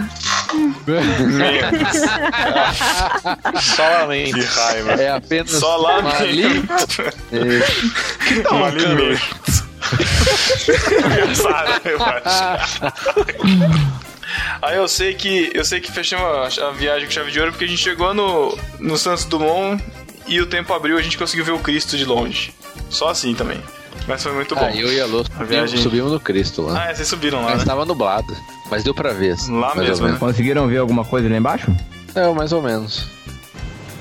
Só 3.61 3.83
lamento. 3.83 4.35
Que 4.35 4.45
raiva. 4.45 4.93
É 4.93 5.11
apenas 5.11 5.51
Só 5.51 5.81
uma 5.81 6.03
lá 6.03 6.18
ali. 6.18 6.45
Não, 8.45 8.64
alimento. 8.64 9.23
Engraçado, 11.05 11.89
eu 11.89 11.99
acho. 12.01 12.81
Aí 14.62 14.77
eu 14.77 14.87
sei 14.87 15.14
que 15.14 15.51
eu 15.53 15.64
sei 15.64 15.81
que 15.81 15.91
fechamos 15.91 16.59
a, 16.59 16.68
a 16.68 16.70
viagem 16.70 17.07
com 17.07 17.12
chave 17.12 17.33
de 17.33 17.41
ouro 17.41 17.53
porque 17.53 17.64
a 17.64 17.68
gente 17.68 17.83
chegou 17.83 18.14
no, 18.14 18.57
no 18.79 18.97
Santos 18.97 19.25
Dumont 19.25 19.83
e 20.27 20.41
o 20.41 20.47
tempo 20.47 20.73
abriu 20.73 20.97
a 20.99 21.03
gente 21.03 21.16
conseguiu 21.18 21.45
ver 21.45 21.53
o 21.53 21.59
Cristo 21.59 21.97
de 21.97 22.05
longe. 22.05 22.53
Só 22.91 23.09
assim 23.09 23.35
também. 23.35 23.61
Mas 24.09 24.23
foi 24.23 24.33
muito 24.33 24.55
bom. 24.55 24.64
Ah, 24.64 24.75
eu 24.75 24.93
e 24.93 25.01
a 25.01 25.07
Lô 25.07 25.25
A 25.39 25.45
viagem- 25.45 25.81
subimos 25.81 26.11
no 26.12 26.18
Cristo 26.18 26.62
lá. 26.62 26.83
Ah, 26.85 26.91
é, 26.91 26.95
vocês 26.95 27.07
subiram 27.09 27.41
lá, 27.43 27.51
Mas 27.51 27.59
né? 27.61 27.64
tava 27.64 27.85
nublado. 27.85 28.35
Mas 28.70 28.83
deu 28.83 28.95
pra 28.95 29.12
ver. 29.12 29.33
assim, 29.33 29.57
Lá 29.59 29.75
mesmo, 29.75 30.05
menos. 30.07 30.18
Conseguiram 30.18 30.66
ver 30.66 30.79
alguma 30.79 31.05
coisa 31.05 31.29
lá 31.29 31.37
embaixo? 31.37 31.70
É, 32.14 32.29
mais 32.33 32.53
ou 32.53 32.62
menos. 32.62 33.07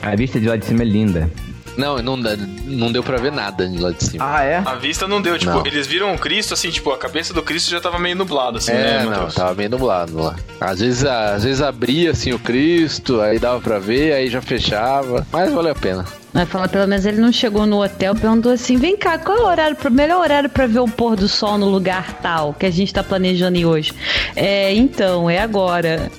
A 0.01 0.15
vista 0.15 0.39
de 0.39 0.47
lá 0.47 0.55
de 0.55 0.65
cima 0.65 0.82
é 0.82 0.86
linda. 0.86 1.30
Não, 1.78 2.01
não, 2.01 2.17
não 2.17 2.91
deu 2.91 3.01
pra 3.03 3.17
ver 3.17 3.32
nada 3.32 3.69
lá 3.80 3.91
de 3.91 4.03
cima. 4.03 4.26
Ah, 4.38 4.43
é? 4.43 4.57
A 4.57 4.76
vista 4.76 5.07
não 5.07 5.22
deu, 5.22 5.38
tipo, 5.38 5.51
Não. 5.51 5.65
eles 5.65 5.88
viram 5.88 6.13
o 6.13 6.17
Cristo, 6.17 6.53
assim, 6.53 6.69
tipo, 6.69 6.91
a 6.91 6.97
cabeça 6.97 7.34
do 7.34 7.41
Cristo 7.41 7.69
já 7.72 7.80
tava 7.80 7.97
meio 7.97 8.15
nublada, 8.15 8.57
assim, 8.57 8.72
é, 8.72 8.76
né, 8.76 9.03
não, 9.03 9.11
Matheus? 9.11 9.36
tava 9.36 9.53
meio 9.55 9.69
nublado 9.69 10.17
lá. 10.22 10.36
Às 10.59 10.80
vezes, 10.80 11.05
às 11.05 11.43
vezes 11.43 11.61
abria 11.61 12.11
assim 12.11 12.34
o 12.34 12.39
Cristo, 12.39 13.22
aí 13.22 13.39
dava 13.39 13.59
pra 13.61 13.80
ver, 13.80 14.13
aí 14.13 14.30
já 14.30 14.41
fechava. 14.41 15.26
Mas 15.32 15.51
valeu 15.51 15.72
a 15.72 15.76
pena. 15.76 16.05
Vai 16.34 16.45
falar, 16.45 16.69
pelo 16.69 16.88
menos 16.88 17.05
ele 17.05 17.19
não 17.19 17.32
chegou 17.32 17.65
no 17.65 17.84
hotel, 17.84 18.15
perguntou 18.15 18.53
assim: 18.53 18.78
vem 18.78 18.95
cá, 18.95 19.17
qual 19.17 19.38
é 19.38 19.41
o 19.41 19.45
horário, 19.47 19.76
pro- 19.76 19.91
melhor 19.91 20.22
horário 20.22 20.49
pra 20.49 20.65
ver 20.65 20.80
o 20.80 20.88
pôr 20.88 21.15
do 21.17 21.28
sol 21.28 21.57
no 21.57 21.67
lugar 21.67 22.19
tal 22.22 22.53
que 22.53 22.65
a 22.65 22.69
gente 22.72 22.93
tá 22.93 23.03
planejando 23.03 23.67
hoje? 23.67 23.93
É, 24.36 24.74
então, 24.74 25.30
é 25.30 25.39
agora. 25.39 26.09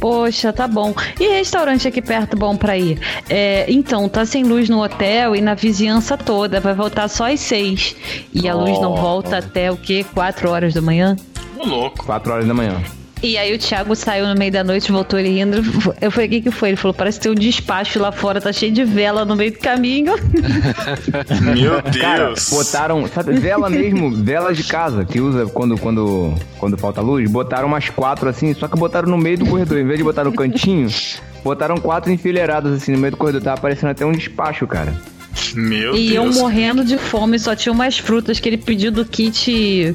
Poxa, 0.00 0.52
tá 0.52 0.66
bom. 0.66 0.94
E 1.20 1.28
restaurante 1.28 1.86
aqui 1.86 2.00
perto 2.00 2.36
bom 2.36 2.56
pra 2.56 2.76
ir? 2.76 2.98
É, 3.28 3.66
então, 3.68 4.08
tá 4.08 4.24
sem 4.24 4.44
luz 4.44 4.68
no 4.68 4.82
hotel 4.82 5.36
e 5.36 5.40
na 5.40 5.54
vizinhança 5.54 6.16
toda. 6.16 6.58
Vai 6.58 6.74
voltar 6.74 7.06
só 7.08 7.30
às 7.30 7.40
seis. 7.40 7.94
E 8.32 8.48
a 8.48 8.54
luz 8.54 8.80
não 8.80 8.96
volta 8.96 9.38
até 9.38 9.70
o 9.70 9.76
quê? 9.76 10.04
Quatro 10.14 10.50
horas 10.50 10.72
da 10.72 10.80
manhã? 10.80 11.16
Ô, 11.58 11.66
louco. 11.66 12.06
4 12.06 12.32
horas 12.32 12.46
da 12.46 12.54
manhã. 12.54 12.82
E 13.22 13.36
aí 13.36 13.54
o 13.54 13.58
Thiago 13.58 13.94
saiu 13.94 14.26
no 14.26 14.34
meio 14.34 14.50
da 14.50 14.64
noite, 14.64 14.90
voltou 14.90 15.18
ele 15.18 15.28
rindo. 15.28 15.58
Eu 16.00 16.10
falei, 16.10 16.26
o 16.26 16.30
que 16.30 16.40
que 16.40 16.50
foi? 16.50 16.70
Ele 16.70 16.76
falou, 16.76 16.94
parece 16.94 17.20
ter 17.20 17.28
um 17.28 17.34
despacho 17.34 17.98
lá 18.00 18.10
fora, 18.10 18.40
tá 18.40 18.50
cheio 18.50 18.72
de 18.72 18.82
vela 18.82 19.26
no 19.26 19.36
meio 19.36 19.52
do 19.52 19.58
caminho. 19.58 20.14
Meu 21.54 21.82
Cara, 22.00 22.26
Deus. 22.28 22.48
botaram, 22.48 23.06
sabe, 23.08 23.34
vela 23.38 23.68
mesmo, 23.68 24.10
vela 24.10 24.54
de 24.54 24.64
casa, 24.64 25.04
que 25.04 25.20
usa 25.20 25.44
quando, 25.46 25.76
quando, 25.78 26.34
quando 26.58 26.78
falta 26.78 27.00
luz, 27.02 27.30
botaram 27.30 27.68
umas 27.68 27.90
quatro 27.90 28.28
assim, 28.28 28.54
só 28.54 28.66
que 28.66 28.76
botaram 28.78 29.08
no 29.08 29.18
meio 29.18 29.38
do 29.38 29.46
corredor, 29.46 29.78
em 29.78 29.86
vez 29.86 29.98
de 29.98 30.04
botar 30.04 30.24
no 30.24 30.32
cantinho, 30.32 30.88
botaram 31.44 31.76
quatro 31.76 32.10
enfileiradas 32.10 32.72
assim 32.72 32.92
no 32.92 32.98
meio 32.98 33.10
do 33.10 33.16
corredor, 33.18 33.42
tava 33.42 33.60
parecendo 33.60 33.90
até 33.92 34.04
um 34.06 34.12
despacho, 34.12 34.66
cara. 34.66 34.94
Meu 35.54 35.94
E 35.94 36.14
eu 36.14 36.24
Deus. 36.24 36.36
morrendo 36.36 36.84
de 36.84 36.96
fome, 36.96 37.38
só 37.38 37.54
tinha 37.54 37.72
umas 37.72 37.98
frutas 37.98 38.40
que 38.40 38.48
ele 38.48 38.56
pediu 38.58 38.90
do 38.90 39.04
kit. 39.04 39.94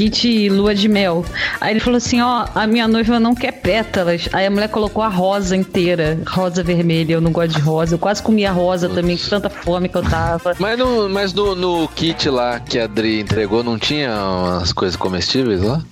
Kit 0.00 0.48
lua 0.48 0.74
de 0.74 0.88
mel. 0.88 1.26
Aí 1.60 1.74
ele 1.74 1.80
falou 1.80 1.98
assim: 1.98 2.22
Ó, 2.22 2.46
a 2.54 2.66
minha 2.66 2.88
noiva 2.88 3.20
não 3.20 3.34
quer 3.34 3.52
pétalas. 3.52 4.30
Aí 4.32 4.46
a 4.46 4.50
mulher 4.50 4.70
colocou 4.70 5.02
a 5.02 5.08
rosa 5.08 5.54
inteira, 5.54 6.18
rosa 6.26 6.62
vermelha. 6.62 7.12
Eu 7.12 7.20
não 7.20 7.30
gosto 7.30 7.54
de 7.54 7.60
rosa. 7.60 7.96
Eu 7.96 7.98
quase 7.98 8.22
comi 8.22 8.46
a 8.46 8.50
rosa 8.50 8.88
também, 8.88 9.18
com 9.18 9.28
tanta 9.28 9.50
fome 9.50 9.90
que 9.90 9.96
eu 9.96 10.02
tava. 10.02 10.56
Mas, 10.58 10.78
no, 10.78 11.06
mas 11.10 11.34
no, 11.34 11.54
no 11.54 11.88
kit 11.88 12.30
lá 12.30 12.58
que 12.58 12.78
a 12.78 12.84
Adri 12.84 13.20
entregou, 13.20 13.62
não 13.62 13.78
tinha 13.78 14.10
umas 14.10 14.72
coisas 14.72 14.96
comestíveis 14.96 15.62
lá? 15.62 15.82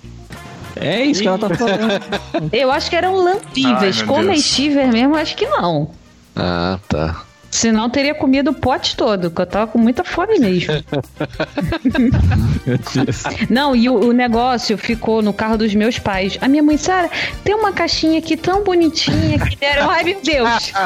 É 0.75 1.05
isso 1.05 1.21
que 1.21 1.29
ela 1.29 1.39
tá 1.39 1.51
falando. 1.51 2.49
Eu 2.51 2.71
acho 2.71 2.89
que 2.89 2.97
eram 2.97 3.23
meu 3.23 3.41
Comestíveis 4.07 4.91
mesmo, 4.91 5.17
acho 5.17 5.37
que 5.37 5.47
não. 5.47 5.91
Ah, 6.35 6.79
tá. 6.89 7.28
Senão 7.51 7.85
eu 7.85 7.91
teria 7.91 8.15
comido 8.15 8.51
o 8.51 8.55
pote 8.55 8.97
todo, 8.97 9.31
que 9.31 9.41
eu 9.41 9.47
tava 9.47 9.67
com 9.69 9.79
muita 9.79 10.05
fome 10.05 10.39
mesmo. 10.39 10.75
Não, 13.49 13.75
e 13.75 13.89
o, 13.89 14.09
o 14.09 14.13
negócio 14.13 14.77
ficou 14.77 15.23
no 15.23 15.33
carro 15.33 15.57
dos 15.57 15.75
meus 15.75 15.99
pais. 15.99 16.37
A 16.41 16.49
minha 16.49 16.63
mãe, 16.63 16.77
Sara, 16.77 17.11
tem 17.43 17.55
uma 17.55 17.73
caixinha 17.73 18.19
aqui 18.19 18.37
tão 18.37 18.63
bonitinha 18.63 19.39
que 19.39 19.57
deram. 19.57 19.91
Ai, 19.91 20.05
meu 20.05 20.21
Deus! 20.23 20.73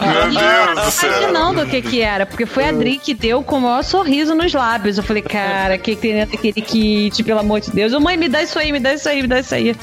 Meu 0.00 0.22
eu 0.22 0.30
Deus 0.30 0.68
do 0.68 0.74
tava 0.74 0.90
céu. 0.90 1.10
imaginando 1.10 1.62
o 1.62 1.66
que 1.66 1.82
que 1.82 2.00
era, 2.00 2.26
porque 2.26 2.46
foi 2.46 2.64
a 2.64 2.68
Adri 2.68 2.98
que 2.98 3.14
deu 3.14 3.42
com 3.42 3.58
o 3.58 3.60
maior 3.60 3.82
sorriso 3.82 4.34
nos 4.34 4.52
lábios. 4.52 4.98
Eu 4.98 5.04
falei, 5.04 5.22
cara, 5.22 5.76
o 5.76 5.78
que 5.78 5.94
que 5.94 6.02
tem 6.02 6.14
dentro 6.14 6.36
daquele 6.36 6.60
kit, 6.60 7.22
pelo 7.24 7.40
amor 7.40 7.60
de 7.60 7.70
Deus? 7.70 7.92
Ô, 7.92 8.00
mãe, 8.00 8.16
me 8.16 8.28
dá 8.28 8.42
isso 8.42 8.58
aí, 8.58 8.72
me 8.72 8.80
dá 8.80 8.94
isso 8.94 9.08
aí, 9.08 9.22
me 9.22 9.28
dá 9.28 9.40
isso 9.40 9.54
aí. 9.54 9.74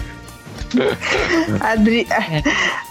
A 1.59 1.71
Adri, 1.71 2.07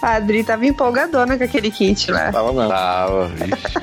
a 0.03 0.15
Adri 0.17 0.43
tava 0.45 0.67
empolgadona 0.67 1.39
com 1.39 1.45
aquele 1.45 1.71
kit 1.71 2.11
lá. 2.11 2.31
Tava 2.33 2.53
mesmo. 2.53 2.69
Tava, 2.69 3.29
vixe. 3.29 3.79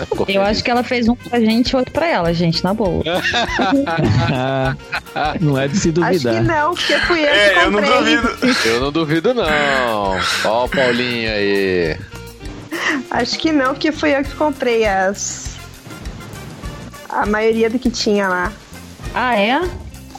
Eu 0.00 0.24
feliz. 0.24 0.40
acho 0.40 0.64
que 0.64 0.70
ela 0.70 0.82
fez 0.82 1.08
um 1.08 1.14
pra 1.14 1.38
gente 1.40 1.70
e 1.70 1.76
outro 1.76 1.92
pra 1.92 2.06
ela, 2.08 2.32
gente, 2.32 2.64
na 2.64 2.72
boa. 2.72 3.02
Não 5.40 5.58
é 5.58 5.68
de 5.68 5.76
se 5.76 5.88
Acho 6.00 6.18
que 6.18 6.28
duvidar. 6.28 6.42
não, 6.42 6.74
porque 6.74 6.98
fui 7.00 7.20
eu 7.20 7.26
que 7.28 7.34
É, 7.36 7.64
eu 7.64 7.70
não 7.70 7.82
comprei. 7.82 8.16
duvido. 8.16 8.56
Eu 8.64 8.80
não 8.80 8.92
duvido, 8.92 9.34
não. 9.34 10.18
Ó 10.44 10.64
o 10.64 10.68
Paulinho 10.68 11.30
aí. 11.30 11.96
Acho 13.10 13.38
que 13.38 13.52
não, 13.52 13.74
porque 13.74 13.92
fui 13.92 14.14
eu 14.16 14.22
que 14.24 14.34
comprei 14.34 14.86
as. 14.86 15.50
A 17.08 17.26
maioria 17.26 17.68
do 17.68 17.78
que 17.78 17.90
tinha 17.90 18.28
lá. 18.28 18.52
Ah, 19.14 19.36
é? 19.36 19.60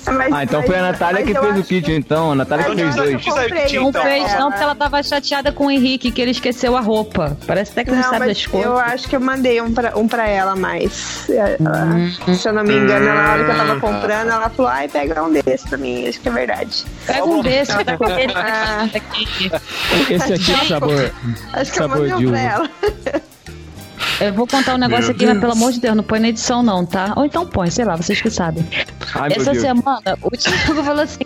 Mas- 0.07 0.33
Ah, 0.33 0.43
então 0.43 0.59
mas- 0.59 0.67
foi 0.69 0.77
a 0.79 0.81
Natália 0.81 1.23
que 1.23 1.31
eu 1.31 1.41
fez 1.43 1.59
o 1.59 1.63
kit, 1.63 1.91
então. 1.91 2.31
A 2.31 2.35
Natália 2.35 2.65
que 2.65 2.75
fez 2.75 2.95
eu 2.97 3.03
dois. 3.03 3.21
que 3.23 3.29
eu 3.77 3.83
Não 3.83 3.93
fez, 3.93 4.23
não, 4.23 4.29
ela. 4.39 4.49
porque 4.49 4.63
ela 4.63 4.75
tava 4.75 5.03
chateada 5.03 5.51
com 5.51 5.67
o 5.67 5.71
Henrique, 5.71 6.11
que 6.11 6.21
ele 6.21 6.31
esqueceu 6.31 6.75
a 6.75 6.81
roupa. 6.81 7.37
Parece 7.45 7.71
até 7.71 7.83
que 7.83 7.91
não, 7.91 7.97
Não, 8.01 8.09
sabe 8.09 8.25
das 8.27 8.45
coisas. 8.45 8.69
eu 8.69 8.77
acho 8.77 9.07
que 9.07 9.15
eu 9.15 9.19
mandei 9.21 9.61
um 9.61 9.71
pra, 9.73 9.97
um 9.97 10.07
pra 10.07 10.27
ela, 10.27 10.55
mas 10.55 11.29
ela- 11.29 11.85
Hum. 11.85 12.33
se 12.33 12.47
eu 12.47 12.53
não 12.53 12.63
me 12.63 12.75
engano, 12.75 13.07
ela, 13.07 13.21
na 13.23 13.31
hora 13.33 13.43
que 13.45 13.51
eu 13.51 13.55
tava 13.57 13.79
comprando, 13.79 14.29
ela 14.29 14.49
falou, 14.49 14.71
ai, 14.71 14.87
pega 14.87 15.23
um 15.23 15.31
desse 15.31 15.67
pra 15.67 15.77
mim, 15.77 16.07
acho 16.07 16.19
que 16.19 16.29
é 16.29 16.31
verdade. 16.31 16.85
Pega 17.05 17.23
um 17.25 17.41
desse, 17.41 17.83
tá 17.83 17.97
com 17.97 18.09
ele 18.09 18.33
Ah, 18.35 18.89
aqui. 18.93 19.51
Esse 20.09 20.33
aqui 20.33 20.51
é 20.53 20.65
sabor. 20.67 21.11
acho 21.53 21.71
que 21.71 21.79
eu 21.79 21.87
Sabor 21.87 21.97
mandei 21.99 22.17
de 22.17 22.25
um 22.27 22.31
pra 22.31 22.39
ela. 22.41 22.69
Eu 24.21 24.33
vou 24.33 24.45
contar 24.45 24.75
um 24.75 24.77
negócio 24.77 25.05
Meu 25.05 25.15
aqui, 25.15 25.25
mas 25.25 25.39
pelo 25.39 25.51
amor 25.53 25.71
de 25.71 25.79
Deus, 25.79 25.95
não 25.95 26.03
põe 26.03 26.19
na 26.19 26.29
edição 26.29 26.61
não, 26.61 26.85
tá? 26.85 27.13
Ou 27.15 27.25
então 27.25 27.45
põe, 27.45 27.71
sei 27.71 27.85
lá, 27.85 27.95
vocês 27.95 28.21
que 28.21 28.29
sabem. 28.29 28.63
Ai, 29.15 29.31
Essa 29.35 29.53
semana, 29.55 30.01
o 30.21 30.29
Thiago 30.29 30.83
falou 30.83 31.01
assim: 31.03 31.23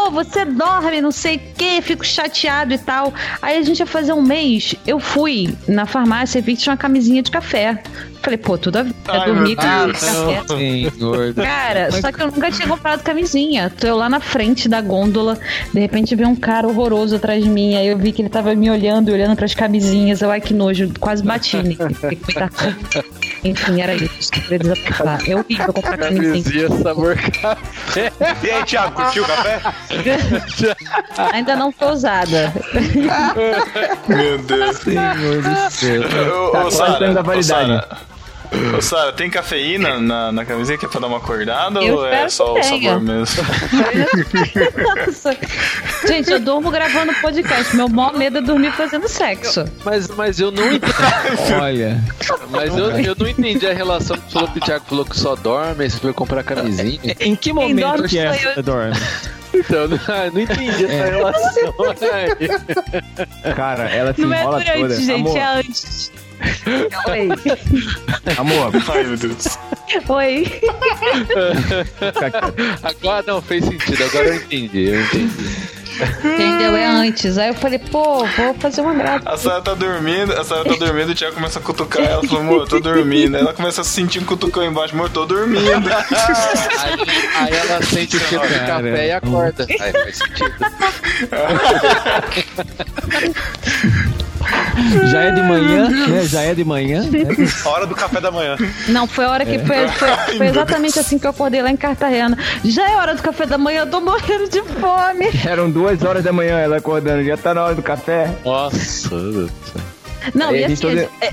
pô, 0.00 0.10
você 0.10 0.44
dorme, 0.44 1.00
não 1.00 1.12
sei 1.12 1.36
o 1.36 1.40
quê, 1.56 1.80
fico 1.82 2.04
chateado 2.04 2.72
e 2.72 2.78
tal. 2.78 3.12
Aí 3.42 3.58
a 3.58 3.62
gente 3.62 3.80
ia 3.80 3.86
fazer 3.86 4.12
um 4.12 4.22
mês, 4.22 4.74
eu 4.86 4.98
fui 4.98 5.54
na 5.68 5.84
farmácia 5.84 6.38
e 6.38 6.42
vi 6.42 6.56
que 6.56 6.62
tinha 6.62 6.72
uma 6.72 6.78
camisinha 6.78 7.22
de 7.22 7.30
café. 7.30 7.82
Falei, 8.22 8.36
pô, 8.36 8.58
tudo 8.58 8.76
a 8.76 8.82
ver, 8.82 8.94
Ai, 9.08 9.24
dormir 9.26 9.56
com 9.56 9.62
café. 9.62 10.42
Senhor. 10.46 11.34
Cara, 11.34 11.90
só 11.92 12.12
que 12.12 12.22
eu 12.22 12.26
nunca 12.26 12.50
tinha 12.50 12.68
comprado 12.68 13.02
camisinha. 13.02 13.70
Tô 13.70 13.86
eu 13.86 13.96
lá 13.96 14.08
na 14.08 14.20
frente 14.20 14.68
da 14.68 14.80
gôndola, 14.80 15.38
de 15.72 15.80
repente 15.80 16.14
veio 16.14 16.28
um 16.28 16.36
cara 16.36 16.68
horroroso 16.68 17.16
atrás 17.16 17.42
de 17.42 17.48
mim. 17.48 17.76
Aí 17.76 17.88
eu 17.88 17.98
vi 17.98 18.12
que 18.12 18.22
ele 18.22 18.28
tava 18.28 18.54
me 18.54 18.70
olhando 18.70 19.10
e 19.10 19.14
olhando 19.14 19.36
pras 19.36 19.54
camisinhas. 19.54 20.20
Eu, 20.20 20.30
ai 20.30 20.40
que 20.40 20.52
nojo, 20.52 20.92
quase 20.98 21.22
bati 21.22 21.56
nele. 21.56 21.78
Enfim, 23.42 23.80
era 23.80 23.94
isso 23.94 24.30
que 24.30 24.38
eu 24.38 24.42
queria 24.44 24.58
desabafar. 24.58 25.18
É 25.28 25.34
horrível 25.34 25.72
comprar 25.72 25.96
camisinha. 25.98 26.42
Camisinha 26.68 26.82
sabor 26.82 27.16
café. 27.16 28.12
E 28.42 28.50
aí, 28.50 28.64
Thiago, 28.64 28.92
curtiu 28.94 29.22
o 29.24 29.26
café? 29.26 29.60
Ainda 31.32 31.56
não 31.56 31.72
foi 31.72 31.88
usada. 31.92 32.52
Meu 34.08 34.38
Deus. 34.38 34.76
Senhor 34.78 35.42
do 35.42 35.70
céu. 35.70 36.02
Ô, 36.02 36.50
Tá 36.50 36.58
ô, 36.58 36.62
quase 36.62 36.76
Sara, 36.76 36.98
saindo 36.98 37.14
da 37.14 37.20
ô, 37.20 37.24
validade. 37.24 37.68
Sara. 37.68 38.09
Ô, 38.76 38.82
Sara, 38.82 39.12
tem 39.12 39.30
cafeína 39.30 40.00
na, 40.00 40.32
na 40.32 40.44
camisinha 40.44 40.76
que 40.76 40.84
é 40.84 40.88
pra 40.88 40.98
dar 41.00 41.06
uma 41.06 41.18
acordada 41.18 41.80
Eu 41.80 41.96
ou 41.98 42.06
é 42.06 42.28
só 42.28 42.54
o 42.58 42.62
sabor 42.62 43.00
mesmo? 43.00 43.44
Nossa. 45.06 45.36
Gente, 46.06 46.30
eu 46.30 46.40
durmo 46.40 46.70
gravando 46.70 47.12
podcast. 47.20 47.76
Meu 47.76 47.88
maior 47.88 48.16
medo 48.16 48.38
é 48.38 48.40
dormir 48.40 48.72
fazendo 48.72 49.08
sexo. 49.08 49.64
Mas, 49.84 50.08
mas 50.08 50.40
eu 50.40 50.50
não 50.50 50.66
entendi. 50.72 50.92
Olha, 51.60 52.02
Mas 52.50 52.76
eu, 52.76 52.90
eu 53.00 53.14
não 53.18 53.28
entendi 53.28 53.66
a 53.66 53.72
relação 53.72 54.16
que 54.16 54.32
falou 54.32 54.48
que 54.48 54.58
o 54.58 54.60
Thiago 54.62 54.84
falou 54.88 55.04
que 55.04 55.18
só 55.18 55.36
dorme, 55.36 55.88
você 55.88 55.98
foi 55.98 56.12
comprar 56.12 56.42
camisinha. 56.42 57.14
em 57.20 57.36
que 57.36 57.52
momento 57.52 57.80
dorme 57.80 58.08
que 58.08 58.18
é 58.18 58.28
eu. 58.30 58.54
você 58.54 58.62
dorme? 58.62 58.96
Então, 59.52 59.78
eu 59.78 59.88
não, 59.88 59.96
eu 59.96 60.32
não 60.32 60.40
entendi 60.40 60.84
essa 60.86 61.04
relação 61.10 61.74
aí. 62.12 63.54
Cara, 63.54 63.90
ela 63.90 64.14
se 64.14 64.20
Não 64.22 64.32
é 64.32 64.40
enrola 64.42 64.58
durante, 64.60 64.80
toda. 64.80 64.96
gente, 64.96 65.12
amor, 65.12 65.36
é 65.36 65.44
antes. 65.58 66.12
Oi. 67.08 67.28
amor, 68.38 68.72
Ai, 68.88 69.04
meu 69.04 69.16
Deus. 69.16 69.58
Oi. 70.08 70.60
Agora 72.82 73.24
não 73.26 73.42
fez 73.42 73.64
sentido, 73.64 74.04
agora 74.04 74.28
eu 74.28 74.34
entendi, 74.36 74.88
eu 74.88 75.00
entendi. 75.02 75.70
Entendeu? 76.24 76.76
É 76.76 76.86
antes. 76.86 77.36
Aí 77.36 77.48
eu 77.48 77.54
falei, 77.54 77.78
pô, 77.78 78.24
vou 78.24 78.54
fazer 78.54 78.80
uma 78.80 78.94
graça. 78.94 79.28
A 79.28 79.36
Sara 79.36 79.60
tá 79.60 79.74
dormindo, 79.74 80.32
a 80.32 80.42
Sara 80.44 80.64
tá 80.64 80.74
dormindo, 80.74 81.10
o 81.10 81.14
Thiago 81.14 81.34
começa 81.34 81.58
a 81.58 81.62
cutucar 81.62 82.02
ela, 82.02 82.26
fala, 82.26 82.40
amor, 82.40 82.60
eu 82.62 82.66
tô 82.66 82.80
dormindo. 82.80 83.36
Aí 83.36 83.42
ela 83.42 83.52
começa 83.52 83.82
a 83.82 83.84
sentir 83.84 84.20
um 84.20 84.24
cutucão 84.24 84.64
embaixo, 84.64 84.94
amor, 84.94 85.10
tô 85.10 85.26
dormindo. 85.26 85.60
Aí, 86.80 86.96
aí 87.34 87.54
ela 87.54 87.82
sente 87.82 88.16
o 88.16 88.20
cheiro 88.20 88.46
de 88.46 88.54
café 88.60 89.06
e 89.06 89.12
acorda. 89.12 89.66
Aí 89.68 89.92
faz 89.92 90.16
sentido. 90.16 90.54
Já 95.10 95.22
é 95.24 95.30
de 95.32 95.42
manhã, 95.42 95.88
né? 95.88 96.22
Já 96.24 96.42
é 96.42 96.54
de 96.54 96.64
manhã. 96.64 97.02
né? 97.02 97.20
Hora 97.64 97.86
do 97.86 97.94
café 97.94 98.20
da 98.20 98.30
manhã. 98.30 98.56
Não, 98.88 99.06
foi 99.06 99.24
a 99.24 99.30
hora 99.30 99.44
que 99.44 99.58
foi, 99.58 99.88
foi, 99.88 100.08
foi 100.36 100.46
exatamente 100.46 100.98
assim 100.98 101.18
que 101.18 101.26
eu 101.26 101.30
acordei 101.30 101.62
lá 101.62 101.70
em 101.70 101.76
Cartagena. 101.76 102.36
Já 102.64 102.90
é 102.90 102.96
hora 102.96 103.14
do 103.14 103.22
café 103.22 103.46
da 103.46 103.58
manhã, 103.58 103.80
eu 103.80 103.86
tô 103.86 104.00
morrendo 104.00 104.48
de 104.48 104.62
fome. 104.62 105.28
Eram 105.46 105.70
duas 105.70 106.02
horas 106.02 106.24
da 106.24 106.32
manhã 106.32 106.58
ela 106.58 106.76
acordando, 106.78 107.24
já 107.24 107.36
tá 107.36 107.52
na 107.54 107.64
hora 107.64 107.74
do 107.74 107.82
café. 107.82 108.30
Nossa. 108.44 109.10
Não, 110.34 110.50
Aí 110.50 110.56
e 110.64 110.68
gente 110.68 110.72
assim, 110.72 110.82
toda- 110.88 111.08
é, 111.20 111.32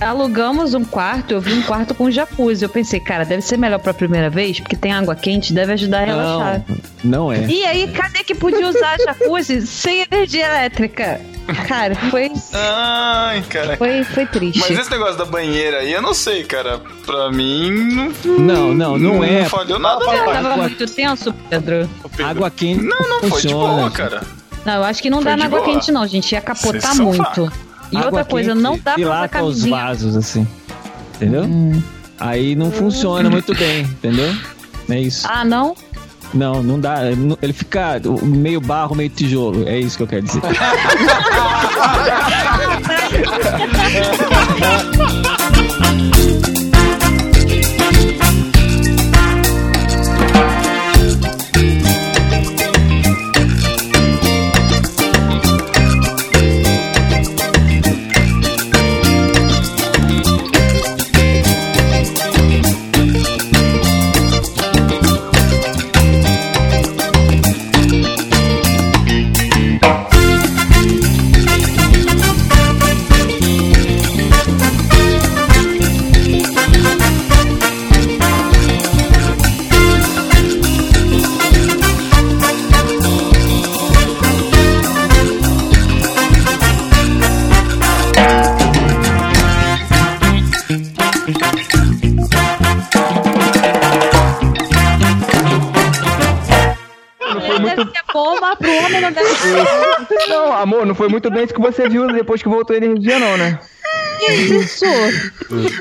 alugamos 0.00 0.74
um 0.74 0.84
quarto, 0.84 1.32
eu 1.32 1.40
vi 1.40 1.52
um 1.54 1.62
quarto 1.62 1.94
com 1.94 2.10
jacuzzi. 2.10 2.64
Eu 2.64 2.68
pensei, 2.68 3.00
cara, 3.00 3.24
deve 3.24 3.42
ser 3.42 3.56
melhor 3.56 3.78
pra 3.78 3.94
primeira 3.94 4.28
vez, 4.30 4.60
porque 4.60 4.76
tem 4.76 4.92
água 4.92 5.14
quente, 5.14 5.52
deve 5.52 5.72
ajudar 5.72 6.02
a 6.02 6.04
relaxar. 6.04 6.62
Não, 7.02 7.20
não 7.28 7.32
é. 7.32 7.46
E 7.46 7.64
aí, 7.64 7.88
cadê 7.88 8.22
que 8.24 8.34
podia 8.34 8.68
usar 8.68 8.96
jacuzzi 8.98 9.66
sem 9.66 10.02
energia 10.10 10.46
elétrica? 10.46 11.20
Cara, 11.68 11.94
foi, 12.10 12.30
Ai, 12.52 13.42
cara. 13.42 13.76
foi, 13.76 14.02
foi 14.04 14.26
triste. 14.26 14.58
Mas 14.60 14.78
esse 14.78 14.90
negócio 14.90 15.16
da 15.16 15.24
banheira 15.24 15.78
aí, 15.78 15.92
eu 15.92 16.02
não 16.02 16.12
sei, 16.12 16.42
cara. 16.44 16.80
Pra 17.04 17.30
mim, 17.30 18.12
não, 18.24 18.74
Não, 18.74 18.74
não, 18.74 18.98
não 18.98 19.24
é. 19.24 19.44
falhou 19.44 19.78
nada, 19.78 20.04
Você 20.04 20.16
não. 20.16 20.24
tava 20.32 20.56
muito 20.56 20.86
tenso, 20.86 21.32
Pedro? 21.48 21.88
Água 22.24 22.50
quente 22.50 22.82
Não, 22.82 22.98
não, 22.98 23.20
foi 23.20 23.42
de 23.42 23.48
funciona. 23.48 23.74
boa, 23.76 23.90
cara. 23.90 24.22
Não, 24.64 24.74
eu 24.74 24.84
acho 24.84 25.00
que 25.00 25.08
não 25.08 25.18
Foi 25.22 25.30
dá 25.30 25.36
na 25.36 25.44
água 25.46 25.60
boa. 25.60 25.72
quente, 25.72 25.92
não, 25.92 26.06
gente. 26.06 26.32
Ia 26.32 26.40
capotar 26.40 26.96
muito. 26.96 27.52
E 27.92 27.96
outra 27.96 28.08
Água 28.08 28.24
coisa, 28.24 28.50
quente 28.52 28.62
não 28.62 28.76
dá 28.78 28.94
pra 28.94 28.94
usar 28.94 28.96
dilata 28.96 29.42
os 29.44 29.54
camisinha. 29.62 29.76
vasos, 29.76 30.16
assim. 30.16 30.48
Entendeu? 31.14 31.44
Hum. 31.44 31.82
Aí 32.18 32.56
não 32.56 32.72
funciona 32.72 33.30
muito 33.30 33.54
bem, 33.54 33.82
entendeu? 33.82 34.34
É 34.88 34.98
isso. 35.00 35.26
Ah, 35.30 35.44
não? 35.44 35.76
Não, 36.34 36.62
não 36.62 36.78
dá. 36.78 36.98
Ele 37.42 37.52
fica 37.52 38.00
meio 38.22 38.60
barro, 38.60 38.94
meio 38.94 39.10
tijolo. 39.10 39.68
É 39.68 39.78
isso 39.78 39.96
que 39.96 40.02
eu 40.02 40.06
quero 40.06 40.22
dizer. 40.22 40.42
Não, 100.86 100.94
foi 100.94 101.08
muito 101.08 101.28
bem 101.30 101.44
isso 101.44 101.52
que 101.52 101.60
você 101.60 101.88
viu 101.88 102.06
depois 102.12 102.40
que 102.42 102.48
voltou 102.48 102.74
a 102.74 102.76
energia, 102.76 103.18
não, 103.18 103.36
né? 103.36 103.58
Isso. 104.30 104.84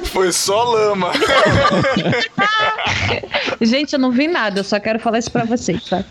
Foi 0.05 0.31
só 0.31 0.63
lama. 0.63 1.11
Gente, 3.61 3.93
eu 3.93 3.99
não 3.99 4.11
vi 4.11 4.27
nada, 4.27 4.59
eu 4.59 4.63
só 4.63 4.79
quero 4.79 4.99
falar 4.99 5.19
isso 5.19 5.31
pra 5.31 5.45
vocês, 5.45 5.83
tá? 5.85 6.03